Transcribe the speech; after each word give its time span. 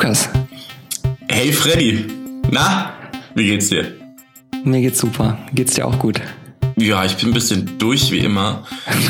Lukas. 0.00 0.30
Hey 1.28 1.52
Freddy. 1.52 2.06
Na, 2.50 2.94
wie 3.34 3.44
geht's 3.44 3.68
dir? 3.68 3.92
Mir 4.64 4.80
geht's 4.80 4.98
super. 4.98 5.36
Geht's 5.52 5.74
dir 5.74 5.86
auch 5.86 5.98
gut? 5.98 6.22
Ja, 6.80 7.04
ich 7.04 7.16
bin 7.16 7.28
ein 7.28 7.34
bisschen 7.34 7.78
durch 7.78 8.10
wie 8.10 8.20
immer. 8.20 8.64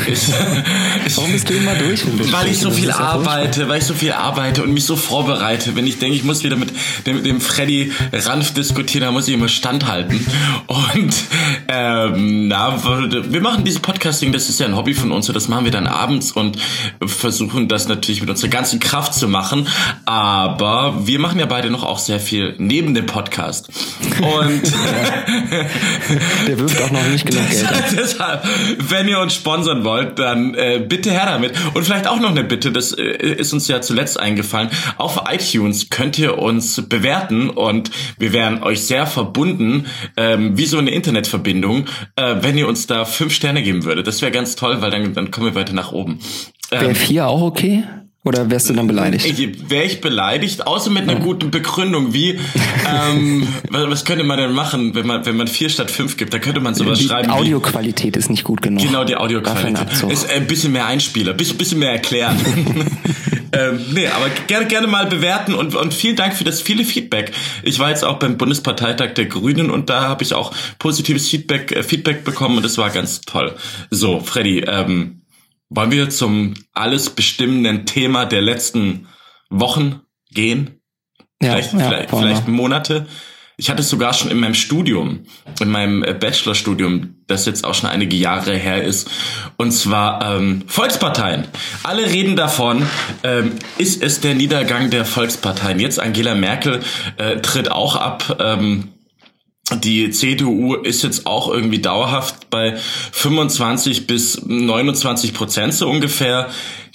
Ich, 0.05 0.27
Warum 1.15 1.31
bist 1.31 1.49
du 1.49 1.53
immer 1.53 1.73
durch? 1.75 2.01
Weil 2.31 2.47
ich 2.47 2.59
so 2.59 2.69
viel 2.69 2.91
arbeite, 2.91 3.69
weil 3.69 3.79
ich 3.79 3.85
so 3.85 3.93
viel 3.93 4.11
arbeite 4.11 4.61
und 4.61 4.73
mich 4.73 4.83
so 4.83 4.97
vorbereite. 4.97 5.73
Wenn 5.75 5.87
ich 5.87 5.97
denke, 5.97 6.17
ich 6.17 6.25
muss 6.25 6.43
wieder 6.43 6.57
mit 6.57 6.69
dem, 7.05 7.23
dem 7.23 7.39
Freddy 7.39 7.93
Ranf 8.11 8.53
diskutieren, 8.53 9.05
da 9.05 9.11
muss 9.11 9.29
ich 9.29 9.33
immer 9.33 9.47
standhalten. 9.47 10.25
Und 10.67 11.13
ähm, 11.69 12.49
na, 12.49 12.77
wir 12.83 13.41
machen 13.41 13.63
dieses 13.63 13.79
Podcasting, 13.79 14.33
das 14.33 14.49
ist 14.49 14.59
ja 14.59 14.65
ein 14.65 14.75
Hobby 14.75 14.93
von 14.93 15.13
uns 15.13 15.29
und 15.29 15.35
das 15.35 15.47
machen 15.47 15.63
wir 15.63 15.71
dann 15.71 15.87
abends 15.87 16.33
und 16.33 16.57
versuchen 17.05 17.69
das 17.69 17.87
natürlich 17.87 18.19
mit 18.19 18.29
unserer 18.29 18.49
ganzen 18.49 18.81
Kraft 18.81 19.13
zu 19.13 19.29
machen. 19.29 19.67
Aber 20.05 21.07
wir 21.07 21.19
machen 21.19 21.39
ja 21.39 21.45
beide 21.45 21.69
noch 21.69 21.83
auch 21.83 21.99
sehr 21.99 22.19
viel 22.19 22.53
neben 22.57 22.93
dem 22.93 23.05
Podcast. 23.05 23.69
Und 24.19 24.61
der 26.47 26.59
wirft 26.59 26.81
auch 26.81 26.91
noch 26.91 27.05
nicht 27.05 27.25
genug 27.25 27.41
Geld. 27.49 27.60
Deshalb, 27.97 28.43
wenn 28.77 29.07
ihr 29.07 29.19
uns 29.19 29.33
sponsern 29.33 29.83
wollt, 29.83 30.19
dann 30.19 30.53
äh, 30.53 30.83
bitte 30.87 31.11
her 31.11 31.25
damit. 31.25 31.53
Und 31.73 31.83
vielleicht 31.83 32.07
auch 32.07 32.19
noch 32.19 32.31
eine 32.31 32.43
Bitte, 32.43 32.71
das 32.71 32.91
äh, 32.93 33.03
ist 33.03 33.53
uns 33.53 33.67
ja 33.67 33.81
zuletzt 33.81 34.19
eingefallen. 34.19 34.69
Auf 34.97 35.23
iTunes 35.29 35.89
könnt 35.89 36.17
ihr 36.17 36.37
uns 36.37 36.81
bewerten 36.87 37.49
und 37.49 37.91
wir 38.17 38.33
wären 38.33 38.63
euch 38.63 38.83
sehr 38.83 39.05
verbunden, 39.07 39.85
ähm, 40.17 40.57
wie 40.57 40.65
so 40.65 40.77
eine 40.77 40.91
Internetverbindung, 40.91 41.85
äh, 42.15 42.35
wenn 42.41 42.57
ihr 42.57 42.67
uns 42.67 42.87
da 42.87 43.05
fünf 43.05 43.33
Sterne 43.33 43.63
geben 43.63 43.83
würdet. 43.85 44.07
Das 44.07 44.21
wäre 44.21 44.31
ganz 44.31 44.55
toll, 44.55 44.81
weil 44.81 44.91
dann, 44.91 45.13
dann 45.13 45.31
kommen 45.31 45.47
wir 45.47 45.55
weiter 45.55 45.73
nach 45.73 45.91
oben. 45.91 46.19
Ähm, 46.71 46.81
Wäre 46.81 46.95
vier 46.95 47.27
auch 47.27 47.41
okay? 47.41 47.83
Oder 48.23 48.51
wärst 48.51 48.69
du 48.69 48.73
dann 48.73 48.85
beleidigt? 48.85 49.25
Wäre 49.69 49.83
ich 49.83 49.99
beleidigt, 49.99 50.67
außer 50.67 50.91
mit 50.91 51.09
einer 51.09 51.19
guten 51.19 51.49
Begründung, 51.49 52.13
wie 52.13 52.37
ähm, 52.87 53.47
was 53.69 54.05
könnte 54.05 54.23
man 54.23 54.37
denn 54.37 54.51
machen, 54.51 54.93
wenn 54.93 55.07
man 55.07 55.25
wenn 55.25 55.35
man 55.35 55.47
vier 55.47 55.69
statt 55.69 55.89
fünf 55.89 56.17
gibt? 56.17 56.31
Da 56.31 56.37
könnte 56.37 56.59
man 56.59 56.75
sowas 56.75 56.99
die 56.99 57.05
schreiben. 57.05 57.29
Die 57.29 57.33
Audioqualität 57.33 58.15
ist 58.15 58.29
nicht 58.29 58.43
gut 58.43 58.61
genug. 58.61 58.85
Genau, 58.85 59.05
die 59.05 59.15
Audioqualität 59.15 59.87
ist 60.07 60.29
ein 60.29 60.45
bisschen 60.45 60.71
mehr 60.71 60.85
Einspieler, 60.85 61.33
bisschen 61.33 61.57
bisschen 61.57 61.79
mehr 61.79 61.93
erklären. 61.93 62.37
ähm, 63.53 63.79
nee, 63.91 64.05
aber 64.05 64.29
gerne 64.45 64.67
gerne 64.67 64.85
mal 64.85 65.07
bewerten 65.07 65.55
und 65.55 65.73
und 65.73 65.91
vielen 65.91 66.15
Dank 66.15 66.35
für 66.35 66.43
das 66.43 66.61
viele 66.61 66.85
Feedback. 66.85 67.31
Ich 67.63 67.79
war 67.79 67.89
jetzt 67.89 68.05
auch 68.05 68.19
beim 68.19 68.37
Bundesparteitag 68.37 69.15
der 69.15 69.25
Grünen 69.25 69.71
und 69.71 69.89
da 69.89 70.01
habe 70.01 70.23
ich 70.23 70.35
auch 70.35 70.53
positives 70.77 71.27
Feedback 71.27 71.71
äh, 71.71 71.81
Feedback 71.81 72.23
bekommen 72.23 72.57
und 72.57 72.63
das 72.63 72.77
war 72.77 72.91
ganz 72.91 73.21
toll. 73.21 73.55
So, 73.89 74.19
Freddy, 74.19 74.59
ähm, 74.59 75.20
wollen 75.71 75.91
wir 75.91 76.09
zum 76.09 76.53
alles 76.73 77.09
bestimmenden 77.09 77.85
Thema 77.85 78.25
der 78.25 78.41
letzten 78.41 79.07
Wochen 79.49 80.01
gehen? 80.29 80.81
Ja, 81.41 81.53
vielleicht, 81.53 81.73
ja, 81.73 81.79
vielleicht, 81.79 82.09
vielleicht 82.09 82.47
Monate. 82.47 83.07
Ich 83.57 83.69
hatte 83.69 83.81
es 83.81 83.89
sogar 83.89 84.13
schon 84.13 84.31
in 84.31 84.39
meinem 84.39 84.53
Studium, 84.53 85.23
in 85.61 85.69
meinem 85.69 86.03
äh, 86.03 86.13
Bachelorstudium, 86.13 87.15
das 87.27 87.45
jetzt 87.45 87.63
auch 87.63 87.73
schon 87.73 87.89
einige 87.89 88.15
Jahre 88.15 88.55
her 88.55 88.83
ist. 88.83 89.09
Und 89.55 89.71
zwar 89.71 90.35
ähm, 90.35 90.63
Volksparteien. 90.67 91.47
Alle 91.83 92.05
reden 92.05 92.35
davon, 92.35 92.85
ähm, 93.23 93.53
ist 93.77 94.01
es 94.01 94.19
der 94.19 94.35
Niedergang 94.35 94.89
der 94.89 95.05
Volksparteien. 95.05 95.79
Jetzt 95.79 95.99
Angela 95.99 96.35
Merkel 96.35 96.81
äh, 97.17 97.37
tritt 97.37 97.71
auch 97.71 97.95
ab. 97.95 98.37
Ähm, 98.39 98.90
die 99.75 100.09
CDU 100.11 100.75
ist 100.75 101.03
jetzt 101.03 101.25
auch 101.25 101.51
irgendwie 101.51 101.79
dauerhaft 101.79 102.49
bei 102.49 102.77
25 102.77 104.07
bis 104.07 104.41
29 104.45 105.33
Prozent 105.33 105.73
so 105.73 105.89
ungefähr. 105.89 106.49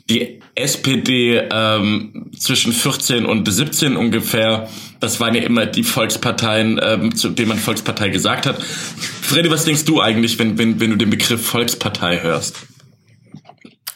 Die 0.08 0.40
SPD 0.54 1.42
ähm, 1.50 2.30
zwischen 2.38 2.72
14 2.72 3.26
und 3.26 3.50
17 3.50 3.96
ungefähr. 3.96 4.68
Das 5.00 5.20
waren 5.20 5.34
ja 5.34 5.42
immer 5.42 5.66
die 5.66 5.82
Volksparteien, 5.82 6.80
ähm, 6.82 7.14
zu 7.14 7.30
denen 7.30 7.48
man 7.48 7.58
Volkspartei 7.58 8.08
gesagt 8.10 8.46
hat. 8.46 8.62
Freddy, 8.62 9.50
was 9.50 9.64
denkst 9.64 9.84
du 9.84 10.00
eigentlich, 10.00 10.38
wenn, 10.38 10.56
wenn, 10.58 10.78
wenn 10.80 10.90
du 10.90 10.96
den 10.96 11.10
Begriff 11.10 11.44
Volkspartei 11.44 12.20
hörst? 12.22 12.56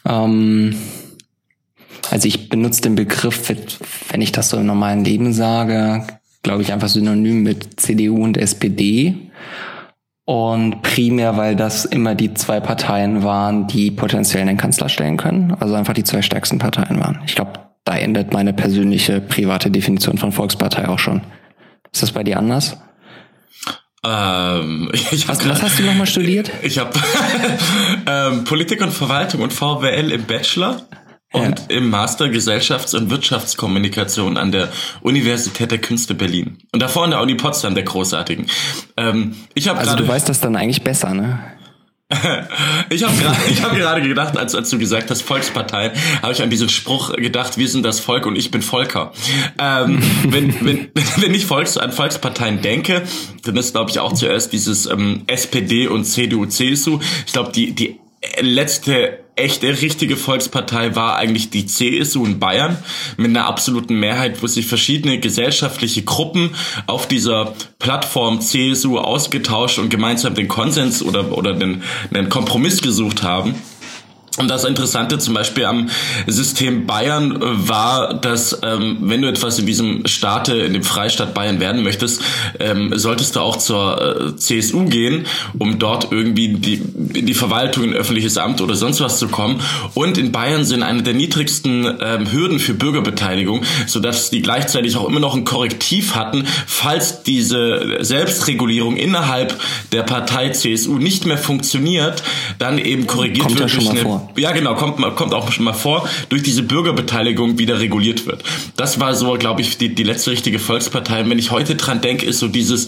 Ähm, 0.05 0.75
also 2.09 2.27
ich 2.27 2.49
benutze 2.49 2.81
den 2.81 2.95
Begriff, 2.95 3.49
wenn 4.09 4.21
ich 4.21 4.33
das 4.33 4.49
so 4.49 4.57
im 4.57 4.65
normalen 4.65 5.05
Leben 5.05 5.31
sage, 5.33 6.05
glaube 6.43 6.61
ich, 6.61 6.73
einfach 6.73 6.87
synonym 6.87 7.43
mit 7.43 7.79
CDU 7.79 8.23
und 8.23 8.37
SPD. 8.37 9.31
Und 10.25 10.81
primär, 10.81 11.35
weil 11.37 11.55
das 11.55 11.85
immer 11.85 12.15
die 12.15 12.33
zwei 12.33 12.59
Parteien 12.59 13.23
waren, 13.23 13.67
die 13.67 13.91
potenziell 13.91 14.45
den 14.45 14.57
Kanzler 14.57 14.87
stellen 14.87 15.17
können. 15.17 15.55
Also 15.59 15.73
einfach 15.73 15.93
die 15.93 16.03
zwei 16.03 16.21
stärksten 16.21 16.59
Parteien 16.59 16.99
waren. 16.99 17.19
Ich 17.25 17.35
glaube, 17.35 17.53
da 17.83 17.97
endet 17.97 18.31
meine 18.31 18.53
persönliche 18.53 19.19
private 19.19 19.71
Definition 19.71 20.17
von 20.17 20.31
Volkspartei 20.31 20.87
auch 20.87 20.99
schon. 20.99 21.21
Ist 21.91 22.03
das 22.03 22.11
bei 22.11 22.23
dir 22.23 22.37
anders? 22.37 22.77
Ähm, 24.03 24.89
ich 24.93 25.27
was, 25.27 25.47
was 25.47 25.61
hast 25.61 25.79
du 25.79 25.83
nochmal 25.83 26.07
studiert? 26.07 26.51
Ich 26.61 26.77
habe 26.77 26.91
ähm, 28.07 28.43
Politik 28.43 28.81
und 28.81 28.91
Verwaltung 28.91 29.41
und 29.41 29.53
VWL 29.53 30.11
im 30.11 30.23
Bachelor 30.23 30.81
und 31.31 31.59
ja. 31.59 31.77
im 31.77 31.89
Master 31.89 32.25
Gesellschafts- 32.25 32.95
und 32.95 33.09
Wirtschaftskommunikation 33.09 34.37
an 34.37 34.51
der 34.51 34.69
Universität 35.01 35.71
der 35.71 35.79
Künste 35.79 36.13
Berlin. 36.13 36.57
Und 36.71 36.81
davor 36.81 37.05
an 37.05 37.11
der 37.11 37.21
Uni 37.21 37.35
Potsdam, 37.35 37.73
der 37.73 37.83
großartigen. 37.83 38.47
Ähm, 38.97 39.35
ich 39.53 39.67
hab 39.67 39.77
also 39.77 39.95
du 39.95 40.07
weißt 40.07 40.27
das 40.27 40.39
dann 40.39 40.55
eigentlich 40.55 40.83
besser, 40.83 41.13
ne? 41.13 41.39
ich 42.89 43.03
habe 43.03 43.15
gerade 43.15 43.37
ich 43.49 43.63
hab 43.63 43.73
gerade 43.73 44.01
gedacht, 44.01 44.37
als, 44.37 44.53
als 44.53 44.69
du 44.69 44.77
gesagt 44.77 45.09
hast, 45.09 45.21
Volkspartei, 45.21 45.93
habe 46.21 46.33
ich 46.33 46.41
an 46.41 46.49
diesen 46.49 46.67
Spruch 46.67 47.13
gedacht, 47.13 47.57
wir 47.57 47.69
sind 47.69 47.83
das 47.83 48.01
Volk 48.01 48.25
und 48.25 48.35
ich 48.35 48.51
bin 48.51 48.61
Volker. 48.61 49.13
Ähm, 49.57 50.01
wenn, 50.27 50.53
wenn, 50.65 50.91
wenn 51.17 51.33
ich 51.33 51.45
Volks, 51.45 51.77
an 51.77 51.93
Volksparteien 51.93 52.61
denke, 52.61 53.03
dann 53.43 53.55
ist, 53.55 53.73
glaube 53.73 53.91
ich, 53.91 53.99
auch 53.99 54.11
zuerst 54.13 54.51
dieses 54.51 54.87
ähm, 54.87 55.23
SPD 55.27 55.87
und 55.87 56.03
CDU, 56.03 56.45
CSU. 56.45 56.99
Ich 57.25 57.31
glaube, 57.31 57.53
die, 57.53 57.73
die 57.73 57.99
letzte 58.41 59.20
echte, 59.35 59.81
richtige 59.81 60.17
Volkspartei 60.17 60.95
war 60.95 61.15
eigentlich 61.15 61.49
die 61.49 61.65
CSU 61.65 62.25
in 62.25 62.39
Bayern 62.39 62.77
mit 63.17 63.29
einer 63.29 63.45
absoluten 63.45 63.95
Mehrheit, 63.95 64.41
wo 64.41 64.47
sich 64.47 64.67
verschiedene 64.67 65.19
gesellschaftliche 65.19 66.03
Gruppen 66.03 66.51
auf 66.87 67.07
dieser 67.07 67.53
Plattform 67.79 68.41
CSU 68.41 68.97
ausgetauscht 68.97 69.79
und 69.79 69.89
gemeinsam 69.89 70.35
den 70.35 70.47
Konsens 70.47 71.01
oder, 71.01 71.37
oder 71.37 71.53
den, 71.53 71.83
den 72.11 72.29
Kompromiss 72.29 72.81
gesucht 72.81 73.23
haben. 73.23 73.55
Und 74.37 74.47
das 74.47 74.63
Interessante 74.63 75.19
zum 75.19 75.33
Beispiel 75.33 75.65
am 75.65 75.89
System 76.25 76.87
Bayern 76.87 77.35
äh, 77.35 77.67
war, 77.67 78.13
dass 78.13 78.57
ähm, 78.63 78.97
wenn 79.01 79.21
du 79.21 79.27
etwas 79.27 79.59
in 79.59 79.65
diesem 79.65 80.07
Staate, 80.07 80.55
in 80.55 80.71
dem 80.71 80.83
Freistaat 80.83 81.33
Bayern 81.33 81.59
werden 81.59 81.83
möchtest, 81.83 82.21
ähm, 82.57 82.97
solltest 82.97 83.35
du 83.35 83.41
auch 83.41 83.57
zur 83.57 84.31
äh, 84.31 84.35
CSU 84.37 84.85
gehen, 84.85 85.25
um 85.59 85.79
dort 85.79 86.13
irgendwie 86.13 86.47
die, 86.53 86.81
in 87.13 87.25
die 87.25 87.33
Verwaltung, 87.33 87.83
in 87.83 87.93
öffentliches 87.93 88.37
Amt 88.37 88.61
oder 88.61 88.75
sonst 88.75 89.01
was 89.01 89.19
zu 89.19 89.27
kommen. 89.27 89.59
Und 89.95 90.17
in 90.17 90.31
Bayern 90.31 90.63
sind 90.63 90.81
eine 90.81 91.03
der 91.03 91.13
niedrigsten 91.13 91.85
ähm, 91.99 92.31
Hürden 92.31 92.59
für 92.59 92.73
Bürgerbeteiligung, 92.73 93.63
sodass 93.85 94.29
die 94.29 94.41
gleichzeitig 94.41 94.95
auch 94.95 95.09
immer 95.09 95.19
noch 95.19 95.35
ein 95.35 95.43
Korrektiv 95.43 96.15
hatten, 96.15 96.47
falls 96.67 97.23
diese 97.23 97.97
Selbstregulierung 97.99 98.95
innerhalb 98.95 99.59
der 99.91 100.03
Partei 100.03 100.51
CSU 100.51 100.99
nicht 100.99 101.25
mehr 101.25 101.37
funktioniert, 101.37 102.23
dann 102.59 102.77
eben 102.77 103.07
korrigiert 103.07 103.47
Kommt 103.47 103.59
wird 103.59 103.71
ja 103.71 103.77
durch 103.77 103.89
eine 103.89 104.20
ja, 104.35 104.51
genau, 104.51 104.75
kommt, 104.75 104.97
kommt 105.15 105.33
auch 105.33 105.51
schon 105.51 105.65
mal 105.65 105.73
vor, 105.73 106.07
durch 106.29 106.43
diese 106.43 106.63
Bürgerbeteiligung 106.63 107.57
wieder 107.57 107.79
reguliert 107.79 108.25
wird. 108.25 108.43
Das 108.77 108.99
war 108.99 109.15
so, 109.15 109.33
glaube 109.33 109.61
ich, 109.61 109.77
die, 109.77 109.93
die 109.93 110.03
letzte 110.03 110.31
richtige 110.31 110.59
Volkspartei. 110.59 111.21
Und 111.21 111.29
wenn 111.29 111.39
ich 111.39 111.51
heute 111.51 111.75
dran 111.75 112.01
denke, 112.01 112.25
ist 112.25 112.39
so 112.39 112.47
dieses, 112.47 112.87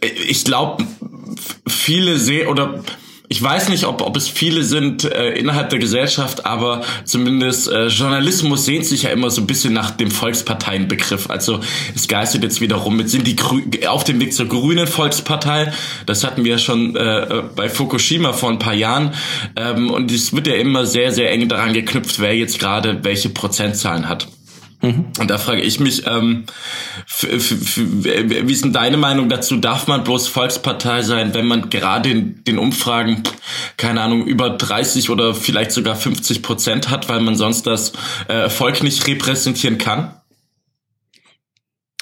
ich 0.00 0.44
glaube, 0.44 0.84
viele 1.66 2.18
sehen 2.18 2.48
oder 2.48 2.82
ich 3.30 3.42
weiß 3.42 3.68
nicht, 3.68 3.84
ob, 3.84 4.00
ob 4.00 4.16
es 4.16 4.28
viele 4.28 4.62
sind 4.64 5.04
äh, 5.04 5.30
innerhalb 5.30 5.68
der 5.68 5.78
Gesellschaft, 5.78 6.46
aber 6.46 6.82
zumindest 7.04 7.68
äh, 7.68 7.88
Journalismus 7.88 8.64
sehnt 8.64 8.86
sich 8.86 9.02
ja 9.02 9.10
immer 9.10 9.30
so 9.30 9.42
ein 9.42 9.46
bisschen 9.46 9.74
nach 9.74 9.90
dem 9.90 10.10
Volksparteienbegriff. 10.10 11.28
Also 11.28 11.60
es 11.94 12.08
geistert 12.08 12.42
jetzt 12.42 12.60
wiederum 12.62 12.96
mit, 12.96 13.10
sind 13.10 13.26
die 13.26 13.36
Grü 13.36 13.62
auf 13.86 14.04
dem 14.04 14.18
Weg 14.20 14.32
zur 14.32 14.46
grünen 14.46 14.86
Volkspartei. 14.86 15.72
Das 16.06 16.24
hatten 16.24 16.44
wir 16.44 16.56
schon 16.56 16.96
äh, 16.96 17.42
bei 17.54 17.68
Fukushima 17.68 18.32
vor 18.32 18.48
ein 18.48 18.58
paar 18.58 18.74
Jahren. 18.74 19.12
Ähm, 19.56 19.90
und 19.90 20.10
es 20.10 20.32
wird 20.32 20.46
ja 20.46 20.54
immer 20.54 20.86
sehr, 20.86 21.12
sehr 21.12 21.30
eng 21.30 21.48
daran 21.48 21.74
geknüpft, 21.74 22.20
wer 22.20 22.34
jetzt 22.34 22.58
gerade 22.58 23.04
welche 23.04 23.28
Prozentzahlen 23.28 24.08
hat. 24.08 24.26
Mhm. 24.80 25.06
Und 25.18 25.28
da 25.28 25.38
frage 25.38 25.60
ich 25.60 25.80
mich, 25.80 26.06
ähm, 26.06 26.44
wie 27.20 28.52
ist 28.52 28.64
denn 28.64 28.72
deine 28.72 28.96
Meinung 28.96 29.28
dazu? 29.28 29.56
Darf 29.56 29.88
man 29.88 30.04
bloß 30.04 30.28
Volkspartei 30.28 31.02
sein, 31.02 31.34
wenn 31.34 31.46
man 31.46 31.68
gerade 31.68 32.10
in 32.10 32.44
den 32.44 32.58
Umfragen, 32.58 33.22
keine 33.76 34.00
Ahnung, 34.02 34.24
über 34.26 34.50
30 34.50 35.10
oder 35.10 35.34
vielleicht 35.34 35.72
sogar 35.72 35.96
50 35.96 36.42
Prozent 36.42 36.90
hat, 36.90 37.08
weil 37.08 37.20
man 37.20 37.34
sonst 37.34 37.66
das 37.66 37.92
äh, 38.28 38.48
Volk 38.48 38.82
nicht 38.82 39.06
repräsentieren 39.08 39.78
kann? 39.78 40.14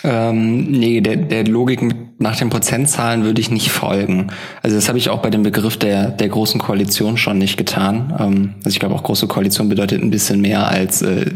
Ähm, 0.04 0.70
nee, 0.70 1.00
der, 1.00 1.16
der 1.16 1.44
Logik 1.44 1.80
nach 2.18 2.36
den 2.36 2.50
Prozentzahlen 2.50 3.24
würde 3.24 3.40
ich 3.40 3.50
nicht 3.50 3.70
folgen. 3.70 4.28
Also 4.62 4.76
das 4.76 4.88
habe 4.88 4.98
ich 4.98 5.08
auch 5.08 5.20
bei 5.20 5.30
dem 5.30 5.42
Begriff 5.42 5.78
der, 5.78 6.10
der 6.10 6.28
großen 6.28 6.60
Koalition 6.60 7.16
schon 7.16 7.38
nicht 7.38 7.56
getan. 7.56 8.14
Ähm, 8.18 8.54
also 8.58 8.70
ich 8.70 8.78
glaube 8.78 8.94
auch 8.94 9.02
große 9.02 9.26
Koalition 9.26 9.68
bedeutet 9.68 10.02
ein 10.02 10.10
bisschen 10.10 10.40
mehr 10.40 10.68
als 10.68 11.02
äh, 11.02 11.30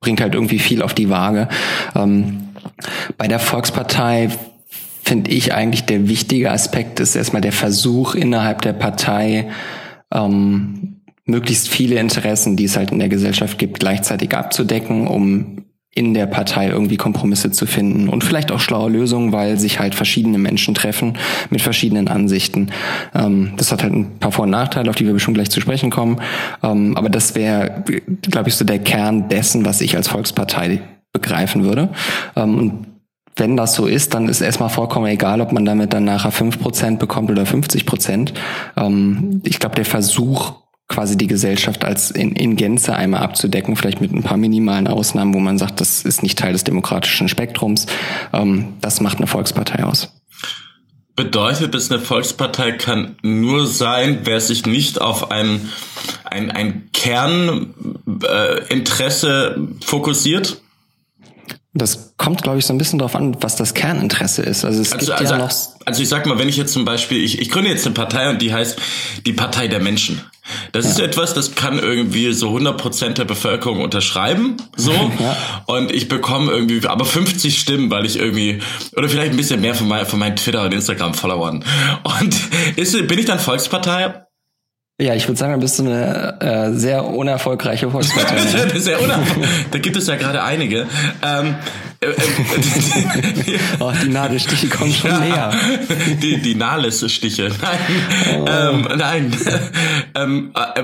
bringt 0.00 0.20
halt 0.20 0.34
irgendwie 0.34 0.58
viel 0.58 0.82
auf 0.82 0.94
die 0.94 1.10
Waage. 1.10 1.48
Ähm, 1.94 2.48
bei 3.18 3.28
der 3.28 3.38
Volkspartei 3.38 4.30
finde 5.02 5.30
ich 5.30 5.54
eigentlich 5.54 5.84
der 5.84 6.08
wichtige 6.08 6.50
Aspekt 6.50 7.00
ist 7.00 7.16
erstmal 7.16 7.42
der 7.42 7.52
Versuch 7.52 8.14
innerhalb 8.14 8.62
der 8.62 8.72
Partei, 8.72 9.50
ähm, 10.12 11.00
möglichst 11.24 11.68
viele 11.68 11.98
Interessen, 11.98 12.56
die 12.56 12.64
es 12.64 12.76
halt 12.76 12.92
in 12.92 12.98
der 12.98 13.08
Gesellschaft 13.08 13.58
gibt, 13.58 13.80
gleichzeitig 13.80 14.34
abzudecken, 14.34 15.06
um 15.06 15.64
in 15.92 16.14
der 16.14 16.26
Partei 16.26 16.68
irgendwie 16.68 16.96
Kompromisse 16.96 17.50
zu 17.50 17.66
finden 17.66 18.08
und 18.08 18.22
vielleicht 18.22 18.52
auch 18.52 18.60
schlaue 18.60 18.90
Lösungen, 18.90 19.32
weil 19.32 19.58
sich 19.58 19.80
halt 19.80 19.96
verschiedene 19.96 20.38
Menschen 20.38 20.74
treffen 20.74 21.18
mit 21.50 21.62
verschiedenen 21.62 22.06
Ansichten. 22.06 22.70
Ähm, 23.12 23.54
das 23.56 23.72
hat 23.72 23.82
halt 23.82 23.92
ein 23.92 24.18
paar 24.18 24.30
Vor- 24.30 24.44
und 24.44 24.50
Nachteile, 24.50 24.88
auf 24.88 24.96
die 24.96 25.06
wir 25.06 25.12
bestimmt 25.12 25.34
gleich 25.36 25.50
zu 25.50 25.60
sprechen 25.60 25.90
kommen. 25.90 26.20
Ähm, 26.62 26.96
aber 26.96 27.08
das 27.08 27.34
wäre, 27.34 27.84
glaube 28.22 28.48
ich, 28.48 28.54
so 28.54 28.64
der 28.64 28.78
Kern 28.78 29.28
dessen, 29.28 29.64
was 29.64 29.80
ich 29.80 29.96
als 29.96 30.06
Volkspartei 30.06 30.80
begreifen 31.12 31.64
würde. 31.64 31.88
Ähm, 32.36 32.58
und 32.58 32.86
wenn 33.34 33.56
das 33.56 33.74
so 33.74 33.86
ist, 33.86 34.14
dann 34.14 34.28
ist 34.28 34.40
erstmal 34.42 34.68
vollkommen 34.68 35.06
egal, 35.06 35.40
ob 35.40 35.50
man 35.50 35.64
damit 35.64 35.92
dann 35.92 36.04
nachher 36.04 36.30
fünf 36.30 36.60
Prozent 36.60 36.98
bekommt 37.00 37.30
oder 37.30 37.42
50%. 37.42 38.32
Ähm, 38.76 39.40
ich 39.44 39.58
glaube, 39.58 39.74
der 39.74 39.86
Versuch, 39.86 40.59
quasi 40.90 41.16
die 41.16 41.28
Gesellschaft 41.28 41.84
als 41.84 42.10
in, 42.10 42.32
in 42.32 42.56
Gänze 42.56 42.94
einmal 42.94 43.22
abzudecken, 43.22 43.76
vielleicht 43.76 44.02
mit 44.02 44.12
ein 44.12 44.22
paar 44.22 44.36
minimalen 44.36 44.88
Ausnahmen, 44.88 45.32
wo 45.32 45.38
man 45.38 45.56
sagt, 45.56 45.80
das 45.80 46.02
ist 46.02 46.22
nicht 46.22 46.38
Teil 46.38 46.52
des 46.52 46.64
demokratischen 46.64 47.28
Spektrums. 47.28 47.86
Ähm, 48.34 48.74
das 48.82 49.00
macht 49.00 49.16
eine 49.16 49.26
Volkspartei 49.26 49.84
aus. 49.84 50.12
Bedeutet 51.16 51.74
es, 51.74 51.90
eine 51.90 52.00
Volkspartei 52.00 52.72
kann 52.72 53.16
nur 53.22 53.66
sein, 53.66 54.18
wer 54.24 54.40
sich 54.40 54.66
nicht 54.66 55.00
auf 55.00 55.30
ein, 55.30 55.70
ein, 56.24 56.50
ein 56.50 56.90
Kerninteresse 56.92 59.56
äh, 59.56 59.60
fokussiert? 59.84 60.60
Das 61.72 62.14
kommt, 62.16 62.42
glaube 62.42 62.58
ich, 62.58 62.66
so 62.66 62.74
ein 62.74 62.78
bisschen 62.78 62.98
darauf 62.98 63.14
an, 63.14 63.36
was 63.42 63.54
das 63.54 63.74
Kerninteresse 63.74 64.42
ist. 64.42 64.64
Also 64.64 64.82
es 64.82 64.92
also, 64.92 65.06
gibt 65.06 65.20
also, 65.20 65.34
ja 65.34 65.38
noch. 65.38 65.50
Also 65.86 66.02
ich 66.02 66.08
sag 66.08 66.26
mal, 66.26 66.36
wenn 66.36 66.48
ich 66.48 66.56
jetzt 66.56 66.72
zum 66.72 66.84
Beispiel, 66.84 67.22
ich, 67.22 67.40
ich 67.40 67.48
gründe 67.48 67.70
jetzt 67.70 67.86
eine 67.86 67.94
Partei 67.94 68.28
und 68.28 68.42
die 68.42 68.52
heißt 68.52 68.76
die 69.24 69.32
Partei 69.32 69.68
der 69.68 69.78
Menschen. 69.78 70.20
Das 70.72 70.84
ja. 70.84 70.90
ist 70.90 71.00
etwas, 71.00 71.32
das 71.32 71.54
kann 71.54 71.78
irgendwie 71.78 72.32
so 72.32 72.48
100% 72.50 73.10
der 73.10 73.24
Bevölkerung 73.24 73.80
unterschreiben, 73.80 74.56
so. 74.76 74.92
Ja. 75.20 75.36
Und 75.66 75.92
ich 75.92 76.08
bekomme 76.08 76.50
irgendwie 76.50 76.86
aber 76.86 77.04
50 77.04 77.58
Stimmen, 77.58 77.90
weil 77.90 78.06
ich 78.06 78.18
irgendwie, 78.18 78.60
oder 78.96 79.08
vielleicht 79.08 79.32
ein 79.32 79.36
bisschen 79.36 79.60
mehr 79.60 79.74
von, 79.74 79.86
mein, 79.86 80.06
von 80.06 80.18
meinen 80.18 80.36
Twitter- 80.36 80.64
und 80.64 80.72
Instagram-Followern. 80.72 81.64
Und 82.02 82.36
ist, 82.76 83.06
bin 83.06 83.18
ich 83.18 83.26
dann 83.26 83.38
Volkspartei? 83.38 84.24
Ja, 85.00 85.14
ich 85.14 85.26
würde 85.26 85.38
sagen, 85.38 85.52
dann 85.52 85.60
bist 85.60 85.78
du 85.78 85.84
eine 85.84 86.40
äh, 86.40 86.72
sehr 86.74 87.06
unerfolgreiche 87.06 87.90
Volkspartei. 87.90 88.38
sehr 88.78 89.00
unerfolgreich. 89.00 89.48
Da 89.70 89.78
gibt 89.78 89.96
es 89.96 90.06
ja 90.06 90.16
gerade 90.16 90.42
einige. 90.42 90.86
Ähm, 91.22 91.54
äh, 92.00 92.06
äh, 92.06 92.12
oh, 93.80 93.92
die 94.04 94.08
Nadelstiche 94.08 94.68
kommen 94.68 94.92
schon 94.92 95.10
ja, 95.10 95.18
näher. 95.20 95.52
Die, 96.22 96.36
die 96.42 96.54
Nahles-Stiche. 96.54 97.50
Nein. 97.62 97.78
Oh. 98.40 98.46
Ähm, 98.46 98.88
nein. 98.98 99.36
ähm, 100.14 100.52
äh, 100.54 100.82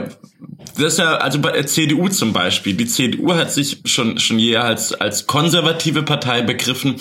das 0.76 0.94
ist 0.94 0.98
ja, 0.98 1.16
also 1.16 1.38
bei 1.38 1.52
der 1.52 1.66
CDU 1.66 2.08
zum 2.08 2.32
Beispiel. 2.32 2.72
Die 2.72 2.86
CDU 2.86 3.34
hat 3.34 3.52
sich 3.52 3.82
schon, 3.84 4.18
schon 4.18 4.38
je 4.38 4.56
als, 4.56 4.94
als 4.94 5.26
konservative 5.26 6.02
Partei 6.02 6.40
begriffen, 6.40 6.96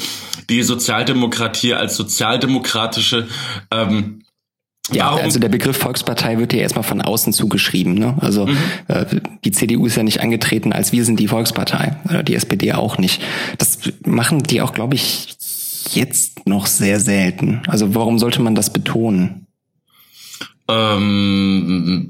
die 0.49 0.63
Sozialdemokratie 0.63 1.73
als 1.73 1.95
sozialdemokratische 1.95 3.27
ähm, 3.71 4.24
ja, 4.91 5.05
Warum? 5.05 5.21
also 5.21 5.39
der 5.39 5.49
Begriff 5.49 5.77
Volkspartei 5.77 6.37
wird 6.37 6.53
ja 6.53 6.59
erstmal 6.59 6.83
von 6.83 7.01
außen 7.01 7.33
zugeschrieben. 7.33 7.95
Ne? 7.95 8.15
Also 8.21 8.45
mhm. 8.45 8.57
äh, 8.87 9.05
die 9.43 9.51
CDU 9.51 9.85
ist 9.87 9.95
ja 9.95 10.03
nicht 10.03 10.21
angetreten, 10.21 10.73
als 10.73 10.91
wir 10.91 11.03
sind 11.05 11.19
die 11.19 11.27
Volkspartei. 11.27 11.95
Oder 12.05 12.23
die 12.23 12.35
SPD 12.35 12.73
auch 12.73 12.97
nicht. 12.97 13.21
Das 13.57 13.79
machen 14.05 14.43
die 14.43 14.61
auch, 14.61 14.73
glaube 14.73 14.95
ich, 14.95 15.35
jetzt 15.91 16.47
noch 16.47 16.67
sehr 16.67 16.99
selten. 16.99 17.61
Also 17.67 17.95
warum 17.95 18.19
sollte 18.19 18.41
man 18.41 18.53
das 18.53 18.71
betonen? 18.71 19.47
Ähm, 20.67 22.09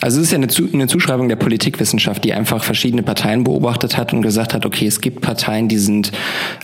also 0.00 0.20
es 0.20 0.26
ist 0.26 0.32
ja 0.32 0.38
eine, 0.38 0.48
eine, 0.72 0.86
Zuschreibung 0.88 1.28
der 1.28 1.36
Politikwissenschaft, 1.36 2.24
die 2.24 2.32
einfach 2.32 2.62
verschiedene 2.62 3.02
Parteien 3.02 3.44
beobachtet 3.44 3.96
hat 3.96 4.12
und 4.12 4.22
gesagt 4.22 4.54
hat, 4.54 4.66
okay, 4.66 4.86
es 4.86 5.00
gibt 5.00 5.20
Parteien, 5.20 5.68
die 5.68 5.78
sind 5.78 6.12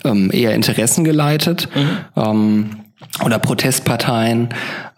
ähm, 0.04 0.30
eher 0.32 0.54
interessengeleitet. 0.54 1.68
Mhm. 1.74 1.98
Ähm, 2.16 2.70
oder 3.24 3.38
Protestparteien 3.38 4.48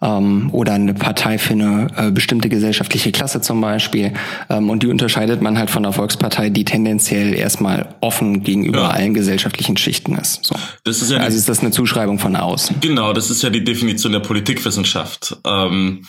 ähm, 0.01 0.49
oder 0.53 0.73
eine 0.73 0.93
Partei 0.93 1.37
für 1.37 1.53
eine 1.53 1.87
äh, 1.97 2.11
bestimmte 2.11 2.47
gesellschaftliche 2.47 3.11
Klasse 3.11 3.41
zum 3.41 3.59
Beispiel. 3.59 4.13
Ähm, 4.49 4.69
und 4.69 4.83
die 4.83 4.87
unterscheidet 4.87 5.41
man 5.41 5.57
halt 5.57 5.69
von 5.69 5.83
der 5.83 5.91
Volkspartei, 5.91 6.49
die 6.49 6.65
tendenziell 6.65 7.33
erstmal 7.33 7.95
offen 8.01 8.43
gegenüber 8.43 8.81
ja. 8.81 8.89
allen 8.89 9.13
gesellschaftlichen 9.13 9.77
Schichten 9.77 10.15
ist. 10.15 10.45
So. 10.45 10.55
Das 10.83 11.01
ist 11.01 11.11
ja 11.11 11.17
also 11.17 11.37
ist 11.37 11.49
das 11.49 11.59
eine 11.59 11.71
Zuschreibung 11.71 12.19
von 12.19 12.35
außen. 12.35 12.77
Genau, 12.81 13.13
das 13.13 13.29
ist 13.29 13.41
ja 13.41 13.49
die 13.49 13.63
Definition 13.63 14.13
der 14.13 14.19
Politikwissenschaft. 14.19 15.37
Ähm, 15.45 16.05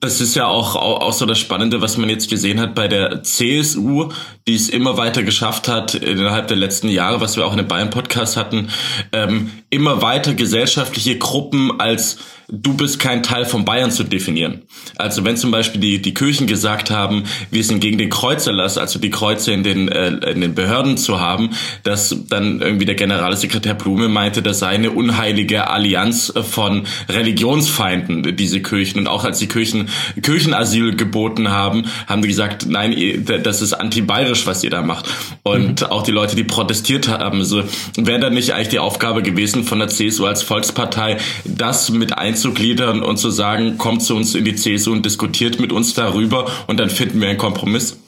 das 0.00 0.22
ist 0.22 0.34
ja 0.34 0.46
auch, 0.46 0.76
auch, 0.76 1.12
so 1.12 1.26
das 1.26 1.38
Spannende, 1.38 1.82
was 1.82 1.98
man 1.98 2.08
jetzt 2.08 2.30
gesehen 2.30 2.58
hat 2.58 2.74
bei 2.74 2.88
der 2.88 3.22
CSU, 3.22 4.10
die 4.48 4.54
es 4.54 4.70
immer 4.70 4.96
weiter 4.96 5.22
geschafft 5.22 5.68
hat, 5.68 5.94
innerhalb 5.94 6.48
der 6.48 6.56
letzten 6.56 6.88
Jahre, 6.88 7.20
was 7.20 7.36
wir 7.36 7.44
auch 7.44 7.52
in 7.52 7.58
dem 7.58 7.68
Bayern-Podcast 7.68 8.38
hatten, 8.38 8.70
ähm, 9.12 9.50
immer 9.68 10.00
weiter 10.00 10.32
gesellschaftliche 10.32 11.18
Gruppen 11.18 11.80
als 11.80 12.16
du 12.52 12.74
bist 12.74 12.98
kein 12.98 13.22
Teil 13.22 13.44
von 13.44 13.64
Bayern 13.64 13.90
zu 13.90 14.04
definieren. 14.04 14.62
Also 14.96 15.24
wenn 15.24 15.36
zum 15.36 15.50
Beispiel 15.50 15.80
die, 15.80 16.02
die 16.02 16.14
Kirchen 16.14 16.46
gesagt 16.46 16.90
haben, 16.90 17.24
wir 17.50 17.62
sind 17.62 17.80
gegen 17.80 17.98
den 17.98 18.10
Kreuzerlass, 18.10 18.78
also 18.78 18.98
die 18.98 19.10
Kreuze 19.10 19.52
in 19.52 19.62
den, 19.62 19.88
äh, 19.88 20.08
in 20.08 20.40
den 20.40 20.54
Behörden 20.54 20.96
zu 20.96 21.20
haben, 21.20 21.50
dass 21.82 22.14
dann 22.28 22.60
irgendwie 22.60 22.86
der 22.86 22.94
Generalsekretär 22.96 23.74
Blume 23.74 24.08
meinte, 24.08 24.42
das 24.42 24.58
sei 24.60 24.68
eine 24.68 24.90
unheilige 24.90 25.68
Allianz 25.68 26.32
von 26.50 26.86
Religionsfeinden, 27.08 28.36
diese 28.36 28.60
Kirchen. 28.60 29.00
Und 29.00 29.06
auch 29.06 29.24
als 29.24 29.38
die 29.38 29.46
Kirchen 29.46 29.88
Kirchenasyl 30.20 30.96
geboten 30.96 31.50
haben, 31.50 31.84
haben 32.06 32.22
die 32.22 32.28
gesagt, 32.28 32.66
nein, 32.68 33.24
das 33.24 33.62
ist 33.62 33.74
antibayerisch, 33.74 34.46
was 34.46 34.64
ihr 34.64 34.70
da 34.70 34.82
macht. 34.82 35.06
Und 35.42 35.82
mhm. 35.82 35.86
auch 35.86 36.02
die 36.02 36.12
Leute, 36.12 36.36
die 36.36 36.44
protestiert 36.44 37.08
haben, 37.08 37.44
so 37.44 37.62
wäre 37.96 38.18
dann 38.18 38.34
nicht 38.34 38.54
eigentlich 38.54 38.68
die 38.68 38.78
Aufgabe 38.78 39.22
gewesen 39.22 39.64
von 39.64 39.78
der 39.78 39.88
CSU 39.88 40.26
als 40.26 40.42
Volkspartei, 40.42 41.18
das 41.44 41.90
mit 41.90 42.16
einzubauen 42.16 42.39
einzugliedern 42.40 43.02
und 43.02 43.18
zu 43.18 43.30
sagen, 43.30 43.76
kommt 43.76 44.02
zu 44.02 44.16
uns 44.16 44.34
in 44.34 44.44
die 44.44 44.54
CSU 44.54 44.92
und 44.92 45.04
diskutiert 45.04 45.60
mit 45.60 45.72
uns 45.72 45.94
darüber 45.94 46.46
und 46.66 46.80
dann 46.80 46.88
finden 46.88 47.20
wir 47.20 47.28
einen 47.28 47.38
Kompromiss? 47.38 47.98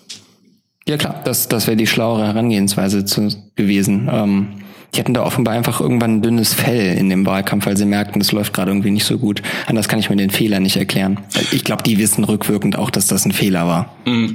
Ja 0.88 0.96
klar, 0.96 1.20
das, 1.24 1.48
das 1.48 1.66
wäre 1.66 1.76
die 1.76 1.86
schlauere 1.86 2.26
Herangehensweise 2.26 3.04
zu, 3.04 3.28
gewesen. 3.54 4.08
Ähm, 4.10 4.48
die 4.94 5.00
hatten 5.00 5.14
da 5.14 5.22
offenbar 5.22 5.54
einfach 5.54 5.80
irgendwann 5.80 6.16
ein 6.16 6.22
dünnes 6.22 6.52
Fell 6.52 6.96
in 6.98 7.08
dem 7.08 7.24
Wahlkampf, 7.24 7.64
weil 7.64 7.78
sie 7.78 7.86
merkten, 7.86 8.20
es 8.20 8.30
läuft 8.30 8.52
gerade 8.52 8.70
irgendwie 8.70 8.90
nicht 8.90 9.06
so 9.06 9.16
gut. 9.16 9.40
Anders 9.66 9.88
kann 9.88 9.98
ich 9.98 10.10
mir 10.10 10.16
den 10.16 10.28
Fehler 10.28 10.60
nicht 10.60 10.76
erklären. 10.76 11.18
Ich 11.50 11.64
glaube, 11.64 11.82
die 11.82 11.98
wissen 11.98 12.24
rückwirkend 12.24 12.76
auch, 12.76 12.90
dass 12.90 13.06
das 13.06 13.24
ein 13.24 13.32
Fehler 13.32 13.66
war. 13.66 13.96
Mm, 14.04 14.34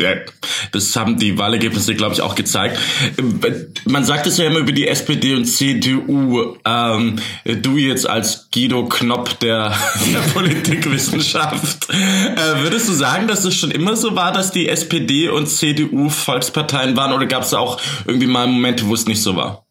das 0.71 0.95
haben 0.95 1.19
die 1.19 1.37
Wahlergebnisse, 1.37 1.93
glaube 1.93 2.15
ich, 2.15 2.21
auch 2.21 2.33
gezeigt. 2.33 2.79
Man 3.85 4.03
sagt 4.03 4.25
es 4.25 4.37
ja 4.37 4.45
immer 4.45 4.59
über 4.59 4.71
die 4.71 4.87
SPD 4.87 5.35
und 5.35 5.45
CDU. 5.45 6.55
Ähm, 6.65 7.17
du 7.45 7.77
jetzt 7.77 8.09
als 8.09 8.49
Guido 8.51 8.85
Knopp 8.87 9.39
der, 9.39 9.75
der 10.11 10.19
Politikwissenschaft. 10.33 11.87
Äh, 11.91 12.63
würdest 12.63 12.89
du 12.89 12.93
sagen, 12.93 13.27
dass 13.27 13.45
es 13.45 13.53
schon 13.53 13.69
immer 13.69 13.95
so 13.95 14.15
war, 14.15 14.31
dass 14.31 14.51
die 14.51 14.67
SPD 14.67 15.29
und 15.29 15.47
CDU 15.47 16.09
Volksparteien 16.09 16.97
waren 16.97 17.13
oder 17.13 17.27
gab 17.27 17.43
es 17.43 17.53
auch 17.53 17.79
irgendwie 18.07 18.27
mal 18.27 18.47
Momente, 18.47 18.87
wo 18.87 18.95
es 18.95 19.05
nicht 19.05 19.21
so 19.21 19.35
war? 19.35 19.66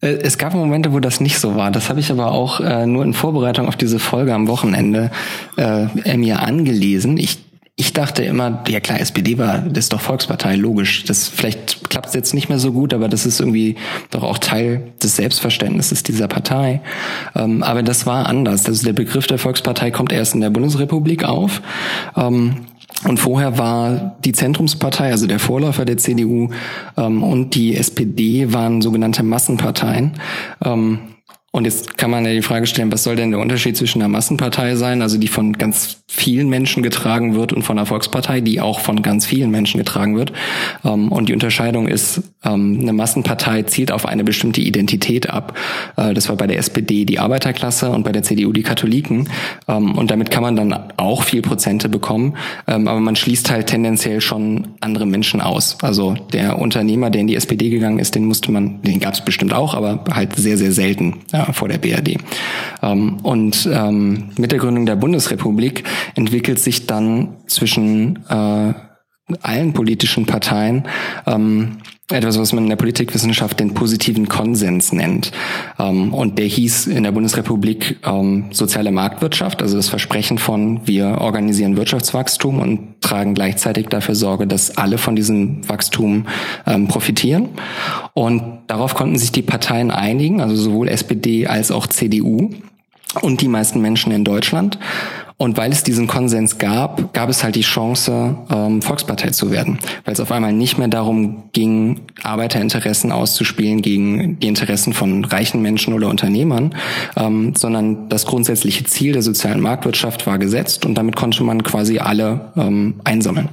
Äh, 0.00 0.18
es 0.22 0.38
gab 0.38 0.54
Momente, 0.54 0.92
wo 0.92 1.00
das 1.00 1.20
nicht 1.20 1.38
so 1.38 1.56
war. 1.56 1.70
Das 1.70 1.88
habe 1.88 2.00
ich 2.00 2.10
aber 2.10 2.32
auch 2.32 2.60
äh, 2.60 2.86
nur 2.86 3.04
in 3.04 3.14
Vorbereitung 3.14 3.68
auf 3.68 3.76
diese 3.76 3.98
Folge 3.98 4.34
am 4.34 4.48
Wochenende 4.48 5.10
äh, 5.56 6.16
mir 6.16 6.42
angelesen. 6.42 7.16
Ich, 7.16 7.38
ich 7.76 7.92
dachte 7.92 8.22
immer, 8.22 8.62
ja 8.68 8.80
klar, 8.80 9.00
SPD 9.00 9.38
war, 9.38 9.58
das 9.58 9.84
ist 9.84 9.92
doch 9.92 10.00
Volkspartei, 10.00 10.56
logisch. 10.56 11.04
Das 11.04 11.28
vielleicht 11.28 11.88
klappt 11.90 12.08
es 12.08 12.14
jetzt 12.14 12.34
nicht 12.34 12.48
mehr 12.48 12.58
so 12.58 12.72
gut, 12.72 12.92
aber 12.94 13.08
das 13.08 13.26
ist 13.26 13.40
irgendwie 13.40 13.76
doch 14.10 14.22
auch 14.22 14.38
Teil 14.38 14.92
des 15.02 15.16
Selbstverständnisses 15.16 16.02
dieser 16.02 16.28
Partei. 16.28 16.80
Ähm, 17.34 17.62
aber 17.62 17.82
das 17.82 18.06
war 18.06 18.26
anders. 18.26 18.66
Also 18.66 18.84
der 18.84 18.92
Begriff 18.92 19.26
der 19.26 19.38
Volkspartei 19.38 19.90
kommt 19.90 20.12
erst 20.12 20.34
in 20.34 20.40
der 20.40 20.50
Bundesrepublik 20.50 21.24
auf. 21.24 21.62
Ähm, 22.16 22.66
und 23.04 23.18
vorher 23.18 23.58
war 23.58 24.16
die 24.24 24.32
Zentrumspartei, 24.32 25.10
also 25.10 25.26
der 25.26 25.38
Vorläufer 25.38 25.84
der 25.84 25.98
CDU 25.98 26.50
ähm, 26.96 27.22
und 27.22 27.54
die 27.54 27.76
SPD 27.76 28.52
waren 28.52 28.82
sogenannte 28.82 29.22
Massenparteien. 29.22 30.14
Ähm, 30.64 31.00
Und 31.58 31.64
jetzt 31.64 31.98
kann 31.98 32.12
man 32.12 32.24
ja 32.24 32.30
die 32.30 32.42
Frage 32.42 32.68
stellen, 32.68 32.92
was 32.92 33.02
soll 33.02 33.16
denn 33.16 33.32
der 33.32 33.40
Unterschied 33.40 33.76
zwischen 33.76 34.00
einer 34.00 34.08
Massenpartei 34.08 34.76
sein, 34.76 35.02
also 35.02 35.18
die 35.18 35.26
von 35.26 35.54
ganz 35.54 35.98
vielen 36.06 36.48
Menschen 36.48 36.84
getragen 36.84 37.34
wird 37.34 37.52
und 37.52 37.62
von 37.62 37.76
einer 37.76 37.84
Volkspartei, 37.84 38.40
die 38.40 38.60
auch 38.60 38.78
von 38.78 39.02
ganz 39.02 39.26
vielen 39.26 39.50
Menschen 39.50 39.78
getragen 39.78 40.16
wird. 40.16 40.32
Ähm, 40.84 41.10
und 41.10 41.28
die 41.28 41.32
Unterscheidung 41.32 41.88
ist, 41.88 42.22
ähm, 42.44 42.78
eine 42.80 42.92
Massenpartei 42.92 43.64
zielt 43.64 43.90
auf 43.90 44.06
eine 44.06 44.22
bestimmte 44.22 44.60
Identität 44.60 45.30
ab. 45.30 45.58
Äh, 45.96 46.14
das 46.14 46.28
war 46.28 46.36
bei 46.36 46.46
der 46.46 46.58
SPD 46.58 47.04
die 47.04 47.18
Arbeiterklasse 47.18 47.90
und 47.90 48.04
bei 48.04 48.12
der 48.12 48.22
CDU 48.22 48.52
die 48.52 48.62
Katholiken. 48.62 49.28
Ähm, 49.66 49.98
und 49.98 50.12
damit 50.12 50.30
kann 50.30 50.44
man 50.44 50.54
dann 50.54 50.72
auch 50.96 51.24
viel 51.24 51.42
Prozente 51.42 51.88
bekommen, 51.88 52.36
aber 52.66 53.00
man 53.00 53.16
schließt 53.16 53.50
halt 53.50 53.66
tendenziell 53.66 54.20
schon 54.20 54.68
andere 54.80 55.06
Menschen 55.06 55.40
aus. 55.40 55.78
Also 55.82 56.14
der 56.32 56.58
Unternehmer, 56.60 57.10
der 57.10 57.22
in 57.22 57.26
die 57.26 57.34
SPD 57.34 57.70
gegangen 57.70 57.98
ist, 57.98 58.14
den 58.14 58.26
musste 58.26 58.52
man, 58.52 58.80
den 58.82 59.00
gab 59.00 59.14
es 59.14 59.24
bestimmt 59.24 59.52
auch, 59.52 59.74
aber 59.74 60.04
halt 60.12 60.36
sehr, 60.36 60.56
sehr 60.56 60.72
selten 60.72 61.16
ja, 61.32 61.47
vor 61.52 61.68
der 61.68 61.78
BRD. 61.78 62.18
Ähm, 62.82 63.18
und 63.22 63.68
ähm, 63.72 64.30
mit 64.36 64.52
der 64.52 64.58
Gründung 64.58 64.86
der 64.86 64.96
Bundesrepublik 64.96 65.84
entwickelt 66.14 66.58
sich 66.58 66.86
dann 66.86 67.36
zwischen 67.46 68.24
äh, 68.28 68.74
allen 69.42 69.72
politischen 69.72 70.26
Parteien 70.26 70.88
ähm, 71.26 71.78
etwas, 72.10 72.38
was 72.38 72.54
man 72.54 72.64
in 72.64 72.70
der 72.70 72.76
Politikwissenschaft 72.76 73.60
den 73.60 73.74
positiven 73.74 74.28
Konsens 74.28 74.92
nennt. 74.92 75.30
Ähm, 75.78 76.14
und 76.14 76.38
der 76.38 76.46
hieß 76.46 76.86
in 76.86 77.02
der 77.02 77.12
Bundesrepublik 77.12 77.98
ähm, 78.06 78.46
soziale 78.50 78.90
Marktwirtschaft, 78.92 79.60
also 79.60 79.76
das 79.76 79.90
Versprechen 79.90 80.38
von 80.38 80.86
wir 80.86 81.18
organisieren 81.20 81.76
Wirtschaftswachstum 81.76 82.60
und 82.60 83.00
tragen 83.02 83.34
gleichzeitig 83.34 83.88
dafür 83.88 84.14
Sorge, 84.14 84.46
dass 84.46 84.78
alle 84.78 84.96
von 84.96 85.16
diesem 85.16 85.68
Wachstum 85.68 86.26
ähm, 86.66 86.88
profitieren. 86.88 87.50
Und 88.14 88.60
darauf 88.68 88.94
konnten 88.94 89.18
sich 89.18 89.32
die 89.32 89.42
Parteien 89.42 89.90
einigen, 89.90 90.40
also 90.40 90.56
sowohl 90.56 90.88
SPD 90.88 91.46
als 91.46 91.70
auch 91.70 91.86
CDU 91.86 92.50
und 93.20 93.40
die 93.42 93.48
meisten 93.48 93.80
Menschen 93.82 94.12
in 94.12 94.24
Deutschland. 94.24 94.78
Und 95.40 95.56
weil 95.56 95.70
es 95.70 95.84
diesen 95.84 96.08
Konsens 96.08 96.58
gab, 96.58 97.14
gab 97.14 97.30
es 97.30 97.44
halt 97.44 97.54
die 97.54 97.60
Chance, 97.60 98.36
ähm, 98.50 98.82
Volkspartei 98.82 99.30
zu 99.30 99.52
werden. 99.52 99.78
Weil 100.04 100.14
es 100.14 100.18
auf 100.18 100.32
einmal 100.32 100.52
nicht 100.52 100.78
mehr 100.78 100.88
darum 100.88 101.44
ging, 101.52 102.00
Arbeiterinteressen 102.24 103.12
auszuspielen 103.12 103.80
gegen 103.80 104.40
die 104.40 104.48
Interessen 104.48 104.92
von 104.94 105.24
reichen 105.24 105.62
Menschen 105.62 105.94
oder 105.94 106.08
Unternehmern, 106.08 106.74
ähm, 107.16 107.54
sondern 107.56 108.08
das 108.08 108.26
grundsätzliche 108.26 108.82
Ziel 108.82 109.12
der 109.12 109.22
sozialen 109.22 109.60
Marktwirtschaft 109.60 110.26
war 110.26 110.38
gesetzt 110.38 110.84
und 110.84 110.96
damit 110.96 111.14
konnte 111.14 111.44
man 111.44 111.62
quasi 111.62 112.00
alle 112.00 112.52
ähm, 112.56 112.94
einsammeln. 113.04 113.48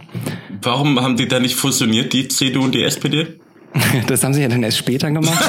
Warum 0.63 0.99
haben 0.99 1.17
die 1.17 1.27
da 1.27 1.39
nicht 1.39 1.55
fusioniert, 1.55 2.13
die 2.13 2.27
CDU 2.27 2.63
und 2.63 2.73
die 2.73 2.81
SPD? 2.81 3.27
Das 4.07 4.23
haben 4.23 4.33
sie 4.33 4.41
ja 4.41 4.47
dann 4.47 4.63
erst 4.63 4.77
später 4.77 5.11
gemacht. 5.11 5.43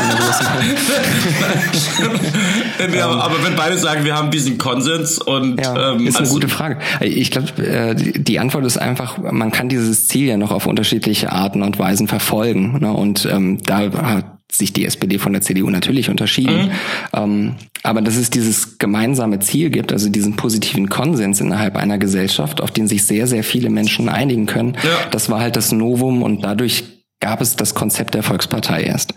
ja, 2.94 3.08
aber 3.08 3.44
wenn 3.44 3.56
beide 3.56 3.78
sagen, 3.78 4.04
wir 4.04 4.16
haben 4.16 4.30
diesen 4.30 4.58
Konsens 4.58 5.18
und 5.18 5.60
ja, 5.60 5.92
ähm, 5.92 6.06
ist 6.06 6.16
eine 6.16 6.24
also 6.24 6.34
gute 6.34 6.48
Frage. 6.48 6.78
Ich 7.00 7.30
glaube, 7.30 7.48
äh, 7.62 7.94
die 7.94 8.38
Antwort 8.38 8.64
ist 8.64 8.78
einfach, 8.78 9.18
man 9.18 9.52
kann 9.52 9.68
dieses 9.68 10.08
Ziel 10.08 10.26
ja 10.26 10.36
noch 10.36 10.52
auf 10.52 10.66
unterschiedliche 10.66 11.32
Arten 11.32 11.62
und 11.62 11.78
Weisen 11.78 12.08
verfolgen. 12.08 12.78
Ne? 12.80 12.92
Und 12.92 13.28
ähm, 13.30 13.58
da 13.62 13.90
hat 13.92 14.36
sich 14.50 14.72
die 14.72 14.86
SPD 14.86 15.18
von 15.18 15.32
der 15.32 15.42
CDU 15.42 15.68
natürlich 15.70 16.08
unterschieden. 16.08 16.66
Mhm. 16.66 16.70
Ähm, 17.12 17.54
aber 17.82 18.00
dass 18.00 18.16
es 18.16 18.30
dieses 18.30 18.78
gemeinsame 18.78 19.40
Ziel 19.40 19.70
gibt, 19.70 19.92
also 19.92 20.08
diesen 20.08 20.36
positiven 20.36 20.88
Konsens 20.88 21.40
innerhalb 21.40 21.76
einer 21.76 21.98
Gesellschaft, 21.98 22.60
auf 22.60 22.70
den 22.70 22.88
sich 22.88 23.04
sehr, 23.04 23.26
sehr 23.26 23.44
viele 23.44 23.70
Menschen 23.70 24.08
einigen 24.08 24.46
können, 24.46 24.76
ja. 24.82 25.08
das 25.10 25.30
war 25.30 25.40
halt 25.40 25.56
das 25.56 25.72
Novum 25.72 26.22
und 26.22 26.44
dadurch 26.44 26.95
gab 27.20 27.40
es 27.40 27.56
das 27.56 27.74
Konzept 27.74 28.14
der 28.14 28.22
Volkspartei 28.22 28.82
erst? 28.82 29.14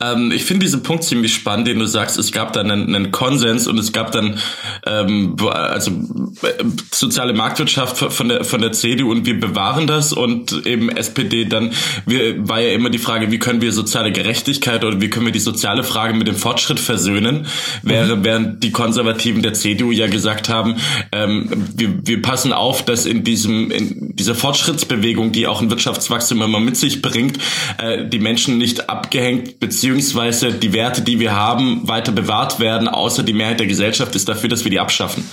Ähm, 0.00 0.32
ich 0.32 0.44
finde 0.44 0.64
diesen 0.64 0.82
Punkt 0.82 1.04
ziemlich 1.04 1.34
spannend, 1.34 1.68
den 1.68 1.78
du 1.78 1.86
sagst. 1.86 2.18
Es 2.18 2.32
gab 2.32 2.54
dann 2.54 2.70
einen, 2.70 2.94
einen 2.94 3.12
Konsens 3.12 3.66
und 3.66 3.78
es 3.78 3.92
gab 3.92 4.10
dann 4.12 4.38
ähm, 4.86 5.36
also 5.50 5.90
äh, 5.90 6.64
soziale 6.90 7.34
Marktwirtschaft 7.34 7.98
von 8.12 8.28
der 8.28 8.44
von 8.44 8.62
der 8.62 8.72
CDU 8.72 9.10
und 9.10 9.26
wir 9.26 9.38
bewahren 9.38 9.86
das 9.86 10.14
und 10.14 10.66
eben 10.66 10.88
SPD 10.88 11.44
dann 11.44 11.72
wir, 12.06 12.48
war 12.48 12.60
ja 12.60 12.70
immer 12.70 12.88
die 12.88 12.98
Frage, 12.98 13.30
wie 13.30 13.38
können 13.38 13.60
wir 13.60 13.72
soziale 13.72 14.12
Gerechtigkeit 14.12 14.82
oder 14.82 15.00
wie 15.02 15.10
können 15.10 15.26
wir 15.26 15.32
die 15.32 15.38
soziale 15.38 15.84
Frage 15.84 16.14
mit 16.14 16.26
dem 16.28 16.36
Fortschritt 16.36 16.80
versöhnen, 16.80 17.46
wäre 17.82 18.16
mhm. 18.16 18.24
während 18.24 18.62
die 18.62 18.72
Konservativen 18.72 19.42
der 19.42 19.52
CDU 19.52 19.90
ja 19.92 20.06
gesagt 20.06 20.48
haben, 20.48 20.76
ähm, 21.12 21.50
wir, 21.76 22.06
wir 22.06 22.22
passen 22.22 22.54
auf, 22.54 22.84
dass 22.84 23.04
in 23.04 23.24
diesem 23.24 23.70
in 23.70 24.16
dieser 24.16 24.34
Fortschrittsbewegung, 24.34 25.32
die 25.32 25.46
auch 25.46 25.60
ein 25.60 25.68
Wirtschaftswachstum 25.68 26.40
immer 26.40 26.60
mit 26.60 26.78
sich 26.78 27.02
bringt 27.02 27.25
bringt, 27.26 27.38
äh, 27.78 28.08
die 28.08 28.18
Menschen 28.18 28.58
nicht 28.58 28.88
abgehängt, 28.88 29.60
beziehungsweise 29.60 30.52
die 30.52 30.72
Werte, 30.72 31.02
die 31.02 31.20
wir 31.20 31.34
haben, 31.34 31.86
weiter 31.88 32.12
bewahrt 32.12 32.60
werden, 32.60 32.88
außer 32.88 33.22
die 33.22 33.32
Mehrheit 33.32 33.60
der 33.60 33.66
Gesellschaft 33.66 34.14
ist 34.14 34.28
dafür, 34.28 34.48
dass 34.48 34.64
wir 34.64 34.70
die 34.70 34.80
abschaffen. 34.80 35.24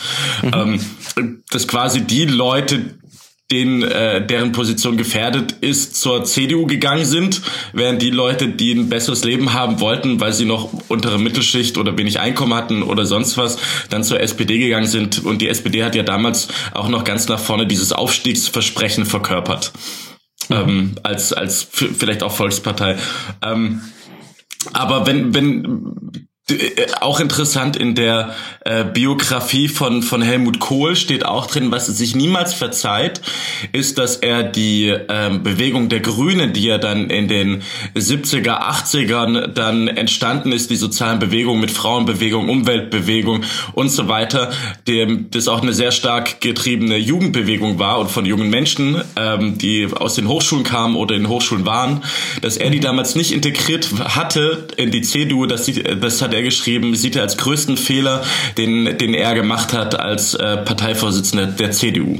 Mhm. 0.42 0.80
Ähm, 1.16 1.44
dass 1.50 1.68
quasi 1.68 2.02
die 2.02 2.26
Leute, 2.26 2.96
denen, 3.52 3.84
äh, 3.84 4.26
deren 4.26 4.52
Position 4.52 4.98
gefährdet 4.98 5.56
ist, 5.62 5.96
zur 5.96 6.24
CDU 6.24 6.66
gegangen 6.66 7.06
sind, 7.06 7.42
während 7.74 8.02
die 8.02 8.10
Leute, 8.10 8.48
die 8.48 8.72
ein 8.72 8.90
besseres 8.90 9.24
Leben 9.24 9.54
haben 9.54 9.80
wollten, 9.80 10.20
weil 10.20 10.34
sie 10.34 10.46
noch 10.46 10.70
untere 10.88 11.20
Mittelschicht 11.20 11.78
oder 11.78 11.98
wenig 11.98 12.20
Einkommen 12.20 12.54
hatten 12.56 12.82
oder 12.82 13.06
sonst 13.06 13.38
was, 13.38 13.58
dann 13.90 14.04
zur 14.04 14.22
SPD 14.22 14.58
gegangen 14.58 14.88
sind. 14.88 15.24
Und 15.24 15.42
die 15.42 15.50
SPD 15.50 15.84
hat 15.84 15.94
ja 15.94 16.04
damals 16.04 16.48
auch 16.74 16.88
noch 16.88 17.04
ganz 17.04 17.28
nach 17.28 17.40
vorne 17.40 17.68
dieses 17.68 17.92
Aufstiegsversprechen 17.92 19.06
verkörpert. 19.06 19.74
Ähm, 20.50 20.96
als, 21.04 21.34
als 21.34 21.64
vielleicht 21.64 22.24
auch 22.24 22.32
Volkspartei. 22.32 22.98
Ähm, 23.42 23.82
aber 24.72 25.06
wenn, 25.06 25.34
wenn 25.34 26.28
auch 27.00 27.22
interessant 27.22 27.78
in 27.78 27.96
der 27.96 28.36
äh, 28.66 28.84
Biografie 28.84 29.70
von 29.70 30.02
von 30.04 30.22
Helmut 30.22 30.60
Kohl 30.60 30.98
steht 30.98 31.26
auch 31.26 31.48
drin, 31.48 31.72
was 31.72 31.88
er 31.88 31.94
sich 31.94 32.18
niemals 32.18 32.54
verzeiht, 32.54 33.22
ist, 33.72 33.98
dass 33.98 34.18
er 34.18 34.44
die 34.44 34.94
ähm, 35.08 35.42
Bewegung 35.42 35.88
der 35.88 36.02
Grünen, 36.02 36.52
die 36.52 36.64
ja 36.64 36.80
dann 36.80 37.10
in 37.10 37.30
den 37.30 37.62
70er, 37.96 38.60
80ern 38.60 39.48
dann 39.48 39.88
entstanden 39.88 40.52
ist, 40.52 40.70
die 40.70 40.76
sozialen 40.76 41.20
Bewegungen 41.20 41.62
mit 41.62 41.72
Frauenbewegung, 41.72 42.50
Umweltbewegung 42.50 43.46
und 43.72 43.88
so 43.88 44.10
weiter, 44.10 44.52
dem 44.86 45.32
das 45.32 45.48
auch 45.48 45.62
eine 45.62 45.72
sehr 45.72 45.94
stark 45.94 46.42
getriebene 46.42 46.98
Jugendbewegung 46.98 47.80
war 47.80 48.00
und 48.00 48.12
von 48.12 48.26
jungen 48.26 48.50
Menschen, 48.50 49.02
ähm, 49.16 49.58
die 49.58 49.88
aus 49.96 50.16
den 50.16 50.28
Hochschulen 50.28 50.66
kamen 50.66 50.98
oder 50.98 51.16
in 51.16 51.30
Hochschulen 51.30 51.66
waren, 51.66 52.04
dass 52.42 52.58
er 52.58 52.70
die 52.70 52.82
damals 52.82 53.16
nicht 53.16 53.32
integriert 53.32 53.88
hatte 54.04 54.68
in 54.76 54.92
die 54.92 55.04
CDU, 55.04 55.46
dass 55.46 55.66
sie, 55.66 55.82
das 55.82 56.22
hat 56.22 56.33
er 56.34 56.44
geschrieben, 56.44 56.96
sieht 56.96 57.16
er 57.16 57.22
als 57.22 57.38
größten 57.38 57.78
Fehler, 57.78 58.24
den, 58.58 58.98
den 58.98 59.14
er 59.14 59.34
gemacht 59.36 59.74
hat 59.74 60.00
als 60.00 60.34
äh, 60.34 60.58
Parteivorsitzender 60.58 61.48
der 61.48 61.72
CDU. 61.72 62.20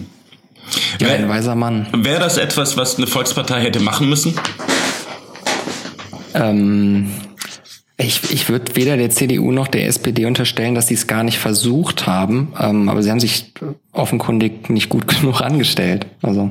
Ja, 1.00 1.10
ein 1.10 1.30
weiser 1.30 1.56
Mann. 1.56 1.88
Wäre 1.94 2.20
das 2.20 2.38
etwas, 2.38 2.78
was 2.78 2.98
eine 2.98 3.08
Volkspartei 3.08 3.62
hätte 3.62 3.80
machen 3.80 4.10
müssen? 4.10 4.34
Ähm, 6.34 7.12
ich, 7.98 8.32
ich 8.32 8.50
würde 8.50 8.76
weder 8.76 8.98
der 8.98 9.10
CDU 9.10 9.52
noch 9.52 9.68
der 9.68 9.88
SPD 9.88 10.26
unterstellen, 10.26 10.76
dass 10.76 10.88
sie 10.88 10.96
es 10.96 11.08
gar 11.08 11.24
nicht 11.24 11.38
versucht 11.38 12.08
haben, 12.08 12.54
ähm, 12.60 12.90
aber 12.90 13.04
sie 13.04 13.12
haben 13.12 13.20
sich 13.20 13.54
offenkundig 13.92 14.70
nicht 14.70 14.90
gut 14.90 15.08
genug 15.20 15.42
angestellt. 15.42 16.08
Also 16.22 16.50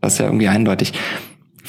das 0.00 0.14
ist 0.14 0.18
ja 0.20 0.26
irgendwie 0.26 0.48
eindeutig. 0.48 0.92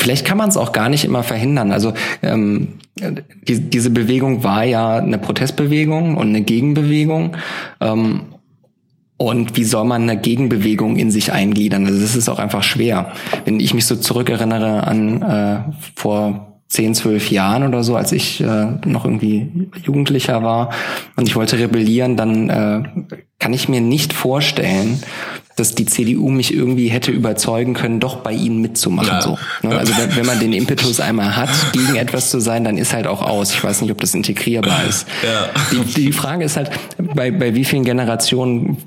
Vielleicht 0.06 0.24
kann 0.24 0.38
man 0.38 0.50
es 0.50 0.56
auch 0.56 0.72
gar 0.72 0.88
nicht 0.88 1.04
immer 1.04 1.24
verhindern. 1.24 1.72
Also 1.72 1.94
ähm, 2.22 2.76
die, 2.96 3.60
diese 3.60 3.90
Bewegung 3.90 4.44
war 4.44 4.64
ja 4.64 4.98
eine 4.98 5.18
Protestbewegung 5.18 6.16
und 6.16 6.28
eine 6.28 6.44
Gegenbewegung. 6.44 7.36
Ähm, 7.82 8.22
und 9.18 9.58
wie 9.58 9.64
soll 9.64 9.84
man 9.86 10.04
eine 10.04 10.16
Gegenbewegung 10.16 10.96
in 10.98 11.10
sich 11.10 11.32
eingliedern? 11.32 11.88
Also 11.88 12.00
das 12.00 12.16
ist 12.16 12.30
auch 12.30 12.38
einfach 12.38 12.62
schwer. 12.62 13.14
Wenn 13.46 13.60
ich 13.60 13.74
mich 13.74 13.88
so 13.88 13.96
zurückerinnere 13.96 14.86
an 14.86 15.24
äh, 15.24 15.60
vor 15.96 16.55
zehn, 16.76 16.94
zwölf 16.94 17.32
Jahren 17.32 17.66
oder 17.66 17.84
so, 17.84 17.96
als 17.96 18.12
ich 18.12 18.42
äh, 18.42 18.68
noch 18.86 19.06
irgendwie 19.06 19.70
Jugendlicher 19.82 20.44
war 20.44 20.72
und 21.16 21.28
ich 21.28 21.36
wollte 21.36 21.58
rebellieren, 21.58 22.18
dann 22.18 22.50
äh, 22.50 22.84
kann 23.40 23.54
ich 23.54 23.70
mir 23.70 23.80
nicht 23.80 24.12
vorstellen, 24.12 25.02
dass 25.56 25.74
die 25.74 25.86
CDU 25.86 26.30
mich 26.30 26.54
irgendwie 26.54 26.90
hätte 26.90 27.12
überzeugen 27.12 27.74
können, 27.74 28.02
doch 28.02 28.18
bei 28.18 28.34
ihnen 28.34 28.62
mitzumachen. 28.62 29.08
Ja. 29.08 29.22
So, 29.22 29.38
ne? 29.62 29.78
Also 29.78 29.94
wenn, 29.98 30.16
wenn, 30.18 30.26
man 30.26 30.40
den 30.42 30.52
Impetus 30.52 31.00
einmal 31.00 31.38
hat, 31.38 31.50
gegen 31.72 31.96
etwas 31.96 32.30
zu 32.30 32.42
sein, 32.42 32.66
dann 32.66 32.78
ist 32.78 32.94
halt 32.94 33.08
auch 33.08 33.22
aus. 33.22 33.54
Ich 33.54 33.64
weiß 33.64 33.82
nicht, 33.82 33.92
ob 33.92 34.02
das 34.02 34.14
integrierbar 34.14 34.84
ist. 34.84 35.08
Ja. 35.24 35.50
Die, 35.72 35.94
die 35.94 36.12
Frage 36.12 36.44
ist 36.44 36.58
halt, 36.58 36.72
bei, 36.98 37.32
bei 37.32 37.56
wie 37.56 37.64
vielen 37.64 37.86
Generationen 37.86 38.78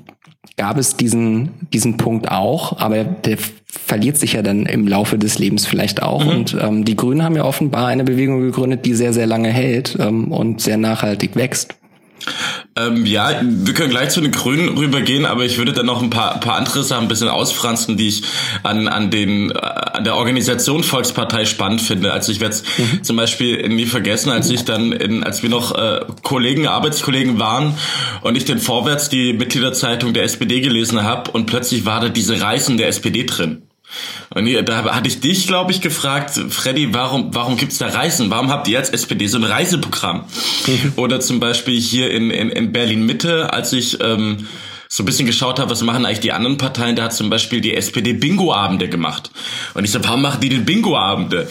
gab 0.59 0.77
es 0.77 0.97
diesen, 0.97 1.51
diesen 1.71 1.95
Punkt 1.95 2.29
auch, 2.29 2.77
aber 2.79 3.05
der 3.05 3.37
verliert 3.65 4.17
sich 4.17 4.33
ja 4.33 4.41
dann 4.41 4.65
im 4.65 4.89
Laufe 4.89 5.17
des 5.17 5.39
Lebens 5.39 5.65
vielleicht 5.65 6.03
auch. 6.03 6.25
Mhm. 6.25 6.31
Und 6.31 6.57
ähm, 6.61 6.83
die 6.83 6.97
Grünen 6.97 7.23
haben 7.23 7.37
ja 7.37 7.45
offenbar 7.45 7.87
eine 7.87 8.03
Bewegung 8.03 8.41
gegründet, 8.41 8.85
die 8.85 8.93
sehr, 8.93 9.13
sehr 9.13 9.25
lange 9.25 9.47
hält 9.47 9.97
ähm, 10.01 10.33
und 10.33 10.59
sehr 10.59 10.75
nachhaltig 10.75 11.37
wächst. 11.37 11.78
Ähm, 12.75 13.05
ja, 13.05 13.41
wir 13.41 13.73
können 13.73 13.89
gleich 13.89 14.09
zu 14.09 14.21
den 14.21 14.31
Grünen 14.31 14.77
rübergehen, 14.77 15.25
aber 15.25 15.43
ich 15.45 15.57
würde 15.57 15.73
dann 15.73 15.85
noch 15.85 16.01
ein 16.01 16.09
paar, 16.09 16.39
paar 16.39 16.55
andere 16.55 16.83
Sachen 16.83 17.03
ein 17.03 17.07
bisschen 17.07 17.27
ausfranzen, 17.27 17.97
die 17.97 18.07
ich 18.07 18.23
an, 18.63 18.87
an, 18.87 19.11
den, 19.11 19.51
äh, 19.51 19.57
an 19.57 20.03
der 20.03 20.15
Organisation 20.15 20.83
Volkspartei 20.83 21.45
spannend 21.45 21.81
finde. 21.81 22.13
Also 22.13 22.31
ich 22.31 22.39
werde 22.39 22.55
es 22.55 22.63
mhm. 22.77 23.03
zum 23.03 23.17
Beispiel 23.17 23.67
nie 23.69 23.85
vergessen, 23.85 24.31
als 24.31 24.49
ich 24.49 24.65
dann, 24.65 24.91
in, 24.91 25.23
als 25.23 25.43
wir 25.43 25.49
noch 25.49 25.75
äh, 25.75 26.01
Kollegen, 26.23 26.67
Arbeitskollegen 26.67 27.39
waren 27.39 27.73
und 28.21 28.37
ich 28.37 28.45
den 28.45 28.59
Vorwärts 28.59 29.09
die 29.09 29.33
Mitgliederzeitung 29.33 30.13
der 30.13 30.23
SPD 30.23 30.61
gelesen 30.61 31.03
habe 31.03 31.31
und 31.31 31.45
plötzlich 31.45 31.85
war 31.85 32.01
da 32.01 32.09
diese 32.09 32.39
Reisen 32.41 32.77
der 32.77 32.87
SPD 32.87 33.25
drin. 33.25 33.63
Und 34.29 34.47
da 34.67 34.95
hatte 34.95 35.07
ich 35.07 35.19
dich, 35.19 35.47
glaube 35.47 35.71
ich, 35.71 35.81
gefragt, 35.81 36.39
Freddy, 36.49 36.93
warum, 36.93 37.33
warum 37.33 37.57
gibt's 37.57 37.79
da 37.79 37.87
Reisen? 37.87 38.29
Warum 38.29 38.49
habt 38.49 38.67
ihr 38.67 38.77
als 38.77 38.89
SPD 38.89 39.27
so 39.27 39.37
ein 39.37 39.43
Reiseprogramm? 39.43 40.25
Oder 40.95 41.19
zum 41.19 41.39
Beispiel 41.39 41.79
hier 41.79 42.11
in, 42.11 42.29
in, 42.29 42.49
in 42.49 42.71
Berlin 42.71 43.05
Mitte, 43.05 43.51
als 43.51 43.73
ich 43.73 43.99
ähm, 44.01 44.47
so 44.91 45.03
ein 45.03 45.05
bisschen 45.05 45.27
geschaut 45.27 45.59
habe, 45.59 45.69
was 45.69 45.83
machen 45.83 46.03
eigentlich 46.03 46.19
die 46.19 46.31
anderen 46.31 46.57
Parteien, 46.57 46.95
da 46.95 47.03
hat 47.03 47.13
zum 47.13 47.29
Beispiel 47.29 47.61
die 47.61 47.75
SPD 47.75 48.13
Bingo-Abende 48.13 48.89
gemacht. 48.89 49.29
Und 49.75 49.85
ich 49.85 49.91
so, 49.91 50.03
warum 50.03 50.23
machen 50.23 50.41
die 50.41 50.49
denn 50.49 50.65
Bingo-Abende? 50.65 51.47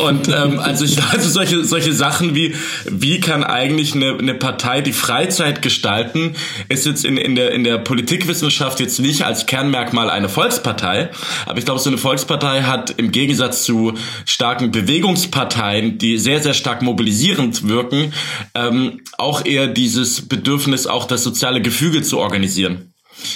Und 0.00 0.28
ähm, 0.28 0.60
also, 0.60 0.84
ich, 0.84 0.96
also 1.10 1.28
solche, 1.28 1.64
solche 1.64 1.92
Sachen 1.92 2.36
wie, 2.36 2.54
wie 2.88 3.18
kann 3.18 3.42
eigentlich 3.42 3.96
eine, 3.96 4.16
eine 4.16 4.34
Partei 4.34 4.80
die 4.80 4.92
Freizeit 4.92 5.60
gestalten, 5.60 6.36
ist 6.68 6.86
jetzt 6.86 7.04
in, 7.04 7.16
in, 7.16 7.34
der, 7.34 7.50
in 7.50 7.64
der 7.64 7.78
Politikwissenschaft 7.78 8.78
jetzt 8.78 9.00
nicht 9.00 9.22
als 9.22 9.46
Kernmerkmal 9.46 10.08
eine 10.08 10.28
Volkspartei. 10.28 11.10
Aber 11.46 11.58
ich 11.58 11.64
glaube, 11.64 11.80
so 11.80 11.90
eine 11.90 11.98
Volkspartei 11.98 12.62
hat 12.62 12.90
im 12.96 13.10
Gegensatz 13.10 13.64
zu 13.64 13.94
starken 14.24 14.70
Bewegungsparteien, 14.70 15.98
die 15.98 16.16
sehr, 16.16 16.40
sehr 16.40 16.54
stark 16.54 16.82
mobilisierend 16.82 17.66
wirken, 17.66 18.12
ähm, 18.54 19.00
auch 19.18 19.44
eher 19.44 19.66
dieses 19.66 20.28
Bedürfnis, 20.28 20.86
auch 20.86 21.06
das 21.06 21.24
soziale 21.24 21.60
Gefüge 21.60 22.02
zu 22.02 22.20
organisieren 22.20 22.51
organisieren. 22.52 22.88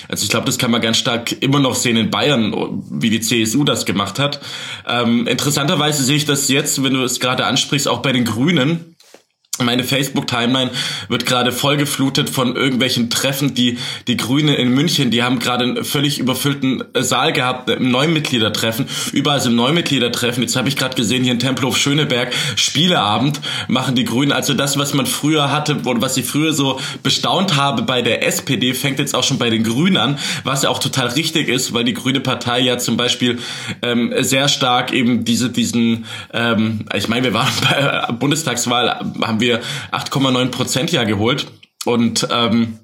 Also 0.09 0.25
ich 0.25 0.31
glaube, 0.31 0.47
das 0.47 0.59
kann 0.59 0.71
man 0.71 0.81
ganz 0.81 0.97
stark 0.97 1.43
immer 1.43 1.61
noch 1.61 1.75
sehen 1.75 1.97
in 1.97 2.11
Bayern, 2.11 2.83
wie 2.91 3.11
die 3.11 3.21
CSU 3.21 3.63
das 3.63 3.85
gemacht 3.85 4.19
hat. 4.19 4.41
Ähm, 4.89 5.27
interessanterweise 5.27 6.03
sehe 6.03 6.17
ich 6.17 6.25
das 6.25 6.49
jetzt, 6.49 6.83
wenn 6.83 6.95
du 6.95 7.05
es 7.05 7.21
gerade 7.21 7.45
ansprichst, 7.45 7.87
auch 7.87 8.01
bei 8.01 8.13
den 8.13 8.25
Grünen 8.25 8.96
meine 9.65 9.85
Facebook-Timeline 9.85 10.71
wird 11.09 11.27
gerade 11.27 11.53
vollgeflutet 11.53 12.29
von 12.31 12.57
irgendwelchen 12.57 13.11
Treffen, 13.11 13.55
die 13.55 13.79
die 14.07 14.17
Grünen 14.17 14.55
in 14.55 14.71
München, 14.71 15.11
die 15.11 15.23
haben 15.23 15.39
gerade 15.39 15.65
einen 15.65 15.85
völlig 15.85 16.19
überfüllten 16.19 16.85
Saal 16.95 17.33
gehabt 17.33 17.71
im 17.71 17.91
Neumitgliedertreffen, 17.91 18.87
überall 19.13 19.41
sind 19.41 19.57
Neumitgliedertreffen. 19.57 20.43
Jetzt 20.43 20.57
habe 20.57 20.69
ich 20.69 20.77
gerade 20.77 20.95
gesehen 20.95 21.25
hier 21.25 21.33
in 21.33 21.39
Tempelhof 21.39 21.77
Schöneberg 21.77 22.33
Spieleabend 22.57 23.41
machen 23.69 23.95
die 23.95 24.05
Grünen. 24.05 24.33
Also 24.33 24.55
das, 24.55 24.79
was 24.79 24.95
man 24.95 25.07
früher 25.07 25.51
hatte 25.51 25.77
oder 25.85 26.01
was 26.01 26.17
ich 26.17 26.27
früher 26.27 26.53
so 26.53 26.81
bestaunt 27.03 27.57
habe 27.57 27.83
bei 27.83 28.03
der 28.03 28.27
SPD, 28.27 28.75
fängt 28.75 28.99
jetzt 28.99 29.15
auch 29.15 29.25
schon 29.25 29.39
bei 29.39 29.51
den 29.51 29.65
Grünen 29.65 29.97
an, 29.97 30.19
was 30.45 30.63
ja 30.63 30.71
auch 30.71 30.79
total 30.79 31.09
richtig 31.09 31.49
ist, 31.49 31.73
weil 31.73 31.85
die 31.85 31.95
Grüne 31.95 32.21
Partei 32.21 32.61
ja 32.61 32.79
zum 32.79 32.97
Beispiel 32.97 33.39
ähm, 33.83 34.13
sehr 34.21 34.49
stark 34.49 34.93
eben 34.93 35.25
diese 35.25 35.51
diesen, 35.51 36.05
ähm, 36.33 36.85
ich 36.95 37.09
meine, 37.09 37.25
wir 37.25 37.35
waren 37.35 37.49
bei 37.63 38.13
Bundestagswahl, 38.13 39.01
haben 39.23 39.41
wir 39.41 39.46
wir 39.47 39.61
8,9 39.93 40.51
Prozent 40.51 40.93
ja 40.93 41.05
geholt. 41.05 41.47
Und 41.85 42.27
ähm, 42.31 42.81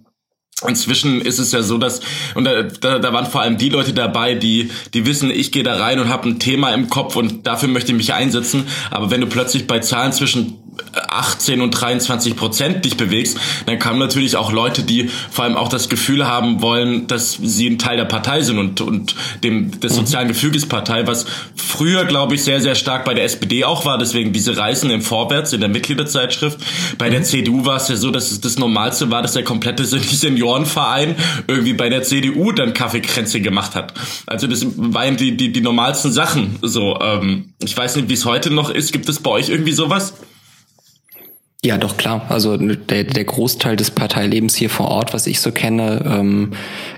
Inzwischen 0.68 1.20
ist 1.20 1.38
es 1.38 1.50
ja 1.52 1.62
so, 1.62 1.76
dass 1.76 2.00
und 2.34 2.44
da, 2.44 2.62
da, 2.98 3.12
waren 3.12 3.26
vor 3.26 3.40
allem 3.40 3.58
die 3.58 3.68
Leute 3.68 3.92
dabei, 3.92 4.34
die 4.34 4.70
die 4.94 5.06
wissen, 5.06 5.30
ich 5.30 5.50
gehe 5.50 5.64
da 5.64 5.76
rein 5.76 5.98
und 5.98 6.08
habe 6.08 6.28
ein 6.28 6.38
Thema 6.38 6.72
im 6.72 6.88
Kopf 6.88 7.16
und 7.16 7.46
dafür 7.46 7.68
möchte 7.68 7.90
ich 7.90 7.98
mich 7.98 8.14
einsetzen. 8.14 8.68
Aber 8.90 9.10
wenn 9.10 9.20
du 9.20 9.26
plötzlich 9.26 9.66
bei 9.66 9.80
Zahlen 9.80 10.12
zwischen 10.12 10.61
18 11.08 11.60
und 11.60 11.70
23 11.70 12.34
Prozent 12.34 12.84
dich 12.84 12.96
bewegst, 12.96 13.38
dann 13.66 13.78
kamen 13.78 13.98
natürlich 13.98 14.36
auch 14.36 14.52
Leute, 14.52 14.82
die 14.82 15.10
vor 15.30 15.44
allem 15.44 15.56
auch 15.56 15.68
das 15.68 15.88
Gefühl 15.88 16.26
haben 16.26 16.62
wollen, 16.62 17.06
dass 17.06 17.38
sie 17.42 17.68
ein 17.68 17.78
Teil 17.78 17.98
der 17.98 18.06
Partei 18.06 18.42
sind 18.42 18.58
und, 18.58 18.80
und 18.80 19.14
dem 19.44 19.80
des 19.80 19.92
mhm. 19.92 19.96
sozialen 19.96 20.28
Gefüges 20.28 20.66
Partei, 20.66 21.06
was 21.06 21.26
früher, 21.56 22.04
glaube 22.06 22.34
ich, 22.34 22.44
sehr, 22.44 22.60
sehr 22.60 22.74
stark 22.74 23.04
bei 23.04 23.12
der 23.14 23.24
SPD 23.24 23.64
auch 23.64 23.84
war. 23.84 23.98
Deswegen 23.98 24.32
diese 24.32 24.56
Reisen 24.56 24.90
im 24.90 25.02
Vorwärts 25.02 25.52
in 25.52 25.60
der 25.60 25.68
Mitgliederzeitschrift. 25.68 26.58
Bei 26.96 27.10
der 27.10 27.20
mhm. 27.20 27.24
CDU 27.24 27.64
war 27.64 27.76
es 27.76 27.88
ja 27.88 27.96
so, 27.96 28.10
dass 28.10 28.30
es 28.30 28.40
das 28.40 28.58
Normalste 28.58 29.10
war, 29.10 29.20
dass 29.20 29.32
der 29.32 29.44
komplette 29.44 29.84
Seniorenverein 29.84 31.16
irgendwie 31.48 31.74
bei 31.74 31.90
der 31.90 32.02
CDU 32.02 32.52
dann 32.52 32.72
Kaffeekränze 32.72 33.40
gemacht 33.40 33.74
hat. 33.74 33.92
Also 34.26 34.46
das 34.46 34.66
waren 34.76 35.16
die, 35.16 35.36
die, 35.36 35.52
die 35.52 35.60
normalsten 35.60 36.12
Sachen. 36.12 36.58
So, 36.62 36.98
ähm, 37.00 37.52
ich 37.62 37.76
weiß 37.76 37.96
nicht, 37.96 38.08
wie 38.08 38.14
es 38.14 38.24
heute 38.24 38.50
noch 38.50 38.70
ist. 38.70 38.92
Gibt 38.92 39.08
es 39.08 39.20
bei 39.20 39.30
euch 39.30 39.50
irgendwie 39.50 39.72
sowas? 39.72 40.14
Ja, 41.64 41.78
doch 41.78 41.96
klar. 41.96 42.26
Also 42.28 42.56
der, 42.56 43.04
der 43.04 43.24
Großteil 43.24 43.76
des 43.76 43.92
Parteilebens 43.92 44.56
hier 44.56 44.70
vor 44.70 44.88
Ort, 44.88 45.14
was 45.14 45.28
ich 45.28 45.40
so 45.40 45.52
kenne, 45.52 46.02
ähm, 46.04 46.54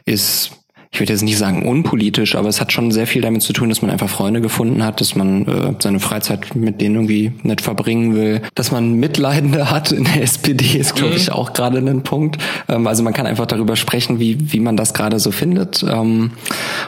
ist 0.07 0.53
ich 0.95 1.01
würde 1.01 1.13
jetzt 1.13 1.23
nicht 1.23 1.39
sagen 1.39 1.67
unpolitisch, 1.67 2.37
aber 2.37 2.49
es 2.49 2.61
hat 2.61 2.71
schon 2.71 2.93
sehr 2.93 3.09
viel 3.09 3.21
damit 3.21 3.43
zu 3.43 3.53
tun, 3.53 3.69
dass 3.69 3.83
man 3.83 3.91
einfach 3.91 4.09
Freunde 4.09 4.41
gefunden 4.41 4.85
hat, 4.85 5.01
dass 5.01 5.17
man 5.17 5.45
äh, 5.45 5.75
seine 5.81 5.99
Freizeit 5.99 6.55
mit 6.55 6.81
denen 6.81 6.95
irgendwie 6.95 7.33
nicht 7.43 7.63
verbringen 7.63 8.15
will, 8.15 8.43
dass 8.55 8.71
man 8.71 8.95
Mitleidende 8.95 9.73
hat 9.73 9.91
in 9.91 10.05
der 10.05 10.23
SPD 10.23 10.79
ist, 10.79 10.95
glaube 10.95 11.17
ich, 11.17 11.27
mhm. 11.27 11.33
auch 11.33 11.53
gerade 11.53 11.79
ein 11.79 12.05
Punkt. 12.05 12.39
Ähm, 12.69 12.87
also 12.87 13.03
man 13.03 13.13
kann 13.13 13.27
einfach 13.27 13.47
darüber 13.47 13.75
sprechen, 13.75 14.21
wie, 14.21 14.53
wie 14.53 14.61
man 14.61 14.77
das 14.77 14.95
gerade 14.95 15.19
so 15.19 15.33
findet. 15.33 15.83
Ähm, 15.83 16.31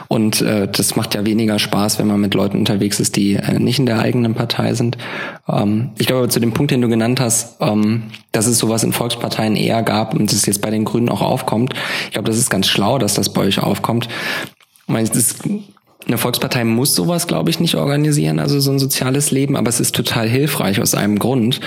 und 0.07 0.41
äh, 0.41 0.69
das 0.71 0.95
macht 0.95 1.13
ja 1.13 1.25
weniger 1.25 1.59
Spaß, 1.59 1.99
wenn 1.99 2.07
man 2.07 2.21
mit 2.21 2.33
Leuten 2.33 2.59
unterwegs 2.59 3.01
ist, 3.01 3.17
die 3.17 3.33
äh, 3.33 3.59
nicht 3.59 3.79
in 3.79 3.85
der 3.87 3.99
eigenen 3.99 4.35
Partei 4.35 4.73
sind. 4.73 4.97
Ähm, 5.49 5.89
ich 5.97 6.07
glaube, 6.07 6.29
zu 6.29 6.39
dem 6.39 6.53
Punkt, 6.53 6.71
den 6.71 6.79
du 6.81 6.87
genannt 6.87 7.19
hast, 7.19 7.57
ähm, 7.59 8.03
dass 8.37 8.45
es 8.45 8.59
sowas 8.59 8.83
in 8.83 8.93
Volksparteien 8.93 9.55
eher 9.55 9.83
gab 9.83 10.13
und 10.13 10.31
es 10.31 10.45
jetzt 10.45 10.61
bei 10.61 10.69
den 10.69 10.85
Grünen 10.85 11.09
auch 11.09 11.21
aufkommt. 11.21 11.73
Ich 12.05 12.11
glaube, 12.11 12.27
das 12.27 12.37
ist 12.37 12.49
ganz 12.49 12.67
schlau, 12.67 12.99
dass 12.99 13.15
das 13.15 13.33
bei 13.33 13.41
euch 13.41 13.59
aufkommt 13.59 13.87
kommt. 13.87 14.09
eine 16.07 16.17
Volkspartei 16.17 16.63
muss 16.63 16.93
sowas, 16.93 17.27
glaube 17.27 17.49
ich, 17.49 17.59
nicht 17.59 17.75
organisieren, 17.75 18.39
also 18.39 18.59
so 18.59 18.71
ein 18.71 18.79
soziales 18.79 19.31
Leben, 19.31 19.55
aber 19.55 19.69
es 19.69 19.79
ist 19.79 19.95
total 19.95 20.27
hilfreich 20.27 20.79
aus 20.79 20.93
einem 20.93 21.19
Grund. 21.19 21.59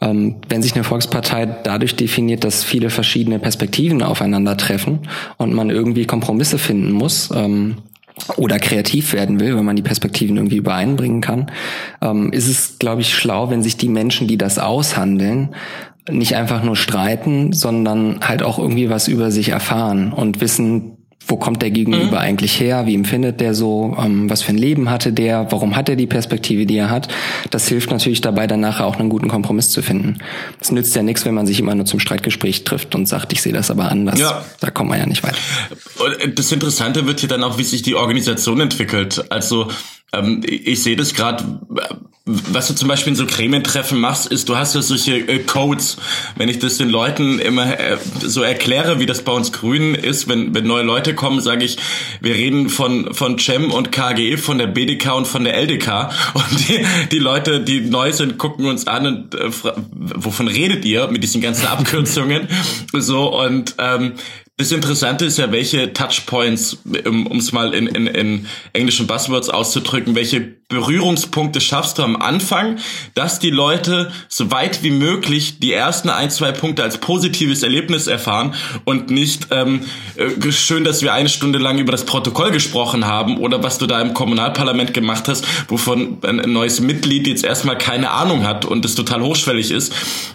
Ähm, 0.00 0.36
wenn 0.48 0.62
sich 0.62 0.74
eine 0.74 0.84
Volkspartei 0.84 1.46
dadurch 1.46 1.94
definiert, 1.94 2.44
dass 2.44 2.64
viele 2.64 2.90
verschiedene 2.90 3.38
Perspektiven 3.38 4.02
aufeinandertreffen 4.02 5.00
und 5.36 5.52
man 5.52 5.70
irgendwie 5.70 6.06
Kompromisse 6.06 6.58
finden 6.58 6.92
muss, 6.92 7.30
ähm, 7.34 7.76
oder 8.36 8.60
kreativ 8.60 9.12
werden 9.12 9.40
will, 9.40 9.56
wenn 9.56 9.64
man 9.64 9.74
die 9.74 9.82
Perspektiven 9.82 10.36
irgendwie 10.36 10.58
übereinbringen 10.58 11.20
kann, 11.20 11.50
ähm, 12.00 12.30
ist 12.32 12.46
es, 12.46 12.78
glaube 12.78 13.00
ich, 13.00 13.12
schlau, 13.12 13.50
wenn 13.50 13.64
sich 13.64 13.76
die 13.76 13.88
Menschen, 13.88 14.28
die 14.28 14.38
das 14.38 14.60
aushandeln, 14.60 15.54
nicht 16.10 16.36
einfach 16.36 16.62
nur 16.62 16.76
streiten, 16.76 17.52
sondern 17.52 18.20
halt 18.20 18.42
auch 18.42 18.58
irgendwie 18.58 18.90
was 18.90 19.08
über 19.08 19.30
sich 19.30 19.48
erfahren 19.48 20.12
und 20.12 20.40
wissen, 20.40 20.98
wo 21.26 21.36
kommt 21.36 21.62
der 21.62 21.70
Gegenüber 21.70 22.06
mhm. 22.06 22.14
eigentlich 22.14 22.60
her, 22.60 22.86
wie 22.86 22.94
empfindet 22.94 23.40
der 23.40 23.54
so, 23.54 23.96
ähm, 23.98 24.28
was 24.28 24.42
für 24.42 24.52
ein 24.52 24.58
Leben 24.58 24.90
hatte 24.90 25.12
der, 25.12 25.50
warum 25.50 25.76
hat 25.76 25.88
er 25.88 25.96
die 25.96 26.06
Perspektive, 26.06 26.66
die 26.66 26.76
er 26.76 26.90
hat. 26.90 27.08
Das 27.50 27.66
hilft 27.68 27.90
natürlich 27.90 28.20
dabei, 28.20 28.46
dann 28.46 28.60
nachher 28.60 28.86
auch 28.86 28.98
einen 28.98 29.08
guten 29.08 29.28
Kompromiss 29.28 29.70
zu 29.70 29.82
finden. 29.82 30.18
Es 30.60 30.70
nützt 30.70 30.94
ja 30.94 31.02
nichts, 31.02 31.24
wenn 31.24 31.34
man 31.34 31.46
sich 31.46 31.60
immer 31.60 31.74
nur 31.74 31.86
zum 31.86 32.00
Streitgespräch 32.00 32.64
trifft 32.64 32.94
und 32.94 33.06
sagt, 33.06 33.32
ich 33.32 33.40
sehe 33.40 33.52
das 33.52 33.70
aber 33.70 33.90
anders. 33.90 34.18
Ja. 34.20 34.44
Da 34.60 34.70
kommt 34.70 34.90
man 34.90 34.98
ja 34.98 35.06
nicht 35.06 35.22
weiter. 35.22 35.38
Das 36.34 36.52
Interessante 36.52 37.06
wird 37.06 37.20
hier 37.20 37.28
dann 37.28 37.42
auch, 37.42 37.56
wie 37.58 37.64
sich 37.64 37.82
die 37.82 37.94
Organisation 37.94 38.60
entwickelt. 38.60 39.24
Also 39.30 39.68
ähm, 40.12 40.42
ich 40.44 40.82
sehe 40.82 40.96
das 40.96 41.14
gerade, 41.14 41.60
was 42.26 42.68
du 42.68 42.74
zum 42.74 42.88
Beispiel 42.88 43.10
in 43.10 43.16
so 43.16 43.26
Gremientreffen 43.26 44.00
machst, 44.00 44.26
ist, 44.26 44.48
du 44.48 44.56
hast 44.56 44.74
ja 44.74 44.80
solche 44.80 45.16
äh, 45.16 45.40
Codes. 45.40 45.98
Wenn 46.36 46.48
ich 46.48 46.58
das 46.58 46.78
den 46.78 46.88
Leuten 46.88 47.38
immer 47.38 47.78
äh, 47.78 47.98
so 48.22 48.42
erkläre, 48.42 48.98
wie 48.98 49.04
das 49.04 49.20
bei 49.20 49.32
uns 49.32 49.52
Grünen 49.52 49.94
ist, 49.94 50.26
wenn, 50.26 50.54
wenn 50.54 50.66
neue 50.66 50.84
Leute 50.84 51.14
kommen, 51.14 51.42
sage 51.42 51.66
ich, 51.66 51.76
wir 52.22 52.34
reden 52.34 52.70
von, 52.70 53.12
von 53.12 53.38
Cem 53.38 53.70
und 53.70 53.92
KGE, 53.92 54.38
von 54.38 54.56
der 54.56 54.68
BDK 54.68 55.14
und 55.14 55.26
von 55.26 55.44
der 55.44 55.54
LDK. 55.54 56.10
Und 56.34 56.68
die, 56.68 56.84
die 57.12 57.18
Leute, 57.18 57.60
die 57.60 57.80
neu 57.80 58.12
sind, 58.12 58.38
gucken 58.38 58.66
uns 58.66 58.86
an 58.86 59.06
und 59.06 59.34
äh, 59.34 59.50
wovon 59.92 60.48
redet 60.48 60.84
ihr 60.84 61.08
mit 61.08 61.22
diesen 61.22 61.40
ganzen 61.40 61.66
Abkürzungen? 61.66 62.48
so, 62.92 63.38
und 63.40 63.74
ähm, 63.78 64.14
das 64.56 64.70
Interessante 64.70 65.24
ist 65.24 65.38
ja, 65.38 65.50
welche 65.50 65.92
Touchpoints, 65.92 66.78
um 67.04 67.38
es 67.38 67.50
mal 67.50 67.74
in, 67.74 67.88
in, 67.88 68.06
in 68.06 68.46
englischen 68.72 69.08
Buzzwords 69.08 69.48
auszudrücken, 69.48 70.14
welche 70.14 70.54
Berührungspunkte 70.68 71.60
schaffst 71.60 71.98
du 71.98 72.02
am 72.02 72.16
Anfang, 72.16 72.78
dass 73.14 73.38
die 73.40 73.50
Leute 73.50 74.12
so 74.28 74.50
weit 74.52 74.82
wie 74.82 74.90
möglich 74.90 75.58
die 75.58 75.72
ersten 75.72 76.08
ein, 76.08 76.30
zwei 76.30 76.52
Punkte 76.52 76.84
als 76.84 76.98
positives 76.98 77.62
Erlebnis 77.62 78.06
erfahren 78.06 78.54
und 78.84 79.10
nicht 79.10 79.48
ähm, 79.50 79.80
äh, 80.16 80.52
schön, 80.52 80.84
dass 80.84 81.02
wir 81.02 81.12
eine 81.12 81.28
Stunde 81.28 81.58
lang 81.58 81.78
über 81.78 81.92
das 81.92 82.06
Protokoll 82.06 82.50
gesprochen 82.50 83.06
haben 83.06 83.38
oder 83.38 83.62
was 83.62 83.78
du 83.78 83.86
da 83.86 84.00
im 84.00 84.14
Kommunalparlament 84.14 84.94
gemacht 84.94 85.26
hast, 85.28 85.44
wovon 85.68 86.18
ein, 86.22 86.52
neues 86.52 86.80
Mitglied 86.80 87.26
jetzt 87.26 87.44
erstmal 87.44 87.76
keine 87.76 88.10
Ahnung 88.10 88.46
hat 88.46 88.64
und 88.64 88.84
es 88.84 88.94
total 88.94 89.22
hochschwellig 89.22 89.70
ist. 89.70 89.92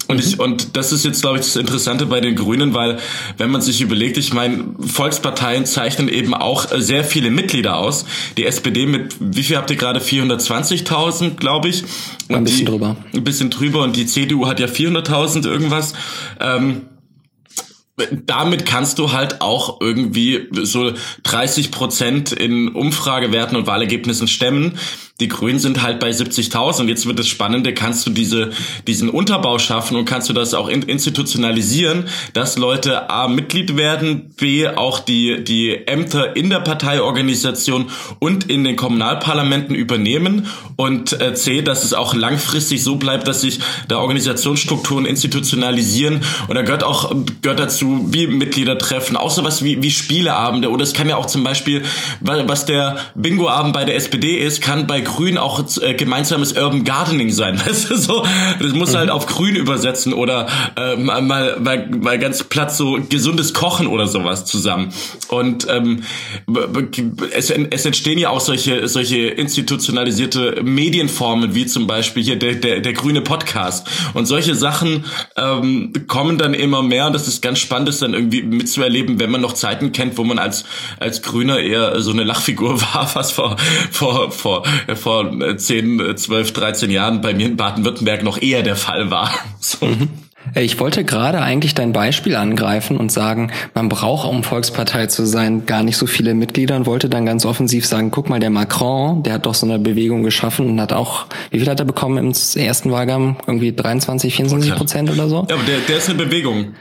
Und 0.07 0.19
ich, 0.19 0.39
und 0.39 0.75
das 0.75 0.91
ist 0.91 1.05
jetzt, 1.05 1.21
glaube 1.21 1.39
ich, 1.39 1.45
das 1.45 1.55
Interessante 1.55 2.05
bei 2.05 2.21
den 2.21 2.35
Grünen, 2.35 2.73
weil 2.73 2.99
wenn 3.37 3.49
man 3.49 3.61
sich 3.61 3.81
überlegt, 3.81 4.08
ich 4.17 4.33
meine, 4.33 4.73
Volksparteien 4.79 5.65
zeichnen 5.65 6.09
eben 6.09 6.33
auch 6.33 6.67
sehr 6.75 7.03
viele 7.03 7.29
Mitglieder 7.29 7.77
aus. 7.77 8.05
Die 8.37 8.45
SPD 8.45 8.85
mit, 8.85 9.15
wie 9.19 9.43
viel 9.43 9.57
habt 9.57 9.69
ihr 9.69 9.77
gerade? 9.77 9.99
400 10.01 10.39
420.000, 10.39 11.35
glaube 11.35 11.69
ich. 11.69 11.83
Und 12.27 12.35
ein 12.35 12.43
bisschen 12.43 12.59
die, 12.59 12.65
drüber. 12.65 12.95
Ein 13.13 13.23
bisschen 13.23 13.49
drüber 13.49 13.83
und 13.83 13.95
die 13.95 14.05
CDU 14.05 14.47
hat 14.47 14.59
ja 14.59 14.67
400.000 14.67 15.47
irgendwas. 15.47 15.93
Ähm, 16.39 16.83
damit 18.25 18.65
kannst 18.65 18.97
du 18.99 19.11
halt 19.11 19.41
auch 19.41 19.81
irgendwie 19.81 20.47
so 20.63 20.93
30 21.23 21.71
Prozent 21.71 22.31
in 22.31 22.69
Umfragewerten 22.69 23.57
und 23.57 23.67
Wahlergebnissen 23.67 24.27
stemmen. 24.27 24.77
Die 25.19 25.27
Grünen 25.27 25.59
sind 25.59 25.81
halt 25.81 25.99
bei 25.99 26.09
70.000 26.09 26.81
und 26.81 26.87
jetzt 26.87 27.05
wird 27.05 27.19
das 27.19 27.27
Spannende, 27.27 27.73
kannst 27.73 28.07
du 28.07 28.11
diese, 28.11 28.51
diesen 28.87 29.09
Unterbau 29.09 29.59
schaffen 29.59 29.97
und 29.97 30.05
kannst 30.05 30.29
du 30.29 30.33
das 30.33 30.53
auch 30.53 30.69
institutionalisieren, 30.69 32.05
dass 32.33 32.57
Leute 32.57 33.09
A, 33.09 33.27
Mitglied 33.27 33.75
werden, 33.75 34.29
B, 34.37 34.67
auch 34.67 34.99
die, 34.99 35.43
die 35.43 35.87
Ämter 35.87 36.35
in 36.35 36.49
der 36.49 36.59
Parteiorganisation 36.59 37.89
und 38.19 38.49
in 38.49 38.63
den 38.63 38.75
Kommunalparlamenten 38.75 39.75
übernehmen 39.75 40.47
und 40.75 41.19
äh, 41.19 41.33
C, 41.33 41.61
dass 41.61 41.83
es 41.83 41.93
auch 41.93 42.13
langfristig 42.13 42.83
so 42.83 42.95
bleibt, 42.95 43.27
dass 43.27 43.41
sich 43.41 43.59
da 43.87 43.97
Organisationsstrukturen 43.97 45.05
institutionalisieren. 45.05 46.21
Und 46.47 46.55
da 46.55 46.61
gehört 46.61 46.83
auch, 46.83 47.13
gehört 47.41 47.59
dazu, 47.59 48.07
wie 48.11 48.27
Mitglieder 48.27 48.77
treffen, 48.77 49.17
auch 49.17 49.31
sowas 49.31 49.63
wie, 49.63 49.81
wie 49.83 49.91
Spieleabende. 49.91 50.69
Oder 50.69 50.83
es 50.83 50.93
kann 50.93 51.09
ja 51.09 51.17
auch 51.17 51.25
zum 51.25 51.43
Beispiel, 51.43 51.83
was 52.21 52.65
der 52.65 52.97
Bingo-Abend 53.15 53.73
bei 53.73 53.83
der 53.83 53.95
SPD 53.95 54.37
ist, 54.37 54.61
kann 54.61 54.87
bei 54.87 55.01
Grün 55.09 55.37
auch 55.37 55.63
äh, 55.81 55.93
gemeinsames 55.93 56.53
Urban 56.53 56.83
Gardening 56.83 57.31
sein. 57.31 57.59
Weißt 57.65 57.89
du, 57.89 57.97
so, 57.97 58.25
das 58.59 58.73
muss 58.73 58.95
halt 58.95 59.07
mhm. 59.07 59.13
auf 59.13 59.25
Grün 59.25 59.55
übersetzen 59.55 60.13
oder 60.13 60.47
äh, 60.75 60.95
mal, 60.95 61.21
mal, 61.21 61.89
mal 61.89 62.19
ganz 62.19 62.43
platt 62.43 62.73
so 62.73 62.99
gesundes 63.09 63.53
Kochen 63.53 63.87
oder 63.87 64.07
sowas 64.07 64.45
zusammen. 64.45 64.93
Und 65.29 65.67
ähm, 65.69 66.03
es, 67.31 67.49
es 67.49 67.85
entstehen 67.85 68.19
ja 68.19 68.29
auch 68.29 68.39
solche, 68.39 68.87
solche 68.87 69.27
institutionalisierte 69.27 70.61
Medienformen, 70.63 71.55
wie 71.55 71.65
zum 71.65 71.87
Beispiel 71.87 72.23
hier 72.23 72.37
der, 72.37 72.55
der, 72.55 72.79
der 72.79 72.93
grüne 72.93 73.21
Podcast. 73.21 73.87
Und 74.13 74.25
solche 74.25 74.55
Sachen 74.55 75.05
ähm, 75.35 75.93
kommen 76.07 76.37
dann 76.37 76.53
immer 76.53 76.83
mehr 76.83 77.07
und 77.07 77.13
das 77.13 77.27
ist 77.27 77.41
ganz 77.41 77.59
spannend, 77.59 77.89
das 77.89 77.99
dann 77.99 78.13
irgendwie 78.13 78.43
mitzuerleben, 78.43 79.19
wenn 79.19 79.31
man 79.31 79.41
noch 79.41 79.53
Zeiten 79.53 79.91
kennt, 79.91 80.17
wo 80.17 80.23
man 80.23 80.39
als, 80.39 80.65
als 80.99 81.21
Grüner 81.21 81.59
eher 81.59 82.01
so 82.01 82.11
eine 82.11 82.23
Lachfigur 82.23 82.81
war, 82.93 83.09
was 83.13 83.31
vor, 83.31 83.57
vor, 83.91 84.31
vor, 84.31 84.63
vor 84.99 85.57
10, 85.57 86.15
12, 86.15 86.53
13 86.53 86.91
Jahren 86.91 87.21
bei 87.21 87.33
mir 87.33 87.47
in 87.47 87.57
Baden-Württemberg 87.57 88.23
noch 88.23 88.41
eher 88.41 88.63
der 88.63 88.75
Fall 88.75 89.11
war. 89.11 89.29
So. 89.61 89.85
Mhm. 89.85 90.07
Ich 90.55 90.79
wollte 90.79 91.03
gerade 91.03 91.41
eigentlich 91.41 91.75
dein 91.75 91.91
Beispiel 91.91 92.35
angreifen 92.35 92.97
und 92.97 93.11
sagen, 93.11 93.51
man 93.73 93.89
braucht, 93.89 94.27
um 94.27 94.43
Volkspartei 94.43 95.07
zu 95.07 95.25
sein, 95.25 95.65
gar 95.65 95.83
nicht 95.83 95.97
so 95.97 96.07
viele 96.07 96.33
Mitglieder 96.33 96.77
und 96.77 96.85
wollte 96.85 97.09
dann 97.09 97.25
ganz 97.25 97.45
offensiv 97.45 97.85
sagen, 97.85 98.09
guck 98.09 98.29
mal, 98.29 98.39
der 98.39 98.49
Macron, 98.49 99.21
der 99.23 99.33
hat 99.33 99.45
doch 99.45 99.53
so 99.53 99.65
eine 99.65 99.79
Bewegung 99.79 100.23
geschaffen 100.23 100.69
und 100.69 100.79
hat 100.81 100.93
auch, 100.93 101.25
wie 101.51 101.59
viel 101.59 101.69
hat 101.69 101.79
er 101.79 101.85
bekommen 101.85 102.17
im 102.17 102.33
ersten 102.61 102.91
Wahlgang? 102.91 103.37
Irgendwie 103.47 103.73
23, 103.73 104.33
24 104.33 104.75
Prozent 104.75 105.11
oder 105.11 105.27
so? 105.27 105.45
Ja, 105.49 105.55
aber 105.55 105.65
der, 105.65 105.79
der 105.79 105.97
ist 105.97 106.09
eine 106.09 106.23
Bewegung. 106.23 106.73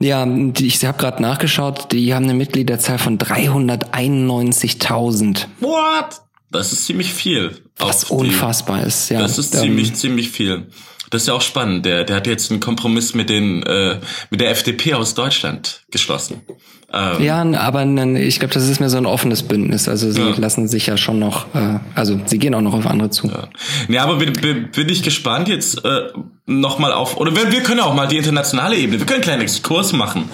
Ja, 0.00 0.26
ich 0.60 0.84
habe 0.84 0.98
gerade 0.98 1.22
nachgeschaut, 1.22 1.92
die 1.92 2.12
haben 2.14 2.24
eine 2.24 2.34
Mitgliederzahl 2.34 2.98
von 2.98 3.16
391.000. 3.18 5.46
What? 5.60 6.20
Das 6.50 6.72
ist 6.72 6.86
ziemlich 6.86 7.12
viel. 7.12 7.56
Was 7.76 8.04
unfassbar 8.04 8.80
die, 8.80 8.86
ist, 8.86 9.10
ja. 9.10 9.20
Das 9.20 9.38
ist 9.38 9.54
ziemlich, 9.54 9.94
ziemlich 9.94 10.30
viel. 10.30 10.66
Das 11.10 11.22
ist 11.22 11.28
ja 11.28 11.34
auch 11.34 11.42
spannend. 11.42 11.86
Der, 11.86 12.04
der 12.04 12.16
hat 12.16 12.26
jetzt 12.26 12.50
einen 12.50 12.60
Kompromiss 12.60 13.14
mit 13.14 13.30
den 13.30 13.62
äh, 13.62 14.00
mit 14.30 14.40
der 14.40 14.50
FDP 14.50 14.94
aus 14.94 15.14
Deutschland 15.14 15.82
geschlossen. 15.90 16.42
Ähm, 16.90 17.22
ja, 17.22 17.42
aber 17.42 17.84
ich 18.16 18.38
glaube, 18.38 18.54
das 18.54 18.66
ist 18.66 18.80
mir 18.80 18.88
so 18.88 18.96
ein 18.96 19.04
offenes 19.04 19.42
Bündnis. 19.42 19.88
Also 19.88 20.10
sie 20.10 20.22
ja. 20.22 20.34
lassen 20.38 20.68
sich 20.68 20.86
ja 20.86 20.96
schon 20.96 21.18
noch, 21.18 21.54
äh, 21.54 21.80
also 21.94 22.18
sie 22.24 22.38
gehen 22.38 22.54
auch 22.54 22.62
noch 22.62 22.72
auf 22.72 22.86
andere 22.86 23.10
zu. 23.10 23.28
Ja, 23.28 23.48
ja 23.88 24.04
aber 24.04 24.16
bin, 24.16 24.32
bin, 24.32 24.70
bin 24.70 24.88
ich 24.88 25.02
gespannt 25.02 25.48
jetzt 25.48 25.84
äh, 25.84 26.08
nochmal 26.46 26.92
auf, 26.92 27.18
oder 27.18 27.36
wir, 27.36 27.52
wir 27.52 27.62
können 27.62 27.80
auch 27.80 27.94
mal 27.94 28.08
die 28.08 28.16
internationale 28.16 28.76
Ebene, 28.76 29.00
wir 29.00 29.06
können 29.06 29.16
einen 29.16 29.22
kleinen 29.22 29.42
Exkurs 29.42 29.92
machen. 29.92 30.30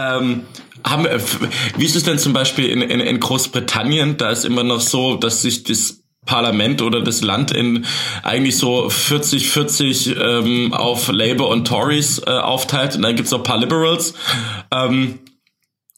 Ähm, 0.00 0.42
haben, 0.84 1.06
äh, 1.06 1.18
wie 1.76 1.84
ist 1.84 1.96
es 1.96 2.04
denn 2.04 2.18
zum 2.18 2.32
Beispiel 2.32 2.66
in, 2.66 2.82
in, 2.82 3.00
in 3.00 3.20
Großbritannien? 3.20 4.16
Da 4.16 4.30
ist 4.30 4.44
immer 4.44 4.64
noch 4.64 4.80
so, 4.80 5.16
dass 5.16 5.42
sich 5.42 5.64
das 5.64 6.02
Parlament 6.26 6.82
oder 6.82 7.02
das 7.02 7.22
Land 7.22 7.50
in 7.50 7.86
eigentlich 8.22 8.56
so 8.58 8.86
40-40 8.86 10.16
ähm, 10.20 10.72
auf 10.72 11.10
Labour 11.10 11.48
und 11.48 11.66
Tories 11.66 12.18
äh, 12.18 12.30
aufteilt 12.30 12.94
und 12.94 13.02
dann 13.02 13.16
gibt's 13.16 13.32
ein 13.32 13.42
paar 13.42 13.58
Liberals. 13.58 14.14
Ähm, 14.70 15.20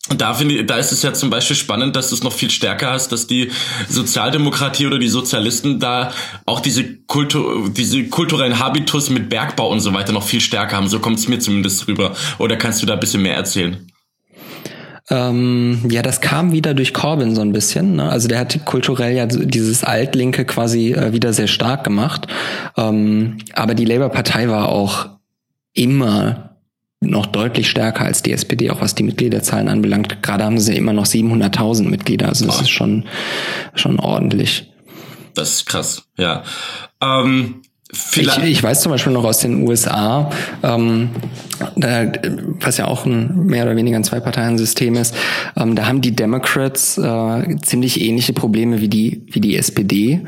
da 0.08 0.34
finde 0.34 0.56
ich, 0.56 0.66
da 0.66 0.76
ist 0.76 0.90
es 0.90 1.02
ja 1.02 1.12
zum 1.12 1.30
Beispiel 1.30 1.54
spannend, 1.54 1.94
dass 1.94 2.08
du 2.08 2.16
es 2.16 2.24
noch 2.24 2.32
viel 2.32 2.50
stärker 2.50 2.90
hast, 2.90 3.12
dass 3.12 3.28
die 3.28 3.50
Sozialdemokratie 3.88 4.86
oder 4.86 4.98
die 4.98 5.08
Sozialisten 5.08 5.78
da 5.78 6.12
auch 6.44 6.60
diese 6.60 6.96
Kultur, 7.06 7.70
diese 7.70 8.08
kulturellen 8.08 8.58
Habitus 8.58 9.10
mit 9.10 9.28
Bergbau 9.28 9.70
und 9.70 9.80
so 9.80 9.94
weiter 9.94 10.12
noch 10.12 10.24
viel 10.24 10.40
stärker 10.40 10.76
haben. 10.76 10.88
So 10.88 10.98
kommt 10.98 11.18
es 11.18 11.28
mir 11.28 11.38
zumindest 11.38 11.86
rüber. 11.86 12.16
Oder 12.38 12.56
kannst 12.56 12.82
du 12.82 12.86
da 12.86 12.94
ein 12.94 13.00
bisschen 13.00 13.22
mehr 13.22 13.36
erzählen? 13.36 13.91
Ähm, 15.12 15.81
ja, 15.90 16.01
das 16.01 16.22
kam 16.22 16.53
wieder 16.53 16.72
durch 16.72 16.94
Corbyn 16.94 17.35
so 17.35 17.42
ein 17.42 17.53
bisschen. 17.53 17.96
Ne? 17.96 18.09
Also 18.09 18.29
der 18.29 18.38
hat 18.38 18.64
kulturell 18.64 19.14
ja 19.14 19.27
dieses 19.27 19.85
Altlinke 19.85 20.46
quasi 20.46 20.92
äh, 20.92 21.12
wieder 21.12 21.35
sehr 21.35 21.48
stark 21.48 21.85
gemacht. 21.85 22.29
Ähm, 22.79 23.37
aber 23.53 23.75
die 23.75 23.85
Labour-Partei 23.85 24.48
war 24.48 24.70
auch 24.70 25.11
immer 25.75 26.57
noch 27.01 27.27
deutlich 27.27 27.68
stärker 27.68 28.07
als 28.07 28.22
die 28.22 28.33
SPD, 28.33 28.70
auch 28.70 28.81
was 28.81 28.94
die 28.94 29.03
Mitgliederzahlen 29.03 29.68
anbelangt. 29.68 30.22
Gerade 30.22 30.44
haben 30.44 30.59
sie 30.59 30.77
immer 30.77 30.94
noch 30.94 31.05
700.000 31.05 31.90
Mitglieder, 31.90 32.29
also 32.29 32.46
das 32.46 32.61
oh. 32.61 32.62
ist 32.62 32.70
schon, 32.70 33.05
schon 33.75 34.01
ordentlich. 34.01 34.72
Das 35.35 35.51
ist 35.51 35.66
krass, 35.66 36.05
ja. 36.16 36.42
Ähm, 37.03 37.62
ich, 37.92 38.38
ich, 38.38 38.62
weiß 38.62 38.81
zum 38.81 38.92
Beispiel 38.92 39.12
noch 39.12 39.25
aus 39.25 39.40
den 39.40 39.68
USA, 39.68 40.31
ähm, 40.62 41.11
was 41.77 42.79
ja 42.79 42.87
auch 42.87 43.07
ein 43.07 43.46
mehr 43.46 43.64
oder 43.64 43.77
weniger 43.77 43.96
ein 43.96 44.05
Zwei-Parteien-System 44.05 44.94
ist, 44.96 45.14
ähm, 45.57 45.75
da 45.75 45.87
haben 45.87 46.01
die 46.01 46.14
Democrats 46.14 46.98
äh, 46.98 47.57
ziemlich 47.62 48.01
ähnliche 48.01 48.33
Probleme 48.33 48.81
wie 48.81 48.88
die 48.88 49.27
wie 49.31 49.40
die 49.40 49.57
SPD, 49.57 50.20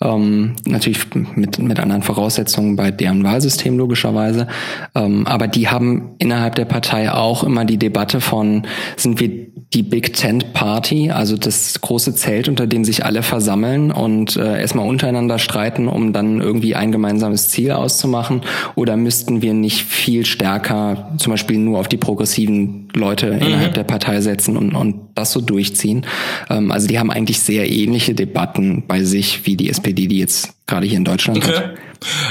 ähm, 0.00 0.54
natürlich 0.66 1.00
mit 1.14 1.58
mit 1.58 1.80
anderen 1.80 2.02
Voraussetzungen 2.02 2.76
bei 2.76 2.90
deren 2.90 3.24
Wahlsystem 3.24 3.78
logischerweise, 3.78 4.46
ähm, 4.94 5.26
aber 5.26 5.48
die 5.48 5.68
haben 5.68 6.12
innerhalb 6.18 6.54
der 6.54 6.64
Partei 6.64 7.12
auch 7.12 7.44
immer 7.44 7.64
die 7.64 7.78
Debatte 7.78 8.20
von 8.20 8.66
sind 8.96 9.20
wir 9.20 9.52
die 9.74 9.82
Big 9.82 10.12
Tent 10.12 10.52
Party, 10.52 11.10
also 11.10 11.36
das 11.36 11.80
große 11.80 12.14
Zelt, 12.14 12.48
unter 12.48 12.66
dem 12.66 12.84
sich 12.84 13.04
alle 13.06 13.22
versammeln 13.22 13.90
und 13.90 14.36
äh, 14.36 14.60
erstmal 14.60 14.86
untereinander 14.86 15.38
streiten, 15.38 15.88
um 15.88 16.12
dann 16.12 16.40
irgendwie 16.40 16.74
ein 16.74 16.92
gemeinsames 16.92 17.48
Ziel 17.48 17.72
auszumachen? 17.72 18.42
Oder 18.74 18.96
müssten 18.96 19.40
wir 19.40 19.54
nicht 19.54 19.82
viel 19.82 20.26
stärker 20.26 20.81
zum 21.18 21.32
Beispiel 21.32 21.58
nur 21.58 21.78
auf 21.78 21.88
die 21.88 21.96
progressiven 21.96 22.88
Leute 22.94 23.32
mhm. 23.32 23.42
innerhalb 23.42 23.74
der 23.74 23.84
Partei 23.84 24.20
setzen 24.20 24.56
und, 24.56 24.74
und 24.74 25.08
das 25.14 25.32
so 25.32 25.40
durchziehen? 25.40 26.06
Ähm, 26.50 26.70
also 26.70 26.86
die 26.86 26.98
haben 26.98 27.10
eigentlich 27.10 27.40
sehr 27.40 27.70
ähnliche 27.70 28.14
Debatten 28.14 28.84
bei 28.86 29.04
sich 29.04 29.46
wie 29.46 29.56
die 29.56 29.68
SPD, 29.70 30.06
die 30.06 30.18
jetzt 30.18 30.54
gerade 30.66 30.86
hier 30.86 30.98
in 30.98 31.04
Deutschland 31.04 31.38
okay. 31.38 31.54
hat. 31.54 31.74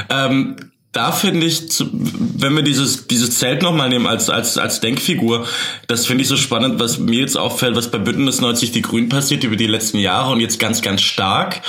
Ähm 0.10 0.56
da 0.92 1.14
finde 1.14 1.48
ich, 1.48 1.64
wenn 1.80 2.54
wir 2.54 2.64
dieses, 2.64 3.08
dieses 3.08 3.40
Zelt 3.40 3.62
nochmal 3.62 3.88
nehmen 3.88 4.08
als, 4.08 4.30
als, 4.30 4.58
als 4.58 4.82
Denkfigur, 4.82 5.48
das 5.88 6.06
finde 6.06 6.24
ich 6.24 6.28
so 6.28 6.36
spannend, 6.36 6.82
was 6.82 7.00
mir 7.00 7.22
jetzt 7.22 7.38
auffällt, 7.38 7.78
was 7.78 7.90
bei 7.90 7.98
Bündnis 7.98 8.42
90 8.42 8.72
Die 8.72 8.82
Grünen 8.82 9.08
passiert 9.08 9.46
über 9.46 9.56
die 9.56 9.68
letzten 9.68 10.00
Jahre 10.00 10.34
und 10.34 10.42
jetzt 10.42 10.60
ganz, 10.60 10.82
ganz 10.82 11.02
stark. 11.02 11.62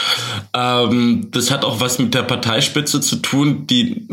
Ähm, 0.55 1.29
das 1.31 1.53
hat 1.53 1.65
auch 1.65 1.79
was 1.79 2.01
mit 2.01 2.15
der 2.15 2.25
Parteispitze 2.25 3.01
zu 3.01 3.17
tun, 3.17 3.69
die 3.69 4.09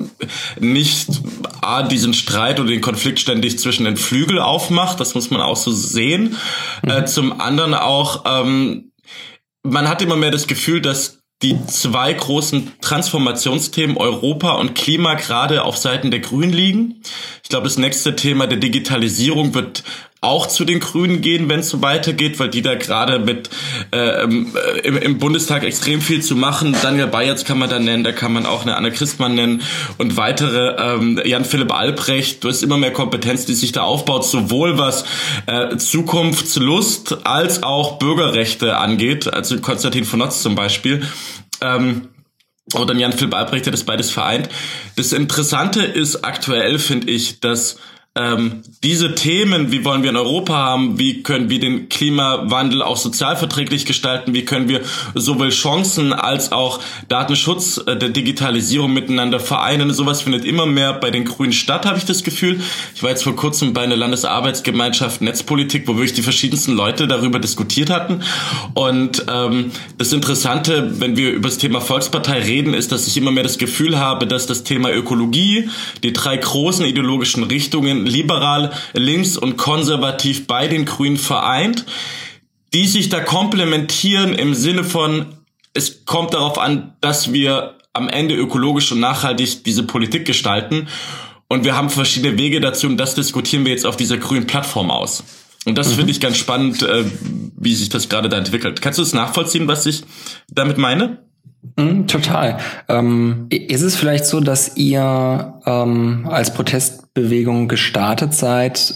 nicht 0.59 1.07
A, 1.61 1.81
diesen 1.81 2.13
Streit 2.13 2.59
oder 2.59 2.69
den 2.69 2.81
Konflikt 2.81 3.19
ständig 3.19 3.57
zwischen 3.57 3.85
den 3.85 3.97
Flügel 3.97 4.37
aufmacht, 4.37 4.99
das 4.99 5.15
muss 5.15 5.31
man 5.31 5.41
auch 5.41 5.57
so 5.57 5.71
sehen. 5.71 6.35
Mhm. 6.83 6.89
Äh, 6.89 7.05
zum 7.05 7.41
anderen 7.41 7.73
auch, 7.73 8.25
ähm, 8.27 8.91
man 9.63 9.89
hat 9.89 10.03
immer 10.03 10.15
mehr 10.15 10.31
das 10.31 10.45
Gefühl, 10.45 10.81
dass 10.81 11.18
die 11.41 11.57
zwei 11.67 12.11
großen 12.11 12.73
Transformationsthemen 12.81 13.95
Europa 13.95 14.53
und 14.53 14.75
Klima 14.75 15.13
gerade 15.13 15.63
auf 15.63 15.77
Seiten 15.77 16.11
der 16.11 16.19
Grünen 16.19 16.51
liegen. 16.51 17.01
Ich 17.43 17.49
glaube, 17.49 17.63
das 17.63 17.77
nächste 17.77 18.15
Thema 18.15 18.45
der 18.45 18.57
Digitalisierung 18.57 19.53
wird 19.53 19.83
auch 20.21 20.47
zu 20.47 20.65
den 20.65 20.81
Grünen 20.81 21.21
gehen, 21.21 21.47
wenn 21.47 21.61
es 21.61 21.69
so 21.69 21.81
weitergeht, 21.81 22.39
weil 22.39 22.49
die 22.49 22.61
da 22.61 22.75
gerade 22.75 23.19
mit 23.19 23.49
äh, 23.91 24.23
im, 24.23 24.53
im, 24.83 25.17
Bundestag 25.17 25.63
extrem 25.63 26.01
viel 26.01 26.21
zu 26.21 26.35
machen. 26.35 26.75
Daniel 26.81 27.07
Bayerz 27.07 27.45
kann 27.45 27.57
man 27.57 27.69
da 27.69 27.79
nennen, 27.79 28.03
da 28.03 28.11
kann 28.11 28.33
man 28.33 28.45
auch 28.45 28.63
eine 28.63 28.75
Anna 28.75 28.89
Christmann 28.89 29.35
nennen 29.35 29.61
und 29.97 30.17
weitere. 30.17 30.75
Ähm, 30.77 31.21
Jan-Philipp 31.23 31.73
Albrecht, 31.73 32.43
du 32.43 32.49
hast 32.49 32.63
immer 32.63 32.77
mehr 32.77 32.91
Kompetenz, 32.91 33.45
die 33.45 33.53
sich 33.53 33.71
da 33.71 33.83
aufbaut, 33.83 34.25
sowohl 34.25 34.77
was 34.77 35.05
äh, 35.45 35.77
Zukunftslust 35.77 37.25
als 37.25 37.63
auch 37.63 37.97
Bürgerrechte 37.97 38.75
angeht. 38.75 39.33
Also 39.33 39.59
Konstantin 39.61 40.03
von 40.03 40.19
Notz 40.19 40.41
zum 40.41 40.55
Beispiel. 40.55 41.01
Ähm, 41.61 42.09
oder 42.73 42.93
Jan-Philipp 42.93 43.33
Albrecht, 43.33 43.65
der 43.65 43.71
das 43.71 43.83
beides 43.83 44.11
vereint. 44.11 44.49
Das 44.95 45.13
Interessante 45.13 45.81
ist 45.81 46.23
aktuell, 46.25 46.77
finde 46.77 47.09
ich, 47.09 47.39
dass 47.39 47.77
ähm, 48.15 48.63
diese 48.83 49.13
Themen, 49.13 49.71
wie 49.71 49.85
wollen 49.85 50.01
wir 50.01 50.09
in 50.09 50.17
Europa 50.17 50.53
haben, 50.53 50.97
wie 50.97 51.21
können 51.21 51.49
wir 51.49 51.59
den 51.59 51.89
Klimawandel 51.89 52.81
auch 52.81 52.97
sozialverträglich 52.97 53.85
gestalten, 53.85 54.33
wie 54.33 54.45
können 54.45 54.67
wir 54.67 54.81
sowohl 55.13 55.49
Chancen 55.49 56.11
als 56.11 56.51
auch 56.51 56.79
Datenschutz 57.07 57.77
äh, 57.85 57.95
der 57.95 58.09
Digitalisierung 58.09 58.93
miteinander 58.93 59.39
vereinen. 59.39 59.93
Sowas 59.93 60.23
findet 60.23 60.43
immer 60.43 60.65
mehr 60.65 60.93
bei 60.93 61.11
den 61.11 61.23
Grünen 61.23 61.53
statt, 61.53 61.85
habe 61.85 61.99
ich 61.99 62.05
das 62.05 62.23
Gefühl. 62.23 62.59
Ich 62.95 63.03
war 63.03 63.11
jetzt 63.11 63.23
vor 63.23 63.35
kurzem 63.35 63.73
bei 63.73 63.81
einer 63.81 63.95
Landesarbeitsgemeinschaft 63.95 65.21
Netzpolitik, 65.21 65.87
wo 65.87 65.95
wirklich 65.95 66.13
die 66.13 66.23
verschiedensten 66.23 66.73
Leute 66.73 67.07
darüber 67.07 67.37
diskutiert 67.39 67.91
hatten. 67.91 68.23
Und 68.73 69.23
ähm, 69.29 69.71
das 69.99 70.11
Interessante, 70.13 70.99
wenn 70.99 71.15
wir 71.15 71.31
über 71.31 71.47
das 71.47 71.59
Thema 71.59 71.79
Volkspartei 71.79 72.39
reden, 72.39 72.73
ist, 72.73 72.91
dass 72.91 73.05
ich 73.05 73.15
immer 73.17 73.31
mehr 73.31 73.43
das 73.43 73.59
Gefühl 73.59 73.99
habe, 73.99 74.25
dass 74.25 74.47
das 74.47 74.63
Thema 74.63 74.91
Ökologie, 74.91 75.69
die 76.01 76.11
drei 76.11 76.35
großen 76.37 76.85
ideologischen 76.85 77.43
Richtungen, 77.43 77.98
liberal, 78.05 78.71
links 78.93 79.37
und 79.37 79.57
konservativ 79.57 80.47
bei 80.47 80.67
den 80.67 80.85
Grünen 80.85 81.17
vereint, 81.17 81.85
die 82.73 82.87
sich 82.87 83.09
da 83.09 83.19
komplementieren 83.19 84.33
im 84.33 84.53
Sinne 84.53 84.83
von, 84.83 85.25
es 85.73 86.05
kommt 86.05 86.33
darauf 86.33 86.57
an, 86.57 86.93
dass 87.01 87.33
wir 87.33 87.75
am 87.93 88.09
Ende 88.09 88.35
ökologisch 88.35 88.91
und 88.91 88.99
nachhaltig 88.99 89.63
diese 89.63 89.83
Politik 89.83 90.25
gestalten. 90.25 90.87
Und 91.47 91.63
wir 91.63 91.75
haben 91.75 91.89
verschiedene 91.89 92.37
Wege 92.37 92.61
dazu 92.61 92.87
und 92.87 92.97
das 92.97 93.15
diskutieren 93.15 93.65
wir 93.65 93.71
jetzt 93.71 93.85
auf 93.85 93.97
dieser 93.97 94.17
grünen 94.17 94.45
Plattform 94.45 94.91
aus. 94.91 95.23
Und 95.65 95.77
das 95.77 95.89
mhm. 95.89 95.95
finde 95.95 96.11
ich 96.11 96.19
ganz 96.19 96.37
spannend, 96.37 96.83
äh, 96.83 97.05
wie 97.57 97.75
sich 97.75 97.89
das 97.89 98.07
gerade 98.07 98.29
da 98.29 98.37
entwickelt. 98.37 98.81
Kannst 98.81 98.99
du 98.99 99.03
es 99.03 99.13
nachvollziehen, 99.13 99.67
was 99.67 99.85
ich 99.85 100.03
damit 100.47 100.77
meine? 100.77 101.28
Mm, 101.75 102.07
total. 102.07 102.57
Ähm, 102.87 103.47
ist 103.49 103.81
es 103.81 103.95
vielleicht 103.95 104.25
so, 104.25 104.39
dass 104.39 104.77
ihr 104.77 105.53
ähm, 105.65 106.27
als 106.29 106.53
Protestbewegung 106.53 107.67
gestartet 107.67 108.33
seid, 108.33 108.95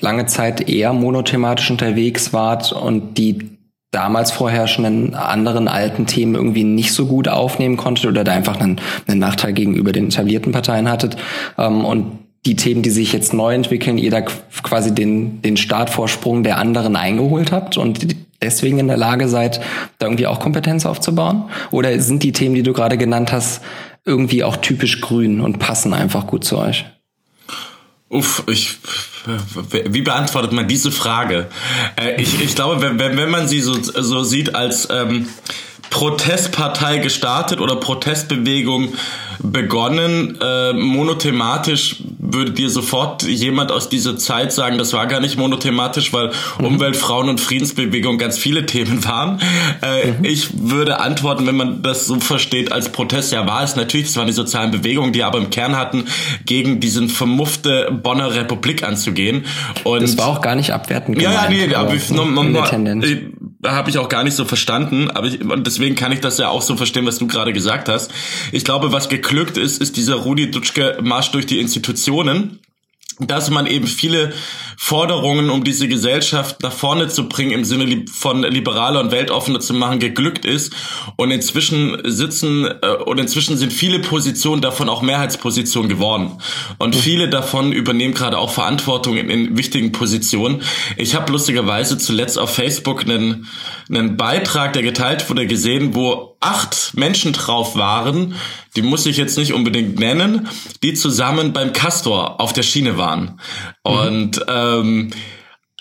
lange 0.00 0.26
Zeit 0.26 0.68
eher 0.68 0.92
monothematisch 0.92 1.70
unterwegs 1.70 2.32
wart 2.32 2.72
und 2.72 3.16
die 3.18 3.58
damals 3.92 4.32
vorherrschenden 4.32 5.14
anderen 5.14 5.68
alten 5.68 6.06
Themen 6.06 6.34
irgendwie 6.34 6.64
nicht 6.64 6.92
so 6.92 7.06
gut 7.06 7.28
aufnehmen 7.28 7.76
konntet 7.76 8.06
oder 8.06 8.24
da 8.24 8.32
einfach 8.32 8.58
einen, 8.58 8.80
einen 9.06 9.20
Nachteil 9.20 9.52
gegenüber 9.52 9.92
den 9.92 10.08
etablierten 10.08 10.50
Parteien 10.50 10.90
hattet 10.90 11.16
ähm, 11.58 11.84
und 11.84 12.18
die 12.44 12.56
Themen, 12.56 12.82
die 12.82 12.90
sich 12.90 13.12
jetzt 13.12 13.32
neu 13.32 13.54
entwickeln, 13.54 13.96
ihr 13.96 14.10
da 14.10 14.20
quasi 14.20 14.94
den, 14.94 15.40
den 15.40 15.56
Startvorsprung 15.56 16.42
der 16.42 16.58
anderen 16.58 16.96
eingeholt 16.96 17.52
habt 17.52 17.78
und 17.78 18.14
deswegen 18.44 18.78
in 18.78 18.86
der 18.86 18.96
Lage 18.96 19.28
seid, 19.28 19.60
da 19.98 20.06
irgendwie 20.06 20.26
auch 20.26 20.38
Kompetenz 20.38 20.86
aufzubauen? 20.86 21.44
Oder 21.70 21.98
sind 22.00 22.22
die 22.22 22.32
Themen, 22.32 22.54
die 22.54 22.62
du 22.62 22.72
gerade 22.72 22.96
genannt 22.96 23.32
hast, 23.32 23.60
irgendwie 24.04 24.44
auch 24.44 24.56
typisch 24.56 25.00
grün 25.00 25.40
und 25.40 25.58
passen 25.58 25.94
einfach 25.94 26.26
gut 26.26 26.44
zu 26.44 26.58
euch? 26.58 26.84
Uff, 28.10 28.44
ich, 28.46 28.76
wie 29.86 30.02
beantwortet 30.02 30.52
man 30.52 30.68
diese 30.68 30.92
Frage? 30.92 31.48
Äh, 31.96 32.20
ich, 32.22 32.40
ich 32.40 32.54
glaube, 32.54 32.80
wenn, 32.80 33.16
wenn 33.16 33.30
man 33.30 33.48
sie 33.48 33.60
so, 33.60 33.74
so 33.82 34.22
sieht 34.22 34.54
als 34.54 34.88
ähm, 34.90 35.26
Protestpartei 35.90 36.98
gestartet 36.98 37.60
oder 37.60 37.76
Protestbewegung 37.76 38.94
begonnen. 39.42 40.38
Äh, 40.40 40.72
monothematisch 40.72 41.96
würde 42.18 42.52
dir 42.52 42.70
sofort 42.70 43.22
jemand 43.22 43.70
aus 43.70 43.88
dieser 43.88 44.16
Zeit 44.16 44.52
sagen, 44.52 44.78
das 44.78 44.92
war 44.92 45.06
gar 45.06 45.20
nicht 45.20 45.38
monothematisch, 45.38 46.12
weil 46.12 46.30
mhm. 46.58 46.66
Umwelt, 46.66 46.96
Frauen 46.96 47.28
und 47.28 47.40
Friedensbewegung 47.40 48.18
ganz 48.18 48.38
viele 48.38 48.66
Themen 48.66 49.04
waren. 49.04 49.40
Äh, 49.82 50.12
mhm. 50.12 50.24
Ich 50.24 50.48
würde 50.54 51.00
antworten, 51.00 51.46
wenn 51.46 51.56
man 51.56 51.82
das 51.82 52.06
so 52.06 52.18
versteht 52.20 52.72
als 52.72 52.90
Protest, 52.90 53.32
ja 53.32 53.46
war 53.46 53.62
es 53.62 53.76
natürlich, 53.76 54.06
es 54.06 54.16
waren 54.16 54.26
die 54.26 54.32
sozialen 54.32 54.70
Bewegungen, 54.70 55.12
die 55.12 55.22
aber 55.22 55.38
im 55.38 55.50
Kern 55.50 55.76
hatten, 55.76 56.06
gegen 56.46 56.80
diesen 56.80 57.08
vermuffte 57.08 57.90
Bonner 58.02 58.34
Republik 58.34 58.82
anzugehen. 58.82 59.44
Und 59.84 60.02
das 60.02 60.16
war 60.18 60.28
auch 60.28 60.40
gar 60.40 60.54
nicht 60.54 60.72
abwertend. 60.72 61.20
Ja, 61.20 61.32
ja, 61.32 61.46
nee, 61.48 61.74
aber 61.74 61.94
ich, 61.94 62.10
no, 62.10 62.24
no, 62.24 62.42
no, 62.42 62.64
habe 63.64 63.90
ich 63.90 63.98
auch 63.98 64.08
gar 64.08 64.24
nicht 64.24 64.34
so 64.34 64.44
verstanden, 64.44 65.10
aber 65.10 65.26
ich, 65.26 65.42
und 65.42 65.66
deswegen 65.66 65.94
kann 65.94 66.12
ich 66.12 66.20
das 66.20 66.38
ja 66.38 66.48
auch 66.48 66.62
so 66.62 66.76
verstehen, 66.76 67.06
was 67.06 67.18
du 67.18 67.26
gerade 67.26 67.52
gesagt 67.52 67.88
hast. 67.88 68.12
Ich 68.52 68.64
glaube, 68.64 68.92
was 68.92 69.08
geglückt 69.08 69.56
ist, 69.56 69.80
ist 69.80 69.96
dieser 69.96 70.16
Rudi 70.16 70.50
Dutschke 70.50 70.98
Marsch 71.02 71.30
durch 71.30 71.46
die 71.46 71.60
Institutionen 71.60 72.60
dass 73.18 73.50
man 73.50 73.66
eben 73.66 73.86
viele 73.86 74.32
Forderungen, 74.76 75.50
um 75.50 75.64
diese 75.64 75.88
Gesellschaft 75.88 76.62
nach 76.62 76.72
vorne 76.72 77.08
zu 77.08 77.28
bringen, 77.28 77.52
im 77.52 77.64
Sinne 77.64 78.04
von 78.12 78.42
liberaler 78.42 79.00
und 79.00 79.12
weltoffener 79.12 79.60
zu 79.60 79.72
machen, 79.72 79.98
geglückt 79.98 80.44
ist. 80.44 80.72
Und 81.16 81.30
inzwischen 81.30 81.98
sitzen 82.04 82.66
äh, 82.66 82.88
und 83.04 83.18
inzwischen 83.18 83.56
sind 83.56 83.72
viele 83.72 84.00
Positionen 84.00 84.62
davon 84.62 84.88
auch 84.88 85.02
Mehrheitspositionen 85.02 85.88
geworden. 85.88 86.38
Und 86.78 86.96
mhm. 86.96 87.00
viele 87.00 87.28
davon 87.28 87.72
übernehmen 87.72 88.14
gerade 88.14 88.38
auch 88.38 88.50
Verantwortung 88.50 89.16
in, 89.16 89.30
in 89.30 89.56
wichtigen 89.56 89.92
Positionen. 89.92 90.62
Ich 90.96 91.14
habe 91.14 91.30
lustigerweise 91.30 91.98
zuletzt 91.98 92.38
auf 92.38 92.54
Facebook 92.54 93.02
einen, 93.02 93.48
einen 93.88 94.16
Beitrag, 94.16 94.72
der 94.72 94.82
geteilt 94.82 95.28
wurde, 95.28 95.46
gesehen, 95.46 95.94
wo 95.94 96.36
acht 96.40 96.92
Menschen 96.94 97.32
drauf 97.32 97.76
waren, 97.76 98.34
die 98.76 98.82
muss 98.82 99.06
ich 99.06 99.16
jetzt 99.16 99.38
nicht 99.38 99.52
unbedingt 99.52 99.98
nennen, 99.98 100.48
die 100.82 100.94
zusammen 100.94 101.52
beim 101.52 101.72
Castor 101.72 102.40
auf 102.40 102.52
der 102.52 102.62
Schiene 102.62 102.96
waren. 102.96 103.40
Mhm. 103.86 103.92
Und 103.92 104.44
ähm, 104.48 105.10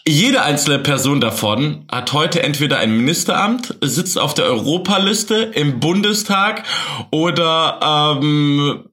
jede 0.05 0.41
einzelne 0.41 0.79
Person 0.79 1.21
davon 1.21 1.85
hat 1.89 2.11
heute 2.11 2.43
entweder 2.43 2.77
ein 2.79 2.97
Ministeramt, 2.97 3.75
sitzt 3.81 4.19
auf 4.19 4.33
der 4.33 4.45
Europaliste 4.45 5.35
im 5.35 5.79
Bundestag 5.79 6.63
oder 7.11 8.19
ähm, 8.21 8.89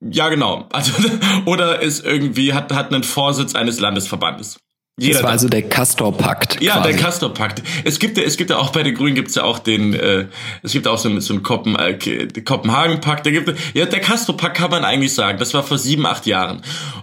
ja 0.00 0.28
genau, 0.28 0.68
also 0.72 0.92
oder 1.46 1.82
ist 1.82 2.04
irgendwie 2.04 2.52
hat 2.52 2.72
hat 2.72 2.92
einen 2.92 3.02
Vorsitz 3.02 3.54
eines 3.54 3.80
Landesverbandes. 3.80 4.58
Jeder 4.98 5.14
das 5.14 5.22
war 5.24 5.30
also 5.32 5.48
der 5.50 5.62
Castor-Pakt. 5.62 6.62
Ja, 6.62 6.76
quasi. 6.76 6.92
der 6.92 6.98
Castor-Pakt. 6.98 7.62
Es 7.84 7.98
gibt 7.98 8.16
ja, 8.16 8.24
es 8.24 8.38
gibt 8.38 8.48
ja 8.48 8.56
auch 8.56 8.70
bei 8.70 8.82
den 8.82 8.94
Grünen 8.94 9.14
gibt's 9.14 9.34
ja 9.34 9.42
auch 9.42 9.58
den, 9.58 9.92
äh, 9.92 10.24
es 10.62 10.72
gibt 10.72 10.88
auch 10.88 10.96
so, 10.96 11.20
so 11.20 11.34
einen 11.34 11.42
Kopen, 11.42 11.76
äh, 11.76 11.98
Kopenhagen-Pakt. 12.42 13.26
Da 13.26 13.30
gibt 13.30 13.52
ja 13.74 13.84
der 13.84 14.00
Castor-Pakt 14.00 14.56
kann 14.56 14.70
man 14.70 14.86
eigentlich 14.86 15.12
sagen. 15.14 15.38
Das 15.38 15.52
war 15.52 15.62
vor 15.62 15.76
sieben, 15.76 16.06
acht 16.06 16.24
Jahren. 16.24 16.62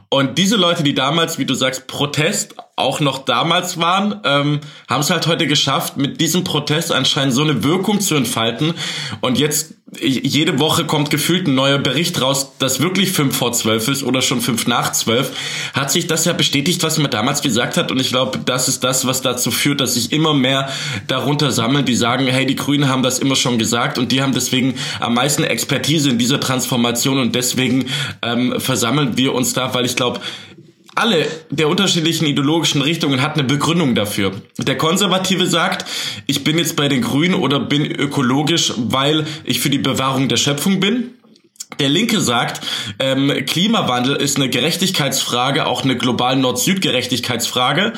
Und 0.10 0.40
diese 0.40 0.56
Leute, 0.56 0.82
die 0.82 0.96
damals, 0.96 1.38
wie 1.38 1.46
du 1.46 1.54
sagst, 1.54 1.86
Protest 1.86 2.56
auch 2.76 3.00
noch 3.00 3.20
damals 3.26 3.80
waren, 3.80 4.22
ähm, 4.24 4.62
haben 4.90 5.02
es 5.02 5.12
halt 5.12 5.28
heute 5.28 5.46
geschafft, 5.46 5.96
mit 5.96 6.20
diesem 6.20 6.44
Protest 6.44 6.92
anscheinend 6.92 7.36
so 7.36 7.44
eine 7.44 7.64
Wirkung 7.64 8.02
zu 8.02 8.16
entfalten. 8.16 8.74
Und 9.22 9.38
jetzt 9.38 9.76
jede 10.02 10.60
Woche 10.60 10.86
kommt 10.86 11.10
gefühlt 11.10 11.48
ein 11.48 11.56
neuer 11.56 11.78
Bericht 11.78 12.22
raus, 12.22 12.54
dass 12.60 12.80
wirklich 12.80 13.12
fünf 13.12 13.36
vor 13.36 13.54
zwölf 13.54 13.88
ist 13.88 14.04
oder 14.04 14.22
schon 14.22 14.42
fünf 14.42 14.68
nach 14.68 14.92
zwölf. 14.92 15.32
Hat 15.74 15.92
sich 15.92 16.08
das 16.08 16.26
ja 16.26 16.34
bestätigt, 16.34 16.84
was 16.84 16.98
man 16.98 17.12
damals 17.12 17.42
gesagt 17.42 17.78
hat. 17.78 17.92
Und 17.92 18.00
ich 18.00 18.10
glaube, 18.10 18.40
das 18.44 18.68
ist 18.68 18.84
das, 18.84 19.06
was 19.06 19.22
dazu 19.22 19.52
führt, 19.52 19.82
dass 19.82 19.96
sich 19.96 20.12
immer 20.12 20.34
mehr 20.34 20.70
darunter 21.08 21.52
sammeln, 21.52 21.86
die 21.86 21.96
sagen, 21.96 22.28
hey, 22.28 22.46
die 22.46 22.56
Grünen 22.56 22.90
haben 22.90 23.04
das 23.04 23.20
immer 23.20 23.36
schon 23.36 23.58
gesagt 23.58 23.98
und 23.98 24.12
die 24.12 24.22
haben 24.22 24.34
deswegen 24.34 24.76
am 25.00 25.14
meisten 25.14 25.44
Expertise 25.44 26.10
in 26.10 26.18
dieser 26.18 26.40
Transformation 26.40 27.20
und 27.20 27.36
deswegen 27.36 27.86
ähm, 28.22 28.60
versammeln 28.60 29.18
wir 29.18 29.34
uns 29.34 29.54
da, 29.54 29.74
weil 29.74 29.86
ich 29.86 29.96
glaube, 29.96 30.22
alle 30.96 31.26
der 31.50 31.70
unterschiedlichen 31.70 32.26
ideologischen 32.26 32.82
Richtungen 32.82 33.22
hat 33.22 33.34
eine 33.34 33.44
Begründung 33.44 33.96
dafür. 33.96 34.32
Der 34.58 34.78
Konservative 34.78 35.48
sagt, 35.48 35.86
ich 36.28 36.44
bin 36.44 36.58
jetzt 36.58 36.76
bei 36.76 36.88
den 36.88 37.02
Grünen 37.02 37.34
oder 37.36 37.60
bin 37.60 37.86
ökologisch, 37.86 38.74
weil 38.78 39.26
ich 39.44 39.60
für 39.60 39.70
die 39.70 39.80
Bewahrung 39.80 40.30
der 40.30 40.38
Schöpfung 40.38 40.80
bin. 40.80 41.12
Der 41.80 41.90
Linke 41.90 42.22
sagt, 42.22 42.62
ähm, 43.00 43.32
Klimawandel 43.48 44.16
ist 44.16 44.38
eine 44.38 44.50
Gerechtigkeitsfrage, 44.50 45.66
auch 45.66 45.84
eine 45.84 45.98
global 45.98 46.36
Nord-Süd-Gerechtigkeitsfrage 46.36 47.94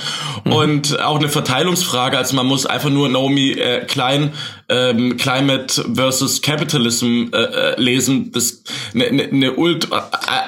mhm. 0.45 0.53
und 0.53 0.99
auch 1.01 1.19
eine 1.19 1.29
Verteilungsfrage. 1.29 2.17
Also 2.17 2.35
man 2.35 2.45
muss 2.45 2.65
einfach 2.65 2.89
nur 2.89 3.09
Naomi 3.09 3.51
äh, 3.51 3.85
Klein 3.85 4.31
ähm, 4.67 5.17
Climate 5.17 5.85
versus 5.93 6.41
Capitalism 6.41 7.27
äh, 7.31 7.37
äh 7.37 7.81
lesen, 7.81 8.31
das 8.31 8.63
eine 8.93 9.11
ne, 9.11 9.27
ne 9.31 9.53
Ult 9.55 9.91
äh, 9.91 9.95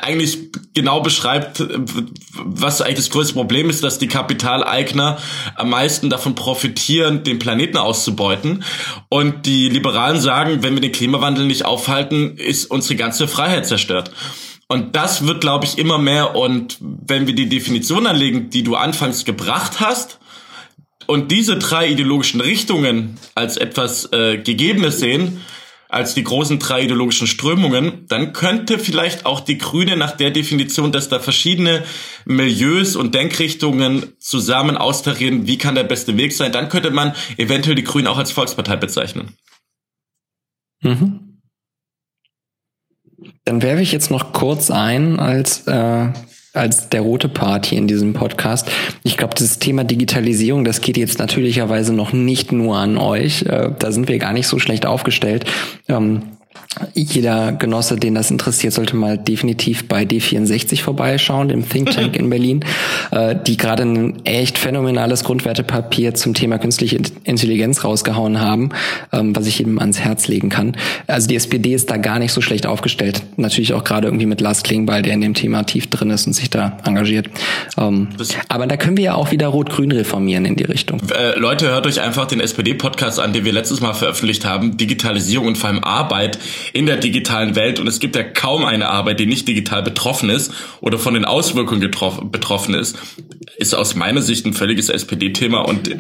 eigentlich 0.02 0.52
genau 0.74 1.02
beschreibt, 1.02 1.64
was 2.34 2.82
eigentlich 2.82 2.98
das 2.98 3.10
größte 3.10 3.34
Problem 3.34 3.70
ist, 3.70 3.84
dass 3.84 4.00
die 4.00 4.08
Kapitaleigner 4.08 5.18
am 5.56 5.70
meisten 5.70 6.10
davon 6.10 6.36
profitieren, 6.36 7.24
den 7.24 7.40
Planeten 7.40 7.78
auszubeuten. 7.78 8.64
Und 9.10 9.46
die 9.46 9.70
Liberalen 9.70 10.20
sagen, 10.20 10.64
wenn 10.64 10.74
wir 10.74 10.82
den 10.82 10.92
Klimawandel 10.92 11.46
nicht 11.46 11.66
aufhalten, 11.66 12.38
ist 12.38 12.66
unsere 12.72 12.96
ganze 12.96 13.28
Freiheit 13.28 13.68
zerstört. 13.68 14.12
Und 14.68 14.96
das 14.96 15.26
wird, 15.26 15.42
glaube 15.42 15.66
ich, 15.66 15.78
immer 15.78 15.98
mehr. 15.98 16.36
Und 16.36 16.78
wenn 16.80 17.26
wir 17.26 17.36
die 17.36 17.50
Definition 17.50 18.06
anlegen, 18.06 18.50
die 18.50 18.64
du 18.64 18.76
anfangs 18.76 19.24
gebracht 19.26 19.80
hast, 19.80 20.20
und 21.06 21.32
diese 21.32 21.58
drei 21.58 21.90
ideologischen 21.90 22.42
Richtungen 22.42 23.18
als 23.36 23.58
etwas 23.58 24.12
äh, 24.12 24.38
Gegebenes 24.38 25.00
sehen, 25.00 25.42
als 25.90 26.14
die 26.14 26.24
großen 26.24 26.60
drei 26.60 26.84
ideologischen 26.84 27.28
Strömungen, 27.28 28.06
dann 28.08 28.34
könnte 28.34 28.78
vielleicht 28.78 29.26
auch 29.26 29.40
die 29.40 29.58
Grüne 29.58 29.96
nach 29.96 30.12
der 30.12 30.32
Definition, 30.32 30.92
dass 30.92 31.08
da 31.08 31.20
verschiedene 31.20 31.86
Milieus 32.26 32.96
und 32.96 33.16
Denkrichtungen 33.16 34.14
zusammen 34.20 34.76
austarieren, 34.76 35.48
wie 35.48 35.58
kann 35.58 35.76
der 35.76 35.86
beste 35.86 36.18
Weg 36.18 36.34
sein, 36.34 36.52
dann 36.52 36.70
könnte 36.70 36.92
man 36.92 37.14
eventuell 37.38 37.76
die 37.76 37.86
Grünen 37.86 38.08
auch 38.08 38.18
als 38.18 38.32
Volkspartei 38.32 38.76
bezeichnen. 38.76 39.38
Mhm. 40.82 41.40
Dann 43.46 43.62
werfe 43.62 43.82
ich 43.82 43.94
jetzt 43.94 44.12
noch 44.12 44.34
kurz 44.34 44.70
ein 44.70 45.20
als 45.20 45.66
äh, 45.68 46.10
als 46.58 46.90
der 46.90 47.02
rote 47.02 47.30
Part 47.30 47.68
hier 47.68 47.78
in 47.78 47.88
diesem 47.88 48.14
Podcast. 48.14 48.70
Ich 49.04 49.18
glaube, 49.18 49.36
das 49.38 49.60
Thema 49.60 49.84
Digitalisierung, 49.84 50.64
das 50.64 50.82
geht 50.82 50.98
jetzt 50.98 51.20
natürlicherweise 51.20 51.94
noch 51.94 52.14
nicht 52.14 52.52
nur 52.52 52.78
an 52.78 52.98
euch. 52.98 53.44
Äh, 53.44 53.72
da 53.78 53.92
sind 53.92 54.08
wir 54.08 54.18
gar 54.20 54.34
nicht 54.34 54.48
so 54.48 54.60
schlecht 54.60 54.86
aufgestellt. 54.86 55.46
Ähm, 55.88 56.24
jeder 56.94 57.52
Genosse, 57.54 57.96
den 57.96 58.16
das 58.16 58.32
interessiert, 58.32 58.74
sollte 58.74 58.96
mal 58.96 59.18
definitiv 59.18 59.88
bei 59.88 60.04
D64 60.04 60.82
vorbeischauen, 60.82 61.50
dem 61.50 61.68
Think 61.68 61.92
Tank 61.92 62.16
in 62.16 62.30
Berlin, 62.30 62.64
äh, 63.12 63.36
die 63.36 63.58
gerade 63.58 63.84
ein 63.84 64.26
echt 64.26 64.58
phänomenales 64.58 65.24
Grundwertepapier 65.24 66.14
zum 66.14 66.34
Thema 66.34 66.58
künstliche 66.58 67.00
Intelligenz 67.24 67.84
rausgehauen 67.84 68.40
haben, 68.40 68.70
ähm, 69.12 69.36
was 69.36 69.48
ich 69.48 69.60
jedem 69.60 69.80
ans 69.80 70.00
Herz 70.00 70.28
legen 70.28 70.50
kann. 70.50 70.76
Also 71.08 71.28
die 71.28 71.36
SPD 71.36 71.74
ist 71.74 71.90
da 71.90 71.98
gar 71.98 72.20
nicht 72.20 72.34
so 72.34 72.42
schlecht 72.42 72.66
aufgestellt. 72.66 73.24
Natürlich 73.38 73.74
auch 73.74 73.84
gerade 73.84 74.08
irgendwie 74.08 74.26
mit 74.26 74.42
Lars 74.42 74.64
Klingbeil, 74.64 75.02
der 75.02 75.14
in 75.14 75.22
dem 75.22 75.34
Thema 75.34 75.64
tief 75.64 75.88
drin 75.88 76.10
ist 76.10 76.28
und 76.28 76.34
sich 76.34 76.50
da 76.50 76.78
engagiert. 76.86 77.30
Ähm, 77.78 78.10
aber 78.50 78.68
da 78.68 78.78
können 78.78 78.98
wir 78.98 79.06
ja 79.06 79.16
auch 79.16 79.32
wieder 79.32 79.48
Rot-Grün 79.48 79.92
reformieren 79.92 80.46
in 80.46 80.56
die 80.56 80.66
Richtung. 80.66 81.02
Äh, 81.10 81.38
Leute, 81.38 81.68
hört 81.68 81.88
euch 81.88 82.02
einfach 82.02 82.26
den 82.26 82.40
SPD-Podcast 82.40 83.20
an, 83.20 83.34
den 83.34 83.46
wir 83.46 83.54
letztes 83.54 83.82
Mal 83.82 83.94
veröffentlicht 83.94 84.46
haben. 84.46 84.78
Digitalisierung 84.78 85.48
und 85.48 85.58
vor 85.58 85.70
allem 85.70 85.84
Arbeit 85.84 86.38
in 86.74 86.86
der 86.86 86.98
digitalen 86.98 87.56
Welt. 87.56 87.80
Und 87.80 87.88
es 87.88 88.00
gibt 88.00 88.16
ja 88.16 88.24
kaum 88.24 88.66
eine 88.66 88.90
Arbeit, 88.90 89.20
die 89.20 89.26
nicht 89.26 89.48
digital 89.48 89.84
betroffen 89.84 90.30
ist 90.30 90.52
oder 90.82 90.98
von 90.98 91.14
den 91.14 91.26
Auswirkungen 91.26 91.82
betroffen 91.82 92.74
ist, 92.74 92.98
ist 93.58 93.74
aus 93.74 93.96
meiner 93.96 94.22
Sicht 94.22 94.46
ein 94.46 94.54
völliges 94.54 94.90
SPD-Thema 94.90 95.62
und 95.62 95.88
äh, 95.90 95.98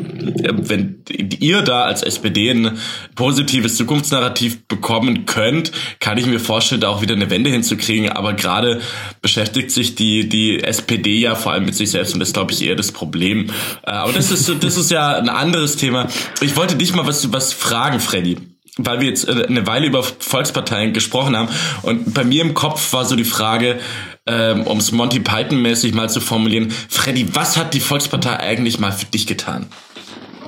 wenn 0.53 1.03
ihr 1.39 1.62
da 1.62 1.83
als 1.83 2.03
SPD 2.03 2.51
ein 2.51 2.77
positives 3.15 3.77
Zukunftsnarrativ 3.77 4.67
bekommen 4.67 5.25
könnt, 5.25 5.71
kann 5.99 6.17
ich 6.17 6.25
mir 6.25 6.39
vorstellen, 6.39 6.81
da 6.81 6.89
auch 6.89 7.01
wieder 7.01 7.15
eine 7.15 7.29
Wende 7.29 7.49
hinzukriegen, 7.49 8.10
aber 8.10 8.33
gerade 8.33 8.81
beschäftigt 9.21 9.71
sich 9.71 9.95
die, 9.95 10.29
die 10.29 10.63
SPD 10.63 11.17
ja 11.19 11.36
vor 11.36 11.53
allem 11.53 11.65
mit 11.65 11.75
sich 11.75 11.91
selbst. 11.91 12.13
Und 12.13 12.19
das 12.19 12.33
glaube 12.33 12.51
ich, 12.51 12.63
eher 12.63 12.75
das 12.75 12.91
Problem. 12.91 13.49
Äh, 13.86 13.91
aber 13.91 14.13
das 14.13 14.31
ist, 14.31 14.51
das 14.63 14.77
ist 14.77 14.91
ja 14.91 15.17
ein 15.17 15.29
anderes 15.29 15.75
Thema. 15.77 16.07
Ich 16.41 16.55
wollte 16.55 16.75
dich 16.75 16.93
mal 16.93 17.07
was, 17.07 17.31
was 17.33 17.53
fragen, 17.53 17.99
Freddy 17.99 18.38
weil 18.78 19.00
wir 19.02 19.10
jetzt 19.10 19.28
äh, 19.28 19.46
eine 19.48 19.66
Weile 19.68 19.88
über 19.88 20.04
Volksparteien 20.04 20.94
gesprochen 20.94 21.36
haben 21.36 21.50
und 21.84 22.13
bei 22.13 22.24
mir 22.24 22.42
im 22.42 22.54
Kopf 22.54 22.94
war 22.94 23.06
so 23.06 23.16
die 23.16 23.24
Frage, 23.24 23.80
ähm, 24.26 24.63
um 24.63 24.78
es 24.78 24.92
Monty 24.92 25.20
Python 25.20 25.62
mäßig 25.62 25.94
mal 25.94 26.10
zu 26.10 26.20
formulieren, 26.20 26.70
Freddy, 26.90 27.28
was 27.34 27.58
hat 27.58 27.74
die 27.74 27.80
Volkspartei 27.80 28.40
eigentlich 28.40 28.80
mal 28.80 28.92
für 28.92 29.06
dich 29.06 29.28
getan? 29.28 29.68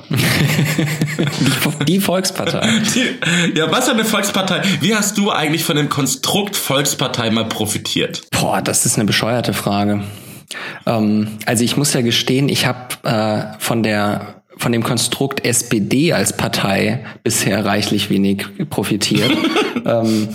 die, 0.10 1.86
die, 1.86 2.00
Volkspartei. 2.00 2.68
Die, 2.96 3.58
ja, 3.58 3.72
was 3.72 3.88
hat 3.88 3.94
eine 3.94 4.06
Volkspartei? 4.06 4.62
Wie 4.82 4.96
hast 4.96 5.18
du 5.18 5.32
eigentlich 5.32 5.64
von 5.64 5.76
dem 5.76 5.90
Konstrukt 5.90 6.56
Volkspartei 6.56 7.30
mal 7.30 7.46
profitiert? 7.46 8.24
Boah, 8.32 8.62
das 8.62 8.86
ist 8.86 8.96
eine 8.96 9.06
bescheuerte 9.06 9.54
Frage. 9.54 10.04
Ähm, 10.86 11.38
also 11.46 11.64
ich 11.64 11.78
muss 11.78 11.94
ja 11.94 12.02
gestehen, 12.02 12.50
ich 12.50 12.66
habe 12.66 12.96
äh, 13.04 13.60
von 13.60 13.84
der 13.84 14.39
von 14.60 14.72
dem 14.74 14.84
Konstrukt 14.84 15.46
SPD 15.46 16.14
als 16.14 16.36
Partei 16.36 17.06
bisher 17.24 17.66
reichlich 17.66 18.10
wenig 18.10 18.46
profitiert. 18.70 19.32
ähm, 19.86 20.28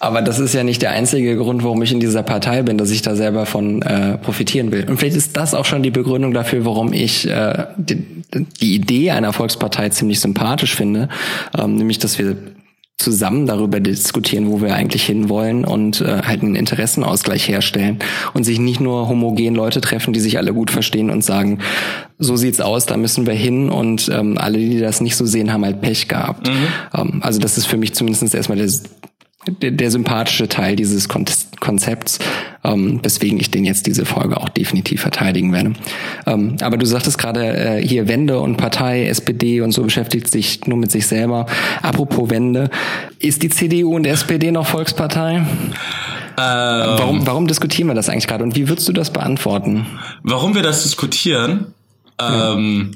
aber 0.00 0.20
das 0.20 0.40
ist 0.40 0.52
ja 0.52 0.64
nicht 0.64 0.82
der 0.82 0.90
einzige 0.90 1.36
Grund, 1.36 1.62
warum 1.62 1.80
ich 1.80 1.92
in 1.92 2.00
dieser 2.00 2.24
Partei 2.24 2.62
bin, 2.62 2.76
dass 2.76 2.90
ich 2.90 3.02
da 3.02 3.14
selber 3.14 3.46
von 3.46 3.82
äh, 3.82 4.18
profitieren 4.18 4.72
will. 4.72 4.84
Und 4.90 4.98
vielleicht 4.98 5.16
ist 5.16 5.36
das 5.36 5.54
auch 5.54 5.64
schon 5.64 5.84
die 5.84 5.92
Begründung 5.92 6.34
dafür, 6.34 6.64
warum 6.64 6.92
ich 6.92 7.28
äh, 7.28 7.66
die, 7.76 8.04
die 8.60 8.74
Idee 8.74 9.12
einer 9.12 9.32
Volkspartei 9.32 9.90
ziemlich 9.90 10.18
sympathisch 10.18 10.74
finde, 10.74 11.08
ähm, 11.56 11.76
nämlich 11.76 12.00
dass 12.00 12.18
wir 12.18 12.36
zusammen 13.02 13.46
darüber 13.46 13.80
diskutieren, 13.80 14.50
wo 14.50 14.62
wir 14.62 14.74
eigentlich 14.74 15.04
hinwollen 15.04 15.64
und 15.64 16.00
äh, 16.00 16.22
halt 16.22 16.42
einen 16.42 16.54
Interessenausgleich 16.54 17.48
herstellen 17.48 17.98
und 18.34 18.44
sich 18.44 18.58
nicht 18.58 18.80
nur 18.80 19.08
homogen 19.08 19.54
Leute 19.54 19.80
treffen, 19.80 20.12
die 20.12 20.20
sich 20.20 20.38
alle 20.38 20.54
gut 20.54 20.70
verstehen 20.70 21.10
und 21.10 21.22
sagen, 21.22 21.58
so 22.18 22.36
sieht's 22.36 22.60
aus, 22.60 22.86
da 22.86 22.96
müssen 22.96 23.26
wir 23.26 23.34
hin 23.34 23.68
und 23.68 24.08
ähm, 24.08 24.38
alle, 24.38 24.58
die 24.58 24.78
das 24.78 25.00
nicht 25.00 25.16
so 25.16 25.26
sehen, 25.26 25.52
haben 25.52 25.64
halt 25.64 25.80
Pech 25.80 26.08
gehabt. 26.08 26.48
Mhm. 26.48 26.66
Ähm, 26.94 27.20
also 27.22 27.40
das 27.40 27.58
ist 27.58 27.66
für 27.66 27.76
mich 27.76 27.94
zumindest 27.94 28.34
erstmal 28.34 28.58
der 28.58 28.70
der, 29.60 29.72
der 29.72 29.90
sympathische 29.90 30.48
Teil 30.48 30.76
dieses 30.76 31.08
Konzepts, 31.08 32.18
ähm, 32.64 33.00
weswegen 33.02 33.40
ich 33.40 33.50
den 33.50 33.64
jetzt 33.64 33.86
diese 33.86 34.04
Folge 34.04 34.36
auch 34.40 34.48
definitiv 34.48 35.00
verteidigen 35.00 35.52
werde. 35.52 35.72
Ähm, 36.26 36.56
aber 36.60 36.76
du 36.76 36.86
sagtest 36.86 37.18
gerade 37.18 37.56
äh, 37.56 37.86
hier 37.86 38.08
Wende 38.08 38.38
und 38.40 38.56
Partei, 38.56 39.06
SPD 39.06 39.60
und 39.60 39.72
so 39.72 39.82
beschäftigt 39.82 40.28
sich 40.28 40.66
nur 40.66 40.78
mit 40.78 40.90
sich 40.90 41.06
selber. 41.06 41.46
Apropos 41.82 42.30
Wende, 42.30 42.70
ist 43.18 43.42
die 43.42 43.48
CDU 43.48 43.94
und 43.94 44.06
SPD 44.06 44.52
noch 44.52 44.66
Volkspartei? 44.66 45.36
Ähm, 45.36 45.46
warum, 46.36 47.26
warum 47.26 47.46
diskutieren 47.46 47.88
wir 47.88 47.94
das 47.94 48.08
eigentlich 48.08 48.26
gerade 48.26 48.44
und 48.44 48.56
wie 48.56 48.68
würdest 48.68 48.88
du 48.88 48.92
das 48.92 49.12
beantworten? 49.12 49.86
Warum 50.22 50.54
wir 50.54 50.62
das 50.62 50.82
diskutieren? 50.82 51.74
Ja. 52.20 52.54
Ähm, 52.54 52.92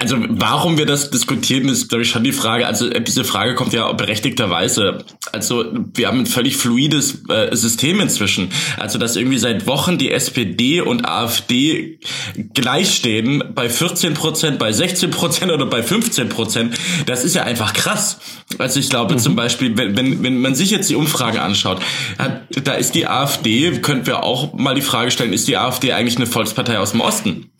also 0.00 0.16
warum 0.28 0.78
wir 0.78 0.86
das 0.86 1.10
diskutieren, 1.10 1.68
ist, 1.68 1.88
glaube 1.88 2.02
ich, 2.02 2.10
schon 2.10 2.24
die 2.24 2.32
Frage. 2.32 2.66
Also 2.66 2.88
äh, 2.88 3.00
diese 3.02 3.24
Frage 3.24 3.54
kommt 3.54 3.72
ja 3.72 3.90
berechtigterweise. 3.92 5.04
Also 5.32 5.64
wir 5.94 6.08
haben 6.08 6.20
ein 6.20 6.26
völlig 6.26 6.56
fluides 6.56 7.22
äh, 7.28 7.54
System 7.54 8.00
inzwischen. 8.00 8.50
Also 8.76 8.98
dass 8.98 9.16
irgendwie 9.16 9.38
seit 9.38 9.66
Wochen 9.66 9.98
die 9.98 10.10
SPD 10.10 10.80
und 10.80 11.06
AfD 11.06 11.98
gleichstehen 12.54 13.44
bei 13.54 13.68
14 13.68 14.14
Prozent, 14.14 14.58
bei 14.58 14.72
16 14.72 15.10
Prozent 15.10 15.52
oder 15.52 15.66
bei 15.66 15.82
15 15.82 16.28
Prozent. 16.28 16.76
Das 17.06 17.24
ist 17.24 17.34
ja 17.34 17.42
einfach 17.42 17.72
krass. 17.72 18.18
Also 18.58 18.80
ich 18.80 18.90
glaube 18.90 19.14
mhm. 19.14 19.18
zum 19.18 19.36
Beispiel, 19.36 19.76
wenn, 19.76 19.96
wenn, 19.96 20.22
wenn 20.22 20.40
man 20.40 20.54
sich 20.54 20.70
jetzt 20.70 20.88
die 20.90 20.94
Umfrage 20.94 21.42
anschaut, 21.42 21.80
da 22.50 22.72
ist 22.72 22.94
die 22.94 23.06
AfD, 23.06 23.72
könnten 23.80 24.06
wir 24.06 24.22
auch 24.22 24.54
mal 24.54 24.74
die 24.74 24.82
Frage 24.82 25.10
stellen, 25.10 25.32
ist 25.32 25.48
die 25.48 25.56
AfD 25.56 25.92
eigentlich 25.92 26.16
eine 26.16 26.26
Volkspartei 26.26 26.78
aus 26.78 26.92
dem 26.92 27.00
Osten? 27.00 27.50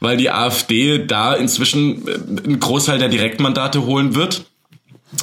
Weil 0.00 0.16
die 0.16 0.30
AfD 0.30 1.04
da 1.06 1.34
inzwischen 1.34 1.63
inzwischen 1.64 2.06
äh, 2.06 2.44
einen 2.44 2.60
Großteil 2.60 2.98
der 2.98 3.08
Direktmandate 3.08 3.86
holen 3.86 4.14
wird. 4.14 4.44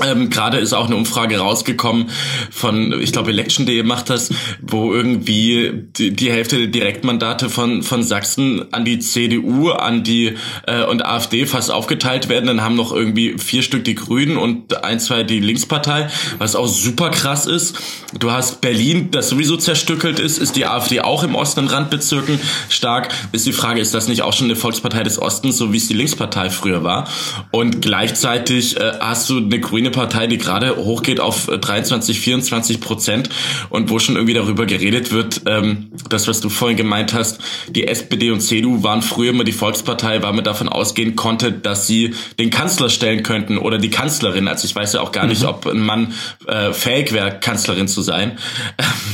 Ähm, 0.03 0.29
Gerade 0.29 0.57
ist 0.57 0.73
auch 0.73 0.87
eine 0.87 0.95
Umfrage 0.95 1.37
rausgekommen 1.37 2.09
von, 2.49 2.99
ich 3.01 3.11
glaube, 3.11 3.31
Election.de 3.31 3.83
macht 3.83 4.09
das, 4.09 4.29
wo 4.61 4.93
irgendwie 4.93 5.71
die, 5.97 6.11
die, 6.11 6.31
Hälfte 6.31 6.57
der 6.57 6.67
Direktmandate 6.67 7.49
von, 7.49 7.83
von 7.83 8.03
Sachsen 8.03 8.71
an 8.73 8.85
die 8.85 8.99
CDU, 8.99 9.69
an 9.69 10.03
die 10.03 10.35
äh, 10.65 10.83
und 10.83 11.05
AfD 11.05 11.45
fast 11.45 11.71
aufgeteilt 11.71 12.29
werden. 12.29 12.47
Dann 12.47 12.61
haben 12.61 12.75
noch 12.75 12.93
irgendwie 12.93 13.37
vier 13.37 13.61
Stück 13.61 13.83
die 13.83 13.95
Grünen 13.95 14.37
und 14.37 14.83
ein, 14.83 14.99
zwei 14.99 15.23
die 15.23 15.39
Linkspartei, 15.39 16.09
was 16.37 16.55
auch 16.55 16.67
super 16.67 17.09
krass 17.09 17.45
ist. 17.45 17.77
Du 18.17 18.31
hast 18.31 18.61
Berlin, 18.61 19.11
das 19.11 19.29
sowieso 19.29 19.57
zerstückelt 19.57 20.19
ist, 20.19 20.37
ist 20.37 20.55
die 20.55 20.65
AfD 20.65 21.01
auch 21.01 21.23
im 21.23 21.35
Osten 21.35 21.61
in 21.61 21.67
Randbezirken 21.67 22.39
stark. 22.69 23.13
Ist 23.31 23.45
die 23.45 23.53
Frage, 23.53 23.81
ist 23.81 23.93
das 23.93 24.07
nicht 24.07 24.21
auch 24.21 24.33
schon 24.33 24.45
eine 24.45 24.55
Volkspartei 24.55 25.03
des 25.03 25.21
Ostens, 25.21 25.57
so 25.57 25.73
wie 25.73 25.77
es 25.77 25.87
die 25.87 25.93
Linkspartei 25.93 26.49
früher 26.49 26.83
war? 26.83 27.07
Und 27.51 27.81
gleichzeitig 27.81 28.77
äh, 28.77 28.93
hast 28.99 29.29
du 29.29 29.37
eine 29.37 29.59
Grüne 29.59 29.80
grüne 29.81 29.91
Partei, 29.91 30.27
die 30.27 30.37
gerade 30.37 30.75
hochgeht 30.75 31.19
auf 31.19 31.47
23, 31.47 32.19
24 32.19 32.79
Prozent 32.79 33.29
und 33.69 33.89
wo 33.89 33.97
schon 33.97 34.15
irgendwie 34.15 34.35
darüber 34.35 34.67
geredet 34.67 35.11
wird, 35.11 35.41
ähm, 35.47 35.91
das, 36.09 36.27
was 36.27 36.39
du 36.39 36.49
vorhin 36.49 36.77
gemeint 36.77 37.13
hast, 37.13 37.39
die 37.69 37.87
SPD 37.87 38.29
und 38.29 38.41
CDU 38.41 38.83
waren 38.83 39.01
früher 39.01 39.31
immer 39.31 39.43
die 39.43 39.51
Volkspartei, 39.51 40.21
weil 40.21 40.33
man 40.33 40.43
davon 40.43 40.69
ausgehen 40.69 41.15
konnte, 41.15 41.51
dass 41.51 41.87
sie 41.87 42.13
den 42.37 42.51
Kanzler 42.51 42.89
stellen 42.89 43.23
könnten 43.23 43.57
oder 43.57 43.79
die 43.79 43.89
Kanzlerin. 43.89 44.47
Also 44.47 44.65
ich 44.65 44.75
weiß 44.75 44.93
ja 44.93 45.01
auch 45.01 45.11
gar 45.11 45.25
nicht, 45.25 45.41
mhm. 45.41 45.47
ob 45.47 45.65
ein 45.65 45.81
Mann 45.81 46.13
äh, 46.47 46.73
fähig 46.73 47.11
wäre, 47.11 47.39
Kanzlerin 47.39 47.87
zu 47.87 48.03
sein. 48.03 48.37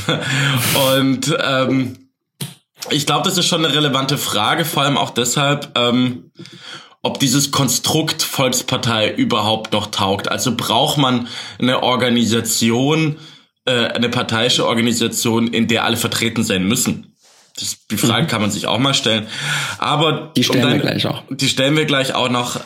und 0.94 1.34
ähm, 1.42 1.96
ich 2.90 3.06
glaube, 3.06 3.24
das 3.24 3.38
ist 3.38 3.46
schon 3.46 3.64
eine 3.64 3.74
relevante 3.74 4.18
Frage, 4.18 4.66
vor 4.66 4.82
allem 4.82 4.98
auch 4.98 5.10
deshalb, 5.10 5.78
ähm, 5.78 6.30
ob 7.02 7.18
dieses 7.20 7.50
Konstrukt 7.50 8.22
Volkspartei 8.22 9.12
überhaupt 9.12 9.72
noch 9.72 9.86
taugt. 9.86 10.28
Also 10.28 10.56
braucht 10.56 10.98
man 10.98 11.28
eine 11.58 11.82
Organisation, 11.82 13.18
äh, 13.64 13.86
eine 13.86 14.08
parteiische 14.08 14.66
Organisation, 14.66 15.48
in 15.48 15.68
der 15.68 15.84
alle 15.84 15.96
vertreten 15.96 16.42
sein 16.42 16.66
müssen. 16.66 17.07
Das, 17.60 17.86
die 17.90 17.96
Frage 17.96 18.24
mhm. 18.24 18.26
kann 18.28 18.40
man 18.40 18.50
sich 18.50 18.66
auch 18.66 18.78
mal 18.78 18.94
stellen. 18.94 19.26
Aber 19.78 20.32
die 20.36 20.44
stellen 20.44 20.64
um 20.64 20.70
deine, 20.70 20.82
wir 20.82 20.90
gleich 20.90 21.06
auch. 21.06 21.22
Die 21.30 21.48
stellen 21.48 21.76
wir 21.76 21.84
gleich 21.86 22.14
auch 22.14 22.28
noch. 22.28 22.60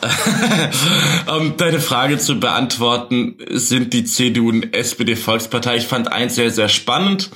um 1.37 1.57
deine 1.57 1.79
Frage 1.79 2.17
zu 2.17 2.39
beantworten, 2.39 3.37
sind 3.49 3.93
die 3.93 4.03
CDU 4.03 4.49
und 4.49 4.75
SPD 4.75 5.15
Volkspartei. 5.15 5.77
Ich 5.77 5.87
fand 5.87 6.11
eins 6.11 6.35
sehr, 6.35 6.51
sehr 6.51 6.69
spannend. 6.69 7.29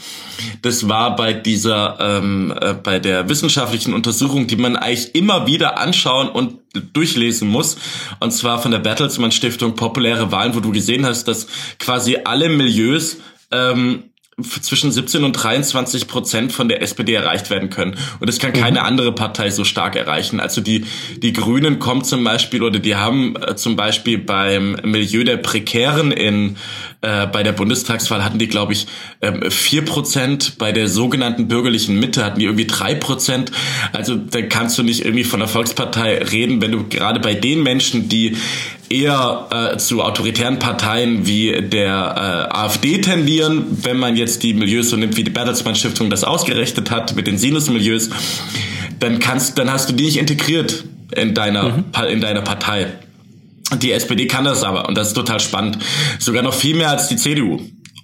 Das 0.61 0.87
war 0.87 1.15
bei 1.15 1.33
dieser, 1.33 1.97
ähm, 1.99 2.53
äh, 2.59 2.73
bei 2.73 2.99
der 2.99 3.27
wissenschaftlichen 3.29 3.93
Untersuchung, 3.93 4.47
die 4.47 4.55
man 4.55 4.75
eigentlich 4.75 5.15
immer 5.15 5.47
wieder 5.47 5.79
anschauen 5.79 6.29
und 6.29 6.59
durchlesen 6.93 7.47
muss. 7.47 7.77
Und 8.19 8.31
zwar 8.31 8.59
von 8.59 8.71
der 8.71 8.79
Bertelsmann 8.79 9.31
Stiftung 9.31 9.75
Populäre 9.75 10.31
Wahlen, 10.31 10.55
wo 10.55 10.59
du 10.59 10.71
gesehen 10.71 11.05
hast, 11.05 11.27
dass 11.27 11.47
quasi 11.79 12.19
alle 12.23 12.49
Milieus 12.49 13.17
ähm, 13.51 14.03
zwischen 14.43 14.91
17 14.91 15.23
und 15.23 15.33
23 15.33 16.07
Prozent 16.07 16.51
von 16.51 16.69
der 16.69 16.83
SPD 16.83 17.15
erreicht 17.15 17.49
werden 17.49 17.71
können. 17.71 17.97
Und 18.19 18.29
das 18.29 18.37
kann 18.37 18.53
keine 18.53 18.81
mhm. 18.81 18.85
andere 18.85 19.11
Partei 19.11 19.49
so 19.49 19.63
stark 19.63 19.95
erreichen. 19.95 20.39
Also 20.39 20.61
die, 20.61 20.85
die 21.17 21.33
Grünen 21.33 21.79
kommen 21.79 22.03
zum 22.03 22.23
Beispiel 22.23 22.61
oder 22.61 22.77
die 22.77 22.95
haben 22.95 23.35
äh, 23.35 23.55
zum 23.55 23.75
Beispiel 23.75 24.19
beim 24.19 24.73
Milieu 24.83 25.23
der 25.23 25.37
Prekären 25.37 26.11
in 26.11 26.57
äh, 27.01 27.27
bei 27.27 27.43
der 27.43 27.51
Bundestagswahl 27.51 28.23
hatten 28.23 28.39
die, 28.39 28.47
glaube 28.47 28.73
ich, 28.73 28.87
ähm, 29.21 29.51
vier 29.51 29.85
Prozent. 29.85 30.57
Bei 30.57 30.71
der 30.71 30.87
sogenannten 30.87 31.47
bürgerlichen 31.47 31.99
Mitte 31.99 32.25
hatten 32.25 32.39
die 32.39 32.45
irgendwie 32.45 32.65
drei 32.65 32.95
Prozent. 32.95 33.51
Also 33.93 34.15
da 34.15 34.41
kannst 34.41 34.77
du 34.79 34.83
nicht 34.83 35.05
irgendwie 35.05 35.23
von 35.23 35.39
der 35.39 35.47
Volkspartei 35.47 36.17
reden, 36.17 36.59
wenn 36.61 36.71
du 36.71 36.87
gerade 36.87 37.19
bei 37.19 37.35
den 37.35 37.61
Menschen, 37.61 38.09
die 38.09 38.35
eher 38.89 39.47
äh, 39.73 39.77
zu 39.77 40.01
autoritären 40.01 40.57
Parteien 40.57 41.27
wie 41.27 41.61
der 41.61 42.49
äh, 42.51 42.57
AfD 42.57 42.99
tendieren, 42.99 43.65
wenn 43.83 43.97
man 43.97 44.15
jetzt 44.15 44.41
die 44.41 44.53
Milieus 44.53 44.89
so 44.89 44.97
nimmt, 44.97 45.17
wie 45.17 45.23
die 45.23 45.29
Bertelsmann 45.29 45.75
Stiftung 45.75 46.09
das 46.09 46.23
ausgerechnet 46.23 46.89
hat 46.89 47.15
mit 47.15 47.27
den 47.27 47.37
Sinus-Milieus, 47.37 48.09
dann 48.99 49.19
kannst, 49.19 49.57
dann 49.59 49.71
hast 49.71 49.89
du 49.89 49.93
die 49.93 50.05
nicht 50.05 50.17
integriert 50.17 50.85
in 51.15 51.35
deiner, 51.35 51.69
mhm. 51.69 51.85
in 52.09 52.21
deiner 52.21 52.41
Partei. 52.41 52.87
Die 53.75 53.91
SPD 53.91 54.27
kann 54.27 54.45
das 54.45 54.63
aber 54.63 54.87
und 54.87 54.97
das 54.97 55.09
ist 55.09 55.13
total 55.13 55.39
spannend. 55.39 55.77
Sogar 56.19 56.41
noch 56.41 56.53
viel 56.53 56.75
mehr 56.75 56.89
als 56.89 57.09
die 57.09 57.17
CDU. 57.17 57.59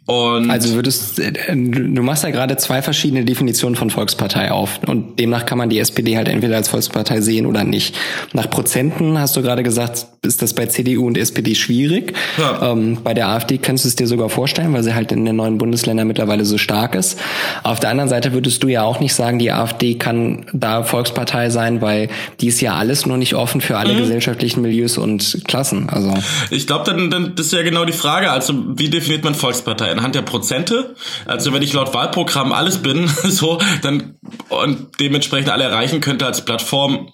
Und 0.05 0.51
also 0.51 0.75
würdest 0.75 1.19
äh, 1.19 1.31
du 1.31 2.01
machst 2.01 2.25
ja 2.25 2.29
gerade 2.29 2.57
zwei 2.57 2.81
verschiedene 2.81 3.23
Definitionen 3.23 3.77
von 3.77 3.89
Volkspartei 3.89 4.51
auf 4.51 4.81
und 4.85 5.17
demnach 5.17 5.45
kann 5.45 5.57
man 5.57 5.69
die 5.69 5.79
SPD 5.79 6.17
halt 6.17 6.27
entweder 6.27 6.57
als 6.57 6.67
Volkspartei 6.67 7.21
sehen 7.21 7.45
oder 7.45 7.63
nicht. 7.63 7.95
Nach 8.33 8.49
Prozenten 8.49 9.17
hast 9.17 9.37
du 9.37 9.41
gerade 9.41 9.63
gesagt, 9.63 10.07
ist 10.21 10.41
das 10.41 10.53
bei 10.53 10.65
CDU 10.65 11.07
und 11.07 11.17
SPD 11.17 11.55
schwierig. 11.55 12.13
Ja. 12.37 12.71
Ähm, 12.71 12.97
bei 13.01 13.13
der 13.13 13.29
AfD 13.29 13.57
kannst 13.57 13.85
du 13.85 13.87
es 13.87 13.95
dir 13.95 14.07
sogar 14.07 14.27
vorstellen, 14.27 14.73
weil 14.73 14.83
sie 14.83 14.93
halt 14.93 15.13
in 15.13 15.23
den 15.23 15.37
neuen 15.37 15.57
Bundesländern 15.57 16.07
mittlerweile 16.07 16.43
so 16.43 16.57
stark 16.57 16.95
ist. 16.95 17.17
Auf 17.63 17.79
der 17.79 17.89
anderen 17.89 18.09
Seite 18.09 18.33
würdest 18.33 18.61
du 18.61 18.67
ja 18.67 18.83
auch 18.83 18.99
nicht 18.99 19.13
sagen, 19.13 19.39
die 19.39 19.53
AfD 19.53 19.95
kann 19.95 20.45
da 20.51 20.83
Volkspartei 20.83 21.49
sein, 21.49 21.81
weil 21.81 22.09
die 22.41 22.47
ist 22.47 22.59
ja 22.59 22.75
alles 22.75 23.05
nur 23.05 23.17
nicht 23.17 23.35
offen 23.35 23.61
für 23.61 23.77
alle 23.77 23.93
mhm. 23.93 23.99
gesellschaftlichen 23.99 24.61
Milieus 24.61 24.97
und 24.97 25.43
Klassen. 25.45 25.89
Also 25.89 26.13
ich 26.49 26.67
glaube, 26.67 26.83
dann, 26.91 27.09
dann 27.09 27.35
das 27.35 27.47
ist 27.47 27.53
ja 27.53 27.63
genau 27.63 27.85
die 27.85 27.93
Frage. 27.93 28.31
Also 28.31 28.53
wie 28.75 28.89
definiert 28.89 29.23
man 29.23 29.33
Volkspartei? 29.33 29.92
Anhand 29.93 30.15
der 30.15 30.21
Prozente. 30.21 30.95
Also 31.25 31.53
wenn 31.53 31.61
ich 31.61 31.73
laut 31.73 31.93
Wahlprogramm 31.93 32.51
alles 32.51 32.79
bin, 32.79 33.07
so, 33.23 33.59
dann 33.81 34.15
und 34.49 34.99
dementsprechend 34.99 35.49
alle 35.49 35.63
erreichen 35.63 36.01
könnte 36.01 36.25
als 36.25 36.43
Plattform, 36.43 37.13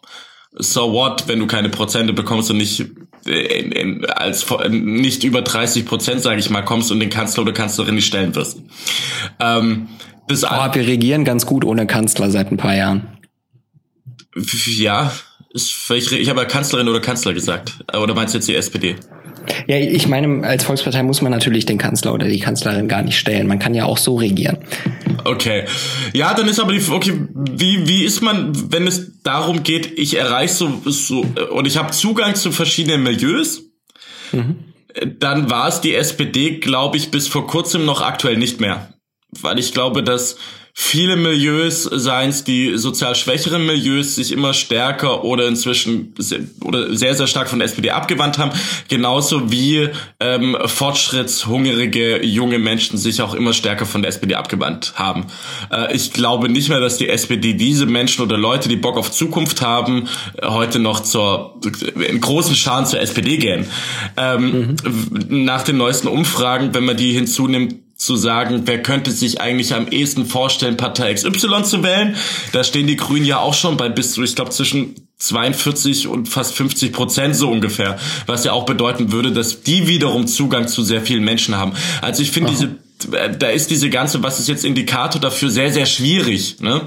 so 0.51 0.93
what, 0.93 1.27
wenn 1.27 1.39
du 1.39 1.47
keine 1.47 1.69
Prozente 1.69 2.13
bekommst 2.13 2.49
und 2.49 2.57
nicht 2.57 2.85
in, 3.25 3.71
in, 3.71 4.05
als 4.05 4.45
nicht 4.69 5.23
über 5.23 5.41
30 5.41 5.85
Prozent, 5.85 6.21
sage 6.21 6.39
ich 6.39 6.49
mal, 6.49 6.63
kommst 6.63 6.91
und 6.91 6.99
den 6.99 7.09
Kanzler 7.09 7.43
oder 7.43 7.53
Kanzlerin 7.53 7.95
nicht 7.95 8.07
stellen 8.07 8.33
wirst. 8.35 8.61
Ähm, 9.39 9.89
das 10.27 10.43
oh, 10.43 10.47
wir 10.47 10.87
regieren 10.87 11.25
ganz 11.25 11.45
gut 11.45 11.65
ohne 11.65 11.87
Kanzler 11.87 12.29
seit 12.31 12.51
ein 12.51 12.57
paar 12.57 12.75
Jahren. 12.75 13.17
Ja, 14.77 15.11
ich, 15.51 15.89
ich 15.89 16.29
habe 16.29 16.41
ja 16.41 16.45
Kanzlerin 16.45 16.87
oder 16.87 16.99
Kanzler 16.99 17.33
gesagt. 17.33 17.83
Oder 17.93 18.13
meinst 18.13 18.33
du 18.33 18.37
jetzt 18.37 18.47
die 18.47 18.55
SPD? 18.55 18.95
Ja, 19.67 19.77
ich 19.77 20.07
meine, 20.07 20.45
als 20.45 20.63
Volkspartei 20.63 21.03
muss 21.03 21.21
man 21.21 21.31
natürlich 21.31 21.65
den 21.65 21.77
Kanzler 21.77 22.13
oder 22.13 22.27
die 22.27 22.39
Kanzlerin 22.39 22.87
gar 22.87 23.01
nicht 23.01 23.17
stellen. 23.17 23.47
Man 23.47 23.59
kann 23.59 23.73
ja 23.73 23.85
auch 23.85 23.97
so 23.97 24.15
regieren. 24.15 24.57
Okay. 25.23 25.65
Ja, 26.13 26.33
dann 26.33 26.47
ist 26.47 26.59
aber 26.59 26.73
die 26.73 26.81
okay, 26.89 27.13
wie 27.33 27.87
wie 27.87 28.03
ist 28.03 28.21
man, 28.21 28.71
wenn 28.71 28.87
es 28.87 29.21
darum 29.23 29.63
geht, 29.63 29.97
ich 29.97 30.17
erreiche 30.17 30.53
so 30.53 30.81
so 30.85 31.25
und 31.51 31.67
ich 31.67 31.77
habe 31.77 31.91
Zugang 31.91 32.35
zu 32.35 32.51
verschiedenen 32.51 33.03
Milieus? 33.03 33.63
Mhm. 34.31 34.55
Dann 35.19 35.49
war 35.49 35.67
es 35.67 35.81
die 35.81 35.93
SPD, 35.93 36.59
glaube 36.59 36.97
ich, 36.97 37.11
bis 37.11 37.27
vor 37.27 37.47
kurzem 37.47 37.85
noch 37.85 38.01
aktuell 38.01 38.37
nicht 38.37 38.59
mehr, 38.59 38.93
weil 39.31 39.59
ich 39.59 39.73
glaube, 39.73 40.03
dass 40.03 40.37
viele 40.73 41.15
Milieus, 41.15 41.83
seien 41.83 42.29
es 42.29 42.43
die 42.43 42.77
sozial 42.77 43.15
schwächeren 43.15 43.65
Milieus, 43.65 44.15
sich 44.15 44.31
immer 44.31 44.53
stärker 44.53 45.23
oder 45.23 45.47
inzwischen 45.47 46.13
sehr, 46.17 46.39
oder 46.63 46.95
sehr, 46.95 47.15
sehr 47.15 47.27
stark 47.27 47.49
von 47.49 47.59
der 47.59 47.67
SPD 47.67 47.91
abgewandt 47.91 48.37
haben, 48.37 48.51
genauso 48.87 49.51
wie 49.51 49.89
ähm, 50.19 50.57
fortschrittshungrige 50.65 52.25
junge 52.25 52.59
Menschen 52.59 52.97
sich 52.97 53.21
auch 53.21 53.33
immer 53.33 53.53
stärker 53.53 53.85
von 53.85 54.01
der 54.01 54.09
SPD 54.09 54.35
abgewandt 54.35 54.93
haben. 54.95 55.25
Äh, 55.71 55.95
ich 55.95 56.13
glaube 56.13 56.49
nicht 56.49 56.69
mehr, 56.69 56.79
dass 56.79 56.97
die 56.97 57.09
SPD 57.09 57.53
diese 57.53 57.85
Menschen 57.85 58.23
oder 58.23 58.37
Leute, 58.37 58.69
die 58.69 58.75
Bock 58.75 58.97
auf 58.97 59.11
Zukunft 59.11 59.61
haben, 59.61 60.07
heute 60.41 60.79
noch 60.79 61.01
zur 61.01 61.59
in 61.95 62.21
großen 62.21 62.55
Scharen 62.55 62.85
zur 62.85 62.99
SPD 62.99 63.37
gehen. 63.37 63.65
Ähm, 64.17 64.75
mhm. 64.87 65.45
Nach 65.45 65.63
den 65.63 65.77
neuesten 65.77 66.07
Umfragen, 66.07 66.73
wenn 66.73 66.85
man 66.85 66.97
die 66.97 67.11
hinzunimmt, 67.13 67.75
zu 67.99 68.15
sagen, 68.15 68.61
wer 68.63 68.81
könnte 68.81 69.11
sich 69.11 69.41
eigentlich 69.41 69.75
am 69.75 69.89
ehesten 69.89 70.25
vorstellen, 70.25 70.77
Partei 70.77 71.13
XY 71.13 71.63
zu 71.63 71.83
wählen. 71.83 72.15
Da 72.53 72.63
stehen 72.63 72.87
die 72.87 72.95
Grünen 72.95 73.25
ja 73.25 73.39
auch 73.39 73.53
schon 73.53 73.75
bei 73.75 73.89
bis 73.89 74.13
zu, 74.13 74.23
ich 74.23 74.35
glaube, 74.35 74.51
zwischen 74.51 74.95
42 75.17 76.07
und 76.07 76.29
fast 76.29 76.55
50 76.55 76.93
Prozent 76.93 77.35
so 77.35 77.51
ungefähr, 77.51 77.99
was 78.25 78.45
ja 78.45 78.53
auch 78.53 78.65
bedeuten 78.65 79.11
würde, 79.11 79.33
dass 79.33 79.63
die 79.63 79.87
wiederum 79.87 80.27
Zugang 80.27 80.69
zu 80.69 80.81
sehr 80.81 81.01
vielen 81.01 81.25
Menschen 81.25 81.57
haben. 81.57 81.73
Also 82.01 82.23
ich 82.23 82.31
finde 82.31 82.51
diese 82.51 82.77
da 83.07 83.47
ist 83.47 83.71
diese 83.71 83.89
ganze, 83.89 84.23
was 84.23 84.39
ist 84.39 84.49
jetzt 84.49 84.65
Indikator 84.65 85.21
dafür, 85.21 85.49
sehr, 85.49 85.71
sehr 85.71 85.85
schwierig. 85.85 86.59
Ne? 86.59 86.81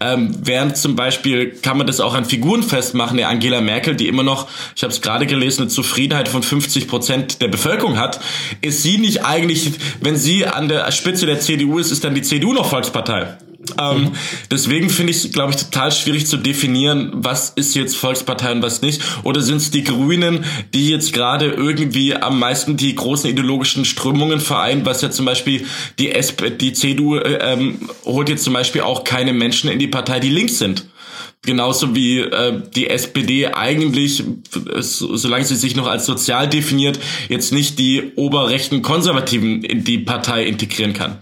Ähm, 0.00 0.34
während 0.42 0.76
zum 0.76 0.94
Beispiel 0.94 1.52
kann 1.62 1.78
man 1.78 1.86
das 1.86 2.00
auch 2.00 2.14
an 2.14 2.24
Figuren 2.24 2.62
festmachen, 2.62 3.16
der 3.16 3.28
Angela 3.28 3.60
Merkel, 3.60 3.96
die 3.96 4.08
immer 4.08 4.22
noch, 4.22 4.48
ich 4.76 4.82
habe 4.82 4.92
es 4.92 5.00
gerade 5.00 5.26
gelesen, 5.26 5.62
eine 5.62 5.70
Zufriedenheit 5.70 6.28
von 6.28 6.42
50 6.42 6.86
Prozent 6.88 7.40
der 7.40 7.48
Bevölkerung 7.48 7.98
hat, 7.98 8.20
ist 8.60 8.82
sie 8.82 8.98
nicht 8.98 9.24
eigentlich, 9.24 9.72
wenn 10.00 10.16
sie 10.16 10.46
an 10.46 10.68
der 10.68 10.90
Spitze 10.92 11.26
der 11.26 11.40
CDU 11.40 11.78
ist, 11.78 11.90
ist 11.90 12.04
dann 12.04 12.14
die 12.14 12.22
CDU 12.22 12.52
noch 12.52 12.66
Volkspartei. 12.66 13.38
Ähm, 13.78 14.02
mhm. 14.02 14.12
Deswegen 14.50 14.90
finde 14.90 15.12
ich, 15.12 15.32
glaube 15.32 15.52
ich, 15.52 15.56
total 15.58 15.92
schwierig 15.92 16.26
zu 16.26 16.36
definieren, 16.36 17.10
was 17.14 17.50
ist 17.50 17.74
jetzt 17.74 17.96
Volkspartei 17.96 18.52
und 18.52 18.62
was 18.62 18.82
nicht. 18.82 19.00
Oder 19.22 19.40
sind 19.40 19.58
es 19.58 19.70
die 19.70 19.84
Grünen, 19.84 20.44
die 20.72 20.90
jetzt 20.90 21.12
gerade 21.12 21.46
irgendwie 21.46 22.14
am 22.14 22.38
meisten 22.38 22.76
die 22.76 22.94
großen 22.94 23.30
ideologischen 23.30 23.84
Strömungen 23.84 24.40
vereinen, 24.40 24.84
was 24.84 25.02
ja 25.02 25.10
zum 25.10 25.26
Beispiel 25.26 25.66
die, 25.98 26.12
SP, 26.12 26.50
die 26.50 26.72
CDU 26.72 27.16
äh, 27.16 27.38
ähm, 27.40 27.88
holt 28.04 28.28
jetzt 28.28 28.44
zum 28.44 28.52
Beispiel 28.52 28.82
auch 28.82 29.04
keine 29.04 29.32
Menschen 29.32 29.70
in 29.70 29.78
die 29.78 29.88
Partei, 29.88 30.20
die 30.20 30.30
links 30.30 30.58
sind. 30.58 30.86
Genauso 31.42 31.94
wie 31.94 32.20
äh, 32.20 32.62
die 32.74 32.88
SPD 32.88 33.48
eigentlich, 33.48 34.20
äh, 34.20 34.80
solange 34.80 35.44
sie 35.44 35.56
sich 35.56 35.76
noch 35.76 35.86
als 35.86 36.06
sozial 36.06 36.48
definiert, 36.48 36.98
jetzt 37.28 37.52
nicht 37.52 37.78
die 37.78 38.12
oberrechten 38.16 38.80
Konservativen 38.80 39.62
in 39.62 39.84
die 39.84 39.98
Partei 39.98 40.44
integrieren 40.46 40.94
kann. 40.94 41.18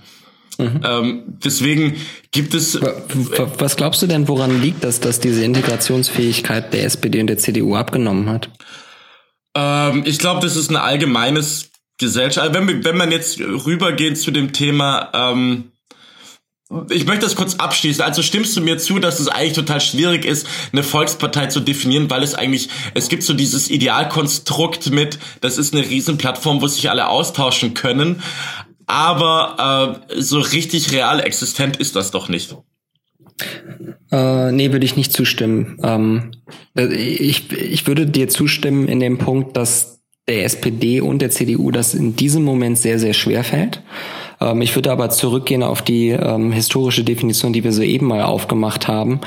Mhm. 0.59 0.81
Ähm, 0.85 1.23
deswegen 1.45 1.97
gibt 2.31 2.55
es. 2.55 2.79
Was 2.81 3.77
glaubst 3.77 4.03
du 4.03 4.07
denn, 4.07 4.29
woran 4.29 4.61
liegt 4.61 4.85
das, 4.85 5.01
dass 5.01 5.21
diese 5.21 5.45
Integrationsfähigkeit 5.45 6.73
der 6.73 6.85
SPD 6.85 7.21
und 7.21 7.27
der 7.27 7.39
CDU 7.39 7.75
abgenommen 7.75 8.29
hat? 8.29 8.51
Ähm, 9.55 10.03
ich 10.07 10.19
glaube, 10.19 10.41
das 10.41 10.57
ist 10.57 10.71
ein 10.71 10.77
allgemeines 10.77 11.71
Gesellschaft. 11.99 12.55
Wenn, 12.55 12.85
wenn 12.85 12.97
man 12.97 13.11
jetzt 13.11 13.41
rübergeht 13.41 14.19
zu 14.19 14.31
dem 14.31 14.53
Thema, 14.53 15.11
ähm, 15.15 15.73
ich 16.91 17.07
möchte 17.07 17.27
das 17.27 17.37
kurz 17.37 17.57
abschließen. 17.57 18.03
Also 18.03 18.23
stimmst 18.23 18.57
du 18.57 18.63
mir 18.63 18.79
zu, 18.79 18.99
dass 18.99 19.21
es 19.21 19.29
eigentlich 19.29 19.53
total 19.53 19.81
schwierig 19.81 20.25
ist, 20.25 20.47
eine 20.73 20.83
Volkspartei 20.83 21.47
zu 21.47 21.61
definieren, 21.61 22.09
weil 22.09 22.23
es 22.23 22.35
eigentlich, 22.35 22.71
es 22.95 23.09
gibt 23.09 23.23
so 23.23 23.35
dieses 23.35 23.71
Idealkonstrukt 23.71 24.91
mit, 24.91 25.19
das 25.43 25.59
ist 25.59 25.75
eine 25.75 25.85
Riesenplattform, 25.85 26.63
wo 26.63 26.67
sich 26.67 26.89
alle 26.89 27.09
austauschen 27.09 27.75
können 27.75 28.23
aber 28.87 30.03
äh, 30.11 30.21
so 30.21 30.41
richtig 30.41 30.93
real 30.93 31.21
existent 31.21 31.77
ist 31.77 31.97
das 31.97 32.11
doch 32.11 32.29
nicht. 32.29 32.57
Äh, 34.11 34.53
nee, 34.53 34.73
würde 34.73 34.85
ich 34.85 34.97
nicht 34.97 35.13
zustimmen. 35.13 35.79
Ähm, 35.83 36.33
äh, 36.77 36.87
ich, 36.87 37.51
ich 37.53 37.87
würde 37.87 38.07
dir 38.07 38.29
zustimmen 38.29 38.89
in 38.89 39.01
dem 39.01 39.19
Punkt, 39.19 39.57
dass 39.57 40.03
der 40.29 40.45
SPD 40.45 41.01
und 41.01 41.21
der 41.21 41.31
CDU 41.31 41.71
das 41.71 41.95
in 41.95 42.15
diesem 42.15 42.45
Moment 42.45 42.79
sehr, 42.79 42.99
sehr 42.99 43.15
schwer 43.15 43.43
fällt. 43.43 43.83
Ähm, 44.43 44.61
ich 44.61 44.75
würde 44.75 44.91
aber 44.91 45.11
zurückgehen 45.11 45.63
auf 45.63 45.83
die 45.83 46.09
ähm, 46.09 46.53
historische 46.53 47.05
Definition, 47.05 47.53
die 47.53 47.65
wir 47.65 47.73
soeben 47.73 48.07
mal 48.07 48.23
aufgemacht 48.23 48.89
haben, 48.89 49.21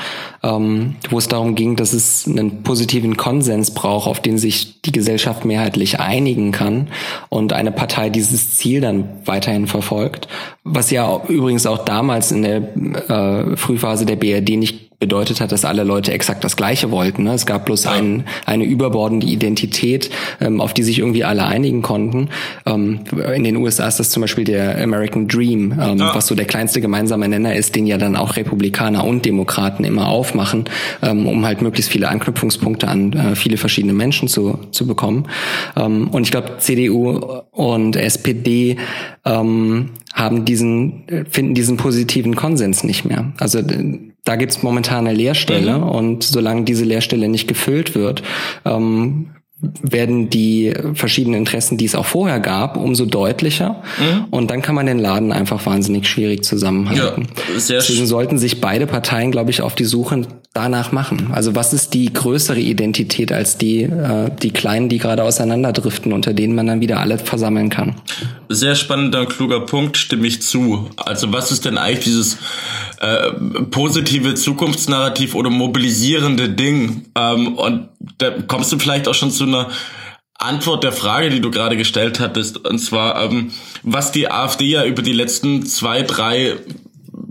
ähm, 0.43 0.95
wo 1.09 1.17
es 1.17 1.27
darum 1.27 1.55
ging, 1.55 1.75
dass 1.75 1.93
es 1.93 2.27
einen 2.27 2.63
positiven 2.63 3.17
Konsens 3.17 3.71
braucht, 3.71 4.07
auf 4.07 4.19
den 4.19 4.37
sich 4.37 4.81
die 4.81 4.91
Gesellschaft 4.91 5.45
mehrheitlich 5.45 5.99
einigen 5.99 6.51
kann 6.51 6.89
und 7.29 7.53
eine 7.53 7.71
Partei 7.71 8.09
dieses 8.09 8.55
Ziel 8.55 8.81
dann 8.81 9.09
weiterhin 9.25 9.67
verfolgt. 9.67 10.27
Was 10.63 10.91
ja 10.91 11.21
übrigens 11.27 11.65
auch 11.65 11.85
damals 11.85 12.31
in 12.31 12.41
der 12.41 12.75
äh, 13.09 13.57
Frühphase 13.57 14.05
der 14.05 14.15
BRD 14.15 14.57
nicht 14.57 14.94
bedeutet 14.99 15.41
hat, 15.41 15.51
dass 15.51 15.65
alle 15.65 15.83
Leute 15.83 16.11
exakt 16.13 16.43
das 16.43 16.55
Gleiche 16.55 16.91
wollten. 16.91 17.23
Ne? 17.23 17.33
Es 17.33 17.45
gab 17.45 17.65
bloß 17.65 17.85
ein, 17.87 18.25
eine 18.45 18.63
überbordende 18.63 19.27
Identität, 19.27 20.09
ähm, 20.39 20.61
auf 20.61 20.73
die 20.73 20.83
sich 20.83 20.99
irgendwie 20.99 21.23
alle 21.23 21.45
einigen 21.45 21.81
konnten. 21.81 22.29
Ähm, 22.65 23.01
in 23.35 23.43
den 23.43 23.57
USA 23.57 23.87
ist 23.87 23.99
das 23.99 24.09
zum 24.09 24.21
Beispiel 24.21 24.43
der 24.45 24.81
American 24.81 25.27
Dream, 25.27 25.73
ähm, 25.73 25.97
ja. 25.97 26.15
was 26.15 26.27
so 26.27 26.35
der 26.35 26.45
kleinste 26.45 26.81
gemeinsame 26.81 27.27
Nenner 27.27 27.55
ist, 27.55 27.75
den 27.75 27.85
ja 27.85 27.97
dann 27.97 28.15
auch 28.15 28.35
Republikaner 28.35 29.05
und 29.05 29.25
Demokraten 29.25 29.83
immer 29.83 30.07
aufmachen, 30.07 30.65
um 31.01 31.45
halt 31.45 31.61
möglichst 31.61 31.91
viele 31.91 32.09
Anknüpfungspunkte 32.09 32.87
an 32.87 33.13
äh, 33.13 33.35
viele 33.35 33.57
verschiedene 33.57 33.93
Menschen 33.93 34.27
zu, 34.27 34.59
zu 34.71 34.87
bekommen. 34.87 35.27
Und 35.75 36.21
ich 36.23 36.31
glaube, 36.31 36.57
CDU 36.59 37.41
und 37.51 37.95
SPD 37.95 38.77
haben 39.23 40.45
diesen, 40.45 41.03
finden 41.29 41.53
diesen 41.53 41.77
positiven 41.77 42.35
Konsens 42.35 42.83
nicht 42.83 43.05
mehr. 43.05 43.33
Also 43.37 43.61
da 44.25 44.35
gibt's 44.35 44.63
momentan 44.63 45.07
eine 45.07 45.15
Leerstelle 45.15 45.77
mhm. 45.77 45.83
und 45.83 46.23
solange 46.23 46.63
diese 46.63 46.83
Leerstelle 46.83 47.29
nicht 47.29 47.47
gefüllt 47.47 47.95
wird, 47.95 48.23
ähm, 48.65 49.29
werden 49.61 50.29
die 50.29 50.73
verschiedenen 50.95 51.39
Interessen, 51.39 51.77
die 51.77 51.85
es 51.85 51.95
auch 51.95 52.05
vorher 52.05 52.39
gab, 52.39 52.75
umso 52.75 53.05
deutlicher. 53.05 53.81
Mhm. 53.97 54.25
Und 54.29 54.51
dann 54.51 54.61
kann 54.61 54.75
man 54.75 54.85
den 54.85 54.99
Laden 54.99 55.31
einfach 55.31 55.65
wahnsinnig 55.65 56.07
schwierig 56.07 56.43
zusammenhalten. 56.43 57.27
Ja, 57.67 57.75
Deswegen 57.77 58.05
sollten 58.05 58.37
sich 58.37 58.59
beide 58.59 58.85
Parteien, 58.85 59.31
glaube 59.31 59.51
ich, 59.51 59.61
auf 59.61 59.75
die 59.75 59.85
Suche 59.85 60.27
danach 60.53 60.91
machen. 60.91 61.29
Also 61.33 61.55
was 61.55 61.73
ist 61.73 61.93
die 61.93 62.11
größere 62.11 62.59
Identität 62.59 63.31
als 63.31 63.57
die, 63.57 63.83
äh, 63.83 64.29
die 64.41 64.51
kleinen, 64.51 64.87
die 64.89 64.97
gerade 64.97 65.23
auseinanderdriften, 65.23 66.13
unter 66.13 66.33
denen 66.33 66.55
man 66.55 66.67
dann 66.67 66.81
wieder 66.81 66.99
alle 66.99 67.17
versammeln 67.17 67.69
kann? 67.69 67.95
Sehr 68.47 68.75
spannender, 68.75 69.25
kluger 69.25 69.61
Punkt, 69.61 69.97
stimme 69.97 70.27
ich 70.27 70.41
zu. 70.41 70.89
Also 70.95 71.33
was 71.33 71.51
ist 71.51 71.65
denn 71.65 71.77
eigentlich 71.77 72.05
dieses 72.05 72.37
äh, 72.99 73.31
positive 73.69 74.35
Zukunftsnarrativ 74.35 75.35
oder 75.35 75.49
mobilisierende 75.49 76.49
Ding? 76.49 77.05
Ähm, 77.15 77.55
und 77.55 77.89
da 78.17 78.31
kommst 78.47 78.71
du 78.71 78.79
vielleicht 78.79 79.07
auch 79.09 79.13
schon 79.13 79.31
zu 79.31 79.44
einer 79.45 79.69
Antwort 80.37 80.83
der 80.83 80.91
Frage, 80.91 81.29
die 81.29 81.39
du 81.39 81.49
gerade 81.49 81.77
gestellt 81.77 82.19
hattest, 82.19 82.65
und 82.67 82.79
zwar, 82.79 83.23
ähm, 83.23 83.51
was 83.83 84.11
die 84.11 84.29
AfD 84.29 84.65
ja 84.65 84.85
über 84.85 85.01
die 85.01 85.13
letzten 85.13 85.65
zwei, 85.65 86.01
drei 86.01 86.57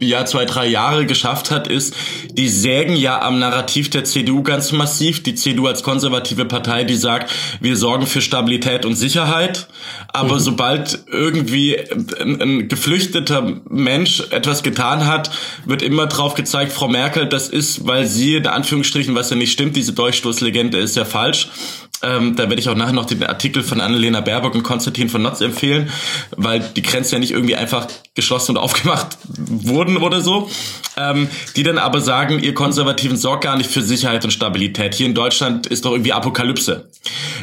ja 0.01 0.25
zwei, 0.27 0.45
drei 0.45 0.67
Jahre 0.67 1.07
geschafft 1.07 1.51
hat, 1.51 1.69
ist, 1.69 1.95
die 2.33 2.49
sägen 2.49 2.97
ja 2.97 3.21
am 3.23 3.39
Narrativ 3.39 3.91
der 3.91 4.05
CDU 4.05 4.43
ganz 4.43 4.73
massiv. 4.73 5.23
Die 5.23 5.35
CDU 5.35 5.67
als 5.67 5.83
konservative 5.83 6.45
Partei, 6.45 6.85
die 6.85 6.97
sagt, 6.97 7.33
wir 7.61 7.77
sorgen 7.77 8.07
für 8.07 8.21
Stabilität 8.21 8.85
und 8.85 8.97
Sicherheit. 8.97 9.69
Aber 10.09 10.35
mhm. 10.35 10.41
sobald 10.41 11.05
irgendwie 11.11 11.79
ein, 12.21 12.41
ein, 12.41 12.69
geflüchteter 12.69 13.61
Mensch 13.69 14.23
etwas 14.31 14.63
getan 14.63 15.07
hat, 15.07 15.31
wird 15.65 15.83
immer 15.83 16.07
drauf 16.07 16.35
gezeigt, 16.35 16.73
Frau 16.73 16.89
Merkel, 16.89 17.27
das 17.29 17.49
ist, 17.49 17.87
weil 17.87 18.07
sie, 18.07 18.37
in 18.37 18.47
Anführungsstrichen, 18.47 19.15
was 19.15 19.31
ja 19.31 19.37
nicht 19.37 19.53
stimmt, 19.53 19.77
diese 19.77 19.93
Durchstoßlegende 19.93 20.79
ist 20.79 20.97
ja 20.97 21.05
falsch. 21.05 21.49
Ähm, 22.03 22.37
da 22.37 22.49
werde 22.49 22.61
ich 22.61 22.69
auch 22.69 22.75
nachher 22.75 22.93
noch 22.93 23.07
den 23.07 23.23
Artikel 23.23 23.63
von 23.63 23.81
Annalena 23.81 24.21
Baerbock 24.21 24.55
und 24.55 24.63
Konstantin 24.63 25.09
von 25.09 25.23
Notz 25.23 25.41
empfehlen, 25.41 25.91
weil 26.37 26.61
die 26.61 26.83
Grenze 26.83 27.13
ja 27.13 27.19
nicht 27.19 27.31
irgendwie 27.31 27.57
einfach 27.57 27.87
geschlossen 28.15 28.53
und 28.53 28.57
aufgemacht 28.65 29.17
wurden 29.25 29.97
oder 29.97 30.21
so. 30.21 30.51
Ähm, 30.97 31.29
die 31.57 31.65
dann 31.65 31.79
aber 31.79 32.01
sagen, 32.01 32.39
ihr 32.39 32.55
Konservativen 32.55 33.17
sorgt 33.17 33.45
gar 33.45 33.57
nicht 33.57 33.69
für 33.69 33.83
Sicherheit 33.83 34.25
und 34.25 34.31
Stabilität. 34.31 34.95
Hier 34.95 35.07
in 35.07 35.15
Deutschland 35.15 35.67
ist 35.67 35.85
doch 35.85 35.91
irgendwie 35.91 36.13
Apokalypse. 36.13 36.89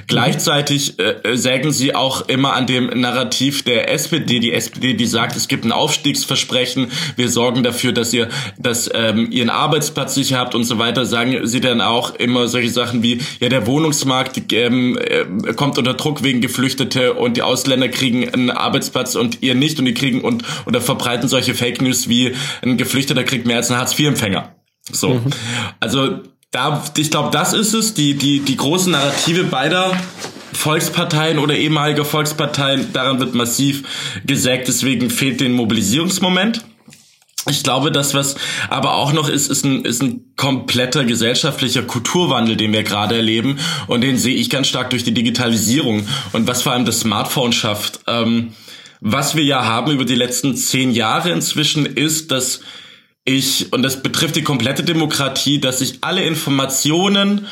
Gleichzeitig 0.08 0.98
äh, 1.00 1.36
sägen 1.36 1.74
sie 1.74 1.94
auch 1.94 2.30
immer 2.30 2.54
an 2.54 2.66
dem 2.66 2.88
Narrativ 2.88 3.64
der 3.64 3.92
SPD, 3.92 4.40
die 4.40 4.54
SPD, 4.54 4.94
die 4.94 5.06
sagt, 5.06 5.36
es 5.36 5.50
gibt 5.50 5.66
ein 5.66 5.74
Aufstiegsversprechen, 5.74 6.92
wir 7.18 7.30
sorgen 7.30 7.64
dafür, 7.64 7.92
dass 7.92 8.14
ihr, 8.14 8.30
dass 8.58 8.90
ähm, 8.94 9.30
ihren 9.32 9.50
Arbeitsplatz 9.50 10.16
sicher 10.16 10.38
habt 10.38 10.56
und 10.56 10.64
so 10.64 10.80
weiter, 10.80 11.06
sagen 11.06 11.46
sie 11.46 11.60
dann 11.60 11.82
auch 11.82 12.16
immer 12.16 12.48
solche 12.48 12.70
Sachen 12.70 13.04
wie, 13.04 13.20
ja, 13.42 13.50
der 13.50 13.68
Wohnungsmarkt 13.68 14.41
ähm, 14.52 14.98
äh, 14.98 15.54
kommt 15.54 15.78
unter 15.78 15.94
Druck 15.94 16.24
wegen 16.24 16.42
Geflüchtete 16.42 17.14
und 17.14 17.38
die 17.38 17.42
Ausländer 17.42 17.90
kriegen 17.90 18.28
einen 18.30 18.50
Arbeitsplatz 18.50 19.16
und 19.16 19.42
ihr 19.42 19.56
nicht 19.56 19.80
und 19.80 19.86
die 19.86 19.94
kriegen 19.94 20.22
und 20.22 20.44
oder 20.66 20.82
verbreiten 20.82 21.28
solche 21.28 21.54
Fake 21.54 21.82
News 21.82 22.08
wie 22.10 22.34
ein 22.62 22.78
Geflüchteter 22.78 23.24
kriegt 23.24 23.46
mehr 23.46 23.58
als 23.58 23.72
ein 23.72 23.78
Hartz-IV-Empfänger. 23.78 24.56
So. 24.92 25.16
Mhm. 25.16 25.26
Also 25.80 26.20
da, 26.52 26.84
ich 26.98 27.12
glaube, 27.12 27.30
das 27.32 27.54
ist 27.54 27.74
es, 27.74 27.94
die, 27.94 28.16
die, 28.16 28.42
die 28.42 28.58
großen 28.58 28.92
Narrative 28.92 29.46
beider 29.46 29.98
Volksparteien 30.54 31.40
oder 31.40 31.56
ehemalige 31.56 32.04
Volksparteien, 32.04 32.92
daran 32.94 33.20
wird 33.20 33.34
massiv 33.34 33.84
gesägt, 34.26 34.68
deswegen 34.68 35.10
fehlt 35.10 35.40
den 35.40 35.54
Mobilisierungsmoment. 35.54 36.66
Ich 37.50 37.64
glaube, 37.64 37.92
das, 37.92 38.14
was 38.14 38.36
aber 38.70 38.94
auch 38.96 39.14
noch 39.14 39.28
ist, 39.28 39.50
ist 39.50 39.66
ein, 39.66 39.84
ist 39.84 40.04
ein 40.04 40.34
kompletter 40.36 41.06
gesellschaftlicher 41.06 41.82
Kulturwandel, 41.82 42.56
den 42.56 42.72
wir 42.72 42.84
gerade 42.84 43.16
erleben. 43.16 43.58
Und 43.88 44.02
den 44.02 44.18
sehe 44.18 44.36
ich 44.36 44.50
ganz 44.50 44.68
stark 44.68 44.92
durch 44.92 45.04
die 45.04 45.14
Digitalisierung 45.14 46.06
und 46.34 46.48
was 46.48 46.62
vor 46.62 46.74
allem 46.74 46.86
das 46.86 47.00
Smartphone 47.00 47.52
schafft. 47.52 48.02
Ähm, 48.08 48.54
was 49.00 49.36
wir 49.36 49.44
ja 49.44 49.66
haben 49.66 49.92
über 49.92 50.06
die 50.06 50.16
letzten 50.16 50.56
zehn 50.56 50.92
Jahre 50.92 51.32
inzwischen 51.32 51.88
ist, 51.88 52.30
dass 52.30 52.62
ich, 53.24 53.74
und 53.74 53.82
das 53.82 54.04
betrifft 54.04 54.36
die 54.36 54.44
komplette 54.44 54.84
Demokratie, 54.84 55.60
dass 55.60 55.82
ich 55.82 56.04
alle 56.04 56.24
Informationen 56.24 57.48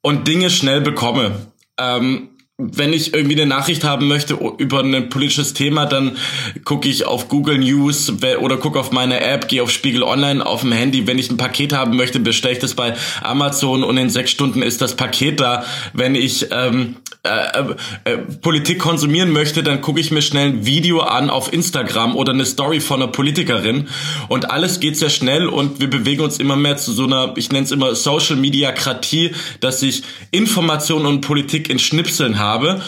und 0.00 0.28
Dinge 0.28 0.50
schnell 0.50 0.80
bekomme. 0.80 1.48
Ähm, 1.78 2.30
wenn 2.56 2.92
ich 2.92 3.12
irgendwie 3.12 3.34
eine 3.34 3.46
Nachricht 3.46 3.82
haben 3.82 4.06
möchte 4.06 4.38
über 4.58 4.78
ein 4.78 5.08
politisches 5.08 5.54
Thema, 5.54 5.86
dann 5.86 6.16
gucke 6.64 6.88
ich 6.88 7.04
auf 7.04 7.28
Google 7.28 7.58
News 7.58 8.12
oder 8.40 8.58
gucke 8.58 8.78
auf 8.78 8.92
meine 8.92 9.20
App, 9.20 9.48
gehe 9.48 9.60
auf 9.60 9.72
Spiegel 9.72 10.04
Online 10.04 10.44
auf 10.44 10.60
dem 10.60 10.70
Handy. 10.70 11.08
Wenn 11.08 11.18
ich 11.18 11.28
ein 11.30 11.36
Paket 11.36 11.72
haben 11.72 11.96
möchte, 11.96 12.20
bestelle 12.20 12.54
ich 12.54 12.60
das 12.60 12.74
bei 12.74 12.94
Amazon 13.22 13.82
und 13.82 13.96
in 13.96 14.08
sechs 14.08 14.30
Stunden 14.30 14.62
ist 14.62 14.80
das 14.80 14.94
Paket 14.94 15.40
da. 15.40 15.64
Wenn 15.94 16.14
ich 16.14 16.46
ähm, 16.52 16.96
äh, 17.26 17.58
äh, 17.58 17.74
äh, 18.04 18.18
Politik 18.18 18.78
konsumieren 18.78 19.32
möchte, 19.32 19.62
dann 19.62 19.80
gucke 19.80 19.98
ich 19.98 20.10
mir 20.10 20.20
schnell 20.20 20.48
ein 20.48 20.66
Video 20.66 21.00
an 21.00 21.30
auf 21.30 21.50
Instagram 21.50 22.16
oder 22.16 22.34
eine 22.34 22.44
Story 22.44 22.80
von 22.80 23.00
einer 23.00 23.10
Politikerin 23.10 23.88
und 24.28 24.50
alles 24.50 24.78
geht 24.78 24.98
sehr 24.98 25.08
schnell 25.08 25.46
und 25.46 25.80
wir 25.80 25.88
bewegen 25.88 26.20
uns 26.20 26.38
immer 26.38 26.56
mehr 26.56 26.76
zu 26.76 26.92
so 26.92 27.04
einer, 27.04 27.32
ich 27.38 27.50
nenne 27.50 27.64
es 27.64 27.72
immer 27.72 27.94
Social 27.94 28.36
Media 28.36 28.72
Kratie, 28.72 29.34
dass 29.60 29.80
sich 29.80 30.02
Information 30.32 31.06
und 31.06 31.22
Politik 31.22 31.70
in 31.70 31.78
Schnipseln 31.78 32.38
habe. 32.38 32.82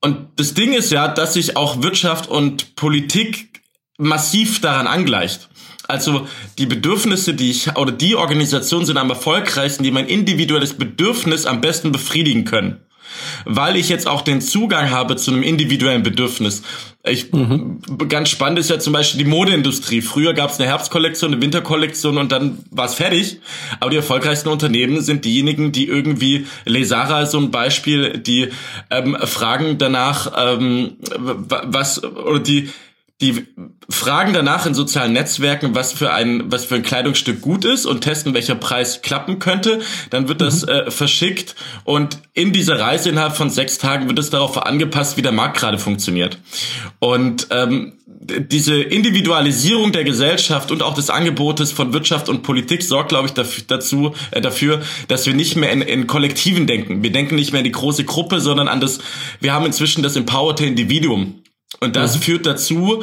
Und 0.00 0.28
das 0.36 0.54
Ding 0.54 0.72
ist 0.72 0.90
ja, 0.90 1.06
dass 1.06 1.34
sich 1.34 1.58
auch 1.58 1.82
Wirtschaft 1.82 2.26
und 2.26 2.74
Politik 2.74 3.60
massiv 3.98 4.62
daran 4.62 4.86
angleicht. 4.86 5.50
Also 5.86 6.26
die 6.56 6.64
Bedürfnisse, 6.64 7.34
die 7.34 7.50
ich 7.50 7.76
oder 7.76 7.92
die 7.92 8.16
Organisationen 8.16 8.86
sind 8.86 8.96
am 8.96 9.10
erfolgreichsten, 9.10 9.82
die 9.82 9.90
mein 9.90 10.06
individuelles 10.06 10.72
Bedürfnis 10.72 11.44
am 11.44 11.60
besten 11.60 11.92
befriedigen 11.92 12.46
können 12.46 12.80
weil 13.44 13.76
ich 13.76 13.88
jetzt 13.88 14.06
auch 14.06 14.22
den 14.22 14.40
Zugang 14.40 14.90
habe 14.90 15.16
zu 15.16 15.30
einem 15.30 15.42
individuellen 15.42 16.02
Bedürfnis. 16.02 16.62
Ich, 17.04 17.32
mhm. 17.32 17.80
Ganz 18.08 18.28
spannend 18.28 18.58
ist 18.58 18.70
ja 18.70 18.78
zum 18.78 18.92
Beispiel 18.92 19.24
die 19.24 19.30
Modeindustrie. 19.30 20.02
Früher 20.02 20.34
gab 20.34 20.50
es 20.50 20.58
eine 20.58 20.68
Herbstkollektion, 20.68 21.32
eine 21.32 21.42
Winterkollektion 21.42 22.18
und 22.18 22.32
dann 22.32 22.58
war 22.70 22.86
es 22.86 22.94
fertig. 22.94 23.40
Aber 23.80 23.90
die 23.90 23.96
erfolgreichsten 23.96 24.48
Unternehmen 24.48 25.00
sind 25.00 25.24
diejenigen, 25.24 25.72
die 25.72 25.86
irgendwie, 25.86 26.46
Lesara 26.64 27.22
ist 27.22 27.30
so 27.30 27.38
ein 27.38 27.50
Beispiel, 27.50 28.18
die 28.18 28.48
ähm, 28.90 29.16
fragen 29.22 29.78
danach, 29.78 30.32
ähm, 30.36 30.96
was, 31.18 32.02
oder 32.02 32.40
die, 32.40 32.68
die 33.20 33.46
fragen 33.88 34.32
danach 34.32 34.64
in 34.66 34.74
sozialen 34.74 35.12
Netzwerken, 35.12 35.74
was 35.74 35.92
für 35.92 36.12
ein 36.12 36.52
was 36.52 36.66
für 36.66 36.76
ein 36.76 36.82
Kleidungsstück 36.82 37.40
gut 37.40 37.64
ist 37.64 37.84
und 37.84 38.02
testen, 38.02 38.32
welcher 38.32 38.54
Preis 38.54 39.02
klappen 39.02 39.40
könnte. 39.40 39.80
Dann 40.10 40.28
wird 40.28 40.40
das 40.40 40.62
mhm. 40.62 40.68
äh, 40.68 40.90
verschickt 40.90 41.56
und 41.84 42.18
in 42.32 42.52
dieser 42.52 42.78
Reise 42.78 43.08
innerhalb 43.08 43.36
von 43.36 43.50
sechs 43.50 43.78
Tagen 43.78 44.08
wird 44.08 44.18
es 44.20 44.30
darauf 44.30 44.64
angepasst, 44.64 45.16
wie 45.16 45.22
der 45.22 45.32
Markt 45.32 45.58
gerade 45.58 45.78
funktioniert. 45.78 46.38
Und 47.00 47.48
ähm, 47.50 47.94
diese 48.06 48.80
Individualisierung 48.80 49.90
der 49.90 50.04
Gesellschaft 50.04 50.70
und 50.70 50.82
auch 50.82 50.94
des 50.94 51.10
Angebotes 51.10 51.72
von 51.72 51.92
Wirtschaft 51.92 52.28
und 52.28 52.42
Politik 52.42 52.82
sorgt, 52.82 53.08
glaube 53.08 53.26
ich, 53.26 53.32
dafür, 53.32 53.64
dazu, 53.66 54.14
äh, 54.30 54.40
dafür, 54.40 54.80
dass 55.08 55.26
wir 55.26 55.34
nicht 55.34 55.56
mehr 55.56 55.72
in, 55.72 55.82
in 55.82 56.06
Kollektiven 56.06 56.68
denken. 56.68 57.02
Wir 57.02 57.10
denken 57.10 57.34
nicht 57.34 57.52
mehr 57.52 57.60
in 57.60 57.64
die 57.64 57.72
große 57.72 58.04
Gruppe, 58.04 58.40
sondern 58.40 58.68
an 58.68 58.80
das, 58.80 59.00
wir 59.40 59.52
haben 59.52 59.66
inzwischen 59.66 60.02
das 60.02 60.14
empowerte 60.14 60.64
Individuum. 60.64 61.42
Und 61.80 61.96
das 61.96 62.16
mhm. 62.16 62.22
führt 62.22 62.46
dazu, 62.46 63.02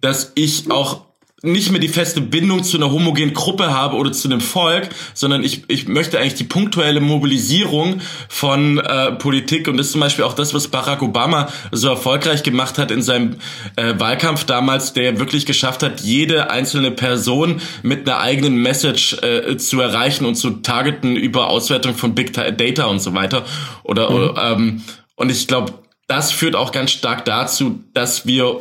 dass 0.00 0.32
ich 0.34 0.70
auch 0.70 1.02
nicht 1.42 1.70
mehr 1.70 1.80
die 1.80 1.88
feste 1.88 2.20
Bindung 2.20 2.62
zu 2.64 2.76
einer 2.76 2.90
homogenen 2.90 3.32
Gruppe 3.32 3.72
habe 3.72 3.96
oder 3.96 4.12
zu 4.12 4.28
einem 4.28 4.40
Volk, 4.40 4.90
sondern 5.14 5.42
ich, 5.42 5.64
ich 5.68 5.88
möchte 5.88 6.18
eigentlich 6.18 6.34
die 6.34 6.44
punktuelle 6.44 7.00
Mobilisierung 7.00 8.00
von 8.28 8.78
äh, 8.78 9.12
Politik 9.12 9.66
und 9.66 9.78
das 9.78 9.86
ist 9.86 9.92
zum 9.92 10.02
Beispiel 10.02 10.24
auch 10.24 10.34
das, 10.34 10.52
was 10.52 10.68
Barack 10.68 11.00
Obama 11.00 11.48
so 11.72 11.88
erfolgreich 11.88 12.42
gemacht 12.42 12.76
hat 12.76 12.90
in 12.90 13.00
seinem 13.00 13.36
äh, 13.76 13.94
Wahlkampf 13.98 14.44
damals, 14.44 14.92
der 14.92 15.18
wirklich 15.18 15.46
geschafft 15.46 15.82
hat, 15.82 16.00
jede 16.02 16.50
einzelne 16.50 16.90
Person 16.90 17.62
mit 17.82 18.06
einer 18.06 18.20
eigenen 18.20 18.56
Message 18.56 19.16
äh, 19.22 19.56
zu 19.56 19.80
erreichen 19.80 20.26
und 20.26 20.34
zu 20.34 20.50
targeten 20.50 21.16
über 21.16 21.48
Auswertung 21.48 21.94
von 21.94 22.14
Big 22.14 22.34
Data 22.34 22.84
und 22.84 23.00
so 23.00 23.14
weiter. 23.14 23.46
Oder, 23.82 24.10
mhm. 24.10 24.16
oder 24.16 24.52
ähm, 24.52 24.82
und 25.16 25.30
ich 25.30 25.46
glaube, 25.46 25.72
das 26.10 26.32
führt 26.32 26.56
auch 26.56 26.72
ganz 26.72 26.90
stark 26.90 27.24
dazu, 27.24 27.84
dass 27.94 28.26
wir 28.26 28.60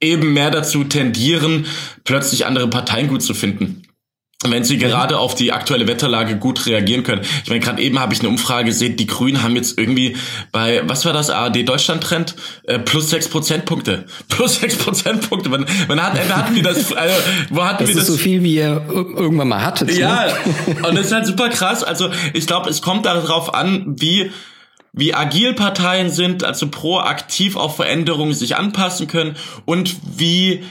eben 0.00 0.32
mehr 0.32 0.52
dazu 0.52 0.84
tendieren, 0.84 1.66
plötzlich 2.04 2.46
andere 2.46 2.68
Parteien 2.68 3.08
gut 3.08 3.22
zu 3.22 3.34
finden. 3.34 3.82
wenn 4.42 4.64
sie 4.64 4.78
gerade 4.78 5.18
auf 5.18 5.34
die 5.34 5.52
aktuelle 5.52 5.86
Wetterlage 5.86 6.38
gut 6.38 6.64
reagieren 6.64 7.02
können. 7.02 7.20
Ich 7.42 7.50
meine, 7.50 7.60
gerade 7.60 7.82
eben 7.82 7.98
habe 7.98 8.14
ich 8.14 8.20
eine 8.20 8.30
Umfrage 8.30 8.66
gesehen, 8.66 8.96
die 8.96 9.06
Grünen 9.06 9.42
haben 9.42 9.54
jetzt 9.54 9.78
irgendwie 9.78 10.16
bei, 10.50 10.80
was 10.88 11.04
war 11.04 11.12
das, 11.12 11.28
ARD 11.28 11.68
Deutschland 11.68 12.02
Trend, 12.02 12.36
äh, 12.62 12.78
plus 12.78 13.10
sechs 13.10 13.28
Prozentpunkte. 13.28 14.06
Plus 14.30 14.60
sechs 14.60 14.76
Prozentpunkte. 14.76 15.50
Wann, 15.50 15.66
wann 15.88 16.02
hat, 16.02 16.14
hatten 16.30 16.54
wir 16.54 16.62
das, 16.62 16.90
also, 16.90 17.14
wo 17.50 17.62
hatten 17.64 17.84
das 17.84 17.88
wir 17.88 17.96
das? 17.96 18.04
ist 18.04 18.16
so 18.16 18.16
viel, 18.16 18.42
wie 18.42 18.54
ihr 18.54 18.82
irgendwann 18.88 19.48
mal 19.48 19.62
hattet. 19.62 19.88
Ne? 19.88 19.98
Ja, 19.98 20.28
und 20.88 20.94
das 20.94 21.06
ist 21.06 21.12
halt 21.12 21.26
super 21.26 21.50
krass. 21.50 21.82
Also 21.84 22.08
ich 22.32 22.46
glaube, 22.46 22.70
es 22.70 22.80
kommt 22.80 23.04
darauf 23.04 23.52
an, 23.52 23.96
wie 24.00 24.30
wie 24.92 25.14
agil 25.14 25.54
Parteien 25.54 26.10
sind, 26.10 26.44
also 26.44 26.68
proaktiv 26.68 27.56
auf 27.56 27.76
Veränderungen 27.76 28.34
sich 28.34 28.56
anpassen 28.56 29.06
können 29.06 29.36
und 29.64 29.96
wie 30.16 30.64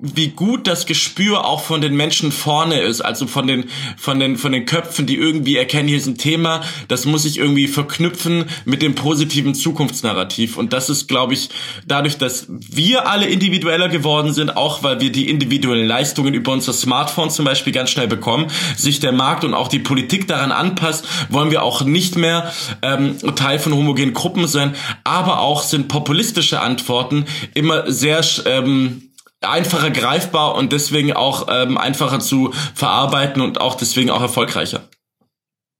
wie 0.00 0.28
gut 0.28 0.66
das 0.66 0.86
Gespür 0.86 1.44
auch 1.44 1.62
von 1.62 1.80
den 1.80 1.94
Menschen 1.96 2.32
vorne 2.32 2.80
ist, 2.80 3.00
also 3.00 3.26
von 3.26 3.46
den, 3.46 3.64
von 3.96 4.20
den, 4.20 4.36
von 4.36 4.52
den 4.52 4.66
Köpfen, 4.66 5.06
die 5.06 5.16
irgendwie 5.16 5.56
erkennen, 5.56 5.88
hier 5.88 5.98
ist 5.98 6.06
ein 6.06 6.18
Thema, 6.18 6.62
das 6.88 7.06
muss 7.06 7.24
ich 7.24 7.38
irgendwie 7.38 7.68
verknüpfen 7.68 8.46
mit 8.64 8.82
dem 8.82 8.94
positiven 8.94 9.54
Zukunftsnarrativ. 9.54 10.56
Und 10.56 10.72
das 10.72 10.90
ist, 10.90 11.08
glaube 11.08 11.34
ich, 11.34 11.50
dadurch, 11.86 12.18
dass 12.18 12.46
wir 12.48 13.08
alle 13.08 13.26
individueller 13.26 13.88
geworden 13.88 14.32
sind, 14.32 14.56
auch 14.56 14.82
weil 14.82 15.00
wir 15.00 15.10
die 15.10 15.28
individuellen 15.28 15.86
Leistungen 15.86 16.34
über 16.34 16.52
unser 16.52 16.72
Smartphone 16.72 17.30
zum 17.30 17.44
Beispiel 17.44 17.72
ganz 17.72 17.90
schnell 17.90 18.08
bekommen, 18.08 18.46
sich 18.76 19.00
der 19.00 19.12
Markt 19.12 19.44
und 19.44 19.54
auch 19.54 19.68
die 19.68 19.78
Politik 19.78 20.28
daran 20.28 20.52
anpasst, 20.52 21.06
wollen 21.28 21.50
wir 21.50 21.62
auch 21.62 21.82
nicht 21.82 22.16
mehr 22.16 22.52
ähm, 22.82 23.16
Teil 23.36 23.58
von 23.58 23.74
homogenen 23.74 24.14
Gruppen 24.14 24.46
sein, 24.46 24.74
aber 25.04 25.40
auch 25.40 25.62
sind 25.62 25.88
populistische 25.88 26.60
Antworten 26.60 27.26
immer 27.54 27.90
sehr 27.90 28.22
ähm, 28.46 29.10
einfacher 29.44 29.90
greifbar 29.90 30.54
und 30.54 30.72
deswegen 30.72 31.12
auch 31.12 31.46
ähm, 31.50 31.78
einfacher 31.78 32.20
zu 32.20 32.52
verarbeiten 32.74 33.42
und 33.42 33.60
auch 33.60 33.74
deswegen 33.74 34.10
auch 34.10 34.20
erfolgreicher. 34.20 34.88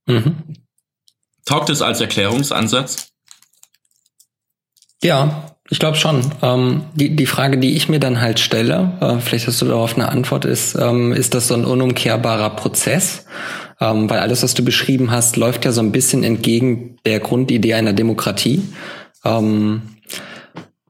Mhm. 0.06 0.36
Taugt 1.44 1.70
es 1.70 1.82
als 1.82 2.00
Erklärungsansatz? 2.00 3.08
Ja, 5.02 5.54
ich 5.70 5.78
glaube 5.78 5.96
schon. 5.96 6.32
Ähm, 6.42 6.84
die, 6.94 7.16
die 7.16 7.26
Frage, 7.26 7.58
die 7.58 7.76
ich 7.76 7.88
mir 7.88 8.00
dann 8.00 8.20
halt 8.20 8.40
stelle, 8.40 8.98
äh, 9.00 9.18
vielleicht 9.18 9.46
hast 9.46 9.60
du 9.60 9.66
darauf 9.66 9.94
eine 9.94 10.08
Antwort, 10.08 10.44
ist, 10.44 10.74
ähm, 10.74 11.12
ist 11.12 11.34
das 11.34 11.48
so 11.48 11.54
ein 11.54 11.64
unumkehrbarer 11.64 12.50
Prozess? 12.50 13.26
Ähm, 13.80 14.08
weil 14.08 14.20
alles, 14.20 14.42
was 14.42 14.54
du 14.54 14.64
beschrieben 14.64 15.10
hast, 15.10 15.36
läuft 15.36 15.64
ja 15.64 15.72
so 15.72 15.80
ein 15.80 15.92
bisschen 15.92 16.22
entgegen 16.22 16.96
der 17.04 17.20
Grundidee 17.20 17.74
einer 17.74 17.92
Demokratie. 17.92 18.62
Ähm, 19.24 19.82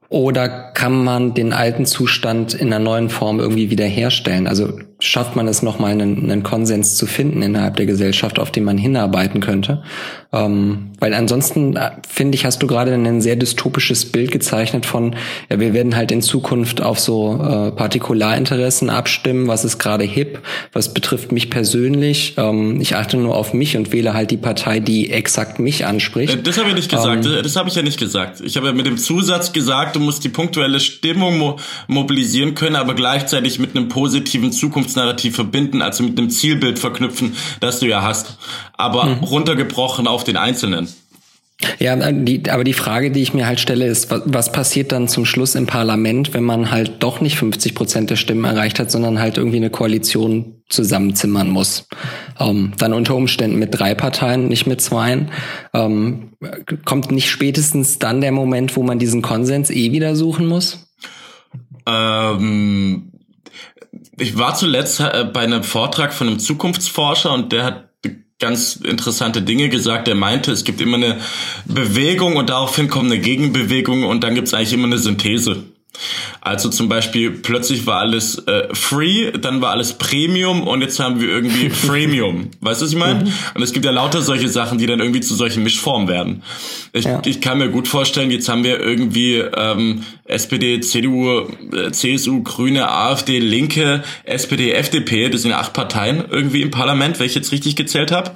oder 0.09 0.47
kann 0.49 1.03
man 1.03 1.33
den 1.33 1.53
alten 1.53 1.85
Zustand 1.85 2.53
in 2.53 2.67
einer 2.67 2.83
neuen 2.83 3.09
Form 3.09 3.39
irgendwie 3.39 3.69
wiederherstellen? 3.69 4.47
Also 4.47 4.79
schafft 4.99 5.35
man 5.35 5.47
es 5.47 5.61
nochmal 5.61 5.91
einen, 5.91 6.23
einen 6.23 6.43
Konsens 6.43 6.95
zu 6.95 7.05
finden 7.05 7.41
innerhalb 7.41 7.75
der 7.75 7.85
Gesellschaft, 7.85 8.39
auf 8.39 8.51
den 8.51 8.63
man 8.63 8.77
hinarbeiten 8.77 9.41
könnte? 9.41 9.83
Ähm, 10.31 10.91
weil 10.99 11.13
ansonsten, 11.13 11.75
äh, 11.75 11.91
finde 12.07 12.35
ich, 12.35 12.45
hast 12.45 12.61
du 12.61 12.67
gerade 12.67 12.93
ein 12.93 13.21
sehr 13.21 13.35
dystopisches 13.35 14.11
Bild 14.11 14.31
gezeichnet 14.31 14.85
von, 14.85 15.15
ja, 15.49 15.59
wir 15.59 15.73
werden 15.73 15.95
halt 15.95 16.11
in 16.11 16.21
Zukunft 16.21 16.81
auf 16.81 16.99
so 16.99 17.35
äh, 17.35 17.71
Partikularinteressen 17.71 18.89
abstimmen, 18.89 19.47
was 19.47 19.63
ist 19.63 19.79
gerade 19.79 20.03
hip, 20.03 20.39
was 20.73 20.93
betrifft 20.93 21.31
mich 21.31 21.49
persönlich. 21.49 22.35
Ähm, 22.37 22.81
ich 22.81 22.95
achte 22.95 23.17
nur 23.17 23.35
auf 23.35 23.53
mich 23.53 23.77
und 23.77 23.93
wähle 23.93 24.13
halt 24.13 24.31
die 24.31 24.37
Partei, 24.37 24.79
die 24.79 25.11
exakt 25.11 25.59
mich 25.59 25.85
anspricht. 25.85 26.33
Äh, 26.33 26.41
das 26.41 26.57
habe 26.57 26.69
ich 26.69 26.75
nicht 26.75 26.89
gesagt, 26.89 27.25
ähm, 27.25 27.33
das, 27.33 27.43
das 27.43 27.55
habe 27.55 27.69
ich 27.69 27.75
ja 27.75 27.81
nicht 27.81 27.99
gesagt. 27.99 28.41
Ich 28.41 28.57
habe 28.57 28.67
ja 28.67 28.73
mit 28.73 28.85
dem 28.85 28.97
Zusatz 28.97 29.53
gesagt, 29.53 29.95
du 29.95 29.99
musst 29.99 30.23
die 30.23 30.29
punktuelle 30.29 30.79
Stimmung 30.79 31.37
mo 31.37 31.55
mobilisieren 31.87 32.55
können, 32.55 32.75
aber 32.75 32.93
gleichzeitig 32.93 33.59
mit 33.59 33.75
einem 33.75 33.87
positiven 33.87 34.51
Zukunftsnarrativ 34.85 35.35
verbinden, 35.35 35.81
also 35.81 36.03
mit 36.03 36.17
einem 36.17 36.29
Zielbild 36.29 36.79
verknüpfen, 36.79 37.35
das 37.59 37.79
du 37.79 37.87
ja 37.87 38.01
hast. 38.01 38.37
Aber 38.73 39.05
mhm. 39.05 39.23
runtergebrochen 39.23 40.07
auf 40.07 40.23
den 40.23 40.37
Einzelnen. 40.37 40.87
Ja, 41.79 41.95
die, 42.11 42.49
aber 42.49 42.65
die 42.65 42.73
Frage, 42.73 43.11
die 43.11 43.21
ich 43.21 43.33
mir 43.33 43.47
halt 43.47 43.61
stelle, 43.61 43.85
ist, 43.85 44.11
was, 44.11 44.21
was 44.25 44.51
passiert 44.51 44.91
dann 44.91 45.07
zum 45.07 45.25
Schluss 45.25 45.55
im 45.55 45.67
Parlament, 45.67 46.33
wenn 46.33 46.43
man 46.43 46.69
halt 46.69 47.01
doch 47.01 47.21
nicht 47.21 47.37
50 47.37 47.73
Prozent 47.73 48.09
der 48.09 48.17
Stimmen 48.17 48.43
erreicht 48.43 48.77
hat, 48.77 48.91
sondern 48.91 49.19
halt 49.19 49.37
irgendwie 49.37 49.57
eine 49.57 49.69
Koalition 49.69 50.61
zusammenzimmern 50.67 51.49
muss? 51.49 51.87
Ähm, 52.39 52.73
dann 52.77 52.93
unter 52.93 53.15
Umständen 53.15 53.57
mit 53.57 53.79
drei 53.79 53.95
Parteien, 53.95 54.49
nicht 54.49 54.67
mit 54.67 54.81
zweien. 54.81 55.31
Ähm, 55.73 56.33
kommt 56.83 57.11
nicht 57.11 57.29
spätestens 57.29 57.99
dann 57.99 58.19
der 58.19 58.33
Moment, 58.33 58.75
wo 58.75 58.83
man 58.83 58.99
diesen 58.99 59.21
Konsens 59.21 59.69
eh 59.69 59.93
wieder 59.93 60.15
suchen 60.15 60.47
muss? 60.47 60.91
Ähm, 61.87 63.13
ich 64.17 64.37
war 64.37 64.55
zuletzt 64.55 64.99
äh, 64.99 65.25
bei 65.31 65.41
einem 65.41 65.63
Vortrag 65.63 66.13
von 66.13 66.27
einem 66.27 66.39
Zukunftsforscher 66.39 67.33
und 67.33 67.51
der 67.51 67.63
hat 67.63 67.89
ganz 68.39 68.75
interessante 68.75 69.41
Dinge 69.41 69.69
gesagt. 69.69 70.07
Er 70.07 70.15
meinte, 70.15 70.51
es 70.51 70.63
gibt 70.63 70.81
immer 70.81 70.97
eine 70.97 71.19
Bewegung 71.65 72.35
und 72.35 72.49
daraufhin 72.49 72.89
kommt 72.89 73.11
eine 73.11 73.19
Gegenbewegung 73.19 74.03
und 74.03 74.23
dann 74.23 74.35
gibt 74.35 74.47
es 74.47 74.53
eigentlich 74.53 74.73
immer 74.73 74.87
eine 74.87 74.97
Synthese. 74.97 75.63
Also 76.41 76.69
zum 76.69 76.89
Beispiel 76.89 77.31
plötzlich 77.31 77.87
war 77.87 77.99
alles 77.99 78.37
äh, 78.47 78.67
free, 78.73 79.31
dann 79.31 79.61
war 79.61 79.71
alles 79.71 79.93
Premium 79.93 80.67
und 80.67 80.81
jetzt 80.81 80.99
haben 80.99 81.19
wir 81.19 81.27
irgendwie 81.27 81.69
Freemium. 81.71 82.51
weißt 82.61 82.81
du, 82.81 82.85
was 82.85 82.91
ich 82.91 82.97
meine? 82.97 83.25
Mhm. 83.25 83.33
Und 83.55 83.61
es 83.61 83.73
gibt 83.73 83.85
ja 83.85 83.91
lauter 83.91 84.21
solche 84.21 84.47
Sachen, 84.47 84.77
die 84.77 84.85
dann 84.85 84.99
irgendwie 84.99 85.21
zu 85.21 85.35
solchen 85.35 85.63
Mischformen 85.63 86.07
werden. 86.07 86.43
Ich, 86.93 87.05
ja. 87.05 87.21
ich 87.25 87.41
kann 87.41 87.57
mir 87.57 87.69
gut 87.69 87.87
vorstellen, 87.87 88.31
jetzt 88.31 88.47
haben 88.49 88.63
wir 88.63 88.79
irgendwie 88.79 89.37
ähm, 89.37 90.03
SPD, 90.25 90.79
CDU, 90.79 91.47
äh, 91.73 91.91
CSU, 91.91 92.43
Grüne, 92.43 92.89
AfD, 92.89 93.39
Linke, 93.39 94.03
SPD, 94.23 94.71
FDP, 94.71 95.29
das 95.29 95.43
sind 95.43 95.53
acht 95.53 95.73
Parteien 95.73 96.23
irgendwie 96.29 96.61
im 96.61 96.71
Parlament, 96.71 97.19
wenn 97.19 97.25
ich 97.25 97.35
jetzt 97.35 97.51
richtig 97.51 97.75
gezählt 97.75 98.11
habe. 98.11 98.31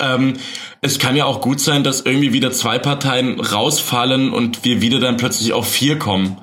Ähm, 0.00 0.34
es 0.82 0.98
kann 0.98 1.14
ja 1.14 1.26
auch 1.26 1.40
gut 1.42 1.60
sein, 1.60 1.84
dass 1.84 2.00
irgendwie 2.00 2.32
wieder 2.32 2.52
zwei 2.52 2.78
Parteien 2.78 3.38
rausfallen 3.38 4.32
und 4.32 4.64
wir 4.64 4.80
wieder 4.80 4.98
dann 4.98 5.18
plötzlich 5.18 5.52
auf 5.52 5.68
vier 5.68 5.98
kommen. 5.98 6.38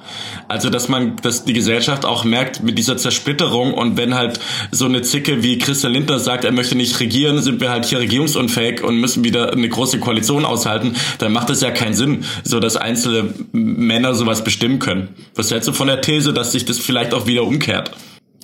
Also, 0.48 0.70
dass 0.70 0.88
man, 0.88 1.16
dass 1.18 1.44
die 1.44 1.54
Gesellschaft 1.54 2.06
auch 2.06 2.24
merkt 2.24 2.62
mit 2.64 2.78
dieser 2.78 2.98
Zersplitterung 2.98 3.74
und 3.74 3.98
wenn 3.98 4.16
halt 4.16 4.40
so 4.72 4.86
eine 4.86 5.02
Zicke 5.02 5.44
wie 5.44 5.58
Christian 5.58 5.94
Lindner 5.94 6.20
sagt, 6.20 6.46
er 6.46 6.52
möchte 6.52 6.76
nicht 6.76 7.00
regieren, 7.00 7.42
sind 7.42 7.60
wir 7.60 7.70
halt 7.70 7.86
hier 7.86 8.00
regierungsunfähig 8.00 8.84
und 8.84 8.98
müssen 8.98 9.24
wieder 9.24 9.52
eine 9.52 9.68
große 9.68 10.00
Koalition 10.00 10.46
aushalten, 10.46 10.96
dann 11.18 11.34
macht 11.34 11.50
es 11.50 11.62
ja 11.62 11.72
keinen 11.72 11.96
Sinn, 11.96 12.24
so 12.44 12.60
dass 12.60 12.78
einzelne 12.78 13.34
Männer 13.52 14.14
sowas 14.14 14.44
bestimmen 14.44 14.80
können. 14.80 15.10
Was 15.36 15.52
hältst 15.52 15.68
du 15.68 15.74
von 15.74 15.88
der 15.88 16.02
These, 16.02 16.32
dass 16.32 16.52
sich 16.52 16.66
das 16.66 16.78
vielleicht 16.78 17.14
auch 17.14 17.26
wieder 17.26 17.44
umkehrt? 17.44 17.92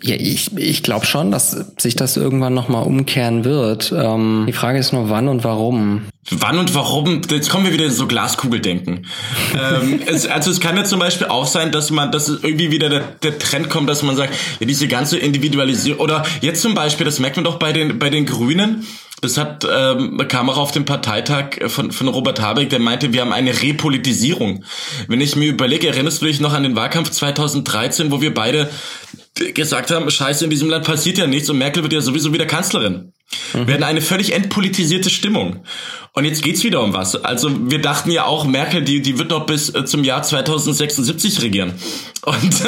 Ja, 0.05 0.15
ich, 0.15 0.55
ich 0.57 0.83
glaube 0.83 1.05
schon, 1.05 1.31
dass 1.31 1.51
sich 1.77 1.95
das 1.95 2.17
irgendwann 2.17 2.53
nochmal 2.53 2.83
umkehren 2.83 3.45
wird. 3.45 3.93
Ähm, 3.95 4.43
die 4.45 4.53
Frage 4.53 4.77
ist 4.77 4.91
nur, 4.91 5.09
wann 5.09 5.29
und 5.29 5.45
warum. 5.45 6.01
Wann 6.29 6.57
und 6.57 6.75
warum? 6.75 7.21
Jetzt 7.29 7.49
kommen 7.49 7.63
wir 7.63 7.71
wieder 7.71 7.85
in 7.85 7.91
so 7.91 8.05
Glaskugeldenken. 8.05 9.07
ähm, 9.53 10.01
es, 10.05 10.27
also 10.27 10.51
es 10.51 10.59
kann 10.59 10.75
ja 10.75 10.83
zum 10.83 10.99
Beispiel 10.99 11.27
auch 11.27 11.45
sein, 11.45 11.71
dass 11.71 11.89
man, 11.89 12.11
dass 12.11 12.27
irgendwie 12.27 12.69
wieder 12.69 12.89
der, 12.89 12.99
der 12.99 13.39
Trend 13.39 13.69
kommt, 13.69 13.87
dass 13.87 14.03
man 14.03 14.17
sagt, 14.17 14.33
ja, 14.59 14.65
diese 14.65 14.89
ganze 14.89 15.17
Individualisierung 15.17 16.01
oder 16.01 16.25
jetzt 16.41 16.61
zum 16.61 16.75
Beispiel, 16.75 17.05
das 17.05 17.19
merkt 17.19 17.37
man 17.37 17.45
doch 17.45 17.57
bei 17.57 17.71
den 17.71 17.97
bei 17.97 18.09
den 18.09 18.25
Grünen. 18.25 18.85
Das 19.21 19.37
hat 19.37 19.65
ähm, 19.71 20.21
kam 20.27 20.49
auch 20.49 20.57
auf 20.57 20.71
dem 20.71 20.83
Parteitag 20.83 21.59
von, 21.67 21.93
von 21.93 22.09
Robert 22.09 22.41
Habeck, 22.41 22.69
der 22.69 22.79
meinte, 22.79 23.13
wir 23.13 23.21
haben 23.21 23.31
eine 23.31 23.61
Repolitisierung. 23.61 24.65
Wenn 25.07 25.21
ich 25.21 25.37
mir 25.37 25.47
überlege, 25.47 25.87
erinnerst 25.87 26.21
du 26.21 26.25
dich 26.25 26.41
noch 26.41 26.51
an 26.51 26.63
den 26.63 26.75
Wahlkampf 26.75 27.09
2013, 27.09 28.11
wo 28.11 28.19
wir 28.19 28.33
beide 28.33 28.69
gesagt 29.35 29.91
haben, 29.91 30.09
scheiße, 30.09 30.43
in 30.43 30.49
diesem 30.49 30.69
Land 30.69 30.85
passiert 30.85 31.17
ja 31.17 31.27
nichts 31.27 31.49
und 31.49 31.57
Merkel 31.57 31.83
wird 31.83 31.93
ja 31.93 32.01
sowieso 32.01 32.33
wieder 32.33 32.45
Kanzlerin. 32.45 33.13
Mhm. 33.53 33.67
Wir 33.67 33.73
hatten 33.75 33.83
eine 33.83 34.01
völlig 34.01 34.33
entpolitisierte 34.33 35.09
Stimmung. 35.09 35.63
Und 36.15 36.25
jetzt 36.25 36.43
geht's 36.43 36.63
wieder 36.63 36.83
um 36.83 36.93
was. 36.93 37.15
Also 37.23 37.49
wir 37.71 37.81
dachten 37.81 38.11
ja 38.11 38.25
auch, 38.25 38.45
Merkel, 38.45 38.83
die, 38.83 39.01
die 39.01 39.17
wird 39.17 39.31
noch 39.31 39.47
bis 39.47 39.73
äh, 39.73 39.83
zum 39.83 40.03
Jahr 40.03 40.21
2076 40.21 41.41
regieren. 41.41 41.73
Und, 42.25 42.63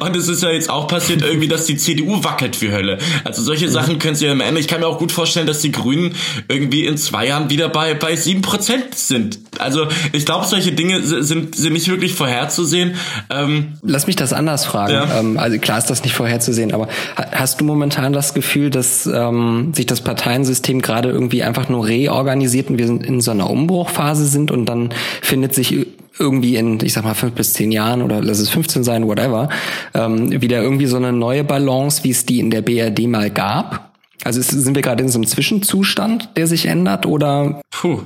und 0.00 0.14
es 0.14 0.28
ist 0.28 0.42
ja 0.42 0.50
jetzt 0.50 0.68
auch 0.68 0.86
passiert 0.86 1.22
irgendwie, 1.22 1.48
dass 1.48 1.64
die 1.64 1.78
CDU 1.78 2.22
wackelt 2.22 2.60
wie 2.60 2.70
Hölle. 2.70 2.98
Also 3.24 3.40
solche 3.40 3.68
mhm. 3.68 3.70
Sachen 3.70 3.98
können 3.98 4.14
sie 4.14 4.26
ja 4.26 4.32
am 4.32 4.42
Ende. 4.42 4.60
Ich 4.60 4.68
kann 4.68 4.80
mir 4.80 4.86
auch 4.88 4.98
gut 4.98 5.10
vorstellen, 5.10 5.46
dass 5.46 5.60
die 5.60 5.72
Grünen 5.72 6.14
irgendwie 6.48 6.84
in 6.84 6.98
zwei 6.98 7.28
Jahren 7.28 7.48
wieder 7.48 7.70
bei, 7.70 7.94
bei 7.94 8.14
sieben 8.16 8.42
Prozent 8.42 8.94
sind. 8.94 9.38
Also 9.58 9.86
ich 10.12 10.26
glaube, 10.26 10.44
solche 10.44 10.72
Dinge 10.72 11.02
sind, 11.02 11.54
sind 11.54 11.72
nicht 11.72 11.88
wirklich 11.88 12.12
vorherzusehen. 12.12 12.96
Ähm, 13.30 13.78
Lass 13.80 14.06
mich 14.06 14.16
das 14.16 14.34
anders 14.34 14.66
fragen. 14.66 14.92
Ja. 14.92 15.20
Ähm, 15.20 15.38
also 15.38 15.56
klar 15.58 15.78
ist 15.78 15.88
das 15.88 16.02
nicht 16.02 16.14
vorherzusehen, 16.14 16.74
aber 16.74 16.88
hast 17.16 17.62
du 17.62 17.64
momentan 17.64 18.12
das 18.12 18.34
Gefühl, 18.34 18.68
dass 18.68 19.06
ähm, 19.06 19.72
sich 19.74 19.86
das 19.86 19.99
Parteiensystem 20.00 20.82
gerade 20.82 21.10
irgendwie 21.10 21.42
einfach 21.42 21.68
nur 21.68 21.86
reorganisiert 21.86 22.70
und 22.70 22.78
wir 22.78 22.86
in 22.86 23.20
so 23.20 23.30
einer 23.30 23.48
Umbruchphase 23.48 24.26
sind 24.26 24.50
und 24.50 24.66
dann 24.66 24.90
findet 25.22 25.54
sich 25.54 25.86
irgendwie 26.18 26.56
in, 26.56 26.78
ich 26.84 26.92
sag 26.92 27.04
mal, 27.04 27.14
fünf 27.14 27.34
bis 27.34 27.54
zehn 27.54 27.72
Jahren 27.72 28.02
oder 28.02 28.20
lass 28.22 28.38
es 28.38 28.50
15 28.50 28.84
sein, 28.84 29.06
whatever, 29.06 29.48
ähm, 29.94 30.40
wieder 30.42 30.62
irgendwie 30.62 30.86
so 30.86 30.96
eine 30.96 31.12
neue 31.12 31.44
Balance, 31.44 32.04
wie 32.04 32.10
es 32.10 32.26
die 32.26 32.40
in 32.40 32.50
der 32.50 32.62
BRD 32.62 33.06
mal 33.08 33.30
gab? 33.30 33.94
Also 34.22 34.38
ist, 34.38 34.50
sind 34.50 34.74
wir 34.74 34.82
gerade 34.82 35.02
in 35.02 35.08
so 35.08 35.18
einem 35.18 35.26
Zwischenzustand, 35.26 36.36
der 36.36 36.46
sich 36.46 36.66
ändert 36.66 37.06
oder? 37.06 37.62
Puh. 37.70 38.02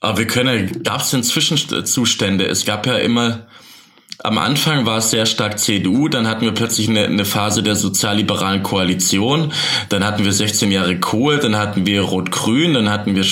Aber 0.00 0.18
wir 0.18 0.26
können, 0.26 0.82
gab 0.84 1.00
es 1.00 1.10
denn 1.10 1.22
Zwischenzustände? 1.22 2.46
Es 2.46 2.64
gab 2.64 2.86
ja 2.86 2.98
immer 2.98 3.46
am 4.24 4.38
Anfang 4.38 4.84
war 4.84 4.98
es 4.98 5.10
sehr 5.10 5.26
stark 5.26 5.58
CDU, 5.58 6.08
dann 6.08 6.26
hatten 6.26 6.42
wir 6.42 6.52
plötzlich 6.52 6.88
eine, 6.88 7.04
eine 7.04 7.24
Phase 7.24 7.62
der 7.62 7.76
sozialliberalen 7.76 8.62
Koalition, 8.62 9.52
dann 9.90 10.04
hatten 10.04 10.24
wir 10.24 10.32
16 10.32 10.72
Jahre 10.72 10.98
Kohl, 10.98 11.38
dann 11.38 11.56
hatten 11.56 11.86
wir 11.86 12.02
Rot-Grün, 12.02 12.74
dann 12.74 12.90
hatten 12.90 13.14
wir 13.14 13.22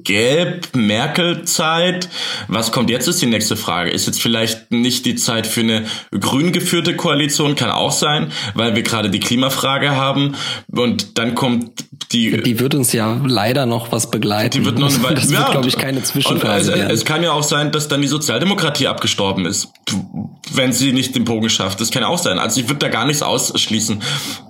Schwarz-Gelb, 0.00 0.76
Merkel-Zeit. 0.76 2.08
Was 2.48 2.72
kommt 2.72 2.90
jetzt, 2.90 3.08
ist 3.08 3.22
die 3.22 3.26
nächste 3.26 3.56
Frage. 3.56 3.90
Ist 3.90 4.06
jetzt 4.06 4.20
vielleicht 4.20 4.70
nicht 4.72 5.06
die 5.06 5.16
Zeit 5.16 5.46
für 5.46 5.60
eine 5.60 5.84
grün 6.18 6.52
geführte 6.52 6.96
Koalition, 6.96 7.54
kann 7.54 7.70
auch 7.70 7.92
sein, 7.92 8.32
weil 8.54 8.74
wir 8.74 8.82
gerade 8.82 9.10
die 9.10 9.20
Klimafrage 9.20 9.90
haben 9.90 10.34
und 10.70 11.18
dann 11.18 11.34
kommt 11.34 11.84
die... 12.12 12.42
Die 12.42 12.58
wird 12.58 12.74
uns 12.74 12.92
ja 12.92 13.20
leider 13.24 13.66
noch 13.66 13.92
was 13.92 14.10
begleiten. 14.10 14.58
Die 14.58 14.64
wird 14.64 14.78
noch, 14.78 14.90
das 15.14 15.30
ja, 15.30 15.38
wird, 15.38 15.50
glaube 15.52 15.68
ich, 15.68 15.76
keine 15.76 16.02
Zwischenphase 16.02 16.72
also, 16.72 16.92
Es 16.92 17.04
kann 17.04 17.22
ja 17.22 17.32
auch 17.32 17.44
sein, 17.44 17.72
dass 17.72 17.88
dann 17.88 18.02
die 18.02 18.08
Sozialdemokratie 18.08 18.88
abgestorben 18.88 19.46
ist 19.46 19.68
wenn 20.52 20.72
sie 20.72 20.92
nicht 20.92 21.14
den 21.14 21.24
Bogen 21.24 21.50
schafft. 21.50 21.80
Das 21.80 21.90
kann 21.90 22.04
auch 22.04 22.18
sein. 22.18 22.38
Also 22.38 22.60
ich 22.60 22.68
würde 22.68 22.80
da 22.80 22.88
gar 22.88 23.06
nichts 23.06 23.22
ausschließen. 23.22 24.02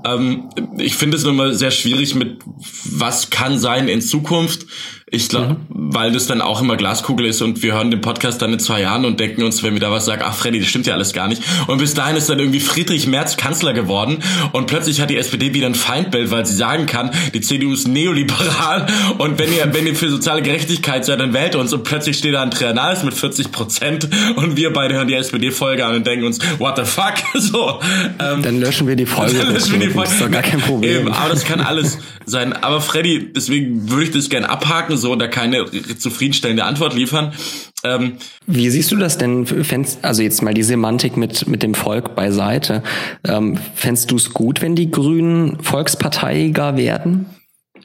Ähm, 0.04 0.48
ich 0.78 0.94
finde 0.94 1.16
es 1.16 1.24
immer 1.24 1.52
sehr 1.54 1.70
schwierig 1.70 2.14
mit, 2.14 2.38
was 2.84 3.30
kann 3.30 3.58
sein 3.58 3.88
in 3.88 4.00
Zukunft. 4.00 4.66
Ich 5.12 5.28
glaube, 5.28 5.56
mhm. 5.68 5.94
weil 5.94 6.12
das 6.12 6.28
dann 6.28 6.40
auch 6.40 6.60
immer 6.60 6.76
Glaskugel 6.76 7.26
ist 7.26 7.42
und 7.42 7.64
wir 7.64 7.72
hören 7.72 7.90
den 7.90 8.00
Podcast 8.00 8.40
dann 8.42 8.52
in 8.52 8.60
zwei 8.60 8.80
Jahren 8.80 9.04
und 9.04 9.18
denken 9.18 9.42
uns, 9.42 9.64
wenn 9.64 9.72
wir 9.72 9.80
da 9.80 9.90
was 9.90 10.04
sagen, 10.04 10.22
ach 10.24 10.34
Freddy, 10.34 10.60
das 10.60 10.68
stimmt 10.68 10.86
ja 10.86 10.94
alles 10.94 11.12
gar 11.12 11.26
nicht. 11.26 11.42
Und 11.66 11.78
bis 11.78 11.94
dahin 11.94 12.16
ist 12.16 12.28
dann 12.28 12.38
irgendwie 12.38 12.60
Friedrich 12.60 13.08
Merz 13.08 13.36
Kanzler 13.36 13.72
geworden 13.72 14.18
und 14.52 14.68
plötzlich 14.68 15.00
hat 15.00 15.10
die 15.10 15.16
SPD 15.16 15.52
wieder 15.52 15.66
ein 15.66 15.74
Feindbild, 15.74 16.30
weil 16.30 16.46
sie 16.46 16.54
sagen 16.54 16.86
kann, 16.86 17.10
die 17.34 17.40
CDU 17.40 17.72
ist 17.72 17.88
neoliberal 17.88 18.86
und 19.18 19.38
wenn 19.40 19.52
ihr, 19.52 19.74
wenn 19.74 19.86
ihr 19.86 19.96
für 19.96 20.08
soziale 20.10 20.42
Gerechtigkeit 20.42 21.04
seid, 21.04 21.18
dann 21.18 21.32
wählt 21.32 21.56
uns 21.56 21.72
und 21.72 21.82
plötzlich 21.82 22.16
steht 22.16 22.34
da 22.34 22.42
Andrea 22.42 22.72
Nahles 22.72 23.02
mit 23.02 23.14
40 23.14 23.50
Prozent 23.50 24.08
und 24.36 24.56
wir 24.56 24.72
beide 24.72 24.94
hören 24.94 25.08
die 25.08 25.14
SPD-Folge 25.14 25.84
an 25.84 25.96
und 25.96 26.06
denken 26.06 26.24
uns, 26.24 26.38
what 26.58 26.76
the 26.76 26.84
fuck? 26.84 27.14
So, 27.40 27.80
ähm, 28.18 28.42
dann 28.42 28.60
löschen 28.60 28.86
wir 28.86 28.96
die 28.96 29.06
Folge. 29.06 29.38
Dann 29.38 29.54
löschen 29.54 29.72
wir 29.72 29.88
die 29.88 29.92
Folge. 29.92 30.08
Das 30.08 30.12
ist 30.12 30.20
doch 30.20 30.30
gar 30.30 30.42
kein 30.42 30.60
Problem. 30.60 31.00
Eben, 31.00 31.12
aber 31.12 31.30
das 31.30 31.44
kann 31.44 31.60
alles 31.60 31.98
sein. 32.26 32.52
Aber 32.52 32.80
Freddy, 32.80 33.32
deswegen 33.34 33.90
würde 33.90 34.04
ich 34.04 34.10
das 34.10 34.28
gerne 34.28 34.48
abhaken 34.48 34.99
so 35.00 35.14
da 35.16 35.26
keine 35.26 35.66
zufriedenstellende 35.98 36.64
Antwort 36.64 36.94
liefern. 36.94 37.32
Ähm, 37.82 38.18
Wie 38.46 38.70
siehst 38.70 38.92
du 38.92 38.96
das 38.96 39.18
denn? 39.18 39.46
Fändst, 39.46 40.04
also 40.04 40.22
jetzt 40.22 40.42
mal 40.42 40.54
die 40.54 40.62
Semantik 40.62 41.16
mit, 41.16 41.48
mit 41.48 41.62
dem 41.62 41.74
Volk 41.74 42.14
beiseite. 42.14 42.82
Ähm, 43.26 43.58
fändst 43.74 44.10
du 44.10 44.16
es 44.16 44.32
gut, 44.32 44.62
wenn 44.62 44.76
die 44.76 44.90
Grünen 44.90 45.58
volksparteiiger 45.62 46.76
werden? 46.76 47.26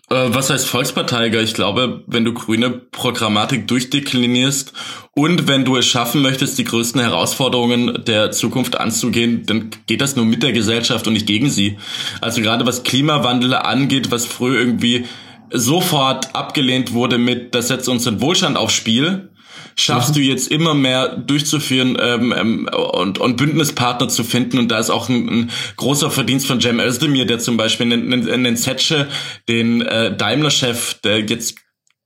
Äh, 0.10 0.28
was 0.30 0.50
heißt 0.50 0.68
Volksparteiiger? 0.68 1.42
Ich 1.42 1.54
glaube, 1.56 2.04
wenn 2.06 2.26
du 2.26 2.34
grüne 2.34 2.70
Programmatik 2.70 3.68
durchdeklinierst 3.68 4.74
und 5.16 5.48
wenn 5.48 5.66
du 5.66 5.78
es 5.78 5.88
schaffen 5.88 6.22
möchtest, 6.22 6.58
die 6.60 6.64
größten 6.64 7.02
Herausforderungen 7.02 8.04
der 8.06 8.32
Zukunft 8.32 8.80
anzugehen, 8.80 9.46
dann 9.48 9.72
geht 9.88 10.02
das 10.02 10.16
nur 10.16 10.26
mit 10.26 10.44
der 10.44 10.52
Gesellschaft 10.52 11.08
und 11.08 11.14
nicht 11.14 11.26
gegen 11.26 11.50
sie. 11.50 11.78
Also 12.22 12.42
gerade 12.42 12.66
was 12.68 12.84
Klimawandel 12.84 13.56
angeht, 13.56 14.12
was 14.12 14.26
früher 14.26 14.60
irgendwie 14.60 15.06
sofort 15.52 16.36
abgelehnt 16.36 16.94
wurde 16.94 17.18
mit, 17.18 17.56
das 17.56 17.68
setzt 17.70 17.90
uns 17.90 18.04
den 18.04 18.22
Wohlstand 18.22 18.58
aufs 18.58 18.74
Spiel, 18.74 19.30
schaffst 19.76 20.12
mhm. 20.12 20.14
du 20.14 20.20
jetzt 20.22 20.48
immer 20.50 20.74
mehr 20.74 21.16
durchzuführen 21.18 21.98
ähm, 22.00 22.34
ähm, 22.36 22.70
und, 22.94 23.20
und 23.20 23.38
Bündnispartner 23.38 24.08
zu 24.08 24.24
finden. 24.24 24.58
Und 24.58 24.70
da 24.70 24.80
ist 24.80 24.90
auch 24.90 25.10
ein, 25.10 25.28
ein 25.28 25.52
großer 25.76 26.10
Verdienst 26.12 26.48
von 26.48 26.62
Cem 26.62 26.80
Özdemir, 26.80 27.26
der 27.26 27.40
zum 27.40 27.58
Beispiel 27.58 27.92
in, 27.92 28.12
in, 28.12 28.28
in 28.28 28.44
den 28.44 28.58
Zetsche, 28.58 29.08
den 29.50 29.82
äh, 29.82 30.16
Daimler-Chef, 30.16 30.96
der 31.02 31.20
jetzt 31.22 31.56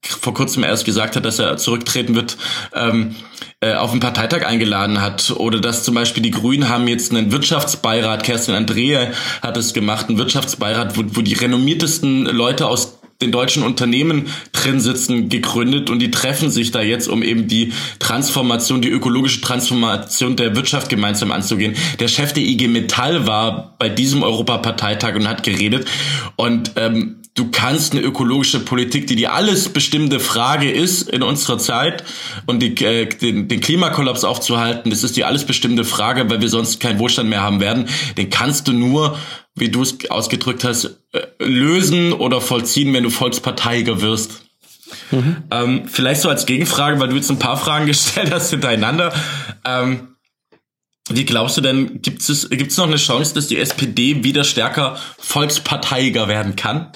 vor 0.02 0.34
kurzem 0.34 0.64
erst 0.64 0.86
gesagt 0.86 1.16
hat, 1.16 1.26
dass 1.26 1.40
er 1.40 1.58
zurücktreten 1.58 2.16
wird, 2.16 2.38
ähm, 2.74 3.16
äh, 3.60 3.74
auf 3.74 3.92
den 3.92 4.00
Parteitag 4.00 4.46
eingeladen 4.46 5.02
hat. 5.02 5.32
Oder 5.32 5.60
dass 5.60 5.84
zum 5.84 5.94
Beispiel 5.94 6.24
die 6.24 6.32
Grünen 6.32 6.70
haben 6.70 6.88
jetzt 6.88 7.12
einen 7.12 7.32
Wirtschaftsbeirat, 7.32 8.24
Kerstin 8.24 8.56
Andrea 8.56 9.12
hat 9.42 9.58
es 9.58 9.74
gemacht, 9.74 10.08
einen 10.08 10.18
Wirtschaftsbeirat, 10.18 10.98
wo, 10.98 11.04
wo 11.06 11.22
die 11.22 11.34
renommiertesten 11.34 12.26
Leute 12.26 12.68
aus 12.68 12.99
den 13.22 13.32
deutschen 13.34 13.64
Unternehmen 13.64 14.28
drin 14.54 14.80
sitzen, 14.80 15.28
gegründet 15.28 15.90
und 15.90 16.00
die 16.00 16.10
treffen 16.10 16.50
sich 16.50 16.72
da 16.72 16.82
jetzt, 16.82 17.10
um 17.10 17.22
eben 17.22 17.48
die 17.48 17.74
Transformation, 18.00 18.82
die 18.82 18.90
ökologische 18.90 19.42
Transformation 19.42 20.38
der 20.38 20.56
Wirtschaft 20.56 20.90
gemeinsam 20.90 21.32
anzugehen. 21.32 21.76
Der 22.00 22.08
Chef 22.08 22.32
der 22.32 22.44
IG 22.44 22.70
Metall 22.70 23.28
war 23.28 23.76
bei 23.78 23.90
diesem 23.90 24.24
Europaparteitag 24.24 25.16
und 25.16 25.28
hat 25.28 25.44
geredet 25.44 25.86
und 26.38 26.72
ähm, 26.78 27.19
du 27.36 27.52
kannst 27.52 27.94
eine 27.94 28.02
ökologische 28.02 28.60
Politik, 28.60 29.08
die 29.08 29.16
die 29.16 29.28
alles 29.28 29.70
bestimmte 29.70 30.20
Frage 30.20 30.72
ist 30.72 31.10
in 31.10 31.24
unserer 31.24 31.58
Zeit 31.58 32.04
und 32.48 32.60
die, 32.60 32.76
äh, 32.84 33.06
den, 33.06 33.48
den 33.48 33.62
Klimakollaps 33.62 34.24
aufzuhalten, 34.24 34.90
das 34.90 35.04
ist 35.04 35.16
die 35.16 35.24
alles 35.24 35.46
bestimmte 35.46 35.86
Frage, 35.86 36.30
weil 36.30 36.42
wir 36.42 36.50
sonst 36.50 36.80
keinen 36.80 37.00
Wohlstand 37.00 37.30
mehr 37.30 37.42
haben 37.42 37.60
werden, 37.60 37.88
den 38.18 38.30
kannst 38.30 38.68
du 38.68 38.74
nur 38.74 39.18
wie 39.60 39.70
du 39.70 39.82
es 39.82 40.10
ausgedrückt 40.10 40.64
hast, 40.64 40.86
äh, 41.12 41.22
lösen 41.40 42.14
oder 42.14 42.42
vollziehen, 42.42 42.94
wenn 42.94 43.04
du 43.04 43.10
Volksparteiiger 43.10 44.02
wirst. 44.02 44.42
Mhm. 45.12 45.44
Ähm, 45.52 45.88
vielleicht 45.88 46.22
so 46.22 46.30
als 46.30 46.46
Gegenfrage, 46.46 47.00
weil 47.00 47.10
du 47.10 47.16
jetzt 47.16 47.30
ein 47.30 47.40
paar 47.40 47.58
Fragen 47.58 47.86
gestellt 47.88 48.32
hast 48.32 48.50
hintereinander. 48.50 49.14
Ähm, 49.66 50.16
wie 51.12 51.26
glaubst 51.26 51.58
du 51.58 51.62
denn, 51.62 52.02
gibt 52.02 52.28
es 52.28 52.50
gibt's 52.50 52.78
noch 52.78 52.88
eine 52.88 52.98
Chance, 52.98 53.34
dass 53.34 53.48
die 53.48 53.58
SPD 53.58 54.24
wieder 54.24 54.44
stärker 54.44 54.98
volksparteiiger 55.18 56.28
werden 56.28 56.56
kann? 56.56 56.92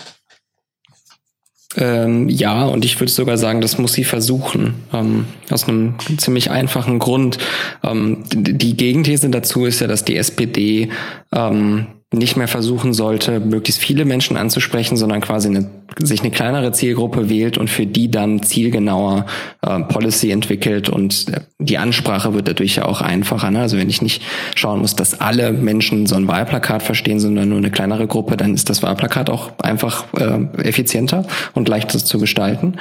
Ähm, 1.75 2.29
ja, 2.29 2.65
und 2.65 2.85
ich 2.85 2.99
würde 2.99 3.11
sogar 3.11 3.37
sagen, 3.37 3.61
das 3.61 3.77
muss 3.77 3.93
sie 3.93 4.03
versuchen. 4.03 4.75
Ähm, 4.93 5.25
aus 5.49 5.67
einem 5.67 5.95
ziemlich 6.17 6.51
einfachen 6.51 6.99
Grund. 6.99 7.37
Ähm, 7.83 8.23
die 8.31 8.77
Gegenthese 8.77 9.29
dazu 9.29 9.65
ist 9.65 9.79
ja, 9.81 9.87
dass 9.87 10.05
die 10.05 10.17
SPD 10.17 10.89
ähm, 11.33 11.87
nicht 12.13 12.37
mehr 12.37 12.47
versuchen 12.47 12.93
sollte, 12.93 13.39
möglichst 13.39 13.81
viele 13.81 14.05
Menschen 14.05 14.37
anzusprechen, 14.37 14.97
sondern 14.97 15.21
quasi 15.21 15.49
eine, 15.49 15.69
sich 15.99 16.21
eine 16.21 16.31
kleinere 16.31 16.71
Zielgruppe 16.71 17.29
wählt 17.29 17.57
und 17.57 17.69
für 17.69 17.85
die 17.85 18.09
dann 18.09 18.43
zielgenauer 18.43 19.25
äh, 19.61 19.79
Policy 19.81 20.31
entwickelt 20.31 20.89
und 20.89 21.27
äh, 21.29 21.41
die 21.59 21.77
Ansprache 21.77 22.33
wird 22.33 22.47
dadurch 22.47 22.75
ja 22.75 22.85
auch 22.85 23.01
einfacher. 23.01 23.51
Ne? 23.51 23.59
Also 23.59 23.77
wenn 23.77 23.89
ich 23.89 24.01
nicht 24.01 24.21
schauen 24.55 24.79
muss, 24.79 24.95
dass 24.95 25.19
alle 25.21 25.51
Menschen 25.51 26.05
so 26.05 26.15
ein 26.15 26.27
Wahlplakat 26.27 26.83
verstehen, 26.83 27.19
sondern 27.19 27.49
nur 27.49 27.57
eine 27.57 27.71
kleinere 27.71 28.07
Gruppe, 28.07 28.37
dann 28.37 28.53
ist 28.53 28.69
das 28.69 28.83
Wahlplakat 28.83 29.29
auch 29.29 29.57
einfach 29.59 30.05
äh, 30.13 30.61
effizienter 30.61 31.25
und 31.53 31.67
leichter 31.67 31.97
zu 31.97 32.19
gestalten. 32.19 32.75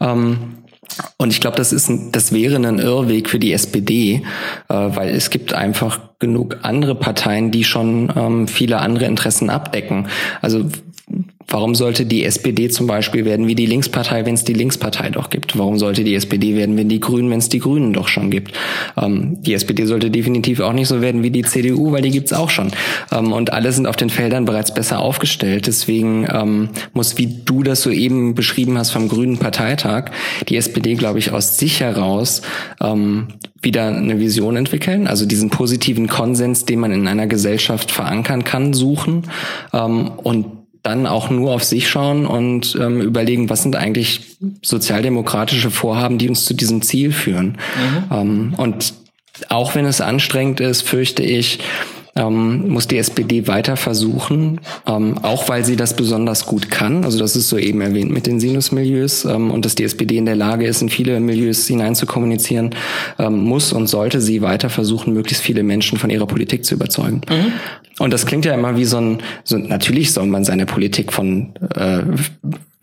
Ähm, 0.00 0.56
und 1.18 1.32
ich 1.32 1.40
glaube, 1.40 1.56
das 1.56 1.72
ist 1.72 1.88
ein, 1.88 2.12
das 2.12 2.32
wäre 2.32 2.56
ein 2.56 2.78
Irrweg 2.78 3.28
für 3.28 3.38
die 3.38 3.52
SPD, 3.52 4.22
äh, 4.68 4.74
weil 4.74 5.10
es 5.10 5.30
gibt 5.30 5.54
einfach 5.54 6.00
genug 6.20 6.58
andere 6.62 6.94
Parteien, 6.94 7.50
die 7.50 7.64
schon 7.64 8.12
ähm, 8.16 8.46
viele 8.46 8.78
andere 8.78 9.06
Interessen 9.06 9.50
abdecken. 9.50 10.06
Also 10.40 10.66
Warum 11.50 11.74
sollte 11.74 12.06
die 12.06 12.24
SPD 12.24 12.68
zum 12.68 12.86
Beispiel 12.86 13.24
werden 13.24 13.48
wie 13.48 13.56
die 13.56 13.66
Linkspartei, 13.66 14.24
wenn 14.24 14.34
es 14.34 14.44
die 14.44 14.52
Linkspartei 14.52 15.10
doch 15.10 15.30
gibt? 15.30 15.58
Warum 15.58 15.78
sollte 15.78 16.04
die 16.04 16.14
SPD 16.14 16.54
werden, 16.54 16.76
wenn 16.76 16.88
die 16.88 17.00
Grünen, 17.00 17.28
wenn 17.28 17.40
es 17.40 17.48
die 17.48 17.58
Grünen 17.58 17.92
doch 17.92 18.06
schon 18.06 18.30
gibt? 18.30 18.52
Ähm, 18.96 19.42
die 19.42 19.54
SPD 19.54 19.84
sollte 19.84 20.12
definitiv 20.12 20.60
auch 20.60 20.72
nicht 20.72 20.86
so 20.86 21.00
werden 21.00 21.24
wie 21.24 21.32
die 21.32 21.42
CDU, 21.42 21.90
weil 21.90 22.02
die 22.02 22.12
gibt's 22.12 22.32
auch 22.32 22.50
schon. 22.50 22.70
Ähm, 23.10 23.32
und 23.32 23.52
alle 23.52 23.72
sind 23.72 23.88
auf 23.88 23.96
den 23.96 24.10
Feldern 24.10 24.44
bereits 24.44 24.72
besser 24.72 25.00
aufgestellt. 25.00 25.66
Deswegen 25.66 26.28
ähm, 26.32 26.68
muss, 26.92 27.18
wie 27.18 27.26
du 27.44 27.64
das 27.64 27.82
so 27.82 27.90
eben 27.90 28.36
beschrieben 28.36 28.78
hast 28.78 28.92
vom 28.92 29.08
Grünen 29.08 29.38
Parteitag, 29.38 30.12
die 30.48 30.56
SPD, 30.56 30.94
glaube 30.94 31.18
ich, 31.18 31.32
aus 31.32 31.58
sich 31.58 31.80
heraus 31.80 32.42
ähm, 32.80 33.26
wieder 33.62 33.88
eine 33.88 34.18
Vision 34.18 34.56
entwickeln, 34.56 35.06
also 35.06 35.26
diesen 35.26 35.50
positiven 35.50 36.08
Konsens, 36.08 36.64
den 36.64 36.80
man 36.80 36.92
in 36.92 37.06
einer 37.06 37.26
Gesellschaft 37.26 37.90
verankern 37.90 38.44
kann, 38.44 38.72
suchen 38.72 39.24
ähm, 39.72 40.10
und 40.16 40.46
dann 40.82 41.06
auch 41.06 41.28
nur 41.28 41.52
auf 41.52 41.64
sich 41.64 41.88
schauen 41.88 42.26
und 42.26 42.76
ähm, 42.80 43.02
überlegen, 43.02 43.50
was 43.50 43.62
sind 43.62 43.76
eigentlich 43.76 44.38
sozialdemokratische 44.62 45.70
Vorhaben, 45.70 46.16
die 46.16 46.28
uns 46.28 46.46
zu 46.46 46.54
diesem 46.54 46.80
Ziel 46.80 47.12
führen. 47.12 47.58
Mhm. 47.76 48.04
Ähm, 48.10 48.54
und 48.56 48.94
auch 49.50 49.74
wenn 49.74 49.84
es 49.84 50.00
anstrengend 50.00 50.60
ist, 50.60 50.82
fürchte 50.82 51.22
ich, 51.22 51.60
ähm, 52.16 52.68
muss 52.68 52.88
die 52.88 52.98
SPD 52.98 53.46
weiter 53.46 53.76
versuchen, 53.76 54.60
ähm, 54.86 55.18
auch 55.18 55.48
weil 55.48 55.64
sie 55.64 55.76
das 55.76 55.94
besonders 55.94 56.46
gut 56.46 56.70
kann. 56.70 57.04
Also 57.04 57.18
das 57.18 57.36
ist 57.36 57.48
so 57.48 57.58
eben 57.58 57.80
erwähnt 57.80 58.10
mit 58.10 58.26
den 58.26 58.40
Sinusmilieus 58.40 59.24
ähm, 59.24 59.50
und 59.50 59.64
dass 59.64 59.74
die 59.74 59.84
SPD 59.84 60.16
in 60.16 60.26
der 60.26 60.36
Lage 60.36 60.66
ist, 60.66 60.82
in 60.82 60.88
viele 60.88 61.20
Milieus 61.20 61.66
hinein 61.66 61.94
zu 61.94 62.06
kommunizieren, 62.06 62.74
ähm, 63.18 63.44
muss 63.44 63.72
und 63.72 63.86
sollte 63.86 64.20
sie 64.20 64.42
weiter 64.42 64.70
versuchen, 64.70 65.14
möglichst 65.14 65.42
viele 65.42 65.62
Menschen 65.62 65.98
von 65.98 66.10
ihrer 66.10 66.26
Politik 66.26 66.64
zu 66.64 66.74
überzeugen. 66.74 67.20
Mhm. 67.28 67.52
Und 67.98 68.12
das 68.12 68.24
klingt 68.24 68.44
ja 68.46 68.54
immer 68.54 68.76
wie 68.76 68.86
so 68.86 68.96
ein, 68.96 69.18
so, 69.44 69.58
natürlich 69.58 70.12
soll 70.12 70.26
man 70.26 70.44
seine 70.44 70.64
Politik 70.64 71.12
von 71.12 71.52
äh, 71.74 72.02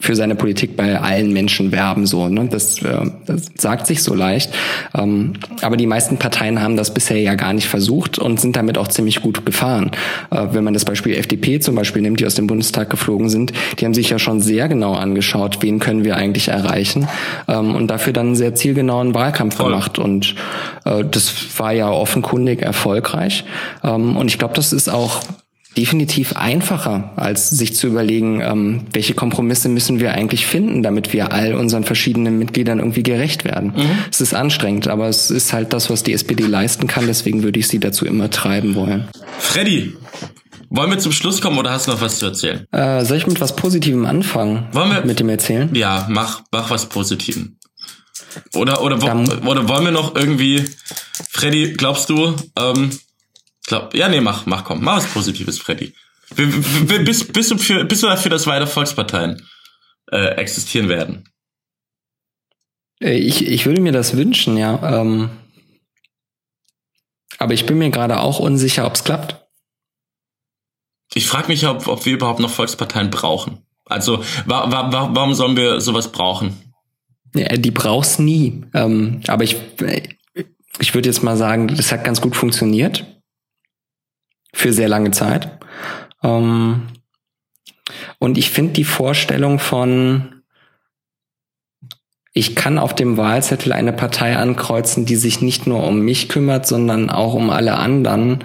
für 0.08 0.16
seine 0.16 0.36
Politik 0.36 0.78
bei 0.78 1.00
allen 1.00 1.34
Menschen 1.34 1.74
werben. 1.74 2.08
So, 2.08 2.30
ne? 2.30 2.48
das, 2.50 2.82
äh, 2.82 3.12
das 3.26 3.52
sagt 3.58 3.88
sich 3.88 4.02
so 4.02 4.16
leicht. 4.16 4.50
Ähm, 4.96 5.34
aber 5.62 5.76
die 5.76 5.86
meisten 5.86 6.16
Parteien 6.16 6.62
haben 6.62 6.78
das 6.78 6.94
bisher 6.94 7.20
ja 7.20 7.36
gar 7.36 7.52
nicht 7.52 7.68
versucht 7.68 8.18
und 8.18 8.40
sind 8.40 8.56
damit 8.56 8.78
auch 8.78 8.88
ziemlich 8.88 9.22
gut 9.22 9.46
gefahren. 9.46 9.92
Äh, 10.32 10.48
wenn 10.52 10.64
man 10.64 10.74
das 10.74 10.86
Beispiel 10.86 11.14
FDP 11.16 11.60
zum 11.60 11.76
Beispiel 11.76 12.02
nimmt, 12.02 12.22
die 12.22 12.26
aus 12.26 12.36
dem 12.36 12.48
Bundestag 12.48 12.90
geflogen 12.90 13.30
sind, 13.30 13.52
die 13.78 13.86
haben 13.86 13.94
sich 13.94 14.10
ja 14.10 14.18
schon 14.18 14.40
sehr 14.40 14.70
genau 14.70 14.94
angeschaut, 14.94 15.58
wen 15.62 15.80
können 15.80 16.06
wir 16.06 16.16
eigentlich 16.16 16.48
erreichen 16.48 17.10
ähm, 17.50 17.76
und 17.76 17.88
dafür 17.88 18.14
dann 18.14 18.28
einen 18.28 18.36
sehr 18.38 18.56
zielgenauen 18.56 19.14
Wahlkampf 19.14 19.58
Voll. 19.58 19.72
gemacht. 19.72 20.00
Und 20.00 20.36
äh, 20.86 21.04
das 21.04 21.60
war 21.60 21.74
ja 21.74 21.92
offenkundig 21.92 22.62
erfolgreich. 22.62 23.44
Ähm, 23.84 24.16
und 24.16 24.28
ich 24.28 24.40
glaube, 24.40 24.54
das 24.54 24.72
ist 24.72 24.88
auch 24.88 25.22
definitiv 25.78 26.34
einfacher, 26.36 27.12
als 27.16 27.50
sich 27.50 27.76
zu 27.76 27.88
überlegen, 27.88 28.42
ähm, 28.42 28.86
welche 28.92 29.14
Kompromisse 29.14 29.70
müssen 29.70 30.00
wir 30.00 30.14
eigentlich 30.14 30.48
finden, 30.48 30.82
damit 30.82 31.14
wir 31.14 31.32
all 31.32 31.54
unseren 31.54 31.84
verschiedenen 31.84 32.40
Mitgliedern 32.40 32.80
irgendwie 32.80 33.04
gerecht 33.04 33.46
werden. 33.46 33.74
Mhm. 33.76 33.90
Es 34.12 34.20
ist 34.20 34.34
anstrengend, 34.34 34.88
aber 34.88 35.08
es 35.08 35.30
ist 35.30 35.54
halt 35.54 35.74
das, 35.74 35.90
was 35.90 36.02
die 36.04 36.14
SPD 36.14 36.46
leisten 36.48 36.88
kann. 36.88 37.06
Deswegen 37.06 37.44
würde 37.44 37.60
ich 37.60 37.68
sie 37.68 37.80
dazu 37.80 38.06
immer 38.06 38.32
treiben 38.32 38.74
wollen. 38.74 39.08
Freddy, 39.38 39.94
wollen 40.70 40.90
wir 40.90 41.00
zum 41.00 41.12
Schluss 41.12 41.42
kommen 41.42 41.58
oder 41.60 41.72
hast 41.72 41.88
du 41.88 41.92
noch 41.92 42.02
was 42.02 42.18
zu 42.18 42.26
erzählen? 42.26 42.66
Äh, 42.72 43.06
soll 43.06 43.18
ich 43.18 43.28
mit 43.28 43.40
was 43.40 43.56
Positivem 43.56 44.06
anfangen? 44.06 44.68
Wollen 44.72 44.92
wir 44.92 45.06
mit 45.06 45.20
dem 45.20 45.30
Erzählen? 45.30 45.70
Ja, 45.74 46.08
mach, 46.10 46.42
mach 46.52 46.72
was 46.72 46.88
Positivem. 46.88 47.58
Oder, 48.54 48.84
oder, 48.84 48.96
oder 48.96 49.68
wollen 49.70 49.86
wir 49.86 49.92
noch 49.92 50.16
irgendwie, 50.16 50.66
Freddy, 51.30 51.74
glaubst 51.74 52.10
du, 52.10 52.36
ähm, 52.60 52.92
glaub, 53.68 53.94
ja, 53.94 54.10
nee, 54.10 54.22
mach, 54.22 54.48
mach, 54.48 54.64
komm, 54.64 54.84
mach 54.84 54.98
was 54.98 55.14
Positives, 55.14 55.60
Freddy. 55.60 55.94
Bist, 56.36 57.32
bist, 57.32 57.52
du 57.52 57.58
für, 57.58 57.86
bist 57.86 58.04
du 58.04 58.08
dafür, 58.08 58.32
dass 58.32 58.48
weiter 58.48 58.68
Volksparteien 58.68 59.48
äh, 60.12 60.36
existieren 60.36 60.90
werden? 60.90 61.30
Äh, 63.00 63.18
ich, 63.18 63.46
ich 63.46 63.66
würde 63.66 63.82
mir 63.82 63.94
das 63.94 64.18
wünschen, 64.18 64.58
ja. 64.58 65.02
Ähm, 65.02 65.30
aber 67.38 67.54
ich 67.54 67.66
bin 67.66 67.78
mir 67.78 67.92
gerade 67.92 68.20
auch 68.20 68.40
unsicher, 68.40 68.86
ob 68.86 68.96
es 68.96 69.04
klappt. 69.04 69.48
Ich 71.14 71.28
frage 71.28 71.48
mich, 71.48 71.66
ob, 71.66 71.88
ob 71.88 72.06
wir 72.06 72.14
überhaupt 72.14 72.40
noch 72.40 72.50
Volksparteien 72.50 73.10
brauchen. 73.10 73.60
Also 73.86 74.24
wa 74.46 74.70
wa 74.70 75.10
warum 75.14 75.34
sollen 75.34 75.56
wir 75.56 75.80
sowas 75.80 76.12
brauchen? 76.12 76.58
Ja, 77.34 77.56
die 77.56 77.72
brauchst 77.72 78.20
nie. 78.20 78.66
Ähm, 78.74 79.22
aber 79.28 79.44
ich, 79.44 79.56
ich 80.80 80.94
würde 80.94 81.08
jetzt 81.08 81.24
mal 81.24 81.38
sagen, 81.38 81.68
das 81.68 81.92
hat 81.92 82.04
ganz 82.04 82.20
gut 82.20 82.36
funktioniert. 82.36 83.06
Für 84.58 84.74
sehr 84.74 84.90
lange 84.90 85.12
Zeit. 85.12 85.60
Ähm, 86.24 86.88
und 88.18 88.40
ich 88.40 88.50
finde 88.50 88.74
die 88.74 88.86
Vorstellung 88.86 89.60
von, 89.60 90.42
ich 92.34 92.56
kann 92.56 92.80
auf 92.80 92.96
dem 92.96 93.18
Wahlzettel 93.18 93.72
eine 93.72 93.94
Partei 93.94 94.36
ankreuzen, 94.36 95.06
die 95.06 95.16
sich 95.16 95.42
nicht 95.42 95.68
nur 95.68 95.84
um 95.84 96.00
mich 96.00 96.28
kümmert, 96.28 96.66
sondern 96.66 97.12
auch 97.12 97.36
um 97.36 97.52
alle 97.52 97.78
anderen, 97.78 98.44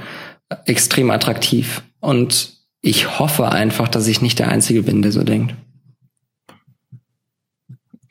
extrem 0.66 1.10
attraktiv. 1.10 1.82
Und 2.00 2.58
ich 2.82 3.18
hoffe 3.18 3.50
einfach, 3.50 3.88
dass 3.88 4.06
ich 4.06 4.20
nicht 4.20 4.38
der 4.38 4.48
Einzige 4.48 4.82
bin, 4.82 5.00
der 5.00 5.12
so 5.12 5.22
denkt. 5.22 5.54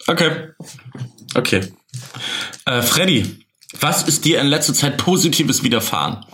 Okay. 0.08 0.32
Okay. 1.36 1.72
Äh, 2.66 2.82
Freddy, 2.82 3.46
was 3.80 4.02
ist 4.08 4.26
dir 4.26 4.42
in 4.42 4.48
letzter 4.48 4.74
Zeit 4.74 4.98
Positives 4.98 5.62
widerfahren? 5.62 6.26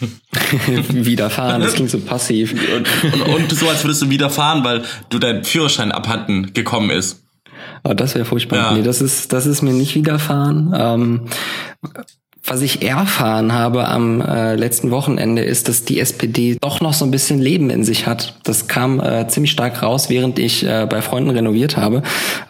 widerfahren, 0.88 1.62
das 1.62 1.74
klingt 1.74 1.90
so 1.90 1.98
passiv. 2.00 2.52
Und, 2.52 2.86
und, 3.12 3.34
und, 3.34 3.52
so, 3.52 3.68
als 3.68 3.84
würdest 3.84 4.02
du 4.02 4.10
widerfahren, 4.10 4.64
weil 4.64 4.82
du 5.08 5.18
dein 5.18 5.44
Führerschein 5.44 5.92
abhanden 5.92 6.52
gekommen 6.52 6.90
ist. 6.90 7.22
Oh, 7.84 7.94
das 7.94 8.14
wäre 8.14 8.24
furchtbar. 8.24 8.58
Ja. 8.58 8.72
Nee, 8.72 8.82
das 8.82 9.00
ist, 9.00 9.32
das 9.32 9.46
ist 9.46 9.62
mir 9.62 9.72
nicht 9.72 9.94
widerfahren. 9.94 10.74
Ähm, 10.76 11.20
was 12.48 12.62
ich 12.62 12.82
erfahren 12.82 13.52
habe 13.52 13.88
am 13.88 14.20
äh, 14.20 14.54
letzten 14.54 14.92
Wochenende 14.92 15.42
ist, 15.42 15.68
dass 15.68 15.84
die 15.84 15.98
SPD 15.98 16.56
doch 16.60 16.80
noch 16.80 16.92
so 16.92 17.04
ein 17.04 17.10
bisschen 17.10 17.40
Leben 17.40 17.70
in 17.70 17.84
sich 17.84 18.06
hat. 18.06 18.38
Das 18.44 18.68
kam 18.68 19.00
äh, 19.00 19.26
ziemlich 19.26 19.50
stark 19.50 19.82
raus, 19.82 20.08
während 20.10 20.38
ich 20.38 20.64
äh, 20.64 20.86
bei 20.88 21.02
Freunden 21.02 21.30
renoviert 21.30 21.76
habe. 21.76 22.02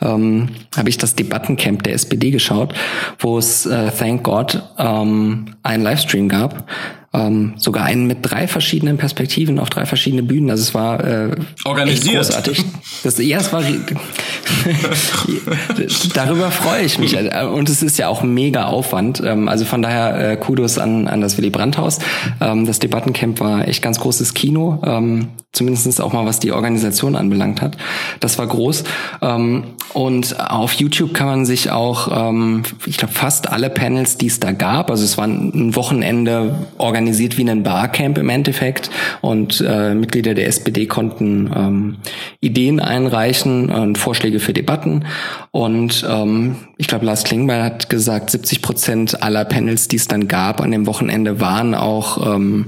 Ähm, 0.03 0.51
habe 0.77 0.91
ich 0.91 0.99
das 0.99 1.15
Debattencamp 1.15 1.83
der 1.83 1.95
SPD 1.95 2.31
geschaut, 2.31 2.75
wo 3.19 3.39
es, 3.39 3.65
äh, 3.65 3.91
thank 3.91 4.23
God, 4.23 4.63
ähm, 4.79 5.55
einen 5.63 5.83
Livestream 5.83 6.29
gab 6.29 6.69
ähm, 7.17 7.55
sogar 7.57 7.85
einen 7.85 8.07
mit 8.07 8.19
drei 8.23 8.47
verschiedenen 8.47 8.99
Perspektiven 8.99 9.59
auf 9.59 9.71
drei 9.71 9.87
verschiedene 9.87 10.23
Bühnen. 10.23 10.51
Also 10.51 10.63
es 10.63 10.75
war 10.75 11.03
äh, 11.03 11.31
organisiert. 11.65 12.17
großartig. 12.17 12.65
Das, 13.03 13.19
ja, 13.19 13.39
es 13.39 13.53
war 13.53 13.63
darüber 16.15 16.51
freue 16.51 16.85
ich 16.85 16.99
mich. 16.99 17.17
Und 17.17 17.69
es 17.69 17.83
ist 17.83 17.99
ja 17.99 18.09
auch 18.09 18.23
mega 18.23 18.67
Aufwand. 18.67 19.23
Ähm, 19.25 19.49
also 19.49 19.65
von 19.65 19.83
daher 19.83 20.33
äh, 20.33 20.37
Kudos 20.37 20.79
an, 20.79 21.09
an 21.09 21.21
das 21.21 21.39
Willy 21.39 21.51
Brandt-Haus. 21.51 21.99
Ähm, 22.41 22.67
das 22.67 22.79
Debattencamp 22.79 23.41
war 23.41 23.67
echt 23.67 23.83
ganz 23.83 23.99
großes 23.99 24.35
Kino. 24.35 24.81
Ähm, 24.85 25.29
zumindest 25.53 26.01
auch 26.01 26.13
mal 26.13 26.27
was 26.27 26.39
die 26.39 26.53
Organisation 26.53 27.17
anbelangt 27.17 27.63
hat. 27.63 27.77
Das 28.21 28.39
war 28.39 28.47
groß. 28.47 28.85
Ähm, 29.23 29.65
und 29.95 30.39
auf 30.39 30.75
YouTube 30.75 31.15
kann 31.15 31.27
man 31.27 31.47
sich 31.47 31.71
auch, 31.71 32.29
ähm, 32.29 32.63
ich 32.85 32.99
glaube, 32.99 33.15
fast 33.15 33.51
alle 33.51 33.71
Panels, 33.71 34.19
die 34.19 34.27
es 34.27 34.39
da 34.39 34.53
gab, 34.53 34.91
also 34.91 35.05
es 35.05 35.17
war 35.17 35.27
ein 35.27 35.75
Wochenende 35.75 36.67
organisiert 36.77 37.06
wie 37.39 37.49
ein 37.49 37.63
Barcamp 37.63 38.19
im 38.19 38.29
Endeffekt 38.29 38.91
und 39.21 39.65
äh, 39.67 39.95
Mitglieder 39.95 40.35
der 40.35 40.47
SPD 40.47 40.87
konnten 40.87 41.51
ähm, 41.55 41.97
Ideen 42.41 42.81
einreichen 42.81 43.71
und 43.71 43.99
Vorschläge 43.99 44.41
für 44.41 44.53
Debatten. 44.53 45.05
Und 45.51 46.05
ähm, 46.09 46.57
ich 46.77 46.87
glaube, 46.87 47.07
Lars 47.07 47.25
Klingbeil 47.25 47.63
hat 47.63 47.89
gesagt, 47.89 48.31
70 48.31 48.63
Prozent 48.63 49.23
aller 49.23 49.45
Panels, 49.45 49.89
die 49.89 49.97
es 49.97 50.09
dann 50.09 50.29
gab 50.29 50.61
an 50.61 50.71
dem 50.71 50.87
Wochenende, 50.87 51.41
waren 51.41 51.75
auch 51.75 52.35
ähm, 52.35 52.67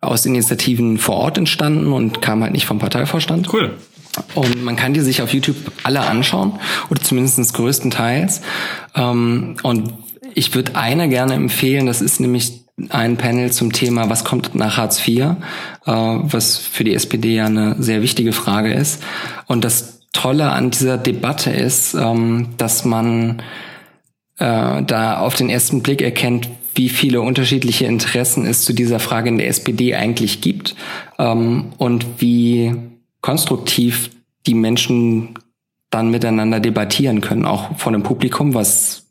aus 0.00 0.26
Initiativen 0.26 0.98
vor 0.98 1.16
Ort 1.16 1.38
entstanden 1.38 1.92
und 1.92 2.22
kam 2.22 2.42
halt 2.42 2.52
nicht 2.52 2.66
vom 2.66 2.78
Parteivorstand. 2.78 3.52
Cool. 3.52 3.72
Und 4.34 4.64
man 4.64 4.76
kann 4.76 4.94
die 4.94 5.00
sich 5.00 5.22
auf 5.22 5.32
YouTube 5.32 5.56
alle 5.82 6.00
anschauen, 6.00 6.58
oder 6.90 7.00
zumindest 7.02 7.52
größtenteils. 7.54 8.40
Ähm, 8.94 9.56
und 9.62 9.92
ich 10.34 10.54
würde 10.54 10.76
eine 10.76 11.08
gerne 11.08 11.34
empfehlen, 11.34 11.86
das 11.86 12.00
ist 12.00 12.20
nämlich 12.20 12.65
ein 12.90 13.16
Panel 13.16 13.50
zum 13.52 13.72
Thema, 13.72 14.10
was 14.10 14.24
kommt 14.24 14.54
nach 14.54 14.76
Hartz 14.76 15.06
IV, 15.06 15.18
äh, 15.18 15.34
was 15.86 16.58
für 16.58 16.84
die 16.84 16.94
SPD 16.94 17.36
ja 17.36 17.46
eine 17.46 17.76
sehr 17.78 18.02
wichtige 18.02 18.32
Frage 18.32 18.72
ist. 18.72 19.02
Und 19.46 19.64
das 19.64 20.00
Tolle 20.12 20.50
an 20.50 20.70
dieser 20.70 20.98
Debatte 20.98 21.50
ist, 21.50 21.94
ähm, 21.94 22.48
dass 22.58 22.84
man 22.84 23.42
äh, 24.38 24.82
da 24.82 25.18
auf 25.18 25.34
den 25.34 25.48
ersten 25.48 25.82
Blick 25.82 26.02
erkennt, 26.02 26.48
wie 26.74 26.88
viele 26.90 27.22
unterschiedliche 27.22 27.86
Interessen 27.86 28.46
es 28.46 28.62
zu 28.62 28.74
dieser 28.74 28.98
Frage 28.98 29.30
in 29.30 29.38
der 29.38 29.48
SPD 29.48 29.94
eigentlich 29.94 30.42
gibt 30.42 30.76
ähm, 31.18 31.72
und 31.78 32.06
wie 32.18 32.74
konstruktiv 33.22 34.10
die 34.46 34.54
Menschen 34.54 35.38
dann 35.90 36.10
miteinander 36.10 36.60
debattieren 36.60 37.22
können, 37.22 37.46
auch 37.46 37.78
von 37.78 37.94
dem 37.94 38.02
Publikum, 38.02 38.54
was 38.54 39.05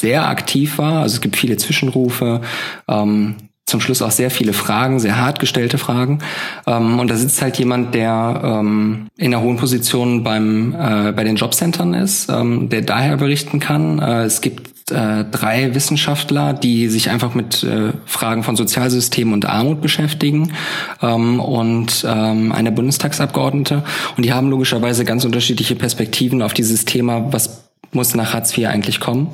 sehr 0.00 0.28
aktiv 0.28 0.78
war. 0.78 1.02
Also 1.02 1.16
es 1.16 1.20
gibt 1.20 1.36
viele 1.36 1.56
Zwischenrufe, 1.56 2.40
ähm, 2.88 3.36
zum 3.66 3.80
Schluss 3.80 4.02
auch 4.02 4.10
sehr 4.10 4.30
viele 4.30 4.52
Fragen, 4.52 4.98
sehr 4.98 5.16
hart 5.16 5.38
gestellte 5.38 5.78
Fragen. 5.78 6.18
Ähm, 6.66 6.98
und 6.98 7.08
da 7.08 7.16
sitzt 7.16 7.40
halt 7.40 7.58
jemand, 7.58 7.94
der 7.94 8.40
ähm, 8.42 9.06
in 9.16 9.32
einer 9.32 9.42
hohen 9.42 9.56
Position 9.56 10.24
beim 10.24 10.74
äh, 10.74 11.12
bei 11.12 11.22
den 11.24 11.36
Jobcentern 11.36 11.94
ist, 11.94 12.28
ähm, 12.28 12.68
der 12.68 12.82
daher 12.82 13.16
berichten 13.16 13.60
kann. 13.60 14.00
Äh, 14.00 14.24
es 14.24 14.40
gibt 14.40 14.90
äh, 14.90 15.24
drei 15.24 15.72
Wissenschaftler, 15.74 16.52
die 16.52 16.88
sich 16.88 17.10
einfach 17.10 17.34
mit 17.34 17.62
äh, 17.62 17.92
Fragen 18.06 18.42
von 18.42 18.56
Sozialsystemen 18.56 19.32
und 19.32 19.46
Armut 19.46 19.80
beschäftigen 19.80 20.52
ähm, 21.00 21.38
und 21.38 22.04
ähm, 22.08 22.50
eine 22.50 22.72
Bundestagsabgeordnete. 22.72 23.84
Und 24.16 24.24
die 24.24 24.32
haben 24.32 24.50
logischerweise 24.50 25.04
ganz 25.04 25.24
unterschiedliche 25.24 25.76
Perspektiven 25.76 26.42
auf 26.42 26.54
dieses 26.54 26.86
Thema, 26.86 27.32
was 27.32 27.69
muss 27.92 28.14
nach 28.14 28.32
Hartz 28.32 28.56
IV 28.56 28.66
eigentlich 28.68 29.00
kommen 29.00 29.28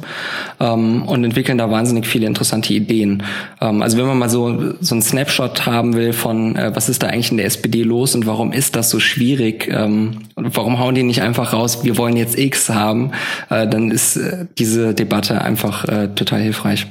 ähm, 0.60 1.02
und 1.02 1.24
entwickeln 1.24 1.58
da 1.58 1.70
wahnsinnig 1.70 2.06
viele 2.06 2.26
interessante 2.26 2.72
Ideen. 2.72 3.22
Ähm, 3.60 3.82
also 3.82 3.98
wenn 3.98 4.06
man 4.06 4.18
mal 4.18 4.30
so 4.30 4.74
so 4.80 4.94
einen 4.94 5.02
Snapshot 5.02 5.66
haben 5.66 5.94
will 5.94 6.12
von 6.12 6.56
äh, 6.56 6.74
was 6.74 6.88
ist 6.88 7.02
da 7.02 7.08
eigentlich 7.08 7.30
in 7.30 7.36
der 7.36 7.46
SPD 7.46 7.82
los 7.82 8.14
und 8.14 8.26
warum 8.26 8.52
ist 8.52 8.76
das 8.76 8.90
so 8.90 9.00
schwierig 9.00 9.68
ähm, 9.68 10.20
und 10.34 10.56
warum 10.56 10.78
hauen 10.78 10.94
die 10.94 11.02
nicht 11.02 11.22
einfach 11.22 11.52
raus, 11.52 11.84
wir 11.84 11.98
wollen 11.98 12.16
jetzt 12.16 12.38
X 12.38 12.70
haben, 12.70 13.12
äh, 13.50 13.66
dann 13.68 13.90
ist 13.90 14.16
äh, 14.16 14.46
diese 14.58 14.94
Debatte 14.94 15.42
einfach 15.42 15.84
äh, 15.84 16.08
total 16.08 16.40
hilfreich. 16.40 16.86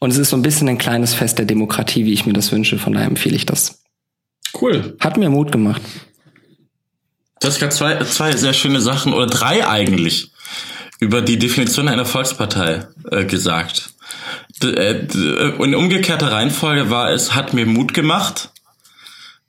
Und 0.00 0.10
es 0.10 0.18
ist 0.18 0.30
so 0.30 0.36
ein 0.36 0.42
bisschen 0.42 0.68
ein 0.68 0.78
kleines 0.78 1.14
Fest 1.14 1.38
der 1.38 1.46
Demokratie, 1.46 2.04
wie 2.04 2.12
ich 2.12 2.26
mir 2.26 2.32
das 2.32 2.50
wünsche. 2.50 2.78
Von 2.78 2.92
daher 2.92 3.06
empfehle 3.06 3.36
ich 3.36 3.46
das. 3.46 3.82
Cool. 4.60 4.96
Hat 4.98 5.16
mir 5.16 5.30
Mut 5.30 5.52
gemacht. 5.52 5.80
Du 7.40 7.48
hast 7.48 7.58
gerade 7.58 7.72
zwei, 7.72 8.02
zwei 8.04 8.32
sehr 8.32 8.52
schöne 8.52 8.80
Sachen 8.80 9.12
oder 9.12 9.26
drei 9.26 9.66
eigentlich 9.66 10.31
über 11.02 11.20
die 11.20 11.36
Definition 11.36 11.88
einer 11.88 12.04
Volkspartei 12.04 12.86
äh, 13.10 13.24
gesagt. 13.24 13.90
D 14.62 14.68
äh, 14.68 15.64
in 15.64 15.74
umgekehrter 15.74 16.30
Reihenfolge 16.30 16.90
war 16.90 17.10
es, 17.10 17.34
hat 17.34 17.54
mir 17.54 17.66
Mut 17.66 17.92
gemacht, 17.92 18.50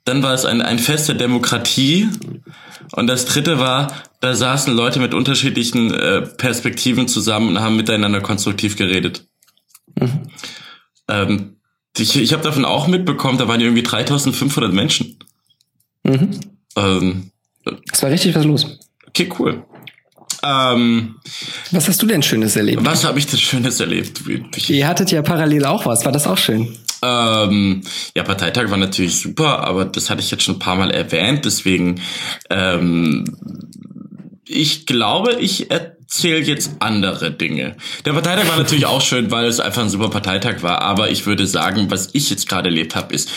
Dann 0.04 0.24
war 0.24 0.34
es 0.34 0.44
ein, 0.44 0.60
ein 0.60 0.80
Fest 0.80 1.08
der 1.08 1.14
Demokratie. 1.14 2.08
Und 2.92 3.06
das 3.06 3.24
dritte 3.24 3.60
war, 3.60 3.92
da 4.20 4.34
saßen 4.34 4.74
Leute 4.74 4.98
mit 4.98 5.14
unterschiedlichen 5.14 5.94
äh, 5.94 6.22
Perspektiven 6.22 7.06
zusammen 7.06 7.50
und 7.50 7.60
haben 7.60 7.76
miteinander 7.76 8.20
konstruktiv 8.20 8.76
geredet. 8.76 9.24
Mhm. 9.94 10.22
Ähm, 11.06 11.56
ich 11.96 12.16
ich 12.16 12.32
habe 12.32 12.42
davon 12.42 12.64
auch 12.64 12.88
mitbekommen, 12.88 13.38
da 13.38 13.46
waren 13.46 13.60
irgendwie 13.60 13.84
3500 13.84 14.72
Menschen. 14.72 15.18
Mhm. 16.02 16.40
Ähm, 16.76 17.30
es 17.92 18.02
war 18.02 18.10
richtig 18.10 18.34
was 18.34 18.44
los. 18.44 18.80
Okay, 19.06 19.30
cool. 19.38 19.64
Ähm, 20.44 21.16
was 21.70 21.88
hast 21.88 22.02
du 22.02 22.06
denn 22.06 22.22
Schönes 22.22 22.56
erlebt? 22.56 22.84
Was 22.84 23.04
habe 23.04 23.18
ich 23.18 23.26
denn 23.26 23.38
Schönes 23.38 23.80
erlebt? 23.80 24.20
Ich, 24.56 24.68
Ihr 24.70 24.86
hattet 24.86 25.10
ja 25.10 25.22
parallel 25.22 25.64
auch 25.64 25.86
was. 25.86 26.04
War 26.04 26.12
das 26.12 26.26
auch 26.26 26.36
schön? 26.36 26.76
Ähm, 27.02 27.82
ja, 28.14 28.22
Parteitag 28.22 28.70
war 28.70 28.76
natürlich 28.76 29.20
super, 29.20 29.66
aber 29.66 29.84
das 29.84 30.10
hatte 30.10 30.20
ich 30.20 30.30
jetzt 30.30 30.42
schon 30.42 30.56
ein 30.56 30.60
paar 30.60 30.76
Mal 30.76 30.90
erwähnt. 30.90 31.44
Deswegen, 31.44 32.00
ähm, 32.50 33.24
ich 34.46 34.86
glaube, 34.86 35.34
ich 35.40 35.70
erzähle 36.14 36.38
jetzt 36.40 36.76
andere 36.78 37.32
Dinge. 37.32 37.76
Der 38.04 38.12
Parteitag 38.12 38.48
war 38.48 38.56
natürlich 38.56 38.86
auch 38.86 39.00
schön, 39.00 39.32
weil 39.32 39.46
es 39.46 39.58
einfach 39.58 39.82
ein 39.82 39.88
super 39.88 40.10
Parteitag 40.10 40.62
war. 40.62 40.80
Aber 40.80 41.10
ich 41.10 41.26
würde 41.26 41.44
sagen, 41.44 41.90
was 41.90 42.10
ich 42.12 42.30
jetzt 42.30 42.48
gerade 42.48 42.68
erlebt 42.68 42.94
habe, 42.94 43.12
ist, 43.12 43.30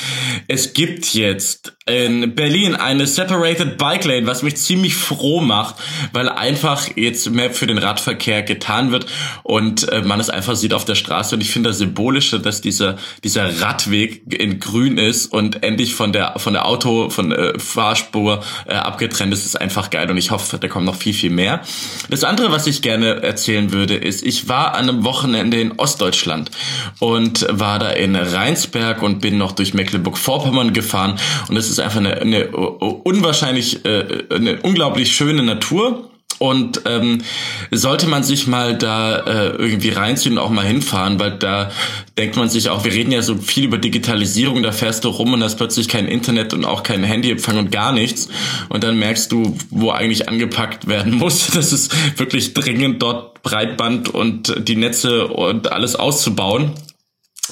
es 0.47 0.73
gibt 0.73 1.15
jetzt 1.15 1.73
in 1.87 2.35
Berlin 2.35 2.75
eine 2.75 3.07
Separated 3.07 3.77
Bike 3.77 4.03
Lane, 4.05 4.27
was 4.27 4.43
mich 4.43 4.57
ziemlich 4.57 4.93
froh 4.93 5.41
macht, 5.41 5.75
weil 6.13 6.29
einfach 6.29 6.89
jetzt 6.95 7.29
mehr 7.31 7.49
für 7.49 7.65
den 7.65 7.77
Radverkehr 7.77 8.43
getan 8.43 8.91
wird 8.91 9.07
und 9.43 9.89
äh, 9.89 10.01
man 10.01 10.19
es 10.19 10.29
einfach 10.29 10.55
sieht 10.55 10.73
auf 10.73 10.85
der 10.85 10.95
Straße. 10.95 11.35
Und 11.35 11.41
ich 11.41 11.49
finde 11.49 11.69
das 11.69 11.79
Symbolische, 11.79 12.39
dass 12.39 12.61
dieser, 12.61 12.97
dieser 13.23 13.59
Radweg 13.61 14.21
in 14.31 14.59
grün 14.59 14.97
ist 14.97 15.27
und 15.27 15.63
endlich 15.63 15.95
von 15.95 16.13
der, 16.13 16.35
von 16.37 16.53
der 16.53 16.67
Auto, 16.67 17.09
von 17.09 17.31
äh, 17.31 17.57
Fahrspur 17.57 18.43
äh, 18.67 18.73
abgetrennt 18.73 19.33
ist, 19.33 19.45
ist 19.45 19.59
einfach 19.59 19.89
geil. 19.89 20.11
Und 20.11 20.17
ich 20.17 20.29
hoffe, 20.29 20.59
da 20.59 20.67
kommt 20.67 20.85
noch 20.85 20.95
viel, 20.95 21.13
viel 21.13 21.31
mehr. 21.31 21.61
Das 22.09 22.23
andere, 22.23 22.51
was 22.51 22.66
ich 22.67 22.81
gerne 22.81 23.23
erzählen 23.23 23.71
würde, 23.71 23.95
ist, 23.95 24.25
ich 24.25 24.49
war 24.49 24.75
an 24.75 24.89
einem 24.89 25.03
Wochenende 25.05 25.59
in 25.59 25.79
Ostdeutschland 25.79 26.51
und 26.99 27.47
war 27.49 27.79
da 27.79 27.91
in 27.91 28.15
Rheinsberg 28.15 29.01
und 29.01 29.21
bin 29.21 29.37
noch 29.37 29.53
durch 29.53 29.73
Mecklenburg-Vorpommern 29.73 30.73
gefahren 30.73 31.17
und 31.47 31.55
es 31.55 31.69
ist 31.69 31.77
ist 31.77 31.83
einfach 31.83 31.99
eine, 31.99 32.21
eine 32.21 32.47
unwahrscheinlich, 32.49 33.85
äh, 33.85 34.25
eine 34.33 34.61
unglaublich 34.61 35.15
schöne 35.15 35.43
Natur. 35.43 36.09
Und 36.39 36.81
ähm, 36.85 37.23
sollte 37.71 38.07
man 38.07 38.23
sich 38.23 38.47
mal 38.47 38.77
da 38.77 39.17
äh, 39.17 39.47
irgendwie 39.57 39.89
reinziehen 39.89 40.37
und 40.37 40.43
auch 40.43 40.49
mal 40.49 40.65
hinfahren, 40.65 41.19
weil 41.19 41.31
da 41.31 41.71
denkt 42.17 42.35
man 42.35 42.49
sich 42.49 42.69
auch, 42.69 42.83
wir 42.83 42.93
reden 42.93 43.11
ja 43.11 43.21
so 43.21 43.35
viel 43.35 43.65
über 43.65 43.77
Digitalisierung, 43.77 44.61
da 44.61 44.71
fährst 44.71 45.03
du 45.03 45.09
rum 45.09 45.33
und 45.33 45.43
hast 45.43 45.55
plötzlich 45.55 45.87
kein 45.87 46.07
Internet 46.07 46.53
und 46.53 46.65
auch 46.65 46.83
kein 46.83 47.03
Handyempfang 47.03 47.57
und 47.57 47.71
gar 47.71 47.91
nichts. 47.91 48.29
Und 48.69 48.83
dann 48.83 48.99
merkst 48.99 49.31
du, 49.31 49.57
wo 49.69 49.91
eigentlich 49.91 50.29
angepackt 50.29 50.87
werden 50.87 51.13
muss. 51.17 51.47
Das 51.47 51.73
ist 51.73 52.19
wirklich 52.19 52.53
dringend, 52.53 53.01
dort 53.01 53.41
Breitband 53.41 54.13
und 54.13 54.53
die 54.67 54.75
Netze 54.75 55.27
und 55.27 55.71
alles 55.71 55.95
auszubauen. 55.95 56.71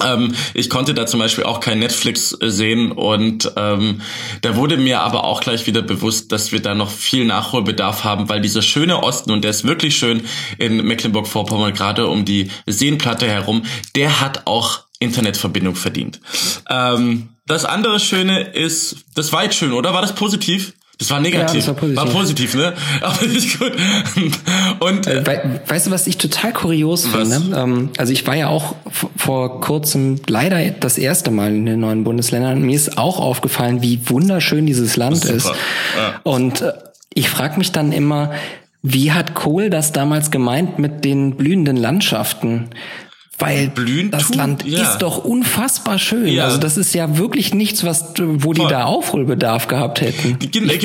Ähm, 0.03 0.35
ich 0.53 0.69
konnte 0.69 0.93
da 0.93 1.05
zum 1.05 1.19
Beispiel 1.19 1.43
auch 1.43 1.59
kein 1.59 1.79
Netflix 1.79 2.35
äh, 2.39 2.49
sehen 2.49 2.91
und 2.91 3.51
ähm, 3.55 4.01
da 4.41 4.55
wurde 4.55 4.77
mir 4.77 5.01
aber 5.01 5.23
auch 5.23 5.41
gleich 5.41 5.67
wieder 5.67 5.81
bewusst, 5.81 6.31
dass 6.31 6.51
wir 6.51 6.61
da 6.61 6.75
noch 6.75 6.89
viel 6.89 7.25
Nachholbedarf 7.25 8.03
haben, 8.03 8.29
weil 8.29 8.41
dieser 8.41 8.61
schöne 8.61 9.03
Osten 9.03 9.31
und 9.31 9.43
der 9.43 9.51
ist 9.51 9.65
wirklich 9.65 9.95
schön 9.97 10.21
in 10.57 10.85
Mecklenburg-Vorpommern, 10.85 11.73
gerade 11.73 12.07
um 12.07 12.25
die 12.25 12.49
Seenplatte 12.65 13.27
herum, 13.27 13.63
der 13.95 14.21
hat 14.21 14.47
auch 14.47 14.81
Internetverbindung 14.99 15.75
verdient. 15.75 16.19
Ähm, 16.69 17.29
das 17.47 17.65
andere 17.65 17.99
Schöne 17.99 18.41
ist, 18.41 18.97
das 19.13 19.31
war 19.31 19.43
jetzt 19.43 19.55
schön, 19.55 19.73
oder? 19.73 19.93
War 19.93 20.01
das 20.01 20.15
positiv? 20.15 20.73
Das 20.97 21.09
war 21.09 21.19
negativ. 21.19 21.49
Ja, 21.49 21.55
das 21.55 21.67
war, 21.67 21.73
positiv. 21.75 21.97
war 21.97 22.05
positiv, 22.05 22.55
ne? 22.55 22.73
Aber 23.01 23.25
nicht 23.27 23.59
gut. 23.59 23.73
Und 24.79 25.07
äh, 25.07 25.25
We 25.25 25.59
weißt 25.67 25.87
du, 25.87 25.91
was 25.91 26.07
ich 26.07 26.17
total 26.17 26.53
kurios 26.53 27.11
was? 27.11 27.27
finde? 27.27 27.57
Ähm, 27.57 27.89
also 27.97 28.13
ich 28.13 28.25
war 28.27 28.35
ja 28.35 28.47
auch 28.47 28.75
vor 29.15 29.59
kurzem 29.61 30.21
leider 30.27 30.63
das 30.71 30.97
erste 30.97 31.31
Mal 31.31 31.53
in 31.53 31.65
den 31.65 31.79
neuen 31.79 32.03
Bundesländern. 32.03 32.61
Mir 32.61 32.75
ist 32.75 32.97
auch 32.97 33.19
aufgefallen, 33.19 33.81
wie 33.81 33.99
wunderschön 34.09 34.65
dieses 34.65 34.95
Land 34.95 35.25
ist. 35.25 35.29
ist. 35.29 35.47
Ja. 35.97 36.21
Und 36.23 36.61
äh, 36.61 36.73
ich 37.13 37.29
frage 37.29 37.57
mich 37.57 37.71
dann 37.71 37.91
immer, 37.91 38.31
wie 38.81 39.11
hat 39.11 39.33
Kohl 39.33 39.69
das 39.69 39.91
damals 39.91 40.31
gemeint 40.31 40.79
mit 40.79 41.03
den 41.03 41.35
blühenden 41.35 41.75
Landschaften? 41.75 42.69
Weil 43.37 43.67
Blühen 43.67 44.11
das 44.11 44.27
tun? 44.27 44.37
Land 44.37 44.65
ja. 44.65 44.81
ist 44.81 44.99
doch 44.99 45.17
unfassbar 45.17 45.99
schön. 45.99 46.27
Ja. 46.27 46.45
Also 46.45 46.57
das 46.57 46.77
ist 46.77 46.93
ja 46.93 47.17
wirklich 47.17 47.53
nichts, 47.53 47.83
was 47.83 48.13
wo 48.17 48.53
die 48.53 48.61
Voll. 48.61 48.69
da 48.69 48.85
Aufholbedarf 48.85 49.67
gehabt 49.67 49.99
hätten. 49.99 50.37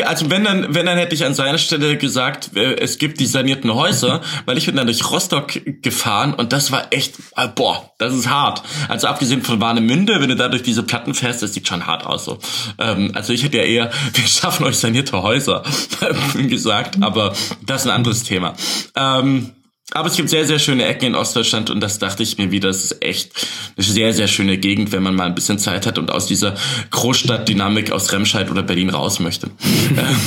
Also 0.05 0.31
wenn 0.31 0.43
dann, 0.43 0.75
wenn 0.75 0.87
dann 0.87 0.99
hätte 0.99 1.15
ich 1.15 1.25
an 1.25 1.35
seiner 1.35 1.59
Stelle 1.59 1.97
gesagt, 1.97 2.57
äh, 2.57 2.75
es 2.75 2.99
gibt 2.99 3.21
die 3.21 3.27
sanierten 3.27 3.73
Häuser, 3.73 4.21
weil 4.47 4.59
ich 4.59 4.67
bin 4.67 4.75
dann 4.75 4.87
durch 4.87 5.09
Rostock 5.09 5.61
gefahren 5.81 6.35
und 6.35 6.53
das 6.53 6.73
war 6.73 6.93
echt, 6.93 7.15
äh, 7.37 7.47
boah, 7.47 7.93
das 7.99 8.15
ist 8.15 8.29
hart. 8.29 8.63
Also 8.89 9.07
abgesehen 9.07 9.43
von 9.43 9.61
Warnemünde, 9.61 10.21
wenn 10.21 10.29
du 10.29 10.35
da 10.35 10.49
durch 10.49 10.65
diese 10.65 10.83
Platten 10.83 11.15
fährst, 11.15 11.43
das 11.43 11.55
sieht 11.55 11.69
schon 11.69 11.87
hart 11.87 12.05
aus 12.05 12.25
so. 12.25 12.39
Ähm, 12.79 13.13
also 13.15 13.33
ich 13.33 13.45
hätte 13.45 13.59
ja 13.59 13.65
eher, 13.65 13.91
wir 14.13 14.27
schaffen 14.27 14.67
euch 14.67 14.77
sanierte 14.77 15.23
Häuser 15.23 15.63
gesagt, 16.35 17.01
aber 17.01 17.33
das 17.65 17.83
ist 17.83 17.87
ein 17.87 17.95
anderes 17.95 18.25
Thema. 18.25 18.55
Ähm, 18.97 19.53
aber 19.93 20.09
es 20.09 20.17
gibt 20.17 20.29
sehr, 20.29 20.47
sehr 20.47 20.59
schöne 20.59 20.85
Ecken 20.87 21.07
in 21.07 21.15
Ostdeutschland 21.15 21.71
und 21.71 21.81
das 21.81 21.99
dachte 21.99 22.23
ich 22.23 22.39
mir 22.39 22.51
wieder, 22.51 22.69
das 22.69 22.85
ist 22.85 23.05
echt 23.05 23.33
eine 23.77 23.85
sehr, 23.85 24.13
sehr 24.13 24.29
schöne 24.29 24.59
Gegend, 24.59 24.93
wenn 24.93 25.03
man 25.03 25.15
mal 25.15 25.27
ein 25.27 25.35
bisschen 25.35 25.59
Zeit 25.59 25.87
hat 25.87 25.99
und 25.99 26.11
aus 26.11 26.27
dieser 26.27 26.55
Großstadtdynamik 26.91 27.93
aus 27.93 28.13
Remscheid 28.13 28.51
oder 28.51 28.63
Berlin 28.63 28.91
raus 28.91 29.21
möchte. 29.21 29.51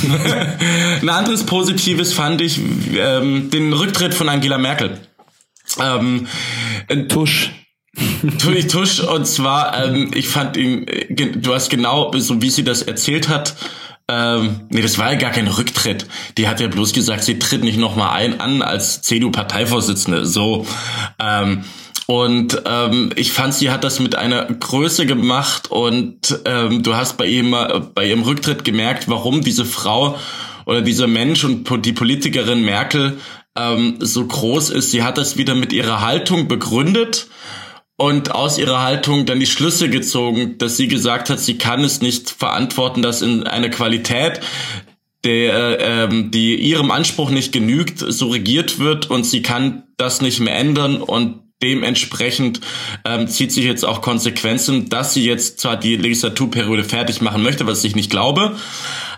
ein 1.02 1.10
anderes 1.10 1.46
Positives 1.46 2.14
fand 2.14 2.42
ich 2.42 2.60
ähm, 2.96 3.50
den 3.50 3.74
Rücktritt 3.74 4.14
von 4.14 4.30
Angela 4.30 4.58
Merkel. 4.58 5.00
Ähm, 5.80 6.28
Tusch. 7.08 7.52
Tusch, 8.40 8.68
Tusch, 8.68 9.00
und 9.02 9.28
zwar, 9.28 9.86
ähm, 9.86 10.12
ich 10.16 10.28
fand 10.28 10.58
ihn, 10.58 10.88
äh, 10.88 11.06
du 11.14 11.54
hast 11.54 11.70
genau, 11.70 12.12
so 12.18 12.42
wie 12.42 12.50
sie 12.50 12.64
das 12.64 12.82
erzählt 12.82 13.30
hat, 13.30 13.56
ähm, 14.10 14.62
nee, 14.70 14.82
das 14.82 14.98
war 14.98 15.14
ja 15.14 15.18
gar 15.18 15.32
kein 15.32 15.48
Rücktritt. 15.48 16.08
Die 16.38 16.48
hat 16.48 16.60
ja 16.60 16.68
bloß 16.68 16.94
gesagt, 16.94 17.24
sie 17.24 17.40
tritt 17.40 17.64
nicht 17.64 17.80
nochmal 17.80 18.12
ein 18.12 18.42
an 18.42 18.62
als 18.62 19.02
CDU-Parteivorsitzende. 19.02 20.26
So. 20.26 20.66
Ähm, 21.20 21.64
und 22.06 22.62
ähm, 22.66 23.12
ich 23.16 23.32
fand, 23.32 23.54
sie 23.54 23.72
hat 23.72 23.86
das 23.86 24.00
mit 24.00 24.16
einer 24.16 24.46
Größe 24.46 25.06
gemacht 25.06 25.72
und 25.72 26.38
ähm, 26.44 26.84
du 26.84 26.96
hast 26.96 27.18
bei 27.18 27.28
ihrem, 27.28 27.56
bei 27.96 28.08
ihrem 28.08 28.24
Rücktritt 28.24 28.66
gemerkt, 28.66 29.08
warum 29.08 29.42
diese 29.42 29.64
Frau 29.64 30.18
oder 30.66 30.82
dieser 30.82 31.08
Mensch 31.08 31.46
und 31.46 31.86
die 31.86 31.94
Politikerin 31.94 32.64
Merkel 32.64 33.18
ähm, 33.56 33.96
so 34.00 34.26
groß 34.26 34.70
ist. 34.72 34.92
Sie 34.92 35.04
hat 35.04 35.18
das 35.18 35.38
wieder 35.38 35.56
mit 35.56 35.72
ihrer 35.72 36.02
Haltung 36.02 36.50
begründet 36.50 37.28
und 37.98 38.32
aus 38.32 38.58
ihrer 38.58 38.82
Haltung 38.82 39.26
dann 39.26 39.40
die 39.40 39.46
Schlüsse 39.46 39.90
gezogen, 39.90 40.58
dass 40.58 40.78
sie 40.78 40.88
gesagt 40.88 41.30
hat, 41.30 41.40
sie 41.40 41.58
kann 41.58 41.84
es 41.84 42.02
nicht 42.02 42.30
verantworten, 42.30 43.02
dass 43.02 43.22
in 43.22 43.44
einer 43.44 43.70
Qualität, 43.70 44.40
der, 45.24 45.80
ähm, 45.80 46.32
die 46.32 46.56
ihrem 46.56 46.92
Anspruch 46.92 47.30
nicht 47.30 47.54
genügt, 47.54 48.00
so 48.00 48.30
regiert 48.30 48.80
wird 48.80 49.10
und 49.10 49.26
sie 49.26 49.42
kann 49.42 49.84
das 49.96 50.22
nicht 50.22 50.40
mehr 50.40 50.56
ändern 50.56 51.02
und 51.02 51.40
dementsprechend 51.62 52.60
ähm, 53.06 53.28
zieht 53.30 53.54
sich 53.54 53.64
jetzt 53.64 53.86
auch 53.86 54.02
Konsequenzen, 54.02 54.90
dass 54.90 55.14
sie 55.14 55.26
jetzt 55.26 55.62
zwar 55.62 55.78
die 55.78 55.96
Legislaturperiode 55.96 56.84
fertig 56.84 57.22
machen 57.22 57.42
möchte, 57.42 57.66
was 57.68 57.84
ich 57.86 57.96
nicht 57.96 58.12
glaube, 58.12 58.58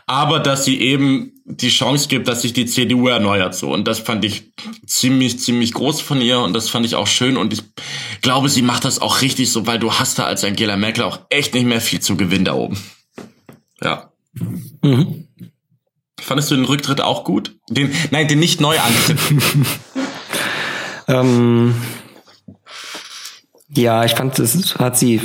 aber 0.08 0.40
dass 0.40 0.66
sie 0.66 0.80
eben 0.80 1.32
die 1.46 1.70
Chance 1.70 2.08
gibt, 2.08 2.28
dass 2.28 2.42
sich 2.42 2.54
die 2.54 2.66
CDU 2.66 3.08
erneuert 3.08 3.56
so. 3.56 3.72
Und 3.72 3.88
das 3.88 4.00
fand 4.00 4.26
ich 4.26 4.52
ziemlich, 4.86 5.40
ziemlich 5.40 5.74
groß 5.74 6.02
von 6.02 6.22
ihr 6.22 6.40
und 6.40 6.54
das 6.54 6.70
fand 6.70 6.86
ich 6.86 6.96
auch 6.96 7.08
schön 7.08 7.38
und 7.38 7.54
ich 7.54 7.64
glaube, 8.22 8.50
sie 8.50 8.64
macht 8.64 8.86
das 8.86 9.00
auch 9.00 9.22
richtig 9.22 9.52
so, 9.52 9.68
weil 9.68 9.80
du 9.80 9.94
hast 9.94 10.18
da 10.18 10.26
als 10.26 10.44
Angela 10.44 10.78
Merkel 10.78 11.04
auch 11.04 11.20
echt 11.30 11.54
nicht 11.54 11.66
mehr 11.66 11.82
viel 11.82 12.00
zu 12.00 12.18
gewinnen 12.18 12.46
da 12.46 12.54
oben. 12.54 12.78
Ja. 13.82 14.12
Mhm. 14.82 15.28
Fandest 16.20 16.50
du 16.50 16.56
den 16.56 16.66
Rücktritt 16.66 17.02
auch 17.02 17.24
gut? 17.24 17.56
Den, 17.70 17.92
nein, 18.10 18.28
den 18.28 18.40
nicht 18.40 18.62
neu 18.62 18.80
antritt. 18.80 19.20
ähm, 21.08 21.76
ja, 23.70 24.06
ich 24.06 24.14
fand, 24.14 24.40
das 24.40 24.76
hat 24.76 24.98
sie 24.98 25.22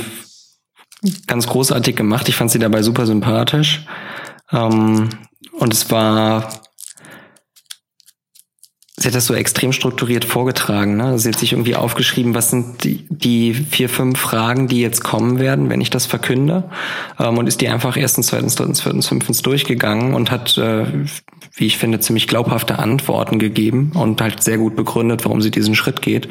ganz 1.25 1.47
großartig 1.47 1.95
gemacht. 1.95 2.29
Ich 2.29 2.35
fand 2.35 2.51
sie 2.51 2.59
dabei 2.59 2.83
super 2.83 3.05
sympathisch. 3.05 3.85
Ähm, 4.51 5.09
und 5.53 5.73
es 5.73 5.89
war 5.91 6.49
sie 9.01 9.07
hat 9.07 9.15
das 9.15 9.25
so 9.25 9.33
extrem 9.33 9.73
strukturiert 9.73 10.25
vorgetragen. 10.25 10.95
Ne? 10.95 11.17
Sie 11.17 11.29
hat 11.29 11.39
sich 11.39 11.53
irgendwie 11.53 11.75
aufgeschrieben, 11.75 12.35
was 12.35 12.51
sind 12.51 12.83
die, 12.83 13.03
die 13.09 13.53
vier, 13.53 13.89
fünf 13.89 14.19
Fragen, 14.19 14.67
die 14.67 14.79
jetzt 14.79 15.03
kommen 15.03 15.39
werden, 15.39 15.69
wenn 15.69 15.81
ich 15.81 15.89
das 15.89 16.05
verkünde. 16.05 16.69
Ähm, 17.19 17.39
und 17.39 17.47
ist 17.47 17.61
die 17.61 17.69
einfach 17.69 17.97
erstens, 17.97 18.27
zweitens, 18.27 18.55
drittens, 18.55 18.81
viertens, 18.81 19.07
fünftens 19.07 19.41
durchgegangen 19.41 20.13
und 20.13 20.29
hat, 20.29 20.55
äh, 20.59 20.85
wie 21.55 21.65
ich 21.65 21.79
finde, 21.79 21.99
ziemlich 21.99 22.27
glaubhafte 22.27 22.77
Antworten 22.77 23.39
gegeben 23.39 23.91
und 23.95 24.21
halt 24.21 24.43
sehr 24.43 24.59
gut 24.59 24.75
begründet, 24.75 25.25
warum 25.25 25.41
sie 25.41 25.51
diesen 25.51 25.73
Schritt 25.73 26.03
geht. 26.03 26.29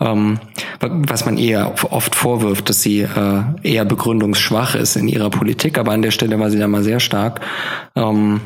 Ähm, 0.00 0.38
was 0.80 1.26
man 1.26 1.36
eher 1.36 1.74
oft 1.90 2.14
vorwirft, 2.14 2.70
dass 2.70 2.80
sie 2.80 3.00
äh, 3.00 3.42
eher 3.62 3.84
begründungsschwach 3.84 4.74
ist 4.74 4.96
in 4.96 5.08
ihrer 5.08 5.28
Politik, 5.28 5.76
aber 5.76 5.92
an 5.92 6.00
der 6.00 6.12
Stelle 6.12 6.40
war 6.40 6.50
sie 6.50 6.58
da 6.58 6.66
mal 6.66 6.82
sehr 6.82 7.00
stark. 7.00 7.40
Ähm, 7.94 8.40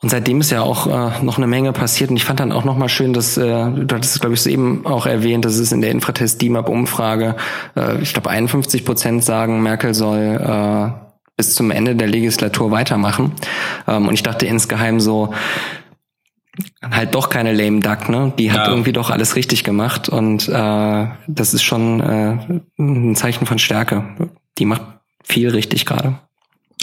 und 0.00 0.10
seitdem 0.10 0.40
ist 0.40 0.50
ja 0.50 0.62
auch 0.62 0.86
äh, 0.86 1.24
noch 1.24 1.38
eine 1.38 1.48
Menge 1.48 1.72
passiert. 1.72 2.10
Und 2.10 2.16
ich 2.16 2.24
fand 2.24 2.38
dann 2.38 2.52
auch 2.52 2.64
nochmal 2.64 2.88
schön, 2.88 3.12
dass, 3.12 3.36
äh, 3.36 3.42
du 3.42 3.94
hattest 3.94 4.14
es, 4.14 4.20
glaube 4.20 4.34
ich, 4.34 4.40
so 4.40 4.48
eben 4.48 4.86
auch 4.86 5.06
erwähnt, 5.06 5.44
dass 5.44 5.56
es 5.56 5.72
in 5.72 5.80
der 5.80 5.90
Infratest 5.90 6.40
DIMAP-Umfrage, 6.40 7.34
äh, 7.76 8.00
ich 8.00 8.12
glaube, 8.12 8.30
51 8.30 8.84
Prozent 8.84 9.24
sagen, 9.24 9.60
Merkel 9.60 9.94
soll 9.94 10.40
äh, 10.40 11.08
bis 11.36 11.56
zum 11.56 11.72
Ende 11.72 11.96
der 11.96 12.06
Legislatur 12.06 12.70
weitermachen. 12.70 13.32
Ähm, 13.88 14.06
und 14.06 14.14
ich 14.14 14.22
dachte 14.22 14.46
insgeheim 14.46 15.00
so, 15.00 15.34
halt 16.82 17.16
doch 17.16 17.28
keine 17.28 17.52
lame 17.52 17.80
duck, 17.80 18.08
ne? 18.08 18.32
Die 18.38 18.52
hat 18.52 18.66
ja. 18.66 18.68
irgendwie 18.68 18.92
doch 18.92 19.10
alles 19.10 19.34
richtig 19.34 19.64
gemacht. 19.64 20.08
Und 20.08 20.48
äh, 20.48 21.06
das 21.26 21.54
ist 21.54 21.64
schon 21.64 22.00
äh, 22.00 22.60
ein 22.78 23.16
Zeichen 23.16 23.46
von 23.46 23.58
Stärke. 23.58 24.04
Die 24.58 24.64
macht 24.64 24.82
viel 25.24 25.50
richtig 25.50 25.86
gerade. 25.86 26.20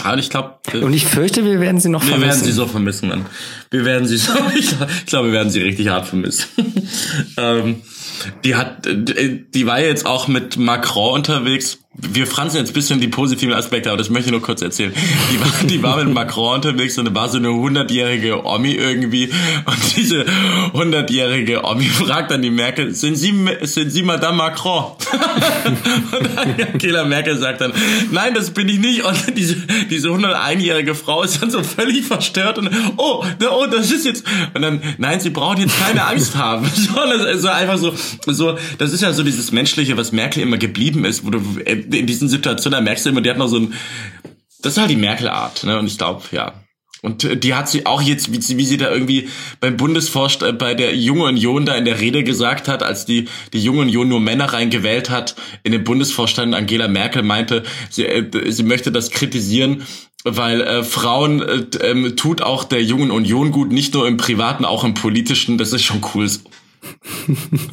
Aber 0.02 0.18
ich 0.18 0.30
glaube. 0.30 0.54
Und 0.74 0.92
ich 0.92 1.06
fürchte, 1.06 1.44
wir 1.44 1.60
werden 1.60 1.80
sie 1.80 1.88
noch 1.88 2.02
wir 2.02 2.10
vermissen. 2.10 2.22
Wir 2.22 2.28
werden 2.28 2.44
sie 2.44 2.52
so 2.52 2.66
vermissen, 2.66 3.08
Mann. 3.08 3.26
Wir 3.70 3.84
werden 3.84 4.06
sie 4.06 4.18
so. 4.18 4.32
Ich, 4.54 4.72
ich 4.72 5.06
glaube, 5.06 5.28
wir 5.28 5.34
werden 5.34 5.50
sie 5.50 5.60
richtig 5.60 5.88
hart 5.88 6.06
vermissen. 6.06 6.46
ähm, 7.36 7.82
die 8.44 8.54
hat, 8.54 8.86
die 8.86 9.66
war 9.66 9.80
jetzt 9.80 10.06
auch 10.06 10.28
mit 10.28 10.56
Macron 10.56 11.14
unterwegs 11.14 11.78
wir 11.98 12.26
franzen 12.26 12.58
jetzt 12.58 12.74
bisschen 12.74 13.00
die 13.00 13.08
positiven 13.08 13.54
Aspekte, 13.54 13.88
aber 13.88 13.96
das 13.96 14.10
möchte 14.10 14.26
ich 14.26 14.32
nur 14.32 14.42
kurz 14.42 14.60
erzählen. 14.60 14.92
Die 15.32 15.40
war, 15.40 15.46
die 15.64 15.82
war 15.82 16.04
mit 16.04 16.12
Macron 16.12 16.56
unterwegs 16.56 16.98
und 16.98 17.06
da 17.06 17.14
war 17.14 17.28
so 17.28 17.38
eine 17.38 17.52
hundertjährige 17.52 18.44
Omi 18.44 18.72
irgendwie 18.72 19.30
und 19.64 19.96
diese 19.96 20.26
hundertjährige 20.72 21.64
Omi 21.64 21.84
fragt 21.84 22.30
dann 22.30 22.42
die 22.42 22.50
Merkel, 22.50 22.94
sind 22.94 23.16
Sie, 23.16 23.34
sind 23.62 23.90
Sie 23.90 24.02
Madame 24.02 24.36
Macron? 24.36 24.84
und 25.64 26.72
Angela 26.72 27.04
Merkel 27.04 27.38
sagt 27.38 27.62
dann, 27.62 27.72
nein, 28.10 28.34
das 28.34 28.50
bin 28.50 28.68
ich 28.68 28.78
nicht 28.78 29.04
und 29.04 29.16
diese, 29.36 29.56
diese 29.90 30.08
101-jährige 30.08 30.94
Frau 30.94 31.22
ist 31.22 31.40
dann 31.40 31.50
so 31.50 31.62
völlig 31.62 32.04
verstört 32.04 32.58
und 32.58 32.70
oh, 32.98 33.24
oh, 33.50 33.66
das 33.70 33.90
ist 33.90 34.04
jetzt 34.04 34.24
und 34.52 34.62
dann, 34.62 34.82
nein, 34.98 35.20
Sie 35.20 35.30
brauchen 35.30 35.62
jetzt 35.62 35.78
keine 35.80 36.04
Angst 36.06 36.36
haben. 36.36 36.66
So, 36.76 36.94
das 36.94 37.38
ist 37.38 37.44
einfach 37.46 37.78
so, 37.78 37.92
so, 38.26 38.58
das 38.78 38.92
ist 38.92 39.02
ja 39.02 39.12
so 39.12 39.22
dieses 39.22 39.52
Menschliche, 39.52 39.96
was 39.96 40.12
Merkel 40.12 40.42
immer 40.42 40.58
geblieben 40.58 41.04
ist, 41.04 41.24
wo 41.24 41.30
du 41.30 41.40
äh, 41.64 41.72
in 41.72 42.06
diesen 42.06 42.28
Situationen, 42.28 42.78
da 42.78 42.80
merkst 42.80 43.06
du 43.06 43.10
immer, 43.10 43.20
die 43.20 43.30
hat 43.30 43.38
noch 43.38 43.48
so 43.48 43.58
ein, 43.58 43.74
das 44.62 44.74
ist 44.74 44.78
halt 44.78 44.90
die 44.90 44.96
Merkel-Art, 44.96 45.64
ne? 45.64 45.78
Und 45.78 45.86
ich 45.86 45.98
glaube, 45.98 46.22
ja. 46.32 46.54
Und 47.02 47.24
äh, 47.24 47.36
die 47.36 47.54
hat 47.54 47.68
sie 47.68 47.86
auch 47.86 48.02
jetzt, 48.02 48.32
wie 48.32 48.40
sie, 48.40 48.56
wie 48.56 48.64
sie 48.64 48.78
da 48.78 48.90
irgendwie 48.90 49.28
beim 49.60 49.76
Bundesvorst, 49.76 50.42
äh, 50.42 50.52
bei 50.52 50.74
der 50.74 50.96
Junge 50.96 51.24
Union 51.24 51.66
da 51.66 51.76
in 51.76 51.84
der 51.84 52.00
Rede 52.00 52.24
gesagt 52.24 52.68
hat, 52.68 52.82
als 52.82 53.04
die, 53.04 53.28
die 53.52 53.62
Junge 53.62 53.82
Union 53.82 54.08
nur 54.08 54.20
Männer 54.20 54.52
reingewählt 54.52 55.10
hat, 55.10 55.36
in 55.62 55.72
den 55.72 55.84
Bundesvorstand 55.84 56.54
Angela 56.54 56.88
Merkel 56.88 57.22
meinte, 57.22 57.62
sie, 57.90 58.06
äh, 58.06 58.50
sie 58.50 58.64
möchte 58.64 58.92
das 58.92 59.10
kritisieren, 59.10 59.82
weil 60.24 60.60
äh, 60.62 60.82
Frauen 60.82 61.42
äh, 61.42 61.66
ähm, 61.82 62.16
tut 62.16 62.42
auch 62.42 62.64
der 62.64 62.82
Jungen 62.82 63.10
Union 63.10 63.52
gut, 63.52 63.70
nicht 63.70 63.94
nur 63.94 64.08
im 64.08 64.16
Privaten, 64.16 64.64
auch 64.64 64.82
im 64.82 64.94
Politischen, 64.94 65.58
das 65.58 65.72
ist 65.72 65.84
schon 65.84 66.04
cool 66.14 66.26
so. 66.26 66.40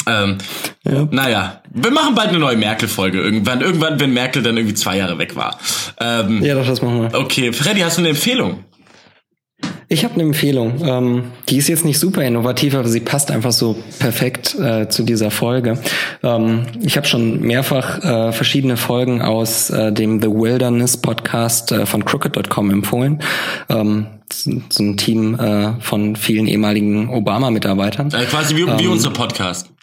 Ähm, 0.08 0.38
ja. 0.84 1.08
Naja, 1.12 1.62
wir 1.74 1.92
machen 1.92 2.16
bald 2.16 2.30
eine 2.30 2.40
neue 2.40 2.58
Merkel-Folge 2.58 3.22
irgendwann. 3.22 3.62
Irgendwann, 3.62 4.00
wenn 4.00 4.14
Merkel 4.14 4.44
dann 4.44 4.58
irgendwie 4.58 4.76
zwei 4.76 4.98
Jahre 4.98 5.18
weg 5.18 5.36
war. 5.36 5.58
Ähm, 6.00 6.44
ja, 6.44 6.56
doch, 6.56 6.66
das 6.66 6.82
machen 6.82 7.02
wir. 7.02 7.20
Okay, 7.20 7.54
Freddy, 7.54 7.82
hast 7.82 7.98
du 7.98 8.02
eine 8.02 8.10
Empfehlung? 8.10 8.64
Ich 9.94 10.04
habe 10.04 10.16
eine 10.16 10.24
Empfehlung. 10.24 10.82
Ähm, 10.84 11.24
die 11.50 11.58
ist 11.58 11.68
jetzt 11.68 11.86
nicht 11.86 12.00
super 12.00 12.24
innovativ, 12.24 12.74
aber 12.74 12.88
sie 12.88 13.00
passt 13.00 13.30
einfach 13.30 13.52
so 13.52 13.76
perfekt 14.00 14.56
äh, 14.56 14.90
zu 14.90 15.04
dieser 15.04 15.30
Folge. 15.30 15.78
Ähm, 16.24 16.66
ich 16.82 16.98
habe 16.98 17.06
schon 17.06 17.42
mehrfach 17.42 18.04
äh, 18.04 18.32
verschiedene 18.32 18.76
Folgen 18.76 19.22
aus 19.22 19.70
äh, 19.70 19.92
dem 19.92 20.20
The 20.20 20.30
Wilderness 20.30 20.98
Podcast 20.98 21.72
äh, 21.72 21.86
von 21.86 22.06
Crooked.com 22.06 22.72
empfohlen. 22.72 23.20
Ähm, 23.70 24.08
so 24.34 24.84
ein 24.84 24.98
Team 24.98 25.40
äh, 25.40 25.74
von 25.80 26.16
vielen 26.16 26.48
ehemaligen 26.48 27.10
Obama-Mitarbeitern. 27.10 28.12
Äh, 28.12 28.26
quasi 28.26 28.56
wie, 28.56 28.66
wie 28.66 28.86
ähm, 28.86 28.92
unser 28.92 29.12
Podcast. 29.12 29.70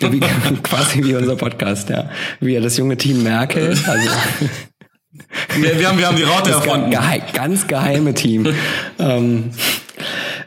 Wie, 0.00 0.20
quasi 0.62 1.04
wie 1.04 1.14
unser 1.14 1.36
Podcast, 1.36 1.90
ja. 1.90 2.08
Wie 2.40 2.58
das 2.58 2.78
junge 2.78 2.96
Team 2.96 3.22
Merkel. 3.22 3.76
Also 3.86 4.10
wir, 5.56 5.78
wir, 5.78 5.88
haben, 5.88 5.98
wir 5.98 6.06
haben 6.06 6.16
die 6.16 6.22
Raute 6.22 6.52
erfunden. 6.52 6.90
Geheim, 6.90 7.20
ganz 7.34 7.66
geheime 7.66 8.14
Team. 8.14 8.46
ähm, 8.98 9.50
äh, 9.50 9.79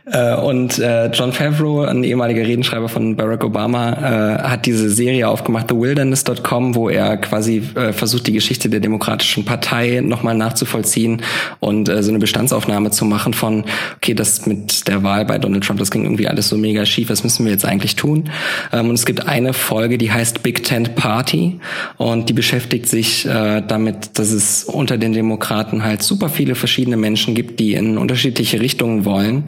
und 0.05 0.79
äh, 0.79 1.07
John 1.11 1.31
Favreau, 1.31 1.83
ein 1.83 2.03
ehemaliger 2.03 2.41
Redenschreiber 2.41 2.89
von 2.89 3.15
Barack 3.15 3.45
Obama, 3.45 3.93
äh, 3.93 4.43
hat 4.43 4.65
diese 4.65 4.89
Serie 4.89 5.29
aufgemacht, 5.29 5.69
TheWilderness.com, 5.69 6.75
wo 6.75 6.89
er 6.89 7.15
quasi 7.15 7.63
äh, 7.75 7.93
versucht, 7.93 8.27
die 8.27 8.33
Geschichte 8.33 8.67
der 8.67 8.81
Demokratischen 8.81 9.45
Partei 9.45 10.01
nochmal 10.03 10.35
nachzuvollziehen 10.35 11.21
und 11.61 11.87
äh, 11.87 12.03
so 12.03 12.09
eine 12.09 12.19
Bestandsaufnahme 12.19 12.91
zu 12.91 13.05
machen 13.05 13.33
von, 13.33 13.63
okay, 13.95 14.13
das 14.13 14.45
mit 14.45 14.89
der 14.89 15.03
Wahl 15.03 15.23
bei 15.23 15.37
Donald 15.37 15.63
Trump, 15.63 15.79
das 15.79 15.89
ging 15.89 16.03
irgendwie 16.03 16.27
alles 16.27 16.49
so 16.49 16.57
mega 16.57 16.85
schief, 16.85 17.09
was 17.09 17.23
müssen 17.23 17.45
wir 17.45 17.53
jetzt 17.53 17.63
eigentlich 17.63 17.95
tun? 17.95 18.29
Ähm, 18.73 18.89
und 18.89 18.95
es 18.95 19.05
gibt 19.05 19.25
eine 19.25 19.53
Folge, 19.53 19.97
die 19.97 20.11
heißt 20.11 20.43
Big 20.43 20.65
Tent 20.65 20.95
Party 20.95 21.61
und 21.95 22.27
die 22.27 22.33
beschäftigt 22.33 22.89
sich 22.89 23.25
äh, 23.25 23.61
damit, 23.65 24.19
dass 24.19 24.31
es 24.31 24.65
unter 24.65 24.97
den 24.97 25.13
Demokraten 25.13 25.81
halt 25.85 26.03
super 26.03 26.27
viele 26.27 26.55
verschiedene 26.55 26.97
Menschen 26.97 27.35
gibt, 27.35 27.61
die 27.61 27.75
in 27.75 27.97
unterschiedliche 27.97 28.59
Richtungen 28.59 29.05
wollen 29.05 29.45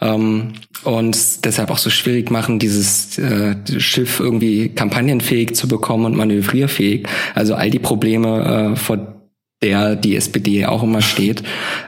ähm, 0.00 0.52
und 0.84 1.44
deshalb 1.44 1.70
auch 1.70 1.78
so 1.78 1.90
schwierig 1.90 2.30
machen, 2.30 2.58
dieses 2.58 3.18
äh, 3.18 3.56
Schiff 3.78 4.20
irgendwie 4.20 4.68
kampagnenfähig 4.68 5.54
zu 5.54 5.68
bekommen 5.68 6.04
und 6.04 6.16
manövrierfähig. 6.16 7.06
Also 7.34 7.54
all 7.54 7.70
die 7.70 7.78
Probleme, 7.78 8.72
äh, 8.74 8.76
vor 8.76 9.16
der 9.62 9.96
die 9.96 10.16
SPD 10.16 10.66
auch 10.66 10.82
immer 10.82 11.00
steht. 11.00 11.42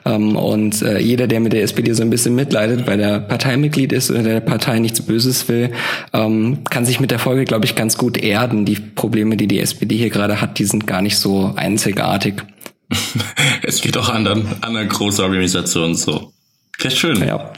Ähm, 0.05 0.37
und 0.37 0.81
äh, 0.83 0.99
jeder, 1.01 1.27
der 1.27 1.41
mit 1.41 1.53
der 1.53 1.63
SPD 1.63 1.93
so 1.93 2.03
ein 2.03 2.11
bisschen 2.11 2.35
mitleidet, 2.35 2.87
weil 2.87 2.97
der 2.97 3.21
Parteimitglied 3.21 3.93
ist 3.93 4.11
oder 4.11 4.23
der 4.23 4.41
Partei 4.41 4.79
nichts 4.79 5.03
Böses 5.03 5.49
will, 5.49 5.73
ähm, 6.15 6.65
kann 6.65 6.87
sich 6.87 6.99
mit 6.99 7.11
der 7.11 7.19
Folge, 7.19 7.45
glaube 7.45 7.67
ich, 7.67 7.75
ganz 7.75 7.99
gut 7.99 8.17
erden. 8.17 8.65
Die 8.65 8.77
Probleme, 8.77 9.37
die 9.37 9.47
die 9.47 9.61
SPD 9.61 9.97
hier 9.97 10.11
gerade 10.11 10.41
hat, 10.41 10.59
die 10.59 10.65
sind 10.65 10.87
gar 10.87 11.03
nicht 11.03 11.19
so 11.19 11.53
einzigartig. 11.57 12.43
es 13.63 13.83
geht 13.83 13.99
auch 13.99 14.09
anderen, 14.09 14.47
anderen 14.63 14.89
Großorganisationen 14.89 15.95
so. 15.95 16.33
Sehr 16.81 16.91
schön. 16.93 17.27
Ja. 17.27 17.53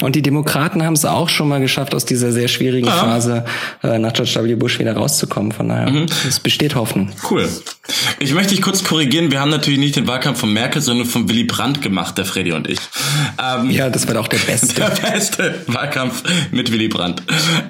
Und 0.00 0.16
die 0.16 0.22
Demokraten 0.22 0.82
haben 0.82 0.94
es 0.94 1.04
auch 1.04 1.28
schon 1.28 1.48
mal 1.48 1.60
geschafft, 1.60 1.94
aus 1.94 2.04
dieser 2.04 2.32
sehr 2.32 2.48
schwierigen 2.48 2.86
ja. 2.86 2.92
Phase 2.92 3.44
äh, 3.82 3.98
nach 3.98 4.12
George 4.12 4.42
W. 4.42 4.54
Bush 4.56 4.78
wieder 4.78 4.94
rauszukommen. 4.94 5.52
Von 5.52 5.68
daher, 5.68 5.90
mhm. 5.90 6.06
es 6.26 6.40
besteht 6.40 6.74
Hoffnung. 6.74 7.12
Cool. 7.30 7.48
Ich 8.18 8.32
möchte 8.34 8.54
dich 8.54 8.62
kurz 8.62 8.82
korrigieren. 8.82 9.30
Wir 9.30 9.40
haben 9.40 9.50
natürlich 9.50 9.78
nicht 9.78 9.96
den 9.96 10.06
Wahlkampf 10.06 10.40
von 10.40 10.52
Merkel, 10.52 10.82
sondern 10.82 11.06
von 11.06 11.28
Willy 11.28 11.44
Brandt 11.44 11.82
gemacht, 11.82 12.18
der 12.18 12.24
Freddy 12.24 12.52
und 12.52 12.68
ich. 12.68 12.78
Ähm, 13.40 13.70
ja, 13.70 13.88
das 13.88 14.06
war 14.06 14.14
doch 14.14 14.28
der 14.28 14.38
beste. 14.38 14.74
Der 14.80 15.10
beste 15.10 15.54
Wahlkampf 15.66 16.22
mit 16.52 16.72
Willy 16.72 16.88
Brandt. 16.88 17.22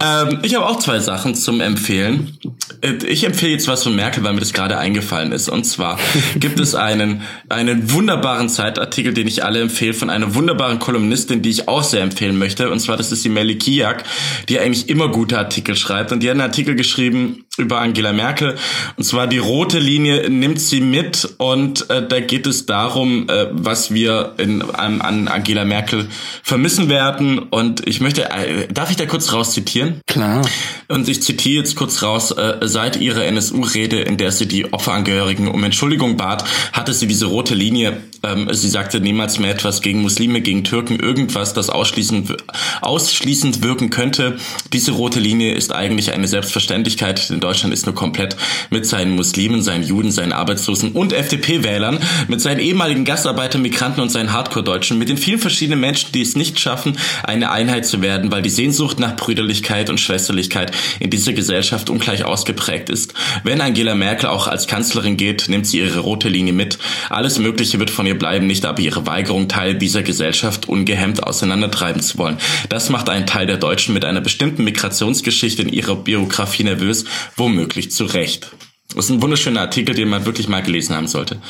Ähm, 0.03 0.39
ich 0.43 0.55
habe 0.55 0.66
auch 0.66 0.78
zwei 0.78 1.01
Sachen 1.01 1.35
zum 1.35 1.61
Empfehlen. 1.61 2.39
Äh, 2.81 2.95
ich 3.07 3.24
empfehle 3.24 3.53
jetzt 3.53 3.68
was 3.68 3.83
von 3.83 3.95
Merkel, 3.95 4.22
weil 4.22 4.33
mir 4.33 4.41
das 4.41 4.53
gerade 4.53 4.78
eingefallen 4.78 5.33
ist. 5.33 5.49
Und 5.49 5.64
zwar 5.64 5.99
gibt 6.37 6.61
es 6.61 6.74
einen, 6.74 7.22
einen 7.49 7.93
wunderbaren 7.93 8.49
Zeitartikel, 8.49 9.12
den 9.12 9.26
ich 9.26 9.45
alle 9.45 9.61
empfehle, 9.61 9.95
von 9.95 10.11
einer 10.11 10.35
wunderbaren 10.35 10.78
Kolumnistin, 10.78 11.43
die 11.43 11.51
ich 11.51 11.68
auch 11.68 11.83
sehr 11.83 12.03
empfehlen 12.03 12.39
möchte. 12.39 12.70
Und 12.70 12.81
zwar, 12.81 12.97
das 12.97 13.12
ist 13.12 13.24
die 13.24 13.28
Melly 13.28 13.59
Kijak, 13.59 14.05
die 14.49 14.59
eigentlich 14.59 14.89
immer 14.89 15.09
gute 15.09 15.39
Artikel 15.39 15.76
schreibt. 15.76 16.12
Und 16.12 16.22
die 16.22 16.28
hat 16.28 16.33
einen 16.33 16.41
Artikel 16.43 16.74
geschrieben 16.74 17.45
über 17.61 17.80
Angela 17.80 18.12
Merkel. 18.12 18.56
Und 18.96 19.04
zwar 19.04 19.26
die 19.26 19.38
rote 19.38 19.78
Linie 19.78 20.28
nimmt 20.30 20.61
sie 20.61 20.80
mit. 20.80 21.28
Und 21.38 21.88
äh, 21.90 22.06
da 22.06 22.20
geht 22.20 22.46
es 22.46 22.66
darum, 22.66 23.28
äh, 23.28 23.46
was 23.50 23.92
wir 23.92 24.34
in, 24.38 24.62
an, 24.62 25.00
an 25.00 25.28
Angela 25.28 25.64
Merkel 25.64 26.08
vermissen 26.42 26.88
werden. 26.88 27.38
Und 27.38 27.86
ich 27.86 28.00
möchte, 28.00 28.30
äh, 28.30 28.66
darf 28.72 28.90
ich 28.90 28.96
da 28.96 29.06
kurz 29.06 29.32
raus 29.32 29.52
zitieren? 29.52 30.00
Klar. 30.06 30.42
Und 30.88 31.08
ich 31.08 31.22
zitiere 31.22 31.62
jetzt 31.62 31.76
kurz 31.76 32.02
raus, 32.02 32.32
äh, 32.32 32.58
seit 32.62 32.96
ihrer 32.96 33.24
NSU-Rede, 33.24 34.00
in 34.00 34.16
der 34.16 34.32
sie 34.32 34.46
die 34.46 34.72
Opferangehörigen 34.72 35.48
um 35.48 35.62
Entschuldigung 35.62 36.16
bat, 36.16 36.44
hatte 36.72 36.92
sie 36.92 37.06
diese 37.06 37.26
rote 37.26 37.54
Linie. 37.54 37.98
Ähm, 38.22 38.48
sie 38.52 38.68
sagte 38.68 39.00
niemals 39.00 39.38
mehr 39.38 39.52
etwas 39.52 39.82
gegen 39.82 40.02
Muslime, 40.02 40.40
gegen 40.40 40.64
Türken, 40.64 40.98
irgendwas, 40.98 41.54
das 41.54 41.70
ausschließend, 41.70 42.36
ausschließend 42.80 43.62
wirken 43.62 43.90
könnte. 43.90 44.38
Diese 44.72 44.92
rote 44.92 45.20
Linie 45.20 45.54
ist 45.54 45.72
eigentlich 45.72 46.12
eine 46.12 46.28
Selbstverständlichkeit. 46.28 47.30
In 47.30 47.40
Deutschland 47.51 47.74
ist 47.74 47.84
nur 47.84 47.96
komplett 47.96 48.36
mit 48.70 48.86
seinen 48.86 49.16
Muslimen, 49.16 49.61
seinen 49.61 49.82
Juden, 49.82 50.12
seinen 50.12 50.32
Arbeitslosen 50.32 50.92
und 50.92 51.12
FDP-Wählern, 51.12 51.98
mit 52.28 52.40
seinen 52.40 52.61
ehemaligen 52.61 53.05
Gastarbeitern, 53.05 53.61
Migranten 53.61 54.01
und 54.03 54.11
seinen 54.11 54.32
Hardcore-Deutschen, 54.32 54.98
mit 54.98 55.09
den 55.09 55.18
vielen 55.18 55.40
verschiedenen 55.40 55.80
Menschen, 55.80 56.12
die 56.12 56.22
es 56.22 56.36
nicht 56.36 56.61
schaffen, 56.61 56.96
eine 57.24 57.51
Einheit 57.51 57.86
zu 57.86 58.03
werden, 58.03 58.30
weil 58.30 58.42
die 58.42 58.51
Sehnsucht 58.51 59.01
nach 59.01 59.16
Brüderlichkeit 59.16 59.90
und 59.90 59.98
Schwesterlichkeit 59.98 60.70
in 61.01 61.11
dieser 61.11 61.32
Gesellschaft 61.32 61.90
ungleich 61.90 62.24
ausgeprägt 62.24 62.88
ist. 62.88 63.14
Wenn 63.42 63.61
Angela 63.61 63.96
Merkel 63.96 64.28
auch 64.28 64.46
als 64.46 64.68
Kanzlerin 64.68 65.16
geht, 65.16 65.48
nimmt 65.48 65.66
sie 65.66 65.80
ihre 65.80 65.98
rote 65.98 66.28
Linie 66.28 66.53
mit. 66.53 66.78
Alles 67.09 67.40
Mögliche 67.40 67.80
wird 67.80 67.90
von 67.90 68.07
ihr 68.07 68.16
bleiben, 68.16 68.46
nicht 68.46 68.64
aber 68.64 68.78
ihre 68.78 69.09
Weigerung, 69.09 69.48
Teil 69.48 69.74
dieser 69.74 70.05
Gesellschaft 70.05 70.68
ungehemmt 70.68 71.24
auseinandertreiben 71.24 72.01
zu 72.01 72.16
wollen. 72.16 72.38
Das 72.68 72.90
macht 72.90 73.09
einen 73.09 73.26
Teil 73.26 73.48
der 73.48 73.57
Deutschen 73.57 73.92
mit 73.92 74.05
einer 74.05 74.20
bestimmten 74.20 74.62
Migrationsgeschichte 74.62 75.62
in 75.62 75.68
ihrer 75.68 75.96
Biografie 75.96 76.62
nervös, 76.62 77.07
womöglich 77.37 77.91
zu 77.91 78.05
Recht. 78.05 78.51
Das 78.95 79.05
ist 79.05 79.11
ein 79.11 79.22
wunderschöner 79.22 79.61
Artikel, 79.61 79.95
den 79.95 80.09
man 80.09 80.26
wirklich 80.26 80.49
mal 80.49 80.62
gelesen 80.62 80.97
haben 80.97 81.07
sollte. 81.07 81.41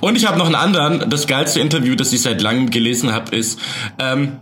Und 0.00 0.16
ich 0.16 0.26
habe 0.26 0.38
noch 0.38 0.46
einen 0.46 0.54
anderen. 0.54 1.08
Das 1.08 1.26
geilste 1.26 1.60
Interview, 1.60 1.94
das 1.94 2.12
ich 2.12 2.20
seit 2.20 2.42
langem 2.42 2.70
gelesen 2.70 3.12
habe, 3.12 3.34
ist 3.34 3.58
ähm, 3.98 4.38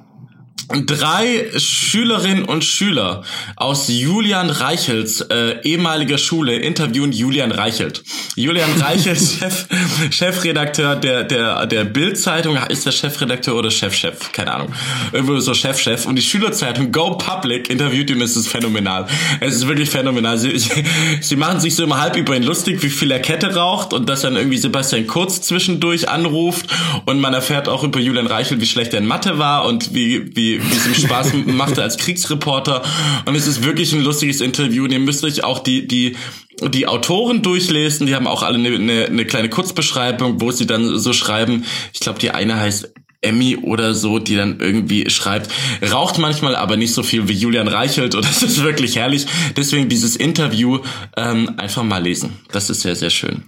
drei 0.68 1.50
Schülerinnen 1.56 2.44
und 2.44 2.64
Schüler 2.64 3.22
aus 3.56 3.88
Julian 3.88 4.50
Reichels 4.50 5.22
äh, 5.22 5.60
ehemaliger 5.62 6.18
Schule 6.18 6.56
interviewen 6.56 7.12
Julian 7.12 7.52
Reichelt. 7.52 8.02
Julian 8.36 8.70
Reichelt, 8.80 9.18
Chef, 9.38 9.66
Chefredakteur 10.10 10.96
der 10.96 11.24
der 11.24 11.66
der 11.66 11.84
Bild-Zeitung, 11.84 12.58
ist 12.68 12.84
der 12.84 12.92
Chefredakteur 12.92 13.54
oder 13.54 13.70
Chefchef, 13.70 14.32
keine 14.32 14.52
Ahnung, 14.52 14.74
irgendwo 15.12 15.38
so 15.40 15.54
Chefchef. 15.54 16.04
Und 16.04 16.16
die 16.16 16.22
Schülerzeitung 16.22 16.92
Go 16.92 17.16
Public 17.16 17.70
interviewt 17.70 18.10
ihn. 18.10 18.20
Es 18.20 18.36
ist 18.36 18.48
phänomenal. 18.48 19.06
Es 19.40 19.54
ist 19.54 19.68
wirklich 19.68 19.88
phänomenal. 19.88 20.36
Sie, 20.36 20.58
sie, 20.58 20.84
sie 21.20 21.36
machen 21.36 21.60
sich 21.60 21.74
so 21.74 21.84
immer 21.84 22.00
halb 22.00 22.16
über 22.16 22.36
ihn 22.36 22.42
lustig, 22.42 22.82
wie 22.82 22.90
viel 22.90 23.10
er 23.10 23.20
Kette 23.20 23.54
raucht 23.54 23.94
und 23.94 24.08
dass 24.08 24.20
dann 24.20 24.36
irgendwie 24.36 24.58
Sebastian 24.58 25.06
Kurz 25.06 25.40
zwischendurch 25.40 26.08
anruft 26.10 26.66
und 27.06 27.20
man 27.20 27.32
erfährt 27.32 27.68
auch 27.68 27.84
über 27.84 28.00
Julian 28.00 28.26
Reichelt, 28.26 28.60
wie 28.60 28.66
schlecht 28.66 28.92
er 28.92 28.98
in 28.98 29.06
Mathe 29.06 29.38
war 29.38 29.64
und 29.64 29.94
wie 29.94 30.36
wie 30.36 30.57
es 30.58 30.86
ihm 30.86 30.94
Spaß 30.94 31.32
machte 31.46 31.82
als 31.82 31.96
Kriegsreporter. 31.96 32.82
Und 33.24 33.34
es 33.34 33.46
ist 33.46 33.64
wirklich 33.64 33.92
ein 33.92 34.02
lustiges 34.02 34.40
Interview. 34.40 34.86
Ihr 34.86 34.98
müsst 34.98 35.24
euch 35.24 35.44
auch 35.44 35.60
die, 35.60 35.86
die, 35.86 36.16
die 36.62 36.86
Autoren 36.86 37.42
durchlesen. 37.42 38.06
Die 38.06 38.14
haben 38.14 38.26
auch 38.26 38.42
alle 38.42 38.58
eine, 38.58 38.74
eine, 38.74 39.06
eine 39.06 39.24
kleine 39.24 39.48
Kurzbeschreibung, 39.48 40.40
wo 40.40 40.50
sie 40.50 40.66
dann 40.66 40.98
so 40.98 41.12
schreiben. 41.12 41.64
Ich 41.92 42.00
glaube, 42.00 42.18
die 42.18 42.30
eine 42.30 42.56
heißt 42.56 42.92
Emmy 43.20 43.56
oder 43.56 43.94
so, 43.94 44.18
die 44.18 44.36
dann 44.36 44.60
irgendwie 44.60 45.10
schreibt, 45.10 45.50
raucht 45.90 46.18
manchmal 46.18 46.54
aber 46.54 46.76
nicht 46.76 46.94
so 46.94 47.02
viel 47.02 47.28
wie 47.28 47.32
Julian 47.32 47.66
Reichelt 47.66 48.14
und 48.14 48.24
das 48.24 48.42
ist 48.42 48.62
wirklich 48.62 48.96
herrlich. 48.96 49.26
Deswegen 49.56 49.88
dieses 49.88 50.14
Interview 50.14 50.78
ähm, 51.16 51.54
einfach 51.58 51.82
mal 51.82 52.02
lesen. 52.02 52.38
Das 52.52 52.70
ist 52.70 52.82
sehr, 52.82 52.94
sehr 52.94 53.10
schön. 53.10 53.42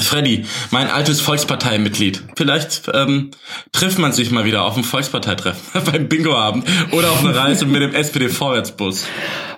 Freddy, 0.00 0.44
mein 0.70 0.88
altes 0.88 1.20
Volksparteimitglied. 1.20 2.24
Vielleicht 2.36 2.90
ähm, 2.92 3.30
trifft 3.70 3.98
man 3.98 4.12
sich 4.12 4.32
mal 4.32 4.44
wieder 4.44 4.64
auf 4.64 4.74
dem 4.74 4.82
Volksparteitreffen 4.82 5.84
beim 5.84 6.08
Bingoabend 6.08 6.66
oder 6.90 7.12
auf 7.12 7.24
einer 7.24 7.36
Reise 7.36 7.64
mit 7.66 7.80
dem 7.80 7.94
SPD-Vorwärtsbus. 7.94 9.06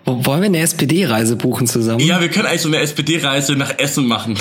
Wollen 0.04 0.40
wir 0.40 0.46
eine 0.46 0.60
SPD-Reise 0.60 1.36
buchen 1.36 1.66
zusammen? 1.66 2.00
Ja, 2.00 2.20
wir 2.20 2.28
können 2.28 2.46
eigentlich 2.46 2.62
so 2.62 2.68
eine 2.68 2.78
SPD-Reise 2.78 3.56
nach 3.56 3.78
Essen 3.78 4.06
machen. 4.06 4.38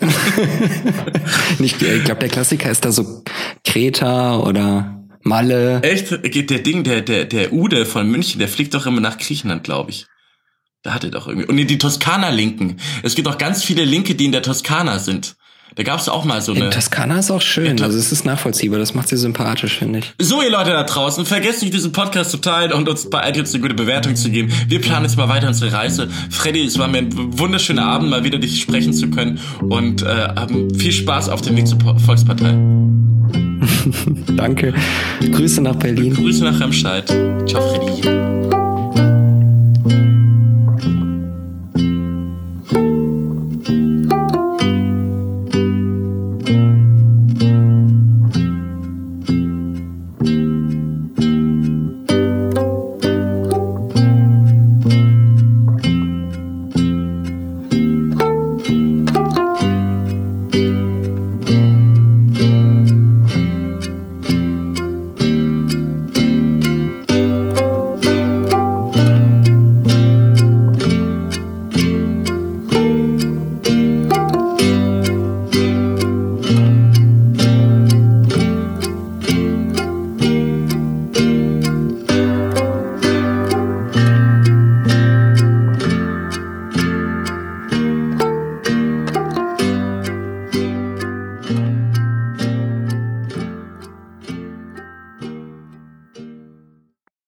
ich 1.60 1.78
glaube, 1.78 2.20
der 2.20 2.28
Klassiker 2.28 2.70
ist 2.70 2.84
da 2.84 2.92
so 2.92 3.22
Kreta 3.64 4.38
oder 4.38 5.00
Malle. 5.22 5.80
Echt? 5.82 6.10
Der 6.10 6.58
Ding, 6.58 6.84
der, 6.84 7.00
der, 7.00 7.24
der 7.26 7.52
Ude 7.52 7.86
von 7.86 8.10
München, 8.10 8.38
der 8.38 8.48
fliegt 8.48 8.74
doch 8.74 8.86
immer 8.86 9.00
nach 9.00 9.18
Griechenland, 9.18 9.64
glaube 9.64 9.90
ich. 9.90 10.06
Da 10.82 10.94
hatte 10.94 11.10
doch 11.10 11.28
irgendwie. 11.28 11.46
Und 11.46 11.56
die 11.56 11.78
Toskana-Linken. 11.78 12.78
Es 13.02 13.14
gibt 13.14 13.28
auch 13.28 13.38
ganz 13.38 13.62
viele 13.62 13.84
Linke, 13.84 14.14
die 14.14 14.24
in 14.24 14.32
der 14.32 14.42
Toskana 14.42 14.98
sind. 14.98 15.36
Da 15.76 15.84
gab 15.84 16.00
es 16.00 16.08
auch 16.08 16.24
mal 16.24 16.42
so 16.42 16.52
eine. 16.52 16.66
In 16.66 16.70
Toskana 16.70 17.18
ist 17.18 17.30
auch 17.30 17.40
schön. 17.40 17.80
Also 17.80 17.96
es 17.96 18.10
ist 18.10 18.24
nachvollziehbar. 18.24 18.78
Das 18.78 18.94
macht 18.94 19.08
sie 19.08 19.16
sympathisch, 19.16 19.78
finde 19.78 20.00
ich. 20.00 20.12
So, 20.18 20.42
ihr 20.42 20.50
Leute 20.50 20.70
da 20.70 20.82
draußen, 20.82 21.24
vergesst 21.26 21.62
nicht, 21.62 21.72
diesen 21.72 21.92
Podcast 21.92 22.32
zu 22.32 22.38
teilen 22.38 22.72
und 22.72 22.88
uns 22.88 23.08
bei 23.08 23.28
iTunes 23.28 23.54
eine 23.54 23.62
gute 23.62 23.74
Bewertung 23.74 24.16
zu 24.16 24.30
geben. 24.30 24.52
Wir 24.66 24.80
planen 24.80 25.04
jetzt 25.04 25.16
mal 25.16 25.28
weiter 25.28 25.48
unsere 25.48 25.72
Reise. 25.72 26.08
Freddy, 26.30 26.64
es 26.64 26.78
war 26.78 26.88
mir 26.88 26.98
ein 26.98 27.38
wunderschöner 27.38 27.84
Abend, 27.84 28.10
mal 28.10 28.24
wieder 28.24 28.38
dich 28.38 28.60
sprechen 28.60 28.92
zu 28.92 29.10
können. 29.10 29.38
Und 29.60 30.02
äh, 30.02 30.06
haben 30.06 30.74
viel 30.74 30.92
Spaß 30.92 31.28
auf 31.28 31.40
dem 31.40 31.56
Weg 31.56 31.68
zur 31.68 31.78
Volkspartei. 31.98 32.56
Danke. 34.36 34.74
Grüße 35.20 35.60
nach 35.60 35.76
Berlin. 35.76 36.14
Grüße 36.14 36.42
nach 36.42 36.58
Remscheid. 36.58 37.06
Ciao, 37.46 37.62
Freddy. 37.74 38.59